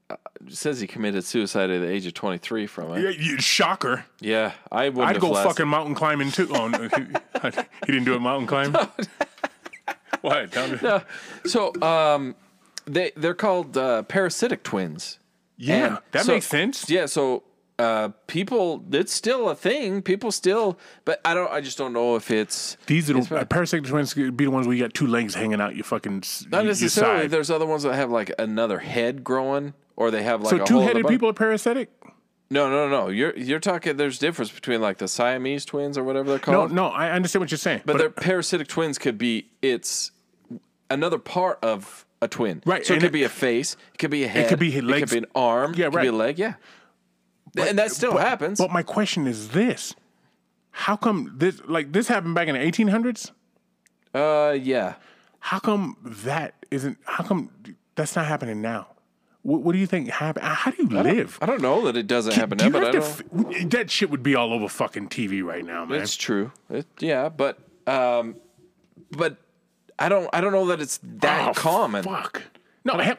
uh, 0.09 0.15
says 0.49 0.79
he 0.81 0.85
committed 0.85 1.23
suicide 1.23 1.69
at 1.69 1.79
the 1.79 1.87
age 1.89 2.05
of 2.05 2.13
23 2.13 2.67
from 2.67 2.93
it. 2.93 3.01
Yeah, 3.01 3.09
you, 3.09 3.39
shocker. 3.39 4.05
Yeah, 4.19 4.51
I 4.71 4.89
wouldn't 4.89 5.15
I'd 5.15 5.21
go 5.21 5.31
lasted- 5.31 5.49
fucking 5.49 5.67
mountain 5.67 5.95
climbing 5.95 6.29
too. 6.31 6.49
Oh, 6.53 6.67
no, 6.67 6.81
he, 6.89 6.89
he 7.85 7.91
didn't 7.93 8.03
do 8.03 8.13
a 8.13 8.19
mountain 8.19 8.45
climb. 8.45 8.73
what? 10.21 10.51
Tell 10.51 10.67
me. 10.69 10.77
So, 11.45 11.73
um, 11.81 12.35
they 12.85 13.11
they're 13.15 13.33
called 13.33 13.77
uh, 13.77 14.03
parasitic 14.03 14.63
twins. 14.63 15.19
Yeah, 15.57 15.85
And 15.85 15.97
that 16.11 16.25
so- 16.25 16.33
makes 16.33 16.47
sense. 16.47 16.89
Yeah, 16.89 17.05
so 17.05 17.43
uh, 17.79 18.09
people, 18.27 18.83
it's 18.91 19.13
still 19.13 19.49
a 19.49 19.55
thing. 19.55 20.01
People 20.01 20.31
still, 20.31 20.77
but 21.05 21.19
I 21.25 21.33
don't. 21.33 21.51
I 21.51 21.61
just 21.61 21.77
don't 21.77 21.93
know 21.93 22.15
if 22.15 22.29
it's 22.31 22.77
These 22.87 23.09
are 23.09 23.21
bad. 23.21 23.49
parasitic 23.49 23.85
twins 23.89 24.13
could 24.13 24.35
be 24.37 24.45
the 24.45 24.51
ones 24.51 24.67
where 24.67 24.75
you 24.75 24.83
got 24.83 24.93
two 24.93 25.07
legs 25.07 25.33
hanging 25.35 25.59
out 25.61 25.75
You 25.75 25.83
fucking 25.83 26.23
not 26.51 26.63
your 26.63 26.71
necessarily. 26.71 27.23
side. 27.23 27.31
There's 27.31 27.49
other 27.49 27.65
ones 27.65 27.83
that 27.83 27.95
have 27.95 28.09
like 28.11 28.31
another 28.39 28.79
head 28.79 29.23
growing, 29.23 29.73
or 29.95 30.11
they 30.11 30.23
have 30.23 30.41
like 30.41 30.49
So 30.51 30.55
a 30.57 30.59
hole 30.59 30.67
in 30.67 30.73
the 30.73 30.79
two-headed 30.93 31.07
people 31.07 31.29
are 31.29 31.33
parasitic? 31.33 31.89
No, 32.49 32.69
no, 32.69 32.87
no. 32.87 33.07
You're 33.09 33.35
you're 33.37 33.59
talking. 33.59 33.97
There's 33.97 34.19
difference 34.19 34.51
between 34.51 34.79
like 34.81 34.97
the 34.99 35.07
Siamese 35.07 35.65
twins 35.65 35.97
or 35.97 36.03
whatever 36.03 36.29
they're 36.29 36.39
called. 36.39 36.71
No, 36.71 36.89
no, 36.89 36.93
I 36.93 37.09
understand 37.11 37.41
what 37.41 37.49
you're 37.51 37.57
saying. 37.57 37.81
But 37.85 37.93
But, 37.93 37.97
their 37.99 38.09
parasitic 38.11 38.67
twins 38.67 38.97
could 38.99 39.17
be 39.17 39.47
it's 39.63 40.11
another 40.91 41.17
part 41.17 41.57
of 41.63 42.05
a 42.23 42.27
twin. 42.27 42.61
Right, 42.65 42.85
So 42.85 42.93
it 42.93 42.95
and 42.97 43.01
could 43.03 43.09
it- 43.09 43.13
be 43.13 43.23
a 43.23 43.29
face, 43.29 43.75
it 43.93 43.97
could 43.99 44.11
be 44.11 44.23
a 44.23 44.27
head, 44.27 44.45
it 44.45 44.49
could 44.49 44.59
be 44.59 44.75
it 44.75 44.81
could 44.99 45.09
be 45.09 45.17
an 45.17 45.25
arm, 45.35 45.73
Yeah, 45.75 45.85
right. 45.85 45.93
it 45.93 45.95
could 45.97 46.01
be 46.01 46.07
a 46.07 46.11
leg, 46.11 46.39
yeah. 46.39 46.53
and 47.57 47.77
that 47.77 47.91
still 47.91 48.17
happens. 48.17 48.57
but 48.59 48.71
my 48.71 48.83
question 48.83 49.27
is 49.27 49.49
this: 49.49 49.95
How 50.71 50.95
come 50.95 51.33
this 51.37 51.61
like 51.67 51.91
this 51.91 52.07
happened 52.07 52.35
back 52.35 52.47
in 52.47 52.55
the 52.55 52.61
1800s? 52.61 53.31
uh, 54.13 54.55
yeah. 54.59 54.95
How 55.39 55.59
come 55.59 55.97
that 56.03 56.53
isn't? 56.71 56.97
How 57.05 57.23
come 57.23 57.49
that's 57.95 58.15
not 58.15 58.25
happening 58.25 58.61
now? 58.61 58.87
What, 59.41 59.61
what 59.61 59.73
do 59.73 59.77
you 59.77 59.85
think 59.87 60.09
happened? 60.09 60.45
How 60.45 60.71
do 60.71 60.81
you 60.81 60.87
live? 60.89 61.37
I 61.41 61.45
don't 61.45 61.61
know 61.61 61.81
that 61.85 61.97
it 61.97 62.07
doesn't 62.07 62.33
happen 62.33 62.57
Do 62.57 62.69
now, 62.69 62.79
but 62.79 62.83
I 62.87 62.91
don't. 62.91 63.03
f- 63.03 63.69
that 63.71 63.91
shit 63.91 64.09
would 64.09 64.23
be 64.23 64.35
all 64.35 64.53
over 64.53 64.69
fucking 64.69 65.09
TV 65.09 65.43
right 65.43 65.65
now, 65.65 65.83
man. 65.83 66.01
It's 66.01 66.15
true. 66.15 66.53
It, 66.69 66.85
yeah, 66.99 67.27
but 67.27 67.59
um, 67.85 68.37
but 69.11 69.35
I 69.99 70.09
don't. 70.09 70.29
I 70.33 70.41
don't 70.41 70.51
know 70.51 70.67
that 70.67 70.81
it's 70.81 70.99
that 71.03 71.49
Oh, 71.49 71.53
common. 71.53 72.03
Fuck. 72.03 72.43
No, 72.85 72.97
he- 72.97 73.13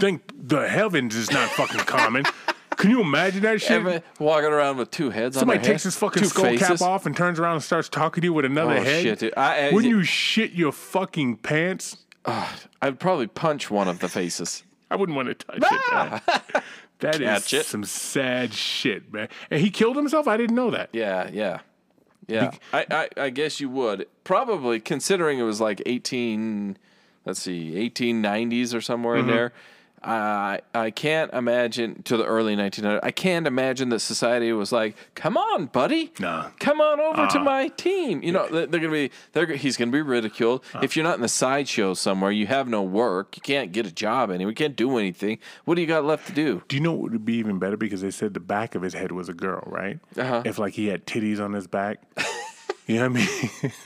think 0.00 0.22
the 0.36 0.68
heavens 0.68 1.14
is 1.14 1.30
not 1.30 1.48
fucking 1.50 1.80
common. 1.80 2.24
Can 2.76 2.90
you 2.90 3.00
imagine 3.02 3.42
that 3.42 3.60
shit? 3.60 3.70
Every- 3.72 4.02
walking 4.18 4.50
around 4.50 4.78
with 4.78 4.90
two 4.90 5.10
heads 5.10 5.36
Somebody 5.38 5.58
takes 5.60 5.82
head, 5.84 5.88
his 5.88 5.96
fucking 5.96 6.22
two 6.22 6.28
skull 6.28 6.56
cap 6.56 6.80
off 6.80 7.06
and 7.06 7.16
turns 7.16 7.38
around 7.38 7.54
and 7.56 7.62
starts 7.62 7.88
talking 7.88 8.22
to 8.22 8.26
you 8.26 8.32
with 8.32 8.44
another 8.44 8.72
Oh, 8.78 8.82
head. 8.82 9.02
shit, 9.02 9.18
dude. 9.20 9.34
I- 9.36 9.68
I- 9.68 9.72
Wouldn't 9.72 9.90
you 9.90 10.02
shit 10.02 10.52
your 10.52 10.72
fucking 10.72 11.36
pants? 11.38 11.98
I'd 12.24 12.98
probably 12.98 13.26
punch 13.28 13.70
one 13.70 13.86
of 13.88 13.98
the 14.00 14.08
faces. 14.08 14.64
I 14.90 14.96
wouldn't 14.96 15.14
want 15.16 15.28
to 15.28 15.34
touch 15.34 15.56
it. 15.58 15.64
Ah! 15.70 16.22
Man. 16.26 16.62
That 17.00 17.20
is 17.20 17.52
it. 17.52 17.66
some 17.66 17.82
sad 17.84 18.54
shit, 18.54 19.12
man. 19.12 19.26
And 19.50 19.60
he 19.60 19.70
killed 19.70 19.96
himself. 19.96 20.28
I 20.28 20.36
didn't 20.36 20.54
know 20.54 20.70
that. 20.70 20.88
Yeah, 20.92 21.28
yeah, 21.32 21.58
yeah. 22.28 22.52
I, 22.72 22.86
I, 22.90 23.08
I 23.16 23.30
guess 23.30 23.60
you 23.60 23.68
would 23.70 24.06
probably 24.24 24.80
considering 24.80 25.38
it 25.38 25.42
was 25.44 25.60
like 25.60 25.82
eighteen. 25.86 26.76
Let's 27.24 27.40
see, 27.40 27.76
eighteen 27.76 28.20
nineties 28.22 28.74
or 28.74 28.80
somewhere 28.80 29.16
Mm-hmm. 29.16 29.28
in 29.30 29.34
there. 29.36 29.52
I 30.04 30.60
I 30.74 30.90
can't 30.90 31.32
imagine 31.32 32.02
to 32.04 32.16
the 32.16 32.24
early 32.24 32.56
1900s. 32.56 33.00
I 33.02 33.10
can't 33.10 33.46
imagine 33.46 33.88
that 33.90 34.00
society 34.00 34.52
was 34.52 34.72
like, 34.72 34.96
"Come 35.14 35.36
on, 35.36 35.66
buddy, 35.66 36.12
Nah. 36.18 36.50
come 36.58 36.80
on 36.80 36.98
over 37.00 37.26
to 37.28 37.38
Uh-uh. 37.38 37.44
my 37.44 37.68
team." 37.68 38.22
You 38.22 38.32
know, 38.32 38.48
they're 38.48 38.66
gonna 38.66 38.90
be, 38.90 39.10
they're 39.32 39.46
he's 39.54 39.76
gonna 39.76 39.90
be 39.92 40.02
ridiculed 40.02 40.64
Uh. 40.74 40.80
if 40.82 40.96
you're 40.96 41.04
not 41.04 41.14
in 41.16 41.20
the 41.22 41.28
sideshow 41.28 41.94
somewhere. 41.94 42.30
You 42.30 42.46
have 42.48 42.68
no 42.68 42.82
work. 42.82 43.36
You 43.36 43.42
can't 43.42 43.72
get 43.72 43.86
a 43.86 43.92
job 43.92 44.30
anywhere. 44.30 44.50
You 44.50 44.54
can't 44.56 44.76
do 44.76 44.98
anything. 44.98 45.38
What 45.64 45.76
do 45.76 45.80
you 45.80 45.86
got 45.86 46.04
left 46.04 46.26
to 46.28 46.32
do? 46.32 46.62
Do 46.68 46.76
you 46.76 46.82
know 46.82 46.92
what 46.92 47.12
would 47.12 47.24
be 47.24 47.34
even 47.36 47.58
better? 47.58 47.76
Because 47.76 48.00
they 48.00 48.10
said 48.10 48.34
the 48.34 48.40
back 48.40 48.74
of 48.74 48.82
his 48.82 48.94
head 48.94 49.12
was 49.12 49.28
a 49.28 49.34
girl, 49.34 49.62
right? 49.66 49.98
Uh-huh. 50.18 50.42
If 50.44 50.58
like 50.58 50.74
he 50.74 50.86
had 50.88 51.06
titties 51.06 51.40
on 51.40 51.52
his 51.52 51.66
back, 51.66 51.98
you 52.86 52.96
know 52.96 53.08
what 53.08 53.20
I 53.20 53.24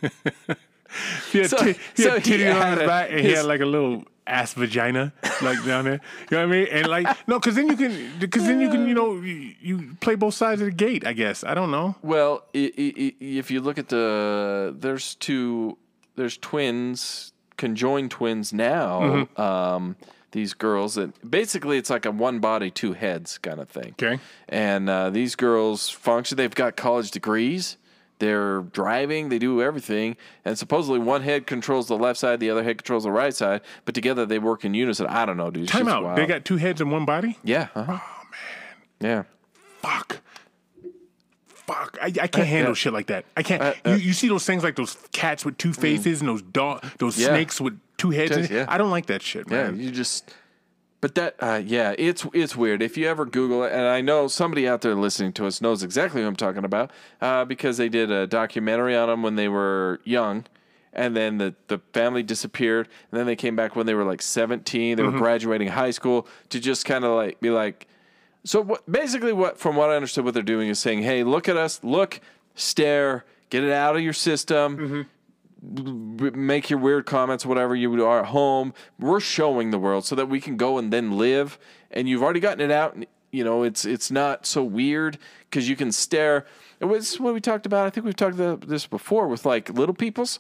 mean? 0.02 0.56
he 1.32 1.38
had, 1.40 1.50
So- 1.50 1.56
ti- 1.58 1.78
he 1.96 2.02
so 2.02 2.10
had 2.12 2.26
he 2.26 2.32
titties 2.32 2.54
on 2.60 2.72
his 2.72 2.82
a- 2.82 2.86
back, 2.86 3.10
and 3.10 3.20
he 3.20 3.32
had 3.32 3.44
like 3.44 3.60
a 3.60 3.66
little 3.66 4.04
ass 4.26 4.54
vagina, 4.54 5.12
like 5.42 5.64
down 5.64 5.84
there. 5.84 6.00
You 6.30 6.36
know 6.36 6.46
what 6.46 6.54
I 6.54 6.58
mean? 6.58 6.66
And 6.70 6.86
like 6.88 7.06
no, 7.28 7.38
because 7.38 7.54
then 7.54 7.68
you 7.68 7.76
can, 7.76 8.12
because 8.18 8.44
then 8.44 8.60
you 8.60 8.68
can, 8.70 8.86
you 8.88 8.94
know, 8.94 9.14
you, 9.20 9.54
you 9.60 9.96
play 10.00 10.14
both 10.14 10.34
sides 10.34 10.60
of 10.60 10.66
the 10.66 10.72
gate. 10.72 11.06
I 11.06 11.12
guess 11.12 11.44
I 11.44 11.54
don't 11.54 11.70
know. 11.70 11.94
Well, 12.02 12.44
i- 12.54 12.72
i- 12.78 12.94
i- 12.98 13.14
if 13.20 13.50
you 13.50 13.60
look 13.60 13.78
at 13.78 13.88
the 13.88 14.74
there's 14.78 15.14
two 15.16 15.78
there's 16.16 16.36
twins 16.38 17.32
conjoined 17.56 18.10
twins 18.10 18.52
now. 18.52 19.00
Mm-hmm. 19.00 19.40
Um, 19.40 19.96
these 20.32 20.52
girls 20.54 20.96
that 20.96 21.30
basically 21.30 21.78
it's 21.78 21.88
like 21.88 22.04
a 22.04 22.10
one 22.10 22.40
body 22.40 22.70
two 22.70 22.92
heads 22.92 23.38
kind 23.38 23.58
of 23.60 23.68
thing. 23.70 23.92
Okay. 24.02 24.18
And 24.48 24.90
uh, 24.90 25.08
these 25.10 25.34
girls 25.36 25.88
function. 25.88 26.36
They've 26.36 26.54
got 26.54 26.76
college 26.76 27.10
degrees. 27.10 27.78
They're 28.18 28.62
driving. 28.62 29.28
They 29.28 29.38
do 29.38 29.60
everything. 29.62 30.16
And 30.44 30.58
supposedly 30.58 30.98
one 30.98 31.22
head 31.22 31.46
controls 31.46 31.88
the 31.88 31.98
left 31.98 32.18
side, 32.18 32.40
the 32.40 32.48
other 32.50 32.62
head 32.62 32.78
controls 32.78 33.04
the 33.04 33.10
right 33.10 33.34
side. 33.34 33.60
But 33.84 33.94
together 33.94 34.24
they 34.24 34.38
work 34.38 34.64
in 34.64 34.72
unison. 34.74 35.06
I 35.06 35.26
don't 35.26 35.36
know, 35.36 35.50
dude. 35.50 35.64
It's 35.64 35.72
Time 35.72 35.84
just 35.84 35.94
out. 35.96 36.02
wild. 36.04 36.18
They 36.18 36.26
got 36.26 36.44
two 36.44 36.56
heads 36.56 36.80
and 36.80 36.90
one 36.90 37.04
body. 37.04 37.38
yeah. 37.44 37.68
Uh-huh. 37.74 37.98
Oh 38.00 38.22
man. 38.30 39.10
Yeah. 39.10 39.22
fuck. 39.82 40.20
Fuck. 41.48 41.98
I, 42.00 42.06
I 42.06 42.26
can't 42.28 42.46
handle 42.46 42.72
uh, 42.72 42.74
shit 42.76 42.92
like 42.92 43.08
that. 43.08 43.24
I 43.36 43.42
can't. 43.42 43.60
uh, 43.62 43.74
you, 43.86 43.94
you 43.96 44.12
see 44.12 44.28
those 44.28 44.46
things 44.46 44.62
like 44.62 44.76
those 44.76 44.96
cats 45.12 45.44
with 45.44 45.58
two 45.58 45.72
faces 45.72 46.20
and 46.20 46.28
those 46.28 46.42
dog, 46.42 46.84
those 46.98 47.18
Yeah. 47.18 47.28
snakes 47.28 47.60
with 47.60 47.78
two 47.98 48.10
heads. 48.10 48.36
in 48.36 48.44
it? 48.44 48.50
Yeah. 48.50 48.66
I 48.68 48.78
don't 48.78 48.90
like 48.90 49.06
that 49.06 49.20
shit, 49.20 49.46
Yeah, 49.50 49.64
man. 49.70 49.80
you 49.80 49.90
just. 49.90 50.32
But 51.00 51.14
that, 51.16 51.36
uh, 51.40 51.60
yeah, 51.64 51.94
it's 51.98 52.26
it's 52.32 52.56
weird. 52.56 52.82
If 52.82 52.96
you 52.96 53.06
ever 53.06 53.24
Google 53.26 53.62
it, 53.64 53.72
and 53.72 53.82
I 53.86 54.00
know 54.00 54.28
somebody 54.28 54.66
out 54.66 54.80
there 54.80 54.94
listening 54.94 55.32
to 55.34 55.46
us 55.46 55.60
knows 55.60 55.82
exactly 55.82 56.22
who 56.22 56.26
I'm 56.28 56.36
talking 56.36 56.64
about, 56.64 56.90
uh, 57.20 57.44
because 57.44 57.76
they 57.76 57.88
did 57.88 58.10
a 58.10 58.26
documentary 58.26 58.96
on 58.96 59.08
them 59.08 59.22
when 59.22 59.36
they 59.36 59.46
were 59.48 60.00
young, 60.04 60.46
and 60.94 61.14
then 61.14 61.36
the 61.38 61.54
the 61.68 61.78
family 61.92 62.22
disappeared, 62.22 62.88
and 63.12 63.18
then 63.20 63.26
they 63.26 63.36
came 63.36 63.54
back 63.54 63.76
when 63.76 63.84
they 63.86 63.94
were 63.94 64.04
like 64.04 64.22
17. 64.22 64.96
They 64.96 65.02
Mm-hmm. 65.02 65.12
were 65.12 65.18
graduating 65.18 65.68
high 65.68 65.90
school 65.90 66.26
to 66.48 66.58
just 66.58 66.86
kind 66.86 67.04
of 67.04 67.12
like 67.14 67.40
be 67.40 67.50
like, 67.50 67.86
so 68.44 68.62
what? 68.62 68.90
Basically, 68.90 69.34
what 69.34 69.58
from 69.58 69.76
what 69.76 69.90
I 69.90 69.96
understood, 69.96 70.24
what 70.24 70.32
they're 70.34 70.42
doing 70.42 70.68
is 70.70 70.78
saying, 70.78 71.02
hey, 71.02 71.22
look 71.24 71.46
at 71.48 71.58
us, 71.58 71.78
look, 71.84 72.20
stare, 72.54 73.24
get 73.50 73.62
it 73.62 73.70
out 73.70 73.96
of 73.96 74.02
your 74.02 74.12
system 74.14 74.76
Mm-hmm. 74.78 75.02
Make 75.62 76.70
your 76.70 76.78
weird 76.78 77.06
comments, 77.06 77.44
whatever 77.46 77.74
you 77.74 78.04
are 78.04 78.20
at 78.20 78.26
home. 78.26 78.74
We're 78.98 79.20
showing 79.20 79.70
the 79.70 79.78
world 79.78 80.04
so 80.04 80.14
that 80.14 80.28
we 80.28 80.40
can 80.40 80.56
go 80.56 80.78
and 80.78 80.92
then 80.92 81.16
live. 81.16 81.58
And 81.90 82.08
you've 82.08 82.22
already 82.22 82.40
gotten 82.40 82.60
it 82.60 82.70
out. 82.70 82.94
And, 82.94 83.06
you 83.32 83.44
know, 83.44 83.62
it's 83.62 83.84
it's 83.84 84.10
not 84.10 84.46
so 84.46 84.62
weird 84.62 85.18
because 85.50 85.68
you 85.68 85.76
can 85.76 85.92
stare. 85.92 86.46
It 86.80 86.84
was 86.86 87.18
what 87.18 87.34
we 87.34 87.40
talked 87.40 87.66
about. 87.66 87.86
I 87.86 87.90
think 87.90 88.04
we've 88.06 88.16
talked 88.16 88.34
about 88.34 88.68
this 88.68 88.86
before 88.86 89.28
with 89.28 89.44
like 89.46 89.70
little 89.70 89.94
peoples. 89.94 90.38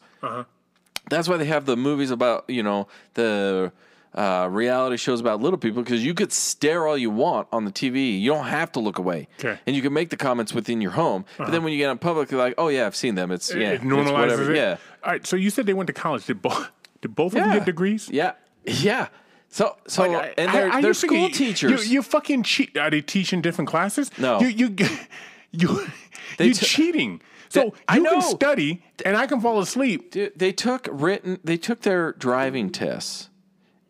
That's 1.08 1.28
why 1.28 1.36
they 1.36 1.44
have 1.46 1.66
the 1.66 1.76
movies 1.76 2.10
about 2.10 2.44
you 2.48 2.62
know 2.62 2.88
the. 3.14 3.72
Uh, 4.14 4.48
reality 4.50 4.96
shows 4.96 5.20
about 5.20 5.42
little 5.42 5.58
people 5.58 5.82
because 5.82 6.02
you 6.02 6.14
could 6.14 6.32
stare 6.32 6.86
all 6.86 6.96
you 6.96 7.10
want 7.10 7.46
on 7.52 7.66
the 7.66 7.70
TV. 7.70 8.18
You 8.18 8.30
don't 8.30 8.46
have 8.46 8.72
to 8.72 8.80
look 8.80 8.96
away, 8.96 9.28
Okay. 9.38 9.58
and 9.66 9.76
you 9.76 9.82
can 9.82 9.92
make 9.92 10.08
the 10.08 10.16
comments 10.16 10.54
within 10.54 10.80
your 10.80 10.92
home. 10.92 11.26
But 11.36 11.50
then 11.50 11.62
when 11.62 11.74
you 11.74 11.78
get 11.78 11.90
in 11.90 11.98
public, 11.98 12.30
you're 12.30 12.40
like, 12.40 12.54
"Oh 12.56 12.68
yeah, 12.68 12.86
I've 12.86 12.96
seen 12.96 13.14
them. 13.14 13.30
It's 13.30 13.52
yeah, 13.54 13.72
it 13.72 13.74
it's 13.74 13.84
normalizes 13.84 14.12
whatever. 14.14 14.52
it. 14.52 14.56
Yeah, 14.56 14.76
All 15.06 15.12
right. 15.12 15.26
So 15.26 15.36
you 15.36 15.48
said 15.50 15.64
they 15.66 15.72
went 15.74 15.86
to 15.86 15.92
college. 15.92 16.26
Did 16.26 16.42
both? 16.42 16.70
Did 17.00 17.14
both 17.14 17.32
of 17.34 17.40
them 17.40 17.52
get 17.52 17.64
degrees? 17.64 18.08
Yeah, 18.10 18.32
yeah. 18.64 19.08
So, 19.48 19.76
so, 19.86 20.10
Like, 20.10 20.34
and 20.36 20.52
they're, 20.52 20.70
I- 20.72 20.80
they're 20.82 20.92
school 20.94 21.28
you- 21.28 21.30
teachers. 21.30 21.86
You, 21.86 21.92
you 21.94 22.02
fucking 22.02 22.42
cheat. 22.42 22.76
Are 22.76 22.90
they 22.90 23.00
teaching 23.00 23.40
different 23.40 23.68
classes? 23.70 24.10
No. 24.18 24.40
You 24.40 24.48
you 24.48 24.76
you 25.52 25.86
They 26.38 26.48
you 26.48 26.54
t- 26.54 26.66
cheating. 26.66 27.22
So 27.48 27.60
They- 27.60 27.72
I 27.88 27.96
you 27.98 28.04
can 28.04 28.18
know. 28.18 28.20
study 28.20 28.82
and 29.04 29.16
I 29.16 29.26
can 29.26 29.40
fall 29.40 29.60
asleep. 29.60 30.10
Dude, 30.10 30.32
they 30.36 30.50
took 30.52 30.88
written. 30.90 31.38
They 31.44 31.56
took 31.56 31.82
their 31.82 32.12
driving 32.14 32.70
tests, 32.70 33.28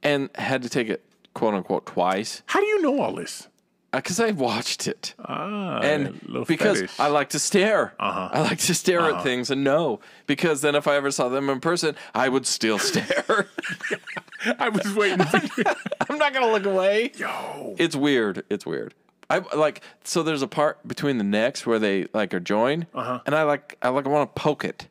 and 0.02 0.28
had 0.34 0.62
to 0.62 0.68
take 0.68 0.88
it 0.90 1.02
quote 1.32 1.54
unquote 1.54 1.86
twice 1.86 2.42
How 2.46 2.60
do 2.60 2.66
you 2.66 2.82
know 2.82 3.00
all 3.00 3.14
this? 3.14 3.48
Because 3.96 4.20
I 4.20 4.30
watched 4.32 4.86
it. 4.88 5.14
Ah, 5.18 5.78
and 5.80 6.20
because 6.46 6.78
fetish. 6.80 6.98
I 7.00 7.08
like 7.08 7.30
to 7.30 7.38
stare, 7.38 7.94
I 7.98 8.40
like 8.42 8.58
to 8.58 8.74
stare 8.74 9.00
at 9.02 9.22
things 9.22 9.50
and 9.50 9.62
know. 9.64 10.00
Because 10.26 10.60
then, 10.60 10.74
if 10.74 10.86
I 10.88 10.96
ever 10.96 11.10
saw 11.10 11.28
them 11.28 11.48
in 11.50 11.60
person, 11.60 11.94
I 12.14 12.28
would 12.28 12.46
still 12.46 12.78
stare. 12.78 13.46
I 14.58 14.68
was 14.68 14.94
waiting 14.94 15.26
you. 15.56 15.64
I'm 16.10 16.18
not 16.18 16.32
gonna 16.34 16.50
look 16.52 16.66
away. 16.66 17.12
Yo. 17.16 17.74
It's 17.78 17.96
weird. 17.96 18.44
It's 18.50 18.64
weird. 18.66 18.94
I 19.28 19.38
like 19.56 19.82
so. 20.04 20.22
There's 20.22 20.42
a 20.42 20.46
part 20.48 20.86
between 20.86 21.18
the 21.18 21.24
necks 21.24 21.66
where 21.66 21.78
they 21.78 22.06
like 22.14 22.32
are 22.34 22.40
joined, 22.40 22.86
Uh-huh. 22.94 23.20
and 23.26 23.34
I 23.34 23.42
like 23.42 23.76
I 23.82 23.88
like 23.88 24.06
I 24.06 24.08
want 24.08 24.34
to 24.34 24.40
poke 24.40 24.64
it, 24.64 24.86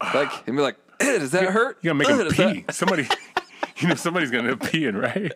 like 0.14 0.30
and 0.46 0.56
be 0.56 0.62
like, 0.62 0.76
"Eh, 1.00 1.18
does 1.18 1.32
that 1.32 1.44
hurt? 1.44 1.78
You 1.82 1.88
gotta 1.90 1.98
make 1.98 2.08
Eh, 2.08 2.12
him 2.16 2.24
does 2.28 2.36
that-" 2.36 2.54
pee. 2.54 2.64
Somebody, 2.70 3.08
you 3.78 3.88
know 3.88 3.94
somebody's 3.94 4.30
gonna 4.30 4.56
pee 4.56 4.86
in, 4.86 4.96
right? 4.96 5.32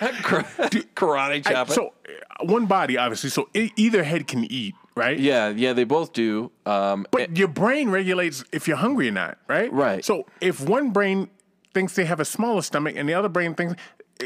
Karate 0.94 1.44
chop 1.46 1.68
it. 1.68 1.72
so 1.72 1.92
uh, 2.08 2.44
one 2.44 2.66
body, 2.66 2.96
obviously. 2.96 3.30
So 3.30 3.48
either 3.54 4.02
head 4.02 4.26
can 4.26 4.44
eat, 4.50 4.74
right? 4.94 5.18
yeah, 5.18 5.48
yeah, 5.50 5.72
they 5.72 5.84
both 5.84 6.12
do. 6.12 6.50
Um, 6.66 7.06
But 7.10 7.36
your 7.36 7.48
brain 7.48 7.90
regulates 7.90 8.44
if 8.52 8.66
you're 8.66 8.78
hungry 8.78 9.08
or 9.08 9.12
not, 9.12 9.38
right? 9.48 9.72
Right. 9.72 10.04
So 10.04 10.26
if 10.40 10.60
one 10.60 10.90
brain 10.90 11.28
thinks 11.74 11.94
they 11.94 12.04
have 12.06 12.18
a 12.20 12.24
smaller 12.24 12.62
stomach 12.62 12.94
and 12.96 13.08
the 13.08 13.14
other 13.14 13.28
brain 13.28 13.54
thinks, 13.54 13.74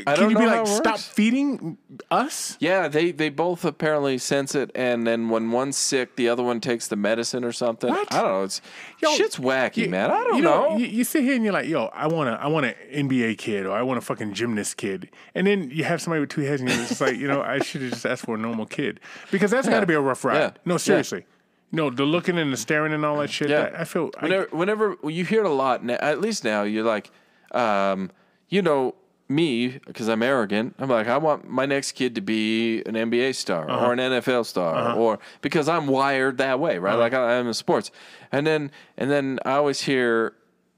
can 0.03 0.17
don't 0.17 0.31
you 0.31 0.39
be 0.39 0.47
like, 0.47 0.67
stop 0.67 0.99
feeding 0.99 1.79
us? 2.11 2.57
Yeah, 2.61 2.89
they 2.89 3.13
they 3.13 3.29
both 3.31 3.65
apparently 3.65 4.19
sense 4.19 4.55
it, 4.55 4.71
and 4.75 5.07
then 5.07 5.29
when 5.29 5.51
one's 5.51 5.77
sick, 5.77 6.17
the 6.17 6.29
other 6.29 6.43
one 6.43 6.61
takes 6.61 6.89
the 6.89 6.97
medicine 6.97 7.45
or 7.45 7.53
something. 7.53 7.91
What? 7.91 8.13
I 8.13 8.21
don't 8.23 8.31
know. 8.33 8.43
It's 8.45 8.61
Yo, 9.01 9.15
shit's 9.15 9.37
wacky, 9.37 9.77
you- 9.79 9.89
man. 9.91 10.11
I 10.11 10.25
don't 10.25 10.37
you 10.37 10.43
know. 10.43 10.77
You, 10.77 10.87
you 10.87 11.05
sit 11.05 11.23
here 11.23 11.35
and 11.35 11.45
you're 11.45 11.53
like, 11.53 11.69
yo, 11.69 11.87
I 11.87 12.07
want 12.09 12.29
to, 12.29 12.43
I 12.43 12.47
want 12.49 12.67
an 12.67 12.75
NBA 12.93 13.39
kid 13.39 13.67
or 13.67 13.73
I 13.73 13.83
want 13.83 13.99
a 13.99 14.01
fucking 14.03 14.35
gymnast 14.35 14.77
kid, 14.77 15.11
and 15.35 15.47
then 15.47 15.71
you 15.71 15.85
have 15.85 16.03
somebody 16.03 16.21
with 16.21 16.31
two 16.31 16.43
heads 16.43 16.61
and 16.61 16.71
you're 16.71 16.79
just 16.87 17.01
like, 17.01 17.17
you 17.17 17.29
know, 17.29 17.43
I 17.43 17.59
should 17.61 17.83
have 17.83 17.91
just 17.93 18.07
asked 18.07 18.25
for 18.25 18.35
a 18.35 18.39
normal 18.39 18.67
kid 18.67 19.01
because 19.31 19.51
that's 19.51 19.69
got 19.69 19.81
to 19.81 19.87
be 19.87 19.95
a 19.95 20.01
rough 20.01 20.25
ride. 20.25 20.37
Yeah. 20.37 20.51
No, 20.65 20.75
Yeah. 20.75 20.79
seriously. 20.79 21.27
No, 21.73 21.91
the 21.91 22.05
looking 22.05 22.39
and 22.39 22.53
the 22.53 22.57
staring 22.57 22.93
and 22.93 23.05
all 23.05 23.17
that 23.19 23.31
shit. 23.31 23.49
Yeah. 23.51 23.63
that- 23.63 23.81
I 23.81 23.85
feel. 23.85 24.11
I, 24.19 24.23
whenever, 24.27 24.47
whenever 24.53 24.97
you 25.11 25.25
hear 25.25 25.41
it 25.41 25.47
a 25.47 25.53
lot, 25.53 25.89
at 25.91 26.21
least 26.21 26.45
now, 26.45 26.63
you're 26.63 26.85
like, 26.85 27.11
um, 27.51 28.11
you 28.49 28.63
know, 28.63 28.95
me 29.29 29.79
because 29.87 30.09
I'm 30.09 30.23
arrogant. 30.23 30.75
I'm 30.79 30.89
like, 30.89 31.07
I 31.09 31.17
want 31.19 31.49
my 31.49 31.65
next 31.67 31.93
kid 31.93 32.15
to 32.17 32.21
be 32.21 32.83
an 32.85 32.95
NBA 32.95 33.35
star 33.35 33.69
Uh-huh. 33.71 33.87
or 33.87 33.93
an 33.93 33.99
NFL 33.99 34.45
star, 34.47 34.95
or 34.97 35.19
because 35.41 35.69
I'm 35.69 35.87
wired 35.87 36.39
that 36.39 36.61
way, 36.61 36.73
Uh-huh. 36.77 36.81
right? 36.87 36.95
Like 36.95 37.15
I, 37.15 37.39
I'm 37.39 37.47
in 37.47 37.55
sports, 37.55 37.91
and 38.33 38.47
then 38.47 38.71
and 38.97 39.11
then 39.11 39.39
I 39.45 39.53
always 39.53 39.81
hear 39.83 40.35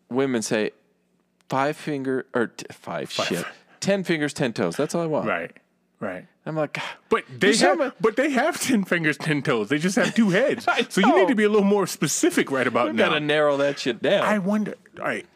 women 0.09 0.43
say, 0.43 0.71
five 1.49 1.77
finger 1.77 2.27
or 2.35 2.49
t- 2.49 2.67
five, 2.71 3.11
shit, 3.11 3.45
ten 3.81 4.05
fingers, 4.05 4.33
ten 4.33 4.53
toes. 4.53 4.77
That's 4.77 4.95
all 4.95 5.03
I 5.03 5.07
want. 5.07 5.27
right, 5.29 5.51
right. 6.01 6.27
I'm 6.49 6.55
like, 6.55 6.75
"God, 6.75 6.85
But 7.09 7.25
they 7.41 7.57
have, 7.57 7.95
but 8.01 8.15
they 8.15 8.31
have 8.31 8.61
ten 8.61 8.85
fingers, 8.85 9.17
ten 9.19 9.43
toes. 9.43 9.69
They 9.69 9.79
just 9.79 9.97
have 9.97 10.15
two 10.15 10.31
heads. 10.39 10.65
So 10.91 11.01
you 11.01 11.17
need 11.17 11.27
to 11.29 11.35
be 11.35 11.43
a 11.43 11.49
little 11.49 11.65
more 11.65 11.89
specific 11.89 12.53
right 12.53 12.67
about 12.69 12.91
I 12.91 12.93
now. 12.93 13.09
gotta 13.09 13.19
narrow 13.21 13.57
that 13.57 13.81
shit 13.81 14.01
down. 14.01 14.25
I 14.25 14.39
wonder. 14.39 14.75
All 15.01 15.05
right, 15.05 15.27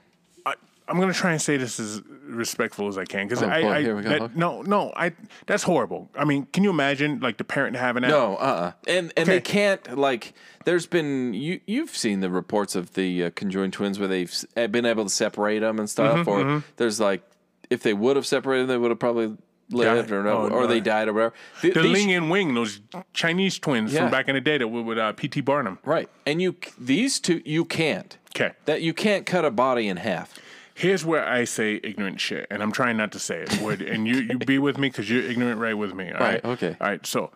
I'm 0.90 0.98
gonna 1.00 1.12
try 1.14 1.32
and 1.32 1.40
say 1.40 1.56
this 1.56 1.78
as 1.80 2.02
respectful 2.24 2.88
as 2.88 2.98
I 2.98 3.04
can 3.04 3.26
because 3.28 3.42
I, 3.42 3.58
Oh, 3.60 3.62
boy, 3.62 3.70
I 3.70 3.80
here 3.82 3.96
we 3.96 4.02
go. 4.02 4.08
that- 4.10 4.36
no, 4.36 4.62
no, 4.62 4.92
I 4.96 5.12
that's 5.46 5.62
horrible. 5.62 6.10
I 6.18 6.24
mean, 6.24 6.46
can 6.52 6.64
you 6.64 6.70
imagine 6.70 7.20
like 7.20 7.36
the 7.38 7.44
parent 7.44 7.76
having 7.76 8.02
that? 8.02 8.08
No, 8.08 8.34
uh, 8.36 8.38
uh 8.38 8.72
and 8.88 9.12
and 9.16 9.26
they 9.28 9.40
can't 9.40 9.96
like. 9.96 10.34
There's 10.64 10.86
been 10.86 11.32
you 11.32 11.60
you've 11.66 11.96
seen 11.96 12.20
the 12.20 12.28
reports 12.30 12.74
of 12.76 12.94
the 12.94 13.24
uh, 13.24 13.30
conjoined 13.34 13.72
twins 13.72 13.98
where 13.98 14.08
they've 14.08 14.44
uh, 14.56 14.66
been 14.66 14.84
able 14.84 15.04
to 15.04 15.10
separate 15.10 15.60
them 15.60 15.78
and 15.78 15.88
stuff, 15.88 16.26
Mm-hmm, 16.26 16.56
or 16.58 16.64
there's 16.76 17.00
like 17.00 17.22
if 17.70 17.82
they 17.82 17.94
would 17.94 18.16
have 18.16 18.26
separated, 18.26 18.66
they 18.66 18.76
would 18.76 18.90
have 18.90 18.98
probably 18.98 19.36
lived 19.70 20.10
or 20.10 20.24
no, 20.24 20.30
Oh, 20.30 20.48
or 20.48 20.66
they 20.66 20.80
died 20.80 21.06
or 21.06 21.12
whatever. 21.12 21.34
Th- 21.62 21.72
The 21.74 21.82
Ling 21.84 22.10
and 22.12 22.28
Wing, 22.28 22.54
those 22.54 22.80
Chinese 23.12 23.56
twins 23.60 23.92
Yeah. 23.94 24.00
from 24.00 24.10
back 24.10 24.28
in 24.28 24.34
the 24.34 24.40
day 24.40 24.58
that 24.58 24.66
were 24.66 24.82
with 24.82 24.98
uh, 24.98 25.12
P.T. 25.12 25.42
Barnum. 25.42 25.78
right, 25.84 26.08
and 26.26 26.42
you 26.42 26.56
these 26.78 27.20
two 27.20 27.40
you 27.44 27.64
can't. 27.64 28.16
Okay. 28.36 28.52
that 28.66 28.80
you 28.82 28.92
can't 28.94 29.26
cut 29.26 29.44
a 29.44 29.50
body 29.50 29.88
in 29.88 29.96
half. 29.96 30.38
Here's 30.80 31.04
where 31.04 31.28
I 31.28 31.44
say 31.44 31.78
ignorant 31.82 32.20
shit, 32.20 32.46
and 32.50 32.62
I'm 32.62 32.72
trying 32.72 32.96
not 32.96 33.12
to 33.12 33.18
say 33.18 33.42
it. 33.42 33.60
Would 33.60 33.82
and 33.82 34.06
you 34.08 34.16
you 34.16 34.38
be 34.38 34.58
with 34.58 34.78
me 34.78 34.88
because 34.88 35.10
you're 35.10 35.22
ignorant 35.22 35.60
right 35.60 35.74
with 35.76 35.92
me. 35.94 36.06
all 36.10 36.18
Right, 36.20 36.42
right. 36.42 36.44
okay. 36.52 36.74
All 36.80 36.86
right. 36.88 37.04
So, 37.04 37.30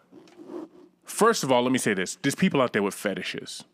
first 1.05 1.45
of 1.45 1.53
all, 1.53 1.63
let 1.63 1.71
me 1.71 1.79
say 1.79 1.93
this: 1.93 2.17
there's 2.23 2.35
people 2.35 2.63
out 2.63 2.73
there 2.73 2.83
with 2.83 2.95
fetishes, 2.95 3.65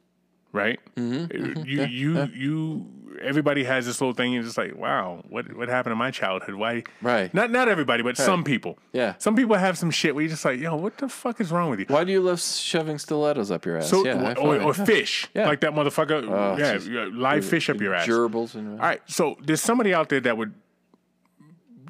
right? 0.52 0.78
Mm-hmm, 0.96 1.64
you 1.64 1.84
you 1.84 2.24
you. 2.34 2.86
Everybody 3.22 3.64
has 3.64 3.84
this 3.86 4.00
little 4.00 4.14
thing. 4.14 4.32
You're 4.32 4.42
just 4.44 4.56
like, 4.56 4.74
wow, 4.76 5.22
what 5.28 5.52
what 5.54 5.68
happened 5.68 5.92
in 5.92 5.98
my 5.98 6.10
childhood? 6.10 6.54
Why? 6.54 6.84
Right. 7.02 7.32
Not 7.34 7.50
not 7.50 7.68
everybody, 7.68 8.02
but 8.02 8.16
some 8.16 8.44
people. 8.44 8.78
Yeah. 8.92 9.14
Some 9.18 9.36
people 9.36 9.56
have 9.56 9.76
some 9.76 9.90
shit 9.90 10.14
where 10.14 10.22
you're 10.22 10.30
just 10.30 10.44
like, 10.44 10.58
yo, 10.60 10.76
what 10.76 10.96
the 10.98 11.08
fuck 11.08 11.40
is 11.40 11.50
wrong 11.50 11.68
with 11.70 11.80
you? 11.80 11.86
Why 11.88 12.04
do 12.04 12.12
you 12.12 12.20
love 12.20 12.40
shoving 12.40 12.98
stilettos 12.98 13.50
up 13.50 13.66
your 13.66 13.76
ass? 13.78 13.90
So, 13.90 14.04
yeah, 14.06 14.34
or, 14.38 14.60
or 14.62 14.72
fish, 14.72 15.28
Yeah. 15.34 15.48
like 15.48 15.60
that 15.60 15.72
motherfucker. 15.72 16.22
yeah, 16.58 16.76
jeez. 16.76 17.16
live 17.16 17.44
fish 17.44 17.68
up 17.68 17.80
your 17.80 17.94
ass. 17.94 18.06
gerbils 18.06 18.54
and 18.54 18.80
All 18.80 18.86
right, 18.86 19.02
so 19.06 19.36
there's 19.42 19.60
somebody 19.60 19.92
out 19.92 20.08
there 20.08 20.20
that 20.20 20.38
would 20.38 20.54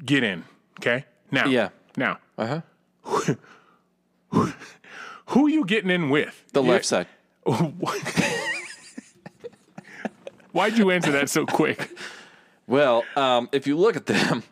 get 0.03 0.23
in. 0.23 0.43
Okay, 0.79 1.05
now, 1.31 1.45
Yeah. 1.45 1.69
now, 1.95 2.17
uh 2.37 2.61
huh. 3.05 3.35
who 5.27 5.45
are 5.45 5.49
you 5.49 5.65
getting 5.65 5.91
in 5.91 6.09
with? 6.09 6.43
The 6.53 6.63
left 6.63 6.85
side. 6.85 7.07
Why'd 10.51 10.77
you 10.77 10.91
answer 10.91 11.11
that 11.11 11.29
so 11.29 11.45
quick? 11.45 11.89
Well, 12.67 13.03
um, 13.15 13.49
if 13.51 13.67
you 13.67 13.77
look 13.77 13.95
at 13.95 14.05
them, 14.05 14.43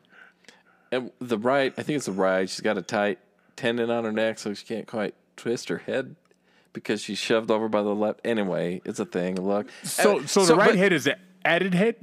the 1.20 1.38
right, 1.38 1.74
I 1.78 1.84
think 1.84 1.98
it's 1.98 2.06
the 2.06 2.12
right. 2.14 2.50
She's 2.50 2.62
got 2.62 2.78
a 2.78 2.82
tight 2.82 3.20
tendon 3.56 3.90
on 3.90 4.06
her 4.06 4.12
neck, 4.12 4.40
so 4.40 4.54
she 4.54 4.66
can't 4.66 4.88
quite 4.88 5.14
twist 5.36 5.70
her 5.70 5.80
head 5.80 6.16
because 6.74 7.02
she's 7.02 7.18
shoved 7.18 7.52
over 7.52 7.68
by 7.68 7.82
the 7.82 7.94
left. 7.96 8.22
Anyway, 8.24 8.82
it's 8.86 9.00
a 9.00 9.06
thing. 9.06 9.36
Look. 9.42 9.70
So, 9.84 10.20
Uh, 10.20 10.28
so 10.28 10.46
the 10.46 10.56
right 10.56 10.70
but- 10.70 10.78
head 10.78 10.94
is 10.94 11.04
the 11.06 11.18
added 11.44 11.74
head. 11.74 11.96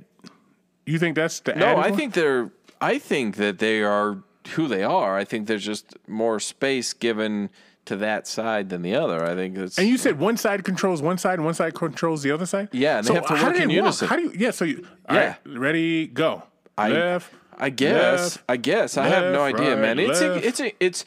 You 0.84 0.98
think 0.98 1.16
that's 1.16 1.40
the 1.40 1.54
No, 1.54 1.66
added 1.66 1.78
I 1.78 1.88
one? 1.90 1.96
think 1.98 2.14
they're. 2.14 2.50
I 2.80 2.98
think 2.98 3.36
that 3.36 3.58
they 3.58 3.82
are 3.82 4.18
who 4.50 4.68
they 4.68 4.82
are. 4.84 5.16
I 5.16 5.24
think 5.24 5.48
there's 5.48 5.64
just 5.64 5.96
more 6.06 6.38
space 6.38 6.92
given 6.92 7.50
to 7.86 7.96
that 7.96 8.26
side 8.26 8.68
than 8.68 8.82
the 8.82 8.94
other. 8.94 9.24
I 9.24 9.34
think 9.34 9.56
it's. 9.56 9.78
And 9.78 9.88
you 9.88 9.96
said 9.98 10.18
one 10.18 10.36
side 10.36 10.64
controls 10.64 11.02
one 11.02 11.18
side 11.18 11.34
and 11.34 11.44
one 11.44 11.54
side 11.54 11.74
controls 11.74 12.22
the 12.22 12.30
other 12.30 12.46
side. 12.46 12.68
Yeah, 12.72 12.98
and 12.98 13.06
they 13.06 13.14
have 13.14 13.26
to 13.26 13.34
work 13.34 13.56
in 13.56 13.70
unison. 13.70 14.08
How 14.08 14.16
do 14.16 14.22
you? 14.22 14.32
Yeah. 14.36 14.50
So 14.50 14.64
you. 14.64 14.86
all 15.08 15.16
Yeah. 15.16 15.26
right, 15.46 15.58
ready, 15.58 16.06
go. 16.06 16.42
I- 16.76 16.90
left. 16.90 17.32
I 17.58 17.70
guess. 17.70 18.36
left, 18.36 18.44
I 18.50 18.56
guess. 18.58 18.98
I 18.98 19.08
have 19.08 19.32
no 19.32 19.40
idea, 19.40 19.70
right, 19.76 19.80
man. 19.80 19.98
It's 19.98 20.20
a, 20.20 20.46
it's 20.46 20.60
a, 20.60 20.72
it's 20.78 21.04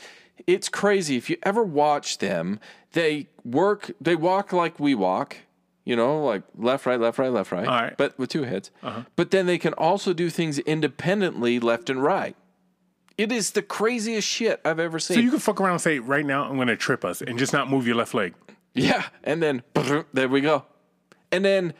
it's 0.47 0.67
crazy. 0.67 1.15
If 1.15 1.29
you 1.29 1.37
ever 1.43 1.63
watch 1.63 2.17
them, 2.17 2.59
they 2.93 3.27
work. 3.45 3.91
They 4.01 4.15
walk 4.15 4.51
like 4.51 4.79
we 4.79 4.95
walk. 4.95 5.37
You 5.85 5.95
know, 5.95 6.23
like 6.23 6.43
left, 6.57 6.85
right, 6.87 6.99
left, 6.99 7.19
right, 7.19 7.31
left, 7.31 7.51
right. 7.51 7.67
All 7.67 7.81
right. 7.81 7.95
But 7.97 8.17
with 8.17 8.29
two 8.29 8.43
heads. 8.43 8.69
Uh-huh. 8.81 9.03
But 9.15 9.29
then 9.31 9.45
they 9.45 9.57
can 9.59 9.73
also 9.73 10.11
do 10.13 10.29
things 10.31 10.57
independently, 10.59 11.59
left 11.59 11.89
and 11.89 12.01
right. 12.01 12.35
It 13.19 13.31
is 13.31 13.51
the 13.51 13.61
craziest 13.61 14.27
shit 14.27 14.61
I've 14.63 14.79
ever 14.79 14.97
seen. 14.97 15.15
So 15.15 15.21
you 15.21 15.29
can 15.29 15.39
fuck 15.39 15.59
around 15.59 15.73
and 15.73 15.81
say, 15.81 15.99
right 15.99 16.25
now, 16.25 16.45
I'm 16.49 16.55
going 16.55 16.69
to 16.69 16.77
trip 16.77 17.03
us 17.03 17.21
and 17.21 17.37
just 17.37 17.51
not 17.51 17.69
move 17.69 17.85
your 17.85 17.95
left 17.97 18.13
leg. 18.13 18.33
Yeah, 18.73 19.03
and 19.23 19.43
then 19.43 19.63
there 20.13 20.29
we 20.29 20.41
go. 20.41 20.63
And 21.31 21.43
then 21.43 21.73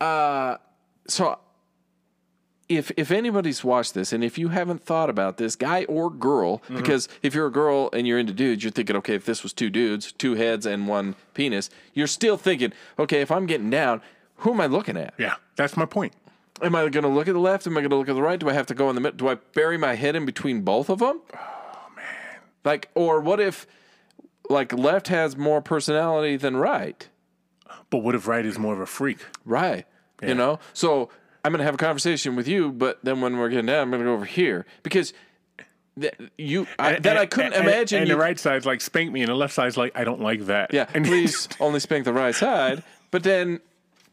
uh 0.00 0.56
so 1.06 1.38
if 2.68 2.90
if 2.96 3.10
anybody's 3.12 3.62
watched 3.62 3.94
this 3.94 4.12
and 4.12 4.24
if 4.24 4.36
you 4.38 4.48
haven't 4.48 4.82
thought 4.82 5.08
about 5.08 5.36
this 5.36 5.54
guy 5.54 5.84
or 5.84 6.10
girl 6.10 6.58
Mm-hmm. 6.64 6.76
because 6.76 7.08
if 7.22 7.34
you're 7.34 7.46
a 7.46 7.52
girl 7.52 7.90
and 7.92 8.06
you're 8.06 8.18
into 8.18 8.32
dudes 8.32 8.64
you're 8.64 8.72
thinking 8.72 8.96
okay 8.96 9.14
if 9.14 9.24
this 9.24 9.42
was 9.44 9.52
two 9.52 9.70
dudes 9.70 10.12
two 10.12 10.34
heads 10.34 10.64
and 10.66 10.88
one 10.88 11.14
penis 11.34 11.70
you're 11.92 12.06
still 12.08 12.36
thinking 12.36 12.72
okay 12.98 13.20
if 13.20 13.30
i'm 13.30 13.46
getting 13.46 13.70
down 13.70 14.00
who 14.38 14.52
am 14.52 14.60
i 14.60 14.66
looking 14.66 14.96
at 14.96 15.14
Yeah, 15.18 15.34
that's 15.56 15.76
my 15.76 15.84
point. 15.86 16.12
Am 16.62 16.74
i 16.74 16.88
going 16.88 17.02
to 17.02 17.08
look 17.08 17.26
at 17.28 17.34
the 17.34 17.40
left 17.40 17.66
am 17.66 17.76
i 17.76 17.80
going 17.80 17.90
to 17.90 17.96
look 17.96 18.08
at 18.08 18.14
the 18.14 18.22
right 18.22 18.38
do 18.40 18.48
i 18.48 18.52
have 18.52 18.66
to 18.66 18.74
go 18.74 18.88
in 18.88 18.94
the 18.94 19.00
middle 19.00 19.16
do 19.16 19.28
i 19.28 19.34
bury 19.54 19.76
my 19.78 19.94
head 19.94 20.14
in 20.16 20.24
between 20.24 20.62
both 20.62 20.88
of 20.88 20.98
them 21.00 21.20
oh 21.34 21.86
man 21.96 22.04
like 22.64 22.88
or 22.94 23.20
what 23.20 23.40
if 23.40 23.66
like 24.50 24.72
left 24.72 25.08
has 25.08 25.36
more 25.36 25.60
personality 25.62 26.36
than 26.36 26.56
right 26.56 27.08
But 27.90 27.98
what 27.98 28.14
if 28.14 28.26
right 28.28 28.44
is 28.44 28.58
more 28.58 28.74
of 28.74 28.80
a 28.80 28.86
freak? 28.86 29.18
Right. 29.44 29.86
You 30.22 30.34
know? 30.34 30.58
So 30.74 31.08
I'm 31.44 31.52
going 31.52 31.58
to 31.58 31.64
have 31.64 31.74
a 31.74 31.78
conversation 31.78 32.34
with 32.36 32.46
you, 32.48 32.72
but 32.72 32.98
then 33.02 33.20
when 33.20 33.36
we're 33.38 33.48
getting 33.50 33.66
down, 33.66 33.82
I'm 33.82 33.90
going 33.90 34.00
to 34.02 34.06
go 34.06 34.12
over 34.14 34.24
here 34.24 34.64
because 34.82 35.12
th- 36.00 36.14
you, 36.38 36.66
I, 36.78 36.98
that 36.98 37.16
I 37.16 37.26
couldn't 37.26 37.52
and- 37.54 37.66
imagine 37.66 38.00
And 38.00 38.08
you. 38.08 38.14
the 38.14 38.20
right 38.20 38.38
side's 38.38 38.64
like 38.66 38.80
spank 38.80 39.12
me, 39.12 39.20
and 39.22 39.28
the 39.30 39.34
left 39.34 39.52
side's 39.54 39.76
like 39.76 39.92
I 39.96 40.04
don't 40.04 40.20
like 40.20 40.46
that. 40.46 40.72
yeah, 40.74 40.86
and 40.94 41.04
please 41.10 41.48
only 41.60 41.80
spank 41.80 42.04
the 42.04 42.12
right 42.12 42.34
side. 42.34 42.82
But 43.10 43.22
then 43.22 43.60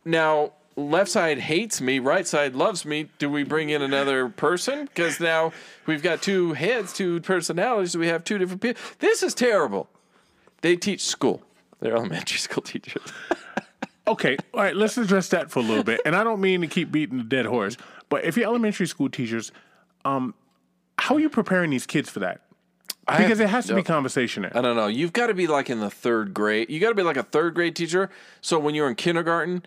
now 0.06 0.52
left 0.76 1.10
side 1.10 1.40
hates 1.40 1.82
me, 1.82 2.00
right 2.00 2.26
side 2.26 2.56
loves 2.56 2.86
me. 2.86 3.10
Do 3.20 3.30
we 3.30 3.44
bring 3.44 3.70
in 3.70 3.82
another 3.82 4.30
person? 4.30 4.86
Because 4.86 5.20
now 5.20 5.52
we've 5.86 6.04
got 6.04 6.22
two 6.22 6.54
heads, 6.54 6.94
two 6.94 7.20
personalities. 7.22 7.96
We 7.98 8.08
have 8.08 8.24
two 8.24 8.38
different 8.38 8.62
people. 8.62 8.82
This 9.00 9.24
is 9.24 9.34
terrible. 9.34 9.90
They 10.62 10.76
teach 10.76 11.02
school. 11.06 11.42
They're 11.80 11.96
elementary 11.96 12.38
school 12.40 12.64
teachers. 12.64 13.02
Okay, 14.08 14.36
all 14.54 14.62
right, 14.62 14.76
let's 14.76 14.98
address 14.98 15.30
that 15.30 15.52
for 15.52 15.60
a 15.60 15.62
little 15.62 15.84
bit. 15.84 16.02
And 16.06 16.16
I 16.16 16.24
don't 16.24 16.42
mean 16.42 16.62
to 16.62 16.68
keep 16.68 16.92
beating 16.92 17.18
the 17.20 17.24
dead 17.24 17.46
horse, 17.46 17.78
but 18.10 18.26
if 18.26 18.36
you're 18.36 18.48
elementary 18.48 18.88
school 18.88 19.10
teachers, 19.10 19.52
um, 20.06 20.34
how 20.98 21.16
are 21.16 21.20
you 21.20 21.30
preparing 21.30 21.70
these 21.70 21.86
kids 21.86 22.10
for 22.10 22.20
that? 22.20 22.42
Because 23.08 23.30
have 23.30 23.38
there 23.38 23.48
has 23.48 23.68
to 23.68 23.74
be 23.74 23.82
no- 23.82 23.86
conversation 23.86 24.44
there. 24.44 24.56
I 24.56 24.62
don't 24.62 24.76
know. 24.76 24.88
You've 24.88 25.14
got 25.14 25.28
to 25.28 25.34
be 25.34 25.48
like 25.48 25.70
in 25.70 25.80
the 25.80 25.90
third 25.90 26.34
grade. 26.34 26.70
You 26.70 26.80
got 26.80 26.90
to 26.90 26.96
be 26.96 27.04
like 27.04 27.18
a 27.18 27.24
third 27.24 27.54
grade 27.54 27.76
teacher. 27.76 28.10
So 28.42 28.60
when 28.60 28.76
you're 28.76 28.88
in 28.90 28.96
kindergarten, 28.96 29.64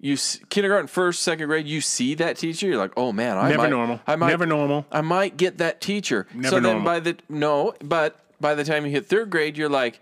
you 0.00 0.16
kindergarten 0.50 0.86
first, 0.86 1.22
second 1.22 1.46
grade, 1.46 1.66
you 1.66 1.80
see 1.80 2.14
that 2.14 2.36
teacher. 2.36 2.66
You're 2.66 2.78
like, 2.78 2.92
oh 2.96 3.12
man, 3.12 3.38
I 3.38 3.48
Never 3.48 3.62
might, 3.62 3.70
normal. 3.70 4.00
I 4.06 4.16
might, 4.16 4.28
Never 4.28 4.46
normal. 4.46 4.86
I 4.92 5.00
might 5.00 5.36
get 5.36 5.58
that 5.58 5.80
teacher. 5.80 6.26
Never 6.34 6.48
so 6.56 6.60
then 6.60 6.84
by 6.84 7.00
the 7.00 7.16
no, 7.28 7.74
but 7.82 8.20
by 8.40 8.54
the 8.54 8.64
time 8.64 8.84
you 8.84 8.92
hit 8.92 9.06
third 9.06 9.30
grade, 9.30 9.56
you're 9.56 9.68
like, 9.68 10.00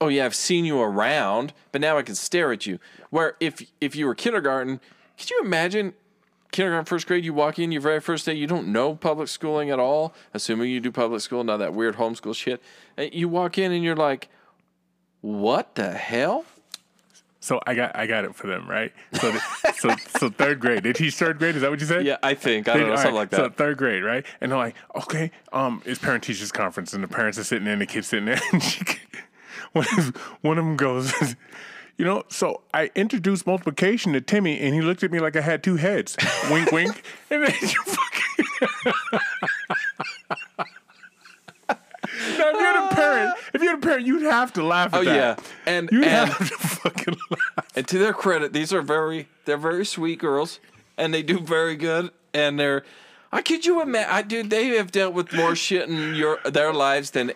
oh 0.00 0.08
yeah, 0.08 0.24
I've 0.24 0.34
seen 0.34 0.64
you 0.64 0.80
around, 0.80 1.52
but 1.72 1.80
now 1.80 1.96
I 1.96 2.02
can 2.02 2.14
stare 2.14 2.52
at 2.52 2.66
you. 2.66 2.78
Where 3.10 3.36
if 3.40 3.62
if 3.80 3.96
you 3.96 4.06
were 4.06 4.14
kindergarten, 4.14 4.80
could 5.18 5.30
you 5.30 5.40
imagine 5.42 5.94
kindergarten, 6.52 6.84
first 6.84 7.06
grade, 7.06 7.24
you 7.24 7.32
walk 7.32 7.58
in 7.58 7.72
your 7.72 7.80
very 7.80 8.00
first 8.00 8.26
day, 8.26 8.34
you 8.34 8.46
don't 8.46 8.68
know 8.68 8.94
public 8.94 9.28
schooling 9.28 9.70
at 9.70 9.78
all, 9.78 10.14
assuming 10.34 10.70
you 10.70 10.80
do 10.80 10.90
public 10.90 11.20
school, 11.20 11.44
not 11.44 11.58
that 11.58 11.74
weird 11.74 11.96
homeschool 11.96 12.34
shit. 12.34 12.62
You 12.98 13.28
walk 13.28 13.56
in 13.56 13.72
and 13.72 13.84
you're 13.84 13.96
like, 13.96 14.28
what 15.20 15.74
the 15.76 15.92
hell? 15.92 16.44
So 17.42 17.58
I 17.66 17.74
got 17.74 17.96
I 17.96 18.06
got 18.06 18.24
it 18.24 18.34
for 18.34 18.46
them, 18.46 18.68
right? 18.68 18.92
So 19.14 19.32
the, 19.32 19.40
so 19.78 19.94
so 20.18 20.28
third 20.28 20.60
grade. 20.60 20.82
They 20.82 20.92
teach 20.92 21.14
third 21.14 21.38
grade. 21.38 21.56
Is 21.56 21.62
that 21.62 21.70
what 21.70 21.80
you 21.80 21.86
said? 21.86 22.04
Yeah, 22.04 22.18
I 22.22 22.34
think. 22.34 22.68
I 22.68 22.74
They- 22.74 22.80
don't 22.80 22.90
know, 22.90 22.96
something 22.96 23.14
right, 23.14 23.20
like 23.20 23.30
that. 23.30 23.36
So 23.36 23.48
third 23.48 23.78
grade, 23.78 24.04
right? 24.04 24.26
And 24.42 24.52
they're 24.52 24.58
like, 24.58 24.74
okay, 24.94 25.30
um, 25.52 25.80
it's 25.86 25.98
parent 25.98 26.22
teachers 26.22 26.52
conference, 26.52 26.92
and 26.92 27.02
the 27.02 27.08
parents 27.08 27.38
are 27.38 27.44
sitting 27.44 27.64
there, 27.64 27.72
and 27.72 27.80
the 27.82 27.86
kids 27.86 28.08
sitting 28.08 28.26
there. 28.26 28.40
And 28.52 28.62
she, 28.62 28.84
one 29.72 29.86
of 29.98 30.16
one 30.42 30.58
of 30.58 30.64
them 30.64 30.76
goes, 30.76 31.34
you 31.96 32.04
know, 32.04 32.24
so 32.28 32.60
I 32.74 32.90
introduced 32.94 33.46
multiplication 33.46 34.12
to 34.12 34.20
Timmy, 34.20 34.60
and 34.60 34.74
he 34.74 34.82
looked 34.82 35.02
at 35.02 35.10
me 35.10 35.18
like 35.20 35.34
I 35.36 35.40
had 35.40 35.62
two 35.62 35.76
heads. 35.76 36.16
wink, 36.50 36.70
wink. 36.72 37.02
And 37.30 37.44
then 37.44 37.54
you 37.62 37.68
fucking. 37.68 38.46
now, 42.38 42.52
parent, 43.20 43.38
if 43.54 43.62
you're 43.62 43.76
the 43.76 43.86
parent, 43.86 44.06
you'd 44.06 44.22
have 44.22 44.52
to 44.54 44.64
laugh 44.64 44.92
at 44.94 45.00
Oh, 45.00 45.04
that. 45.04 45.14
yeah. 45.38 45.44
And- 45.66 45.88
you'd 45.92 46.04
have 46.04 46.36
to 46.38 46.44
fucking 46.58 47.16
laugh. 47.30 47.66
And 47.76 47.86
to 47.88 47.98
their 47.98 48.12
credit, 48.12 48.52
these 48.52 48.72
are 48.72 48.82
very 48.82 49.28
they're 49.44 49.56
very 49.56 49.84
sweet 49.86 50.18
girls, 50.18 50.60
and 50.96 51.12
they 51.14 51.22
do 51.22 51.38
very 51.40 51.76
good. 51.76 52.10
And 52.34 52.58
they're, 52.60 52.84
I 53.32 53.42
kid 53.42 53.66
you, 53.66 53.80
imagine, 53.82 54.10
I 54.12 54.22
dude, 54.22 54.50
they 54.50 54.68
have 54.76 54.90
dealt 54.92 55.14
with 55.14 55.32
more 55.32 55.54
shit 55.56 55.88
in 55.88 56.14
your 56.14 56.38
their 56.44 56.72
lives 56.72 57.10
than 57.12 57.32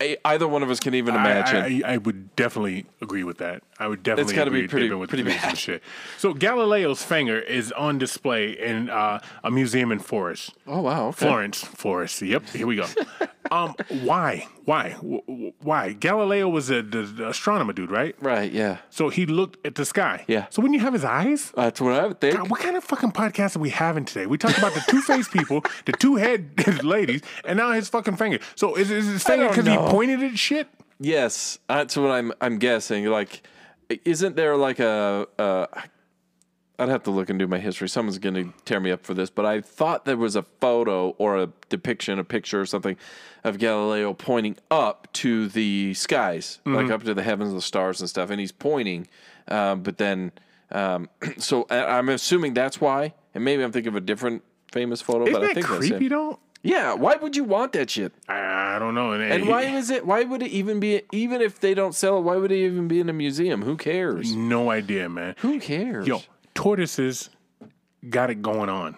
a, 0.00 0.16
either 0.24 0.46
one 0.48 0.62
of 0.62 0.70
us 0.70 0.80
can 0.80 0.94
even 0.94 1.14
imagine. 1.14 1.56
I, 1.84 1.88
I, 1.88 1.94
I 1.94 1.96
would 1.98 2.34
definitely 2.36 2.86
agree 3.00 3.24
with 3.24 3.38
that. 3.38 3.62
I 3.78 3.88
would 3.88 4.02
definitely 4.02 4.34
gotta 4.34 4.50
be 4.50 4.68
pretty- 4.68 4.88
They've 4.88 4.98
with 4.98 5.08
pretty 5.10 5.24
the 5.24 5.30
bad. 5.30 5.58
shit. 5.58 5.82
So 6.18 6.32
Galileo's 6.32 7.02
finger 7.02 7.38
is 7.38 7.72
on 7.72 7.98
display 7.98 8.52
in 8.52 8.88
uh, 8.90 9.20
a 9.42 9.50
museum 9.50 9.90
in 9.92 9.98
Forest, 9.98 10.54
oh 10.66 10.80
wow, 10.82 11.08
okay. 11.08 11.26
Florence, 11.26 11.64
Forest. 11.64 12.22
Yep, 12.22 12.48
here 12.50 12.66
we 12.66 12.76
go. 12.76 12.86
um, 13.50 13.74
why? 14.02 14.46
Why? 14.64 14.90
Why? 15.60 15.92
Galileo 15.92 16.48
was 16.48 16.70
a, 16.70 16.82
the, 16.82 17.02
the 17.02 17.28
astronomer 17.30 17.72
dude, 17.72 17.90
right? 17.90 18.14
Right, 18.20 18.50
yeah, 18.52 18.78
So 18.90 19.08
he 19.10 19.26
looked 19.26 19.64
at 19.66 19.74
the 19.74 19.84
sky. 19.84 20.24
Yeah. 20.28 20.46
So 20.50 20.62
when 20.62 20.72
you 20.72 20.80
have 20.80 20.92
his 20.92 21.04
eyes. 21.04 21.52
that's 21.54 21.80
what 21.80 21.92
I 21.92 22.06
would 22.06 22.20
think. 22.20 22.36
God, 22.36 22.50
what 22.50 22.60
kind 22.60 22.76
of 22.76 22.84
fucking 22.84 23.12
podcast 23.12 23.56
are 23.56 23.60
we 23.60 23.70
having 23.70 24.04
today? 24.04 24.26
We 24.26 24.38
talked 24.38 24.56
about 24.58 24.72
the 24.74 24.84
two 24.88 25.02
faced 25.02 25.32
people, 25.32 25.64
the 25.84 25.92
two 25.92 26.16
head 26.16 26.62
ladies, 26.84 27.22
and 27.44 27.58
now 27.58 27.72
his 27.72 27.88
fucking 27.88 28.16
finger. 28.16 28.38
So 28.54 28.76
is, 28.76 28.90
is 28.90 29.06
his 29.06 29.22
finger 29.22 29.48
because 29.48 29.66
he 29.66 29.76
pointed 29.76 30.22
at 30.22 30.38
shit? 30.38 30.68
Yes, 31.00 31.58
that's 31.68 31.96
what 31.96 32.10
I'm. 32.12 32.32
I'm 32.40 32.58
guessing. 32.58 33.06
Like, 33.06 33.42
isn't 34.04 34.36
there 34.36 34.56
like 34.56 34.78
a? 34.80 35.26
Uh, 35.38 35.66
I'd 36.76 36.88
have 36.88 37.04
to 37.04 37.10
look 37.12 37.30
and 37.30 37.38
do 37.38 37.46
my 37.46 37.60
history. 37.60 37.88
Someone's 37.88 38.18
going 38.18 38.34
to 38.34 38.52
tear 38.64 38.80
me 38.80 38.90
up 38.90 39.04
for 39.04 39.14
this, 39.14 39.30
but 39.30 39.46
I 39.46 39.60
thought 39.60 40.06
there 40.06 40.16
was 40.16 40.34
a 40.34 40.42
photo 40.42 41.10
or 41.18 41.38
a 41.38 41.48
depiction, 41.68 42.18
a 42.18 42.24
picture 42.24 42.60
or 42.60 42.66
something 42.66 42.96
of 43.44 43.58
Galileo 43.58 44.12
pointing 44.12 44.56
up 44.72 45.06
to 45.14 45.46
the 45.48 45.94
skies, 45.94 46.58
like 46.64 46.90
up 46.90 47.04
to 47.04 47.14
the 47.14 47.22
heavens, 47.22 47.52
the 47.52 47.62
stars 47.62 48.00
and 48.00 48.10
stuff, 48.10 48.28
and 48.30 48.40
he's 48.40 48.50
pointing. 48.50 49.06
Um, 49.46 49.82
but 49.84 49.98
then, 49.98 50.32
um, 50.72 51.08
so 51.38 51.64
I'm 51.70 52.08
assuming 52.08 52.54
that's 52.54 52.80
why, 52.80 53.14
and 53.34 53.44
maybe 53.44 53.62
I'm 53.62 53.70
thinking 53.70 53.90
of 53.90 53.96
a 53.96 54.00
different 54.00 54.42
famous 54.72 55.00
photo. 55.00 55.22
Isn't 55.28 55.32
but 55.34 55.44
I 55.44 55.46
that 55.48 55.54
think 55.54 55.68
that's 55.68 55.78
creepy 55.78 56.06
it. 56.06 56.08
though? 56.08 56.40
Yeah, 56.64 56.94
why 56.94 57.16
would 57.16 57.36
you 57.36 57.44
want 57.44 57.72
that 57.74 57.90
shit? 57.90 58.12
I, 58.26 58.76
I 58.76 58.78
don't 58.78 58.94
know. 58.94 59.12
And 59.12 59.22
eh, 59.44 59.46
why 59.46 59.62
is 59.64 59.90
it? 59.90 60.06
Why 60.06 60.22
would 60.24 60.42
it 60.42 60.50
even 60.50 60.80
be? 60.80 61.02
Even 61.12 61.42
if 61.42 61.60
they 61.60 61.74
don't 61.74 61.94
sell 61.94 62.18
it, 62.18 62.22
why 62.22 62.36
would 62.36 62.50
it 62.50 62.56
even 62.64 62.88
be 62.88 63.00
in 63.00 63.08
a 63.10 63.12
museum? 63.12 63.62
Who 63.62 63.76
cares? 63.76 64.34
No 64.34 64.70
idea, 64.70 65.08
man. 65.10 65.34
Who 65.38 65.60
cares? 65.60 66.06
Yo, 66.06 66.22
tortoises 66.54 67.28
got 68.08 68.30
it 68.30 68.40
going 68.40 68.70
on. 68.70 68.96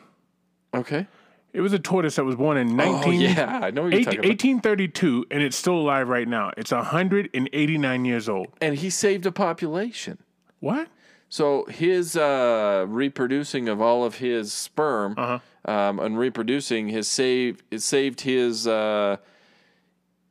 Okay. 0.73 1.07
It 1.53 1.61
was 1.63 1.73
a 1.73 1.79
tortoise 1.79 2.17
that 2.17 2.25
was 2.25 2.37
born 2.37 2.59
in 2.59 2.79
Oh 2.79 3.01
19, 3.01 3.21
yeah, 3.21 3.61
I 3.63 3.71
know 3.71 3.85
what 3.85 3.93
you're 3.93 4.01
eight- 4.01 4.05
talking 4.05 4.19
about. 4.21 4.29
1832, 4.29 5.27
and 5.31 5.43
it's 5.43 5.57
still 5.57 5.77
alive 5.79 6.09
right 6.09 6.29
now. 6.29 6.53
It's 6.57 6.71
189 6.71 8.05
years 8.05 8.29
old. 8.29 8.49
And 8.61 8.75
he 8.77 8.91
saved 8.91 9.25
a 9.27 9.33
population. 9.33 10.19
What? 10.61 10.89
So 11.29 11.65
his 11.67 12.17
uh, 12.17 12.85
reproducing 12.89 13.69
of 13.69 13.81
all 13.81 14.05
of 14.05 14.17
his 14.17 14.53
sperm 14.53 15.15
Uh-huh. 15.19 15.71
um, 15.71 15.99
and 15.99 16.19
reproducing 16.19 16.89
his 16.89 17.09
saved 17.09 17.63
it 17.71 17.83
saved 17.83 18.21
his 18.23 18.67
uh, 18.67 19.17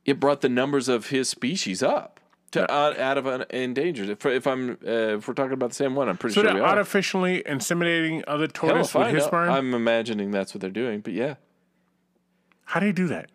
it 0.04 0.18
brought 0.20 0.40
the 0.40 0.48
numbers 0.48 0.88
of 0.88 1.08
his 1.08 1.28
species 1.28 1.82
up 1.82 2.20
to 2.52 2.70
uh, 2.72 2.94
out 2.98 3.18
of 3.18 3.26
an 3.26 3.44
endangered. 3.50 4.08
If, 4.08 4.24
if 4.24 4.46
I'm 4.46 4.70
uh, 4.86 5.16
if 5.18 5.28
we're 5.28 5.34
talking 5.34 5.52
about 5.52 5.70
the 5.70 5.74
same 5.74 5.94
one, 5.94 6.08
I'm 6.08 6.16
pretty 6.16 6.34
So 6.34 6.40
sure 6.42 6.44
they're 6.50 6.54
we 6.54 6.60
are. 6.60 6.68
artificially 6.68 7.42
inseminating 7.44 8.22
other 8.26 8.44
Hell, 8.44 8.70
tortoise 8.70 8.88
if 8.90 8.94
with 8.94 9.06
I 9.08 9.10
his 9.10 9.22
know. 9.24 9.26
sperm? 9.28 9.50
I'm 9.50 9.74
imagining 9.74 10.30
that's 10.30 10.54
what 10.54 10.60
they're 10.62 10.70
doing, 10.70 11.00
but 11.00 11.12
yeah. 11.12 11.34
How 12.64 12.80
do 12.80 12.86
you 12.86 12.92
do 12.92 13.06
that? 13.08 13.30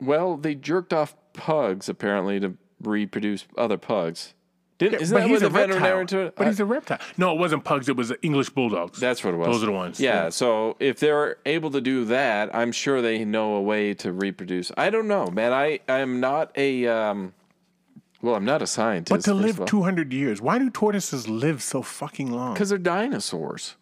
Well, 0.00 0.36
they 0.36 0.54
jerked 0.54 0.92
off 0.92 1.14
pugs 1.32 1.88
apparently 1.88 2.40
to 2.40 2.54
reproduce 2.82 3.46
other 3.56 3.76
pugs. 3.76 4.34
Didn't, 4.80 5.02
isn't 5.02 5.14
but 5.14 5.20
that 5.20 5.28
he's 5.28 5.42
a 5.42 5.50
veterinarian 5.50 6.06
to 6.06 6.20
it? 6.20 6.36
But 6.36 6.46
he's 6.46 6.58
a 6.58 6.64
reptile. 6.64 6.98
No, 7.18 7.34
it 7.34 7.38
wasn't 7.38 7.64
pugs. 7.64 7.90
It 7.90 7.96
was 7.96 8.14
English 8.22 8.48
bulldogs. 8.48 8.98
That's 8.98 9.22
what 9.22 9.34
it 9.34 9.36
was. 9.36 9.46
Those 9.48 9.62
are 9.62 9.66
the 9.66 9.72
ones. 9.72 10.00
Yeah, 10.00 10.30
So 10.30 10.76
if 10.80 10.98
they're 10.98 11.36
able 11.44 11.70
to 11.72 11.82
do 11.82 12.06
that, 12.06 12.54
I'm 12.54 12.72
sure 12.72 13.02
they 13.02 13.22
know 13.26 13.56
a 13.56 13.60
way 13.60 13.92
to 13.92 14.10
reproduce. 14.10 14.72
I 14.78 14.88
don't 14.88 15.06
know, 15.06 15.26
man. 15.26 15.52
I 15.52 15.80
I'm 15.86 16.18
not 16.18 16.56
a 16.56 16.86
um, 16.86 17.34
well, 18.22 18.36
I'm 18.36 18.46
not 18.46 18.62
a 18.62 18.66
scientist. 18.66 19.10
But 19.10 19.30
to 19.30 19.34
live 19.34 19.66
200 19.66 20.14
years, 20.14 20.40
why 20.40 20.58
do 20.58 20.70
tortoises 20.70 21.28
live 21.28 21.62
so 21.62 21.82
fucking 21.82 22.32
long? 22.32 22.54
because 22.54 22.70
they're 22.70 22.78
dinosaurs. 22.78 23.76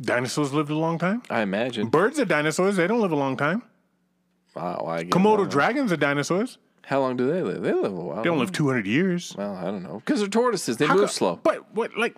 Dinosaurs 0.00 0.52
lived 0.52 0.70
a 0.70 0.76
long 0.76 0.98
time. 0.98 1.22
I 1.30 1.42
imagine. 1.42 1.86
Birds 1.88 2.18
are 2.18 2.24
dinosaurs. 2.24 2.74
They 2.76 2.88
don't 2.88 3.00
live 3.00 3.12
a 3.12 3.16
long 3.16 3.36
time. 3.36 3.62
Wow, 4.56 4.86
I 4.88 5.04
get 5.04 5.12
Komodo 5.12 5.48
dragons 5.48 5.92
are 5.92 5.96
dinosaurs. 5.96 6.58
How 6.86 7.00
long 7.00 7.16
do 7.16 7.30
they 7.30 7.42
live? 7.42 7.62
They 7.62 7.72
live 7.72 7.92
a 7.92 8.00
while. 8.00 8.16
They 8.16 8.24
don't 8.24 8.38
live 8.38 8.52
200 8.52 8.86
years. 8.86 9.34
Well, 9.36 9.54
I 9.54 9.64
don't 9.64 9.82
know. 9.82 10.02
Because 10.04 10.20
they're 10.20 10.28
tortoises. 10.28 10.76
They 10.78 10.86
How 10.86 10.94
move 10.94 11.02
co- 11.04 11.06
slow. 11.08 11.40
But 11.42 11.72
what, 11.74 11.96
like 11.96 12.16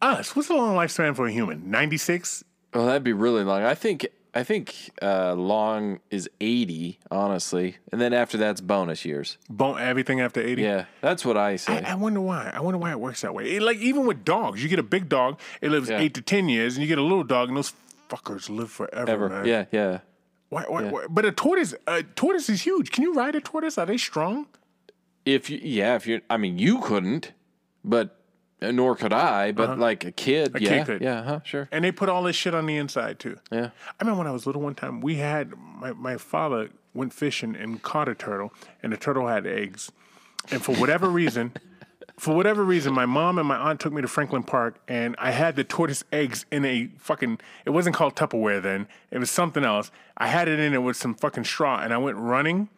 us? 0.00 0.34
What's 0.34 0.48
the 0.48 0.54
long 0.54 0.76
lifespan 0.76 1.14
for 1.14 1.26
a 1.26 1.32
human? 1.32 1.70
96. 1.70 2.44
Well, 2.72 2.86
that'd 2.86 3.04
be 3.04 3.12
really 3.12 3.44
long. 3.44 3.62
I 3.62 3.74
think 3.74 4.06
I 4.36 4.42
think 4.42 4.74
uh, 5.00 5.34
long 5.34 6.00
is 6.10 6.28
80, 6.40 6.98
honestly, 7.10 7.76
and 7.92 8.00
then 8.00 8.12
after 8.12 8.36
that's 8.36 8.60
bonus 8.60 9.04
years. 9.04 9.38
Bone 9.48 9.78
everything 9.78 10.20
after 10.20 10.40
80. 10.40 10.60
Yeah, 10.62 10.84
that's 11.00 11.24
what 11.24 11.36
I 11.36 11.54
say. 11.54 11.84
I, 11.84 11.92
I 11.92 11.94
wonder 11.94 12.20
why. 12.20 12.50
I 12.52 12.60
wonder 12.60 12.78
why 12.78 12.90
it 12.90 12.98
works 12.98 13.20
that 13.20 13.32
way. 13.32 13.44
It- 13.52 13.62
like 13.62 13.76
even 13.78 14.06
with 14.06 14.24
dogs, 14.24 14.60
you 14.62 14.68
get 14.68 14.80
a 14.80 14.82
big 14.84 15.08
dog, 15.08 15.38
it 15.60 15.70
lives 15.70 15.88
Yeah. 15.88 16.00
eight 16.00 16.14
to 16.14 16.20
ten 16.22 16.48
years, 16.48 16.74
and 16.74 16.82
you 16.82 16.88
get 16.88 16.98
a 16.98 17.02
little 17.02 17.22
dog, 17.22 17.48
and 17.48 17.56
those 17.56 17.74
fuckers 18.08 18.48
live 18.50 18.70
forever. 18.72 19.08
Ever? 19.10 19.28
man. 19.28 19.46
Yeah, 19.46 19.64
yeah. 19.70 19.98
Why, 20.50 20.62
why, 20.68 20.84
why- 20.84 21.06
But 21.08 21.24
a 21.24 21.32
tortoise, 21.32 21.74
a 21.86 22.02
tortoise 22.02 22.48
is 22.48 22.62
huge. 22.62 22.90
Can 22.90 23.02
you 23.02 23.14
ride 23.14 23.34
a 23.34 23.40
tortoise? 23.40 23.78
Are 23.78 23.86
they 23.86 23.96
strong? 23.96 24.46
If 25.24 25.48
you, 25.50 25.58
yeah, 25.62 25.96
if 25.96 26.06
you, 26.06 26.20
I 26.28 26.36
mean, 26.36 26.58
you 26.58 26.80
couldn't, 26.80 27.32
but 27.82 28.20
uh, 28.60 28.70
nor 28.70 28.94
could 28.94 29.12
I. 29.12 29.52
But 29.52 29.78
like 29.78 30.04
a 30.04 30.12
kid, 30.12 30.56
yeah, 30.60 30.68
Uh-huh. 30.70 30.76
kid 30.78 30.86
could. 30.86 31.02
yeah, 31.02 31.22
huh, 31.22 31.40
sure, 31.44 31.68
And 31.72 31.84
they 31.84 31.92
put 31.92 32.08
all 32.08 32.22
this 32.22 32.36
shit 32.36 32.54
on 32.54 32.66
the 32.66 32.76
inside 32.76 33.18
too. 33.18 33.38
yeah. 33.50 33.70
I 33.88 33.92
remember 34.04 34.18
when 34.18 34.26
I 34.26 34.32
was 34.32 34.46
little 34.46 34.62
one 34.62 34.74
time, 34.74 35.00
we 35.00 35.16
had 35.16 35.52
my, 35.56 35.92
my 35.92 36.16
father 36.18 36.68
went 36.92 37.12
fishing 37.12 37.56
and 37.56 37.82
caught 37.82 38.08
a 38.08 38.14
turtle, 38.14 38.52
and 38.82 38.92
the 38.92 38.96
turtle 38.96 39.26
had 39.28 39.46
eggs. 39.46 39.90
And 40.50 40.62
for 40.62 40.74
whatever 40.76 41.08
reason, 41.08 41.54
for 42.16 42.34
whatever 42.34 42.64
reason, 42.64 42.92
my 42.92 43.06
mom 43.06 43.38
and 43.38 43.48
my 43.48 43.56
aunt 43.56 43.80
took 43.80 43.92
me 43.92 44.00
to 44.02 44.08
Franklin 44.08 44.42
Park, 44.42 44.80
and 44.86 45.16
I 45.18 45.32
had 45.32 45.56
the 45.56 45.64
tortoise 45.64 46.04
eggs 46.12 46.46
in 46.50 46.64
a 46.64 46.88
fucking. 46.98 47.40
It 47.64 47.70
wasn't 47.70 47.96
called 47.96 48.14
Tupperware 48.14 48.62
then; 48.62 48.86
it 49.10 49.18
was 49.18 49.30
something 49.30 49.64
else. 49.64 49.90
I 50.16 50.28
had 50.28 50.48
it 50.48 50.60
in 50.60 50.74
it 50.74 50.82
with 50.82 50.96
some 50.96 51.14
fucking 51.14 51.44
straw, 51.44 51.80
and 51.80 51.92
I 51.92 51.98
went 51.98 52.16
running. 52.16 52.68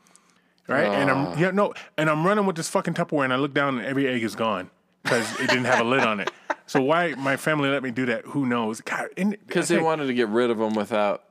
Right, 0.69 0.87
and 0.87 1.11
I'm 1.11 1.39
yeah 1.39 1.53
no, 1.53 1.75
and 1.97 2.11
I'm 2.11 2.27
running 2.27 2.47
with 2.47 2.57
this 2.57 2.69
fucking 2.69 2.95
Tupperware, 2.95 3.25
and 3.25 3.33
I 3.33 3.37
look 3.37 3.55
down, 3.55 3.79
and 3.79 3.87
every 3.87 4.09
egg 4.09 4.23
is 4.23 4.35
gone 4.35 4.71
because 5.03 5.31
it 5.39 5.49
didn't 5.49 5.67
have 5.67 5.81
a 5.81 5.89
lid 5.89 6.01
on 6.01 6.21
it. 6.21 6.31
So 6.69 6.83
why 6.83 7.15
my 7.15 7.37
family 7.37 7.69
let 7.69 7.85
me 7.85 7.93
do 7.93 8.07
that? 8.07 8.25
Who 8.25 8.45
knows? 8.45 8.81
Because 8.81 9.69
they 9.69 9.79
wanted 9.79 10.09
to 10.09 10.15
get 10.15 10.27
rid 10.29 10.51
of 10.51 10.59
them 10.59 10.75
without 10.75 11.23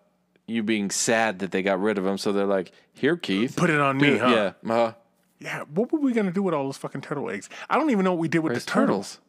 you 0.47 0.63
being 0.63 0.89
sad 0.89 1.39
that 1.39 1.51
they 1.51 1.61
got 1.61 1.81
rid 1.81 1.97
of 1.97 2.05
them. 2.05 2.17
So 2.17 2.31
they're 2.31 2.45
like, 2.45 2.71
"Here, 2.93 3.17
Keith, 3.17 3.55
put 3.57 3.69
it 3.69 3.81
on 3.81 3.97
me, 3.97 4.17
huh? 4.17 4.53
yeah, 4.63 4.73
uh, 4.73 4.93
Yeah, 5.39 5.63
what 5.63 5.91
were 5.91 5.99
we 5.99 6.13
gonna 6.13 6.31
do 6.31 6.43
with 6.43 6.53
all 6.53 6.63
those 6.63 6.77
fucking 6.77 7.01
turtle 7.01 7.29
eggs? 7.29 7.49
I 7.69 7.77
don't 7.77 7.89
even 7.89 8.05
know 8.05 8.11
what 8.13 8.19
we 8.19 8.27
did 8.27 8.39
with 8.39 8.53
Raise 8.53 8.65
the 8.65 8.71
turtles. 8.71 9.19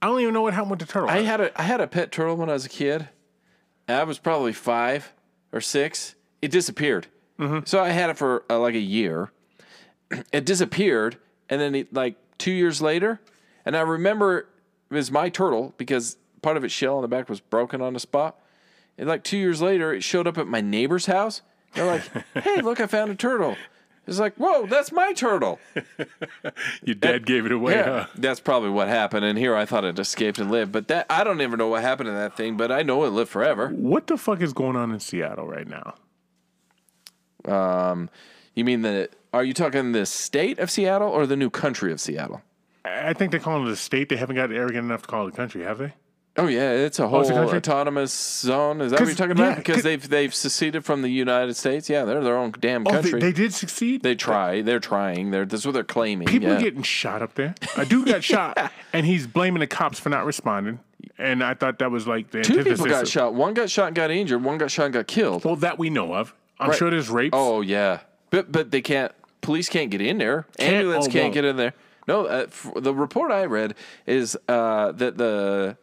I 0.00 0.06
don't 0.06 0.20
even 0.20 0.32
know 0.32 0.42
what 0.42 0.54
happened 0.54 0.70
with 0.70 0.80
the 0.80 0.86
turtle. 0.86 1.10
I 1.10 1.22
had 1.22 1.40
a 1.40 1.60
I 1.60 1.64
had 1.64 1.80
a 1.80 1.86
pet 1.86 2.12
turtle 2.12 2.36
when 2.36 2.48
I 2.48 2.54
was 2.54 2.64
a 2.64 2.68
kid. 2.68 3.08
I 3.88 4.04
was 4.04 4.18
probably 4.18 4.52
five 4.52 5.12
or 5.52 5.60
six. 5.60 6.14
It 6.40 6.50
disappeared. 6.50 7.08
Mm-hmm. 7.38 7.60
So 7.64 7.82
I 7.82 7.90
had 7.90 8.10
it 8.10 8.18
for 8.18 8.44
uh, 8.50 8.58
like 8.58 8.74
a 8.74 8.80
year. 8.80 9.32
It 10.32 10.46
disappeared, 10.46 11.18
and 11.50 11.60
then 11.60 11.74
it, 11.74 11.92
like 11.92 12.16
two 12.38 12.50
years 12.50 12.80
later, 12.80 13.20
and 13.66 13.76
I 13.76 13.82
remember 13.82 14.38
it 14.38 14.94
was 14.94 15.10
my 15.10 15.28
turtle 15.28 15.74
because 15.76 16.16
part 16.40 16.56
of 16.56 16.64
its 16.64 16.72
shell 16.72 16.96
on 16.96 17.02
the 17.02 17.08
back 17.08 17.28
was 17.28 17.40
broken 17.40 17.82
on 17.82 17.92
the 17.92 18.00
spot. 18.00 18.40
And 18.96 19.06
like 19.06 19.22
two 19.22 19.36
years 19.36 19.60
later, 19.60 19.92
it 19.92 20.02
showed 20.02 20.26
up 20.26 20.38
at 20.38 20.46
my 20.46 20.62
neighbor's 20.62 21.04
house. 21.04 21.42
They're 21.74 21.84
like, 21.84 22.24
"Hey, 22.42 22.62
look, 22.62 22.80
I 22.80 22.86
found 22.86 23.10
a 23.10 23.14
turtle." 23.14 23.56
It's 24.08 24.18
like, 24.18 24.34
whoa, 24.36 24.66
that's 24.66 24.90
my 24.90 25.12
turtle. 25.12 25.60
Your 26.82 26.94
dad 26.94 27.26
gave 27.26 27.44
it 27.46 27.52
away, 27.52 27.74
Yeah, 27.74 27.84
huh? 27.84 28.06
that's 28.16 28.40
probably 28.40 28.70
what 28.70 28.88
happened. 28.88 29.24
And 29.24 29.38
here 29.38 29.54
I 29.54 29.64
thought 29.66 29.84
it 29.84 29.98
escaped 29.98 30.38
and 30.38 30.50
lived, 30.50 30.72
but 30.72 30.88
that 30.88 31.06
I 31.10 31.22
don't 31.24 31.40
even 31.42 31.58
know 31.58 31.68
what 31.68 31.82
happened 31.82 32.06
to 32.08 32.12
that 32.12 32.36
thing. 32.36 32.56
But 32.56 32.72
I 32.72 32.82
know 32.82 33.04
it 33.04 33.10
lived 33.10 33.30
forever. 33.30 33.68
What 33.68 34.06
the 34.06 34.16
fuck 34.16 34.40
is 34.40 34.52
going 34.52 34.76
on 34.76 34.90
in 34.92 34.98
Seattle 35.00 35.46
right 35.46 35.66
now? 35.68 35.94
Um, 37.44 38.10
You 38.54 38.64
mean 38.64 38.82
the? 38.82 39.08
Are 39.32 39.44
you 39.44 39.52
talking 39.52 39.92
the 39.92 40.06
state 40.06 40.58
of 40.58 40.70
Seattle 40.70 41.08
or 41.08 41.26
the 41.26 41.36
new 41.36 41.50
country 41.50 41.92
of 41.92 42.00
Seattle? 42.00 42.40
I 42.84 43.12
think 43.12 43.30
they're 43.30 43.40
calling 43.40 43.66
it 43.66 43.70
a 43.70 43.76
state. 43.76 44.08
They 44.08 44.16
haven't 44.16 44.36
got 44.36 44.50
arrogant 44.50 44.84
enough 44.86 45.02
to 45.02 45.08
call 45.08 45.26
it 45.26 45.34
a 45.34 45.36
country, 45.36 45.62
have 45.64 45.76
they? 45.78 45.92
Oh 46.38 46.46
yeah, 46.46 46.70
it's 46.70 46.98
a 47.00 47.08
whole 47.08 47.20
it's 47.22 47.30
a 47.30 47.56
autonomous 47.56 48.12
zone. 48.40 48.80
Is 48.80 48.92
that 48.92 49.00
what 49.00 49.06
you're 49.08 49.16
talking 49.16 49.36
yeah, 49.36 49.44
about? 49.46 49.56
Because 49.58 49.74
'cause- 49.76 49.82
they've 49.84 50.08
they've 50.08 50.34
seceded 50.34 50.84
from 50.84 51.02
the 51.02 51.08
United 51.10 51.54
States. 51.54 51.90
Yeah, 51.90 52.04
they're 52.04 52.22
their 52.22 52.36
own 52.38 52.54
damn 52.60 52.86
Oh, 52.86 52.90
country. 52.90 53.12
they, 53.20 53.26
they 53.26 53.32
did 53.32 53.52
succeed. 53.52 54.02
They 54.02 54.14
try. 54.14 54.62
They're 54.62 54.78
trying. 54.80 55.30
They're 55.32 55.44
that's 55.44 55.66
what 55.66 55.72
they're 55.74 55.82
claiming. 55.84 56.28
People 56.28 56.48
yeah. 56.50 56.56
are 56.56 56.60
getting 56.60 56.82
shot 56.82 57.22
up 57.22 57.34
there. 57.34 57.54
A 57.76 57.84
dude 57.84 58.06
got 58.06 58.22
shot, 58.32 58.72
and 58.92 59.04
he's 59.04 59.26
blaming 59.26 59.60
the 59.60 59.66
cops 59.66 59.98
for 59.98 60.08
not 60.10 60.24
responding. 60.24 60.78
And 61.18 61.42
I 61.42 61.54
thought 61.54 61.80
that 61.80 61.90
was 61.90 62.06
like 62.06 62.30
the 62.30 62.42
Two 62.42 62.52
antithesis 62.58 62.78
people 62.80 62.90
got 62.92 63.02
of- 63.02 63.08
shot. 63.08 63.34
One 63.34 63.52
got 63.54 63.68
shot 63.68 63.88
and 63.88 63.96
got 63.96 64.10
injured. 64.12 64.44
One 64.44 64.58
got 64.58 64.70
shot 64.70 64.84
and 64.86 64.94
got 64.94 65.08
killed. 65.08 65.44
Well, 65.44 65.56
that 65.56 65.78
we 65.78 65.90
know 65.90 66.14
of. 66.14 66.34
I'm 66.60 66.70
Right. 66.70 66.78
sure 66.78 66.90
there's 66.90 67.10
rapes. 67.10 67.34
Oh 67.36 67.60
yeah, 67.62 68.00
but 68.30 68.52
but 68.52 68.70
they 68.70 68.80
can't. 68.80 69.10
Police 69.40 69.68
can't 69.68 69.90
get 69.90 70.00
in 70.00 70.18
there. 70.18 70.46
Can't 70.58 70.74
Ambulance 70.74 71.06
or 71.08 71.10
can't 71.10 71.24
won't? 71.24 71.34
get 71.34 71.44
in 71.44 71.56
there. 71.56 71.74
No, 72.06 72.26
uh, 72.26 72.46
f- 72.48 72.70
the 72.76 72.94
report 72.94 73.30
I 73.32 73.44
read 73.44 73.74
is 74.06 74.36
uh, 74.48 74.92
that 74.92 75.18
the 75.18 75.76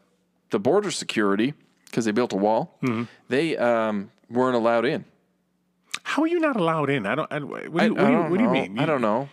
the 0.52 0.60
border 0.60 0.92
security 0.92 1.54
because 1.86 2.06
they 2.06 2.12
built 2.12 2.34
a 2.34 2.38
wall, 2.38 2.78
Mm-hmm. 2.84 3.04
they 3.30 3.58
um, 3.58 4.12
weren't 4.30 4.56
allowed 4.56 4.86
in. 4.86 5.06
How 6.04 6.22
are 6.24 6.28
you 6.28 6.40
not 6.40 6.56
allowed 6.56 6.90
in? 6.90 7.06
I 7.06 7.16
don't. 7.16 7.32
I, 7.32 7.40
what 7.40 7.64
do 7.64 7.64
you, 7.64 7.70
I- 7.70 7.70
what 7.70 7.82
I 7.82 7.86
do 7.88 8.12
you, 8.12 8.18
don't 8.18 8.30
what 8.32 8.38
do 8.38 8.44
you 8.44 8.50
mean? 8.50 8.80
I 8.80 8.86
don't 8.86 9.02
know. 9.02 9.30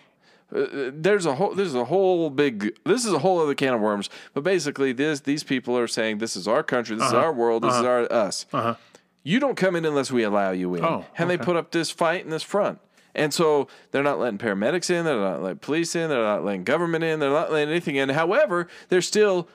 Uh, 0.54 0.58
Uh, 0.58 0.90
there's 0.94 1.24
a 1.26 1.34
whole 1.34 1.54
there's 1.54 1.74
a 1.74 1.84
whole 1.86 2.28
big 2.30 2.74
this 2.84 3.04
is 3.06 3.12
a 3.12 3.18
whole 3.20 3.40
other 3.40 3.54
can 3.54 3.72
of 3.74 3.80
worms. 3.80 4.10
But 4.34 4.44
basically, 4.44 4.92
this 4.92 5.20
these 5.20 5.42
people 5.44 5.76
are 5.78 5.86
saying 5.88 6.18
this 6.18 6.36
is 6.36 6.46
our 6.46 6.62
country, 6.62 6.96
this 6.96 7.06
Uh-huh. 7.06 7.16
is 7.18 7.24
our 7.24 7.32
world, 7.32 7.62
this 7.64 7.74
is 7.74 7.82
our 7.84 8.10
us. 8.12 8.46
You 9.24 9.38
don't 9.40 9.56
come 9.56 9.76
in 9.76 9.84
unless 9.84 10.10
we 10.10 10.24
allow 10.24 10.50
you 10.50 10.74
in. 10.74 10.84
Oh, 10.84 11.04
and 11.16 11.30
they 11.30 11.38
put 11.38 11.56
up 11.56 11.70
this 11.70 11.90
fight 11.90 12.24
in 12.24 12.30
this 12.30 12.42
front. 12.42 12.78
And 13.14 13.32
so 13.32 13.68
they're 13.90 14.02
not 14.02 14.18
letting 14.18 14.38
paramedics 14.38 14.90
in, 14.90 15.04
they're 15.04 15.20
not 15.20 15.42
letting 15.42 15.58
police 15.58 15.94
in, 15.94 16.08
they're 16.10 16.22
not 16.24 16.44
letting 16.44 16.64
government 16.64 17.04
in, 17.04 17.20
they're 17.20 17.30
not 17.30 17.52
letting 17.52 17.68
anything 17.70 17.96
in. 17.96 18.08
However, 18.08 18.68
they're 18.88 19.02
still 19.02 19.48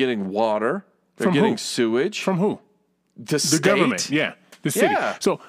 getting 0.00 0.28
water, 0.30 0.84
they're 1.16 1.26
From 1.26 1.34
getting 1.34 1.52
who? 1.52 1.56
sewage. 1.58 2.22
From 2.22 2.38
who? 2.38 2.58
the, 3.16 3.32
The 3.34 3.38
state. 3.38 3.62
government. 3.62 4.10
Yeah, 4.10 4.32
the 4.62 4.70
city. 4.70 4.92
Yeah. 4.94 5.16
So 5.20 5.40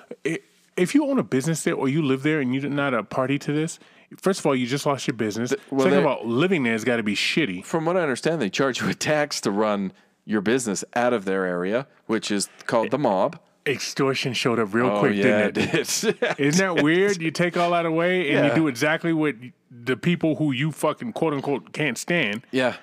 if 0.77 0.93
you 0.95 1.05
own 1.05 1.19
a 1.19 1.23
business 1.23 1.63
there 1.63 1.75
or 1.75 1.87
you 1.89 2.01
live 2.01 2.23
there 2.23 2.39
and 2.41 2.53
you're 2.53 2.69
not 2.69 2.93
a 2.93 3.03
party 3.03 3.37
to 3.39 3.51
this, 3.53 3.79
first 4.19 4.39
of 4.39 4.45
all, 4.45 4.55
you 4.55 4.65
just 4.67 4.85
lost 4.85 5.07
your 5.07 5.15
business. 5.15 5.53
well, 5.69 5.85
Second 5.85 5.99
of 5.99 6.05
all, 6.05 6.25
living 6.27 6.63
there 6.63 6.73
has 6.73 6.83
got 6.83 6.97
to 6.97 7.03
be 7.03 7.15
shitty. 7.15 7.63
From 7.63 7.85
what 7.85 7.95
I 7.97 8.01
understand, 8.01 8.41
they 8.41 8.49
charge 8.49 8.81
you 8.81 8.89
a 8.89 8.93
tax 8.93 9.39
to 9.41 9.51
run 9.51 9.93
your 10.25 10.41
business 10.41 10.83
out 10.95 11.13
of 11.13 11.25
their 11.25 11.45
area, 11.45 11.87
which 12.07 12.29
is 12.31 12.49
called 12.67 12.91
the 12.91 12.97
mob. 12.99 13.39
Extortion 13.65 14.33
showed 14.33 14.59
up 14.59 14.73
real 14.73 14.87
Oh, 14.87 14.99
quick, 14.99 15.15
yeah, 15.15 15.49
didn't 15.51 15.57
it? 15.75 16.03
it 16.03 16.19
did. 16.19 16.39
Isn't 16.39 16.75
that 16.75 16.83
weird? 16.83 17.21
You 17.21 17.29
take 17.31 17.55
all 17.57 17.71
that 17.71 17.85
away 17.85 18.31
and 18.31 18.45
Yeah. 18.45 18.49
you 18.49 18.55
do 18.55 18.67
exactly 18.67 19.13
what 19.13 19.35
the 19.69 19.95
people 19.95 20.35
who 20.35 20.51
you 20.51 20.71
fucking 20.71 21.13
quote 21.13 21.33
unquote 21.33 21.71
can't 21.71 21.97
stand 21.97 22.41
yeah. 22.51 22.75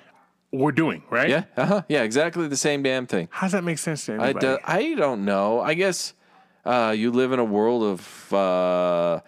Were 0.51 0.71
doing, 0.71 1.03
right? 1.09 1.29
Yeah. 1.29 1.43
Uh 1.55 1.65
huh. 1.65 1.81
Yeah. 1.89 2.03
Exactly 2.03 2.47
the 2.47 2.57
same 2.57 2.83
damn 2.83 3.05
thing. 3.07 3.27
How 3.31 3.47
does 3.47 3.51
that 3.53 3.63
make 3.63 3.77
sense 3.77 4.05
to 4.07 4.13
I, 4.13 4.15
anybody? 4.29 4.45
do, 4.47 4.57
I 4.63 4.93
don't 4.95 5.25
know. 5.25 5.59
I 5.61 5.73
guess 5.73 6.13
uh, 6.65 6.93
you 6.95 7.11
live 7.11 7.31
in 7.31 7.39
a 7.39 7.43
world 7.45 7.83
of, 7.83 8.33
uh, 8.33 9.19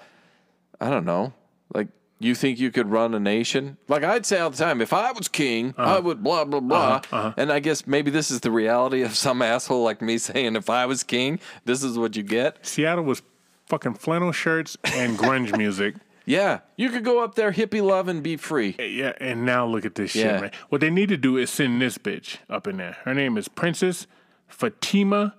I 0.79 0.89
don't 0.89 1.05
know. 1.05 1.33
Like, 1.73 1.87
you 2.19 2.35
think 2.35 2.59
you 2.59 2.71
could 2.71 2.87
run 2.87 3.13
a 3.15 3.19
nation? 3.19 3.77
Like, 3.87 4.03
I'd 4.03 4.25
say 4.25 4.39
all 4.39 4.49
the 4.49 4.57
time, 4.57 4.81
if 4.81 4.93
I 4.93 5.11
was 5.11 5.27
king, 5.27 5.73
I 5.77 5.97
would 5.99 6.23
blah, 6.23 6.45
blah, 6.45 6.59
blah. 6.59 6.95
Uh 6.95 7.01
huh. 7.09 7.33
And 7.37 7.51
I 7.51 7.59
guess 7.59 7.87
maybe 7.87 8.11
this 8.11 8.29
is 8.29 8.41
the 8.41 8.51
reality 8.51 9.01
of 9.01 9.15
some 9.15 9.41
asshole 9.53 9.83
like 9.83 10.01
me 10.01 10.17
saying, 10.17 10.55
if 10.55 10.69
I 10.69 10.85
was 10.85 11.03
king, 11.03 11.39
this 11.65 11.83
is 11.83 11.97
what 11.97 12.15
you 12.15 12.23
get. 12.23 12.63
Seattle 12.65 13.03
was 13.03 13.21
fucking 13.67 13.95
flannel 13.95 14.31
shirts 14.31 14.77
and 14.83 15.17
grunge 15.17 15.55
music. 15.57 15.95
Yeah. 16.31 16.59
You 16.77 16.89
could 16.91 17.03
go 17.03 17.21
up 17.21 17.35
there, 17.35 17.51
hippie 17.51 17.83
love, 17.83 18.07
and 18.07 18.23
be 18.23 18.37
free. 18.37 18.75
Yeah, 18.79 19.11
and 19.19 19.45
now 19.45 19.65
look 19.65 19.85
at 19.85 19.95
this 19.95 20.15
Yeah. 20.15 20.23
shit, 20.23 20.41
man. 20.41 20.51
What 20.69 20.79
they 20.79 20.89
need 20.89 21.09
to 21.09 21.17
do 21.17 21.35
is 21.35 21.49
send 21.49 21.81
this 21.81 21.97
bitch 21.97 22.37
up 22.49 22.67
in 22.67 22.77
there. 22.77 22.97
Her 23.03 23.13
name 23.13 23.37
is 23.37 23.49
Princess 23.49 24.07
Fatima 24.47 25.35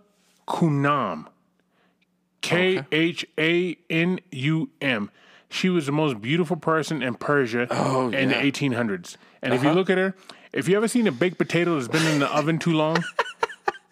Khanum. 0.46 1.26
K 2.42 2.84
H 2.92 3.24
A 3.38 3.78
N 3.88 4.20
U 4.32 4.68
M. 4.82 5.10
She 5.48 5.70
was 5.70 5.86
the 5.86 5.92
most 5.92 6.20
beautiful 6.20 6.56
person 6.56 7.02
in 7.02 7.14
Persia 7.14 7.68
oh, 7.70 8.10
in 8.10 8.28
the 8.28 8.34
1800s. 8.34 9.16
And 9.42 9.54
if 9.54 9.62
you 9.62 9.70
uh-huh. 9.70 9.78
look 9.78 9.90
at 9.90 9.98
her, 9.98 10.14
if 10.52 10.68
you 10.68 10.76
ever 10.76 10.88
seen 10.88 11.06
a 11.06 11.12
baked 11.12 11.38
potato 11.38 11.74
that's 11.74 11.88
been 11.88 12.06
in 12.06 12.18
the 12.18 12.26
oven 12.36 12.58
too 12.58 12.72
long, 12.72 13.02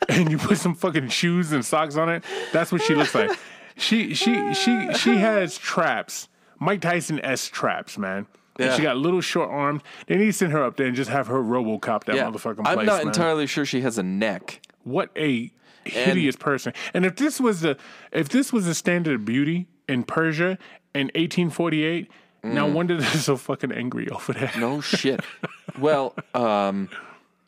and 0.08 0.30
you 0.30 0.36
put 0.36 0.58
some 0.58 0.74
fucking 0.74 1.08
shoes 1.08 1.52
and 1.52 1.64
socks 1.64 1.96
on 1.96 2.08
it, 2.08 2.24
that's 2.52 2.72
what 2.72 2.82
she 2.82 2.94
looks 2.94 3.14
like. 3.14 3.30
She 3.76 4.14
she 4.14 4.52
she 4.52 4.92
she 4.94 5.16
has 5.16 5.56
traps, 5.56 6.28
Mike 6.60 6.80
Tyson 6.80 7.18
s 7.24 7.48
traps, 7.48 7.98
man. 7.98 8.26
And 8.58 8.68
Yeah. 8.68 8.76
she 8.76 8.82
got 8.82 8.96
little 8.98 9.20
short 9.22 9.50
arms. 9.50 9.82
They 10.06 10.16
need 10.16 10.26
to 10.26 10.32
send 10.32 10.52
her 10.52 10.62
up 10.62 10.76
there 10.76 10.86
and 10.86 10.94
just 10.94 11.10
have 11.10 11.26
her 11.28 11.42
RoboCop 11.42 12.04
that 12.04 12.16
Yeah. 12.16 12.24
motherfucking 12.24 12.64
place. 12.64 12.78
I'm 12.78 12.84
not 12.84 12.98
man. 12.98 13.06
entirely 13.08 13.46
sure 13.46 13.64
she 13.64 13.80
has 13.80 13.96
a 13.96 14.02
neck. 14.02 14.60
What 14.84 15.10
a 15.16 15.50
hideous 15.84 16.36
person! 16.36 16.72
And 16.94 17.06
if 17.06 17.16
this 17.16 17.40
was 17.40 17.62
the 17.62 17.76
if 18.12 18.28
this 18.28 18.52
was 18.52 18.66
the 18.66 18.74
standard 18.74 19.14
of 19.14 19.24
beauty 19.24 19.66
in 19.88 20.04
Persia 20.04 20.58
in 20.94 21.10
1848, 21.14 22.08
no 22.42 22.66
wonder 22.66 22.96
they're 22.98 23.08
so 23.10 23.36
fucking 23.36 23.72
angry 23.72 24.08
over 24.10 24.32
that. 24.34 24.50
Mm. 24.54 24.60
No 24.60 24.80
shit. 24.80 25.20
well, 25.78 26.14
um, 26.34 26.88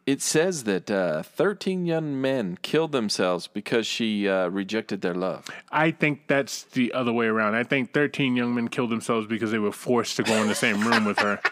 it 0.07 0.21
says 0.21 0.65
that 0.65 0.91
uh, 0.91 1.23
13 1.23 1.87
young 1.87 2.21
men 2.21 2.59
killed 2.63 2.93
themselves 2.93 3.47
because 3.47 3.87
she 3.87 4.29
uh, 4.29 4.49
rejected 4.49 5.01
their 5.01 5.15
love. 5.15 5.49
I 5.71 5.91
think 5.93 6.27
that's 6.27 6.65
the 6.65 6.93
other 6.93 7.13
way 7.13 7.27
around. 7.27 7.55
I 7.55 7.63
think 7.63 7.93
13 7.93 8.35
young 8.37 8.55
men 8.55 8.69
killed 8.69 8.91
themselves 8.91 9.27
because 9.27 9.51
they 9.53 9.59
were 9.61 9.73
forced 9.73 10.17
to 10.17 10.23
go 10.23 10.35
in 10.43 10.49
the 10.49 10.55
same 10.55 10.81
room 10.87 11.05
with 11.05 11.19
her. 11.21 11.41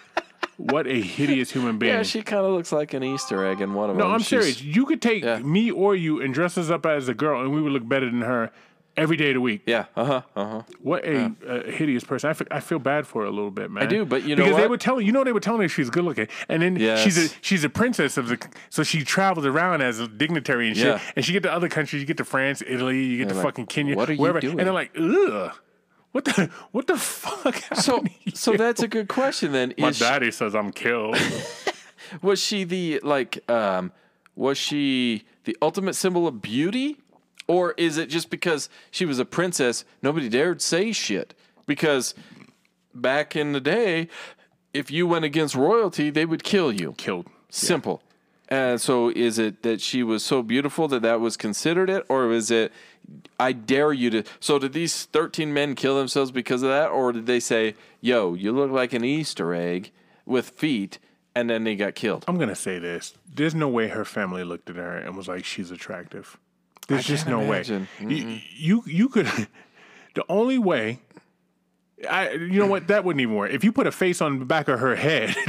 What 0.56 0.86
a 0.86 1.00
hideous 1.00 1.50
human 1.52 1.78
being. 1.78 1.94
Yeah, 1.94 2.02
she 2.02 2.20
kind 2.22 2.44
of 2.44 2.52
looks 2.52 2.70
like 2.70 2.92
an 2.92 3.02
Easter 3.02 3.46
egg 3.46 3.62
in 3.62 3.72
one 3.72 3.88
of 3.88 3.96
no, 3.96 4.02
them. 4.02 4.08
No, 4.10 4.14
I'm 4.14 4.20
She's- 4.20 4.28
serious. 4.42 4.62
You 4.62 4.84
could 4.84 5.00
take 5.00 5.24
Yeah. 5.24 5.38
me 5.38 5.70
or 5.70 5.96
you 5.96 6.20
and 6.20 6.34
dress 6.34 6.58
us 6.58 6.68
up 6.68 6.84
as 6.84 7.08
a 7.08 7.14
girl, 7.14 7.40
and 7.40 7.50
we 7.50 7.62
would 7.62 7.72
look 7.72 7.88
better 7.88 8.04
than 8.04 8.20
her 8.20 8.50
every 9.00 9.16
day 9.16 9.30
of 9.30 9.34
the 9.34 9.40
week. 9.40 9.62
Yeah, 9.66 9.86
uh 9.96 10.04
huh, 10.04 10.22
uh 10.36 10.44
huh. 10.46 10.62
What 10.80 11.04
a, 11.04 11.32
uh 11.48 11.62
hideous 11.70 12.04
person! 12.04 12.30
I 12.30 12.56
I 12.56 12.60
feel 12.60 12.78
bad 12.78 13.06
for 13.06 13.22
her 13.22 13.28
a 13.28 13.30
little 13.30 13.50
bit, 13.50 13.70
man. 13.70 13.82
I 13.82 13.86
do, 13.86 14.04
but 14.04 14.22
you 14.24 14.36
know 14.36 14.44
because 14.44 14.56
they 14.56 14.62
what? 14.62 14.70
were 14.70 14.76
telling 14.76 15.06
you 15.06 15.12
know 15.12 15.24
they 15.24 15.32
were 15.32 15.40
telling 15.40 15.62
her 15.62 15.68
she's 15.68 15.90
good 15.90 16.04
looking, 16.04 16.28
and 16.48 16.62
then 16.62 16.76
Yes. 16.76 17.00
she's 17.00 17.18
a 17.18 17.34
she's 17.40 17.64
a 17.64 17.68
princess 17.70 18.16
of 18.16 18.28
the 18.28 18.38
so 18.68 18.82
she 18.82 19.02
travels 19.04 19.46
around 19.46 19.80
as 19.82 19.98
a 19.98 20.06
dignitary 20.06 20.68
and 20.68 20.76
shit. 20.76 20.86
Yeah. 20.86 21.00
And 21.16 21.24
she 21.24 21.32
get 21.32 21.42
to 21.44 21.52
other 21.52 21.68
countries, 21.68 22.00
you 22.02 22.06
get 22.06 22.18
to 22.18 22.24
France, 22.24 22.62
Italy, 22.66 23.02
you 23.04 23.18
get 23.18 23.28
to 23.30 23.34
like, 23.34 23.44
fucking 23.44 23.66
Kenya, 23.66 23.96
"What 23.96 24.08
are 24.10 24.12
you 24.12 24.40
doing?" 24.40 24.58
and 24.58 24.66
they're 24.66 24.72
like, 24.74 24.92
ugh, 24.98 25.52
what 26.12 26.24
the 26.24 26.50
what 26.72 26.86
the 26.86 26.96
fuck? 26.96 27.56
So, 27.76 27.94
happened 27.96 28.10
so 28.34 28.52
that's 28.54 28.82
a 28.82 28.88
good 28.88 29.08
question 29.08 29.52
then. 29.52 29.74
my 29.78 29.88
Is 29.88 29.96
she- 29.96 30.04
daddy 30.04 30.30
says 30.30 30.54
I'm 30.54 30.70
killed. 30.72 31.16
was 32.22 32.40
she 32.40 32.64
the 32.64 33.00
like 33.02 33.48
um 33.50 33.92
was 34.34 34.58
she 34.58 35.24
the 35.44 35.56
ultimate 35.62 35.94
symbol 35.94 36.26
of 36.26 36.40
beauty 36.42 36.96
or 37.50 37.72
is 37.72 37.96
it 37.96 38.08
just 38.08 38.30
because 38.30 38.68
she 38.92 39.04
was 39.04 39.18
a 39.18 39.24
princess 39.24 39.84
nobody 40.02 40.28
dared 40.28 40.62
say 40.62 40.92
shit? 40.92 41.34
Because 41.66 42.14
back 42.94 43.34
in 43.34 43.52
the 43.52 43.60
day 43.60 44.08
if 44.72 44.88
you 44.90 45.06
went 45.06 45.24
against 45.24 45.54
royalty 45.56 46.10
they 46.10 46.24
would 46.24 46.44
kill 46.44 46.72
you. 46.72 46.92
Killed. 46.96 47.26
simple. 47.48 48.02
And 48.48 48.80
so 48.80 49.10
is 49.10 49.38
it 49.38 49.62
that 49.62 49.80
she 49.80 50.02
was 50.02 50.24
so 50.24 50.42
beautiful 50.42 50.86
that 50.88 51.02
that 51.02 51.20
was 51.20 51.36
considered 51.36 51.90
it? 51.90 52.04
Or 52.08 52.30
is 52.32 52.50
it 52.50 52.72
I 53.38 53.50
dare 53.52 53.92
you 53.92 54.10
to 54.10 54.22
so 54.38 54.58
did 54.60 54.72
these 54.72 55.06
13 55.06 55.52
men 55.52 55.74
kill 55.74 55.96
themselves 55.98 56.30
because 56.30 56.62
of 56.62 56.70
that? 56.70 56.88
Or 56.90 57.12
did 57.12 57.26
they 57.26 57.40
say 57.40 57.74
yo 58.00 58.34
you 58.34 58.52
look 58.52 58.70
like 58.70 58.92
an 58.92 59.04
easter 59.04 59.52
egg 59.54 59.90
with 60.24 60.50
feet 60.50 60.98
and 61.34 61.50
then 61.50 61.64
they 61.64 61.74
got 61.74 61.94
killed? 61.96 62.24
I'm 62.28 62.38
gonna 62.38 62.54
say 62.54 62.78
this. 62.78 63.14
There's 63.32 63.54
no 63.54 63.68
way 63.68 63.88
her 63.88 64.04
family 64.04 64.44
looked 64.44 64.68
at 64.70 64.76
her 64.76 64.96
and 64.96 65.16
was 65.16 65.28
like, 65.28 65.44
"She's 65.44 65.70
attractive." 65.70 66.36
There's 66.90 67.06
just 67.06 67.26
no 67.26 67.40
imagine. 67.40 67.88
way. 68.00 68.14
You, 68.14 68.40
you 68.56 68.82
you 68.86 69.08
could. 69.08 69.26
the 70.14 70.24
only 70.28 70.58
way. 70.58 71.00
I 72.08 72.32
you 72.32 72.58
know 72.58 72.66
what 72.66 72.88
that 72.88 73.04
wouldn't 73.04 73.20
even 73.20 73.34
work. 73.34 73.50
If 73.52 73.64
you 73.64 73.72
put 73.72 73.86
a 73.86 73.92
face 73.92 74.20
on 74.20 74.38
the 74.38 74.44
back 74.44 74.68
of 74.68 74.80
her 74.80 74.96
head. 74.96 75.34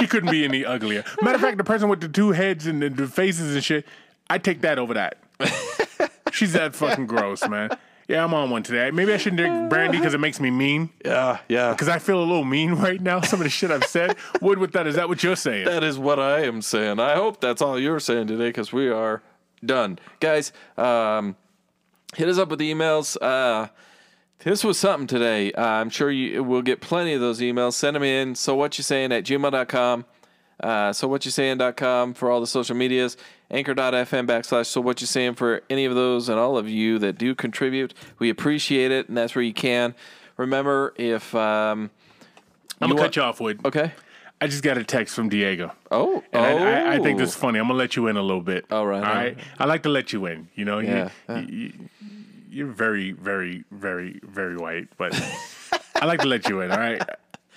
She 0.00 0.06
couldn't 0.06 0.30
be 0.30 0.44
any 0.44 0.64
uglier. 0.64 1.04
Matter 1.20 1.34
of 1.34 1.40
fact, 1.42 1.58
the 1.58 1.64
person 1.64 1.88
with 1.88 2.00
the 2.00 2.08
two 2.08 2.30
heads 2.32 2.66
and 2.66 2.80
the, 2.80 2.88
the 2.88 3.06
faces 3.06 3.54
and 3.54 3.62
shit, 3.62 3.86
I 4.30 4.38
take 4.38 4.62
that 4.62 4.78
over 4.78 4.94
that. 4.94 5.18
She's 6.32 6.54
that 6.54 6.74
fucking 6.74 7.06
gross, 7.06 7.46
man. 7.48 7.76
Yeah, 8.08 8.24
I'm 8.24 8.32
on 8.34 8.50
one 8.50 8.62
today. 8.62 8.90
Maybe 8.90 9.12
I 9.12 9.18
shouldn't 9.18 9.38
drink 9.38 9.68
brandy 9.68 9.98
because 9.98 10.14
it 10.14 10.18
makes 10.18 10.40
me 10.40 10.50
mean. 10.50 10.90
Yeah, 11.04 11.38
yeah. 11.48 11.72
Because 11.72 11.88
I 11.88 11.98
feel 11.98 12.18
a 12.18 12.24
little 12.24 12.44
mean 12.44 12.72
right 12.72 13.00
now. 13.00 13.20
Some 13.20 13.40
of 13.40 13.44
the 13.44 13.50
shit 13.50 13.70
I've 13.70 13.84
said. 13.84 14.16
Wood 14.40 14.58
with 14.58 14.72
that. 14.72 14.86
Is 14.86 14.96
that 14.96 15.08
what 15.08 15.22
you're 15.22 15.36
saying? 15.36 15.66
That 15.66 15.84
is 15.84 15.98
what 15.98 16.18
I 16.18 16.44
am 16.44 16.62
saying. 16.62 16.98
I 16.98 17.14
hope 17.14 17.40
that's 17.40 17.60
all 17.60 17.78
you're 17.78 18.00
saying 18.00 18.26
today 18.26 18.48
because 18.48 18.72
we 18.72 18.88
are 18.88 19.22
done. 19.64 19.98
Guys, 20.20 20.52
um, 20.76 21.36
hit 22.14 22.28
us 22.28 22.38
up 22.38 22.48
with 22.50 22.60
emails. 22.60 23.16
Uh, 23.20 23.68
This 24.42 24.64
was 24.64 24.78
something 24.78 25.06
today. 25.06 25.52
Uh, 25.52 25.62
I'm 25.62 25.90
sure 25.90 26.10
you 26.10 26.42
will 26.42 26.62
get 26.62 26.80
plenty 26.80 27.12
of 27.12 27.20
those 27.20 27.40
emails. 27.40 27.74
Send 27.74 27.94
them 27.94 28.02
in. 28.02 28.34
So 28.34 28.54
what 28.54 28.78
you 28.78 28.84
saying 28.84 29.12
at 29.12 29.24
gmail.com. 29.24 30.06
Uh, 30.58 30.92
so 30.94 31.08
what 31.08 31.24
you 31.26 31.30
saying.com 31.30 32.14
for 32.14 32.30
all 32.30 32.40
the 32.40 32.46
social 32.46 32.74
medias. 32.74 33.16
Anchor.fm 33.50 34.26
backslash 34.26 34.66
so 34.66 34.80
what 34.80 35.00
you 35.02 35.06
saying 35.06 35.34
for 35.34 35.62
any 35.68 35.84
of 35.84 35.94
those 35.94 36.28
and 36.30 36.38
all 36.38 36.56
of 36.56 36.68
you 36.68 36.98
that 37.00 37.18
do 37.18 37.34
contribute. 37.34 37.92
We 38.18 38.30
appreciate 38.30 38.90
it, 38.92 39.08
and 39.08 39.16
that's 39.16 39.34
where 39.34 39.42
you 39.44 39.52
can. 39.54 39.94
Remember, 40.38 40.94
if 40.96 41.34
um, 41.34 41.90
I'm 42.80 42.88
gonna 42.88 42.94
want- 42.94 43.06
cut 43.08 43.16
you 43.16 43.22
off, 43.22 43.40
Wood. 43.40 43.60
okay. 43.64 43.92
I 44.40 44.46
just 44.46 44.62
got 44.62 44.78
a 44.78 44.84
text 44.84 45.14
from 45.14 45.28
Diego. 45.28 45.72
Oh, 45.90 46.22
And 46.32 46.44
oh. 46.62 46.64
I, 46.64 46.72
I, 46.72 46.94
I 46.94 46.98
think 47.00 47.18
this 47.18 47.30
is 47.30 47.36
funny. 47.36 47.58
I'm 47.58 47.66
gonna 47.66 47.78
let 47.78 47.94
you 47.96 48.06
in 48.06 48.16
a 48.16 48.22
little 48.22 48.40
bit. 48.42 48.64
All 48.70 48.86
right, 48.86 49.02
All 49.02 49.08
all 49.08 49.14
right. 49.14 49.38
I 49.58 49.64
like 49.66 49.82
to 49.82 49.88
let 49.90 50.12
you 50.12 50.26
in. 50.26 50.48
You 50.54 50.64
know. 50.64 50.78
You- 50.78 50.88
Yeah, 50.88 51.10
yeah. 51.28 51.38
You, 51.40 51.72
you're 52.52 52.66
very, 52.66 53.12
very, 53.12 53.64
very, 53.70 54.18
very 54.24 54.56
white, 54.56 54.88
but 54.96 55.14
I 56.00 56.06
like 56.06 56.20
to 56.20 56.26
let 56.26 56.48
you 56.48 56.60
in. 56.62 56.72
All 56.72 56.78
right. 56.78 57.00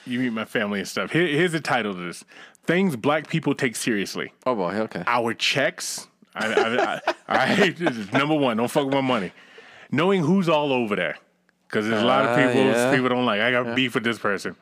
You 0.05 0.19
meet 0.19 0.33
my 0.33 0.45
family 0.45 0.79
and 0.79 0.87
stuff. 0.87 1.11
Here, 1.11 1.25
here's 1.25 1.53
the 1.53 1.61
title 1.61 1.93
to 1.93 1.99
this: 1.99 2.23
Things 2.65 2.95
Black 2.95 3.27
People 3.27 3.55
Take 3.55 3.75
Seriously. 3.75 4.33
Oh 4.45 4.53
boy. 4.53 4.73
Okay. 4.75 5.03
Our 5.07 5.33
checks. 5.33 6.07
I, 6.35 6.47
I, 6.47 7.13
I, 7.27 7.55
I 7.63 7.69
this 7.69 8.11
number 8.11 8.35
one. 8.35 8.57
Don't 8.57 8.67
fuck 8.69 8.85
with 8.85 8.93
my 8.93 9.01
money. 9.01 9.31
Knowing 9.91 10.21
who's 10.23 10.49
all 10.49 10.73
over 10.73 10.95
there, 10.95 11.17
because 11.67 11.87
there's 11.87 12.01
a 12.01 12.05
lot 12.05 12.25
of 12.25 12.31
Ah, 12.31 12.35
people 12.47 12.61
yeah. 12.65 12.91
people 12.93 13.09
don't 13.09 13.25
like. 13.25 13.39
I 13.41 13.51
got 13.51 13.75
beef 13.75 13.93
with 13.95 14.03
this 14.03 14.19
person. 14.19 14.55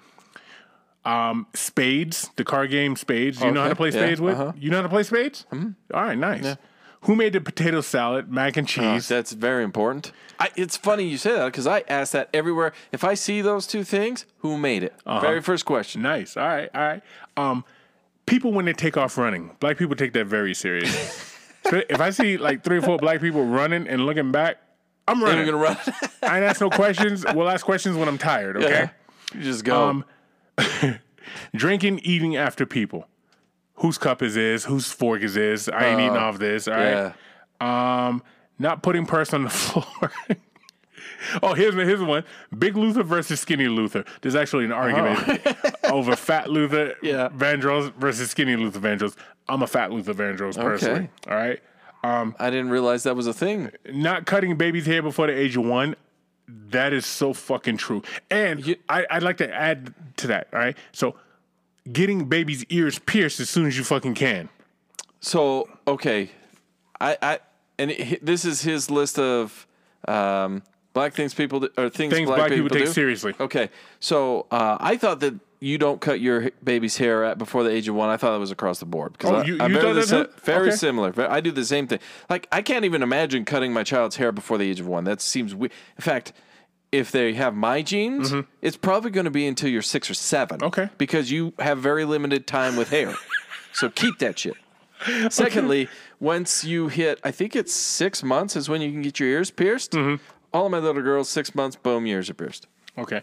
Um, 1.03 1.47
spades, 1.55 2.29
the 2.35 2.43
card 2.43 2.69
game 2.69 2.95
Spades. 2.95 3.41
You 3.41 3.51
know 3.51 3.61
how 3.61 3.65
to 3.67 3.71
Okay, 3.71 3.77
play 3.77 3.87
yeah, 3.89 4.05
Spades 4.05 4.21
with? 4.21 4.35
uh-huh. 4.39 4.51
You 4.55 4.69
know 4.69 4.77
how 4.77 4.83
to 4.83 4.89
play 4.89 5.03
Spades? 5.03 5.45
Mm-hmm. 5.51 5.69
right, 5.95 6.17
nice. 6.17 6.57
Who 7.05 7.15
made 7.15 7.33
the 7.33 7.41
potato 7.41 7.81
salad, 7.81 8.31
mac 8.31 8.55
and 8.57 8.67
cheese? 8.67 9.07
That's 9.07 9.31
very 9.31 9.63
important. 9.63 10.11
I, 10.39 10.49
it's 10.55 10.77
funny 10.77 11.05
you 11.05 11.17
say 11.17 11.31
that 11.33 11.45
because 11.45 11.65
I 11.65 11.83
ask 11.87 12.13
that 12.13 12.29
everywhere. 12.31 12.73
If 12.91 13.03
I 13.03 13.15
see 13.15 13.41
those 13.41 13.65
two 13.65 13.83
things, 13.83 14.27
who 14.39 14.55
made 14.59 14.83
it? 14.83 14.93
Uh-huh. 15.07 15.19
Very 15.19 15.41
first 15.41 15.65
question. 15.65 16.03
nice. 16.03 16.37
All 16.37 16.47
right, 16.47 16.69
all 16.75 16.81
right. 16.81 17.01
Um, 17.37 17.65
people 18.27 18.51
when 18.51 18.65
they 18.65 18.73
take 18.73 18.97
off 18.97 19.17
running, 19.17 19.55
black 19.59 19.79
people 19.79 19.95
take 19.95 20.13
that 20.13 20.25
very 20.27 20.53
serious. 20.53 20.91
so 21.69 21.81
if 21.89 21.99
I 21.99 22.11
see 22.11 22.37
like 22.37 22.63
three 22.63 22.77
or 22.77 22.81
four 22.83 22.99
black 22.99 23.21
people 23.21 23.43
running 23.43 23.87
and 23.87 24.05
looking 24.05 24.31
back, 24.31 24.57
I'm 25.07 25.23
running. 25.23 25.37
you're 25.47 25.47
gonna 25.47 25.57
run. 25.63 25.77
I 26.21 26.35
ain't 26.37 26.45
ask 26.45 26.61
no 26.61 26.69
questions. 26.69 27.25
We'll 27.33 27.49
ask 27.49 27.65
questions 27.65 27.97
when 27.97 28.07
I'm 28.07 28.19
tired. 28.19 28.57
Okay. 28.63 28.91
you 29.33 29.41
just 29.41 29.63
go. 29.63 29.89
Um, 29.89 30.05
Drinking, 31.55 31.99
eating 31.99 32.35
after 32.35 32.65
people. 32.65 33.07
Whose 33.75 33.97
cup 33.97 34.21
is 34.21 34.35
this? 34.35 34.65
Whose 34.65 34.91
fork 34.91 35.21
is 35.21 35.33
this? 35.33 35.67
I 35.67 35.85
ain't 35.85 35.99
eating 35.99 36.17
off 36.17 36.37
this. 36.39 36.67
All 36.67 36.75
right. 36.75 37.13
yeah. 37.61 38.07
Um, 38.07 38.23
not 38.59 38.83
putting 38.83 39.05
purse 39.05 39.33
on 39.33 39.43
the 39.43 39.49
floor. 39.51 40.11
oh, 41.41 41.53
here's 41.53 41.73
here's 41.73 42.01
one: 42.01 42.23
Big 42.57 42.77
Luther 42.77 43.03
versus 43.03 43.39
Skinny 43.39 43.67
Luther. 43.67 44.05
There's 44.21 44.35
actually 44.35 44.65
an 44.65 44.71
argument 44.71 45.41
over 45.85 46.15
Fat 46.15 46.49
Luther 46.49 46.95
Yeah. 47.01 47.29
Vandross 47.29 47.93
versus 47.95 48.29
Skinny 48.31 48.55
Luther 48.55 48.79
Vandross. 48.79 49.15
I'm 49.49 49.63
a 49.63 49.67
Fat 49.67 49.91
Luther 49.91 50.13
Vandross 50.13 50.55
personally. 50.55 51.09
All 51.27 51.35
right. 51.35 51.59
Um, 52.03 52.35
I 52.39 52.49
didn't 52.49 52.69
realize 52.69 53.03
that 53.03 53.15
was 53.15 53.27
a 53.27 53.33
thing. 53.33 53.71
Not 53.91 54.25
cutting 54.25 54.55
baby's 54.57 54.85
hair 54.87 55.01
before 55.03 55.27
the 55.27 55.33
age 55.33 55.55
of 55.57 55.65
one. 55.65 55.95
That 56.47 56.91
is 56.93 57.05
so 57.05 57.33
fucking 57.33 57.77
true. 57.77 58.03
And 58.29 58.65
You- 58.65 58.75
I, 58.89 59.05
I'd 59.09 59.23
like 59.23 59.37
to 59.37 59.53
add 59.53 59.93
to 60.17 60.27
that. 60.27 60.47
All 60.53 60.59
right. 60.59 60.77
So, 60.91 61.15
getting 61.91 62.25
baby's 62.25 62.63
ears 62.65 62.99
pierced 62.99 63.39
as 63.39 63.49
soon 63.49 63.65
as 63.67 63.77
you 63.77 63.83
fucking 63.83 64.15
can. 64.15 64.49
So 65.19 65.69
okay, 65.87 66.31
I, 66.99 67.17
I 67.21 67.39
and 67.77 67.91
it, 67.91 68.25
this 68.25 68.43
is 68.43 68.61
his 68.63 68.89
list 68.89 69.19
of 69.19 69.67
um, 70.07 70.63
black 70.93 71.13
things 71.13 71.33
people 71.35 71.59
do, 71.59 71.69
or 71.77 71.89
things, 71.89 72.11
Things 72.13 72.27
black, 72.27 72.37
black 72.39 72.51
people 72.51 72.69
take 72.69 72.85
do? 72.85 72.91
seriously. 72.91 73.33
Okay, 73.39 73.69
so 73.99 74.47
uh, 74.51 74.77
I 74.79 74.97
thought 74.97 75.19
that 75.19 75.35
you 75.61 75.77
don't 75.77 76.01
cut 76.01 76.19
your 76.19 76.49
baby's 76.63 76.97
hair 76.97 77.23
at 77.23 77.37
before 77.37 77.63
the 77.63 77.69
age 77.69 77.87
of 77.87 77.95
one. 77.95 78.09
I 78.09 78.17
thought 78.17 78.33
that 78.33 78.39
was 78.39 78.51
across 78.51 78.79
the 78.79 78.85
board 78.85 79.13
because 79.13 79.29
Oh, 79.29 79.35
I, 79.35 79.43
you- 79.45 79.57
I'm 79.61 79.71
very, 79.71 79.93
the 79.93 79.99
that 80.01 80.07
si- 80.07 80.23
too? 80.23 80.29
very 80.43 80.67
Okay. 80.67 80.75
similar. 80.75 81.13
I 81.31 81.39
do 81.39 81.51
the 81.51 81.63
same 81.63 81.87
thing. 81.87 81.99
Like 82.29 82.47
I 82.51 82.61
can't 82.61 82.83
even 82.83 83.01
imagine 83.03 83.45
cutting 83.45 83.71
my 83.71 83.83
child's 83.83 84.15
hair 84.17 84.31
before 84.33 84.57
the 84.57 84.69
age 84.69 84.79
of 84.81 84.87
one. 84.87 85.03
That 85.05 85.21
seems 85.21 85.55
weird. 85.55 85.71
In 85.97 86.01
fact. 86.01 86.33
If 86.91 87.09
they 87.13 87.31
have 87.35 87.55
my 87.55 87.81
genes, 87.83 88.33
it's 88.61 88.75
probably 88.75 89.11
going 89.11 89.23
to 89.23 89.31
be 89.31 89.47
until 89.47 89.69
you're 89.69 89.81
six 89.81 90.09
or 90.09 90.13
seven. 90.13 90.57
Mm-hmm. 90.57 90.65
Okay. 90.67 90.89
Because 90.97 91.31
you 91.31 91.53
have 91.57 91.77
very 91.77 92.03
limited 92.03 92.45
time 92.47 92.75
with 92.75 92.89
hair. 92.89 93.15
so 93.71 93.89
keep 93.89 94.19
that 94.19 94.37
shit. 94.37 94.55
Secondly, 95.29 95.87
once 96.19 96.65
you 96.65 96.89
hit, 96.89 97.21
I 97.23 97.31
think 97.31 97.55
it's 97.55 97.73
six 97.73 98.23
months 98.23 98.57
is 98.57 98.67
when 98.67 98.81
you 98.81 98.91
can 98.91 99.01
get 99.01 99.21
your 99.21 99.29
ears 99.29 99.51
pierced. 99.51 99.91
Mm-hmm. 99.91 100.21
All 100.53 100.65
of 100.65 100.71
my 100.73 100.79
little 100.79 101.01
girls, 101.01 101.29
six 101.29 101.55
months, 101.55 101.77
boom, 101.77 102.05
ears 102.05 102.29
are 102.29 102.33
pierced. 102.33 102.67
Okay. 102.97 103.21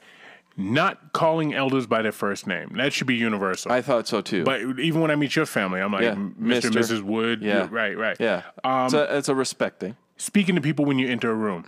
Not 0.61 1.13
calling 1.13 1.55
elders 1.55 1.87
by 1.87 2.03
their 2.03 2.11
first 2.13 2.47
name. 2.49 2.73
That 2.77 2.93
should 2.93 3.07
be 3.07 3.15
universal. 3.15 3.71
I 3.71 3.81
thought 3.81 4.09
so 4.09 4.21
too. 4.21 4.43
but 4.43 4.61
even 4.81 5.01
when 5.01 5.11
I 5.13 5.15
meet 5.15 5.37
your 5.37 5.47
family, 5.47 5.81
I'm 5.81 5.93
like, 5.93 6.03
Yeah, 6.03 6.15
Mr. 6.15 6.17
and 6.17 6.37
Mr.. 6.37 6.71
Mrs. 6.73 7.03
Wood. 7.03 7.43
Yeah. 7.43 7.69
Right, 7.71 7.97
right. 7.97 8.17
yeah, 8.19 8.43
Um, 8.65 8.87
it's, 8.87 8.95
a, 8.95 9.17
it's 9.19 9.29
a 9.29 9.35
respect 9.37 9.79
thing. 9.79 9.97
Speaking 10.17 10.57
to 10.57 10.61
people 10.61 10.85
when 10.85 10.99
you 10.99 11.09
enter 11.09 11.31
a 11.31 11.35
room 11.35 11.65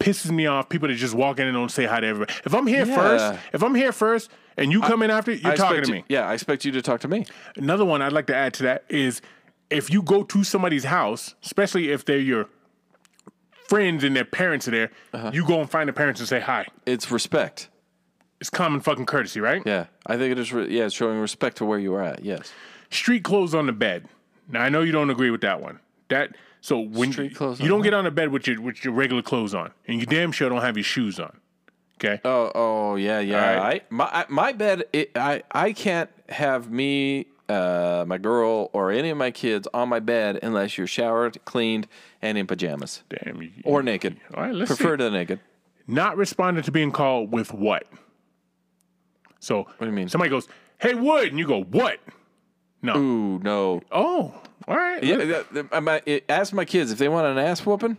pisses 0.00 0.30
me 0.30 0.44
off. 0.46 0.68
People 0.68 0.88
that 0.88 0.94
just 0.96 1.14
walk 1.14 1.38
in 1.38 1.46
and 1.46 1.54
don't 1.54 1.70
say 1.70 1.86
hi 1.86 2.00
to 2.00 2.06
everybody. 2.06 2.34
If 2.44 2.52
I'm 2.54 2.66
here 2.66 2.84
Yeah. 2.84 2.94
first, 2.96 3.40
if 3.54 3.62
I'm 3.62 3.74
here 3.74 3.92
first 3.92 4.30
and 4.58 4.70
you 4.70 4.82
come 4.82 5.02
in 5.02 5.10
after, 5.10 5.32
you're 5.32 5.52
I 5.52 5.56
talking 5.56 5.82
to 5.84 5.88
you- 5.88 5.94
me. 5.94 6.04
Yeah, 6.08 6.28
I 6.28 6.34
expect 6.34 6.66
you 6.66 6.72
to 6.72 6.82
talk 6.82 7.00
to 7.00 7.08
me. 7.08 7.24
Another 7.56 7.84
one 7.84 8.02
I'd 8.02 8.12
like 8.12 8.26
to 8.26 8.34
add 8.36 8.52
to 8.54 8.64
that 8.64 8.84
is 8.90 9.22
if 9.70 9.88
you 9.88 10.02
go 10.02 10.22
to 10.24 10.44
somebody's 10.44 10.84
house, 10.84 11.34
especially 11.42 11.90
if 11.92 12.04
they're 12.04 12.18
your 12.18 12.46
friends 13.68 14.04
and 14.04 14.14
their 14.14 14.24
parents 14.26 14.68
are 14.68 14.72
there, 14.72 14.90
Uh-huh. 15.14 15.30
you 15.32 15.46
go 15.46 15.60
and 15.60 15.70
find 15.70 15.88
the 15.88 15.92
parents 15.94 16.20
and 16.20 16.28
say 16.28 16.40
hi. 16.40 16.66
It's 16.84 17.10
respect. 17.10 17.68
It's 18.46 18.50
common 18.56 18.80
fucking 18.80 19.06
courtesy, 19.06 19.40
right? 19.40 19.60
Yeah, 19.66 19.86
I 20.06 20.16
think 20.16 20.30
it 20.30 20.38
is. 20.38 20.52
Re- 20.52 20.68
yeah, 20.68 20.84
it's 20.84 20.94
showing 20.94 21.18
respect 21.18 21.56
to 21.56 21.64
where 21.64 21.80
you 21.80 21.92
are 21.94 22.02
at. 22.02 22.24
Yes. 22.24 22.52
Street 22.90 23.24
clothes 23.24 23.56
on 23.56 23.66
the 23.66 23.72
bed. 23.72 24.06
Now 24.48 24.62
I 24.62 24.68
know 24.68 24.82
you 24.82 24.92
don't 24.92 25.10
agree 25.10 25.30
with 25.30 25.40
that 25.40 25.60
one. 25.60 25.80
That 26.10 26.36
so 26.60 26.78
when 26.78 27.10
Street 27.10 27.34
clothes 27.34 27.58
you 27.58 27.64
on 27.64 27.70
don't 27.70 27.78
the 27.80 27.84
get 27.86 27.94
on 27.94 28.04
the 28.04 28.12
bed 28.12 28.28
with 28.28 28.46
your 28.46 28.60
with 28.60 28.84
your 28.84 28.94
regular 28.94 29.20
clothes 29.20 29.52
on, 29.52 29.72
and 29.88 29.98
you 29.98 30.06
damn 30.06 30.30
sure 30.30 30.48
don't 30.48 30.60
have 30.60 30.76
your 30.76 30.84
shoes 30.84 31.18
on. 31.18 31.36
Okay. 31.98 32.20
Oh, 32.24 32.52
oh, 32.54 32.94
yeah, 32.94 33.18
yeah. 33.18 33.36
All 33.36 33.56
right. 33.56 33.82
I 33.82 33.94
my 33.94 34.04
I, 34.12 34.24
my 34.28 34.52
bed. 34.52 34.84
It, 34.92 35.10
I 35.16 35.42
I 35.50 35.72
can't 35.72 36.08
have 36.28 36.70
me, 36.70 37.26
uh, 37.48 38.04
my 38.06 38.18
girl, 38.18 38.70
or 38.72 38.92
any 38.92 39.10
of 39.10 39.18
my 39.18 39.32
kids 39.32 39.66
on 39.74 39.88
my 39.88 39.98
bed 39.98 40.38
unless 40.40 40.78
you're 40.78 40.86
showered, 40.86 41.44
cleaned, 41.46 41.88
and 42.22 42.38
in 42.38 42.46
pajamas 42.46 43.02
damn. 43.08 43.42
You, 43.42 43.50
or 43.64 43.82
naked. 43.82 44.18
All 44.34 44.44
right, 44.44 44.54
let's 44.54 44.68
Prefer 44.68 44.92
see. 44.94 44.98
to 44.98 45.10
naked. 45.10 45.40
Not 45.88 46.16
responding 46.16 46.62
to 46.62 46.70
being 46.70 46.92
called 46.92 47.32
with 47.32 47.52
what? 47.52 47.88
So 49.46 49.58
what 49.62 49.78
do 49.80 49.86
you 49.86 49.92
mean? 49.92 50.08
Somebody 50.08 50.30
goes, 50.30 50.48
"Hey, 50.78 50.94
Wood," 50.94 51.28
and 51.28 51.38
you 51.38 51.46
go, 51.46 51.62
"What?" 51.62 51.98
No. 52.82 52.96
Ooh, 52.96 53.38
no. 53.38 53.80
Oh, 53.92 54.34
all 54.68 54.76
right. 54.76 55.02
Yeah, 55.02 55.42
I 55.72 56.00
it- 56.04 56.24
ask 56.28 56.52
my 56.52 56.64
kids 56.64 56.90
if 56.92 56.98
they 56.98 57.08
want 57.08 57.26
an 57.26 57.38
ass 57.38 57.64
whooping. 57.64 57.96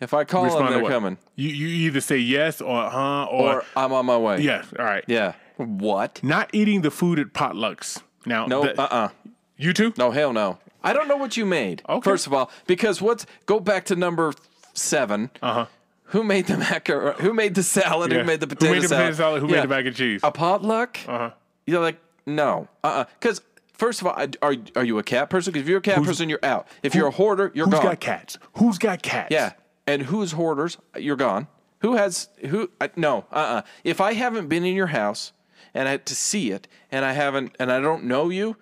If 0.00 0.12
I 0.12 0.24
call 0.24 0.42
them, 0.42 0.50
Respond 0.50 0.68
to 0.68 0.74
they're 0.74 0.82
what? 0.82 0.90
coming, 0.92 1.18
You 1.36 1.48
you 1.50 1.68
either 1.88 2.00
say 2.00 2.18
yes 2.18 2.60
or 2.60 2.90
huh 2.90 3.24
or, 3.30 3.54
or 3.58 3.64
I'm 3.76 3.92
on 3.92 4.04
my 4.06 4.18
way. 4.18 4.40
yes. 4.40 4.66
All 4.78 4.84
right. 4.84 5.04
Yeah. 5.06 5.34
What? 5.56 6.22
Not 6.24 6.50
eating 6.52 6.82
the 6.82 6.90
food 6.90 7.18
at 7.20 7.28
potlucks. 7.28 8.02
Now, 8.26 8.46
No. 8.46 8.64
Uh. 8.64 8.82
uh 8.90 9.08
you 9.56 9.72
too. 9.72 9.94
No. 9.96 10.10
Hell 10.10 10.32
no. 10.32 10.58
I 10.82 10.92
don't 10.92 11.06
know 11.08 11.16
what 11.16 11.36
you 11.36 11.46
made. 11.46 11.82
Okay. 11.88 12.04
First 12.04 12.26
of 12.26 12.34
all, 12.34 12.50
because 12.66 13.00
what's 13.00 13.24
go 13.46 13.60
back 13.60 13.84
to 13.86 13.96
number 13.96 14.32
seven. 14.74 15.30
Uh 15.40 15.52
huh. 15.54 15.66
Who 16.08 16.22
made 16.22 16.46
the 16.46 16.56
macaroni? 16.58 17.20
Who 17.22 17.32
made 17.32 17.54
the 17.54 17.62
salad? 17.62 18.12
Who 18.12 18.24
made 18.24 18.40
the 18.40 18.46
potato 18.46 18.66
Who 18.66 18.72
made 18.74 18.82
the 18.82 18.88
salad? 18.88 19.02
potato 19.06 19.16
salad? 19.16 19.40
Who 19.42 19.48
Yeah. 19.48 19.54
made 19.56 19.62
the 19.64 19.68
mac 19.68 19.86
and 19.86 19.96
cheese? 19.96 20.20
A 20.22 20.30
potluck? 20.30 20.98
Uh 21.08 21.18
huh. 21.18 21.30
You're 21.66 21.80
like, 21.80 21.98
no. 22.26 22.68
Uh 22.82 22.86
uh 22.88 23.04
Because, 23.18 23.40
first 23.72 24.00
of 24.00 24.06
all, 24.06 24.14
are, 24.42 24.54
are 24.76 24.84
you 24.84 24.98
a 24.98 25.02
cat 25.02 25.30
person? 25.30 25.52
Because 25.52 25.62
if 25.64 25.68
you're 25.68 25.78
a 25.78 25.82
cat 25.82 26.02
person, 26.04 26.28
you're 26.28 26.38
out. 26.44 26.68
If 26.82 26.94
you're 26.94 27.08
a 27.08 27.10
hoarder, 27.12 27.50
you're 27.54 27.66
gone. 27.66 27.80
Who's 27.80 27.88
got 27.90 28.00
cats? 28.00 28.38
Who's 28.58 28.78
got 28.78 29.02
cats? 29.02 29.28
Yeah. 29.30 29.52
And 29.86 30.02
who's 30.02 30.32
hoarders? 30.32 30.78
You're 30.96 31.16
gone. 31.16 31.46
Who 31.80 31.96
has, 31.96 32.28
who, 32.48 32.70
I, 32.80 32.90
no, 32.96 33.26
uh 33.32 33.34
uh 33.36 33.62
If 33.82 34.00
I 34.00 34.12
haven't 34.14 34.48
been 34.48 34.64
in 34.64 34.74
your 34.74 34.86
house 34.88 35.32
and 35.74 35.88
I 35.88 35.92
had 35.92 36.06
to 36.06 36.14
see 36.14 36.50
it 36.50 36.68
and 36.90 37.04
I 37.04 37.12
haven't, 37.12 37.54
and 37.58 37.70
I 37.72 37.80
don't 37.80 38.04
know 38.04 38.28
you, 38.30 38.56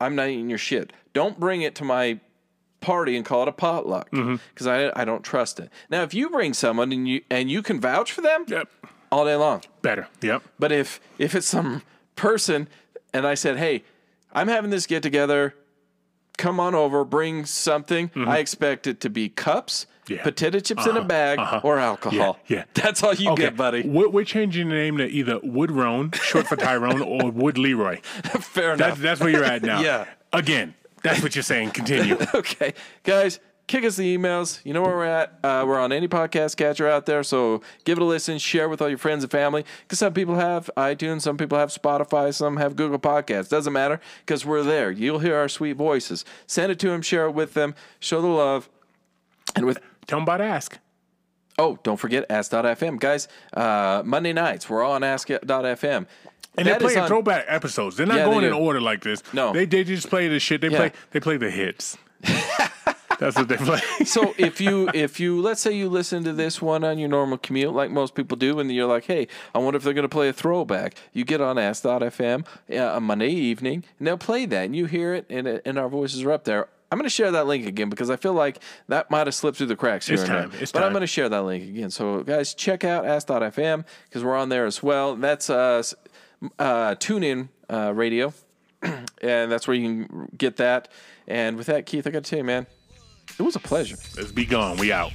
I'm 0.00 0.14
not 0.16 0.28
eating 0.28 0.48
your 0.48 0.58
shit. 0.58 0.92
Don't 1.12 1.38
bring 1.38 1.62
it 1.62 1.74
to 1.76 1.84
my 1.84 2.18
party 2.84 3.16
and 3.16 3.24
call 3.24 3.42
it 3.42 3.48
a 3.48 3.52
potluck 3.52 4.10
Mm-hmm. 4.10 4.36
because 4.52 4.66
I, 4.66 4.92
I 4.94 5.04
don't 5.04 5.22
trust 5.22 5.58
it. 5.60 5.70
Now, 5.90 6.02
if 6.02 6.12
you 6.14 6.28
bring 6.30 6.52
someone 6.54 6.92
and 6.92 7.08
you, 7.08 7.22
and 7.30 7.50
you 7.50 7.62
can 7.62 7.80
vouch 7.80 8.12
for 8.12 8.20
them 8.20 8.44
Yep. 8.46 8.68
all 9.10 9.24
day 9.24 9.36
long, 9.36 9.62
Better. 9.82 10.06
Yep. 10.20 10.42
but 10.58 10.70
if 10.72 11.00
if 11.18 11.34
it's 11.34 11.46
some 11.46 11.82
person 12.16 12.68
and 13.12 13.26
I 13.26 13.34
said, 13.34 13.56
"Hey, 13.58 13.84
I'm 14.32 14.48
having 14.48 14.70
this 14.70 14.86
get 14.86 15.02
together. 15.02 15.54
Come 16.36 16.58
on 16.60 16.74
over, 16.74 17.04
bring 17.04 17.44
something." 17.46 18.10
I 18.16 18.38
expect 18.38 18.86
it 18.86 19.00
to 19.00 19.10
be 19.10 19.28
cups, 19.28 19.86
Mm-hmm. 19.86 20.12
Yeah. 20.16 20.22
potato 20.22 20.58
chips 20.60 20.86
in 20.86 20.98
a 20.98 21.04
bag, 21.04 21.38
or 21.64 21.78
alcohol. 21.78 22.38
Yeah, 22.46 22.56
yeah. 22.58 22.64
That's 22.74 23.02
all 23.02 23.14
you 23.14 23.30
Okay, 23.30 23.44
get, 23.44 23.56
buddy. 23.56 23.88
We're, 23.88 24.22
changing 24.24 24.68
the 24.68 24.74
name 24.74 24.98
to 24.98 25.06
either 25.06 25.38
Wood 25.42 25.70
Roan, 25.70 26.10
short 26.12 26.46
for 26.46 26.56
Tyrone, 26.56 27.00
or 27.14 27.30
Wood 27.30 27.56
Leroy. 27.56 28.00
Fair 28.02 28.76
That's 28.76 28.98
enough. 28.98 28.98
that's 28.98 29.20
where 29.22 29.30
you're 29.30 29.44
at 29.44 29.62
now. 29.62 29.80
Yeah. 29.88 30.04
Again, 30.30 30.74
that's 31.04 31.22
what 31.22 31.36
you're 31.36 31.42
saying. 31.42 31.70
Continue. 31.70 32.16
okay, 32.34 32.74
guys, 33.04 33.38
kick 33.68 33.84
us 33.84 33.96
the 33.96 34.16
emails. 34.16 34.60
You 34.64 34.72
know 34.72 34.82
where 34.82 34.96
we're 34.96 35.04
at. 35.04 35.38
Uh, 35.44 35.64
we're 35.66 35.78
on 35.78 35.92
any 35.92 36.08
podcast 36.08 36.56
catcher 36.56 36.88
out 36.88 37.06
there, 37.06 37.22
so 37.22 37.62
give 37.84 37.98
it 37.98 38.02
a 38.02 38.04
listen. 38.04 38.38
Share 38.38 38.68
with 38.68 38.82
all 38.82 38.88
your 38.88 38.98
friends 38.98 39.22
and 39.22 39.30
family. 39.30 39.64
Because 39.82 40.00
some 40.00 40.12
people 40.12 40.34
have 40.34 40.68
iTunes, 40.76 41.22
some 41.22 41.36
people 41.36 41.58
have 41.58 41.68
Spotify, 41.68 42.34
some 42.34 42.56
have 42.56 42.74
Google 42.74 42.98
Podcasts. 42.98 43.48
Doesn't 43.48 43.72
matter 43.72 44.00
because 44.26 44.44
we're 44.44 44.64
there. 44.64 44.90
You'll 44.90 45.20
hear 45.20 45.36
our 45.36 45.48
sweet 45.48 45.74
voices. 45.76 46.24
Send 46.46 46.72
it 46.72 46.78
to 46.80 46.88
them. 46.88 47.02
Share 47.02 47.26
it 47.26 47.32
with 47.32 47.54
them. 47.54 47.74
Show 48.00 48.20
the 48.20 48.26
love. 48.26 48.68
And 49.54 49.66
with 49.66 49.78
Tell 50.06 50.18
them 50.18 50.24
about 50.24 50.40
Ask. 50.40 50.78
Oh, 51.58 51.78
don't 51.82 51.96
forget 51.98 52.26
Ask.fm. 52.30 52.98
Guys, 52.98 53.28
uh, 53.52 54.02
Monday 54.04 54.32
nights, 54.32 54.68
we're 54.68 54.84
on 54.84 55.02
Ask.fm. 55.04 56.06
And 56.56 56.66
That 56.68 56.78
they're 56.78 56.78
playing 56.80 56.98
on- 57.00 57.08
throwback 57.08 57.44
episodes. 57.48 57.96
They're 57.96 58.06
not 58.06 58.16
Yeah, 58.16 58.24
they 58.26 58.30
going 58.30 58.44
in 58.44 58.52
order 58.52 58.80
like 58.80 59.02
this. 59.02 59.22
No. 59.32 59.52
They 59.52 59.64
they 59.64 59.82
just 59.84 60.08
play 60.08 60.28
the 60.28 60.38
shit. 60.38 60.60
They 60.60 60.68
Yeah. 60.68 60.76
play 60.78 60.92
they 61.10 61.20
play 61.20 61.36
the 61.36 61.50
hits. 61.50 61.96
That's 63.20 63.36
what 63.36 63.46
they 63.48 63.56
play. 63.56 63.80
so 64.04 64.34
if 64.38 64.60
you 64.60 64.90
if 64.92 65.20
you 65.20 65.40
let's 65.40 65.60
say 65.60 65.72
you 65.72 65.88
listen 65.88 66.24
to 66.24 66.32
this 66.32 66.60
one 66.60 66.82
on 66.82 66.98
your 66.98 67.08
normal 67.08 67.38
commute 67.38 67.72
like 67.72 67.90
most 67.90 68.14
people 68.16 68.36
do 68.36 68.58
and 68.58 68.70
you're 68.72 68.88
like 68.88 69.04
hey 69.04 69.28
i 69.54 69.58
wonder 69.58 69.76
if 69.76 69.84
they're 69.84 69.92
going 69.94 70.02
to 70.02 70.08
play 70.08 70.28
a 70.28 70.32
throwback 70.32 70.96
you 71.12 71.24
get 71.24 71.40
on 71.40 71.56
ask.fm 71.56 72.44
uh, 72.72 72.76
on 72.96 73.02
monday 73.04 73.30
evening 73.30 73.84
and 73.98 74.06
they'll 74.08 74.18
play 74.18 74.46
that 74.46 74.64
and 74.64 74.74
you 74.74 74.86
hear 74.86 75.14
it 75.14 75.26
and, 75.30 75.46
it- 75.46 75.62
and 75.64 75.78
our 75.78 75.88
voices 75.88 76.22
are 76.24 76.32
up 76.32 76.42
there 76.44 76.66
i'm 76.94 76.98
going 76.98 77.04
to 77.06 77.10
share 77.10 77.32
that 77.32 77.48
link 77.48 77.66
again 77.66 77.90
because 77.90 78.08
i 78.08 78.14
feel 78.14 78.34
like 78.34 78.60
that 78.86 79.10
might 79.10 79.26
have 79.26 79.34
slipped 79.34 79.58
through 79.58 79.66
the 79.66 79.74
cracks 79.74 80.06
here 80.06 80.14
It's 80.14 80.22
and 80.22 80.30
time. 80.32 80.50
there 80.52 80.62
It's 80.62 80.70
but 80.70 80.84
i'm 80.84 80.92
going 80.92 81.00
to 81.00 81.08
share 81.08 81.28
that 81.28 81.42
link 81.42 81.64
again. 81.64 81.90
So 81.90 82.22
guys 82.22 82.54
check 82.54 82.84
out 82.84 83.04
ask.fm 83.04 83.84
because 84.08 84.22
we're 84.22 84.36
on 84.36 84.48
there 84.48 84.64
as 84.64 84.80
well. 84.80 85.16
That's 85.16 85.50
uh, 85.50 85.82
uh, 86.60 86.94
tune 86.94 87.24
in 87.24 87.48
uh, 87.68 87.92
radio. 87.92 88.32
And 89.22 89.50
that's 89.50 89.66
where 89.66 89.74
you 89.74 90.06
can 90.06 90.28
get 90.36 90.56
that. 90.58 90.88
And 91.26 91.56
with 91.56 91.66
that 91.66 91.84
keith 91.86 92.06
i 92.06 92.10
got 92.10 92.22
to 92.24 92.30
tell 92.30 92.38
you 92.38 92.44
man 92.44 92.66
it 93.38 93.42
was 93.42 93.56
a 93.56 93.60
pleasure. 93.60 93.96
Let's 94.16 94.30
be 94.32 94.44
gone. 94.44 94.76
We 94.76 94.92
out. 94.92 95.10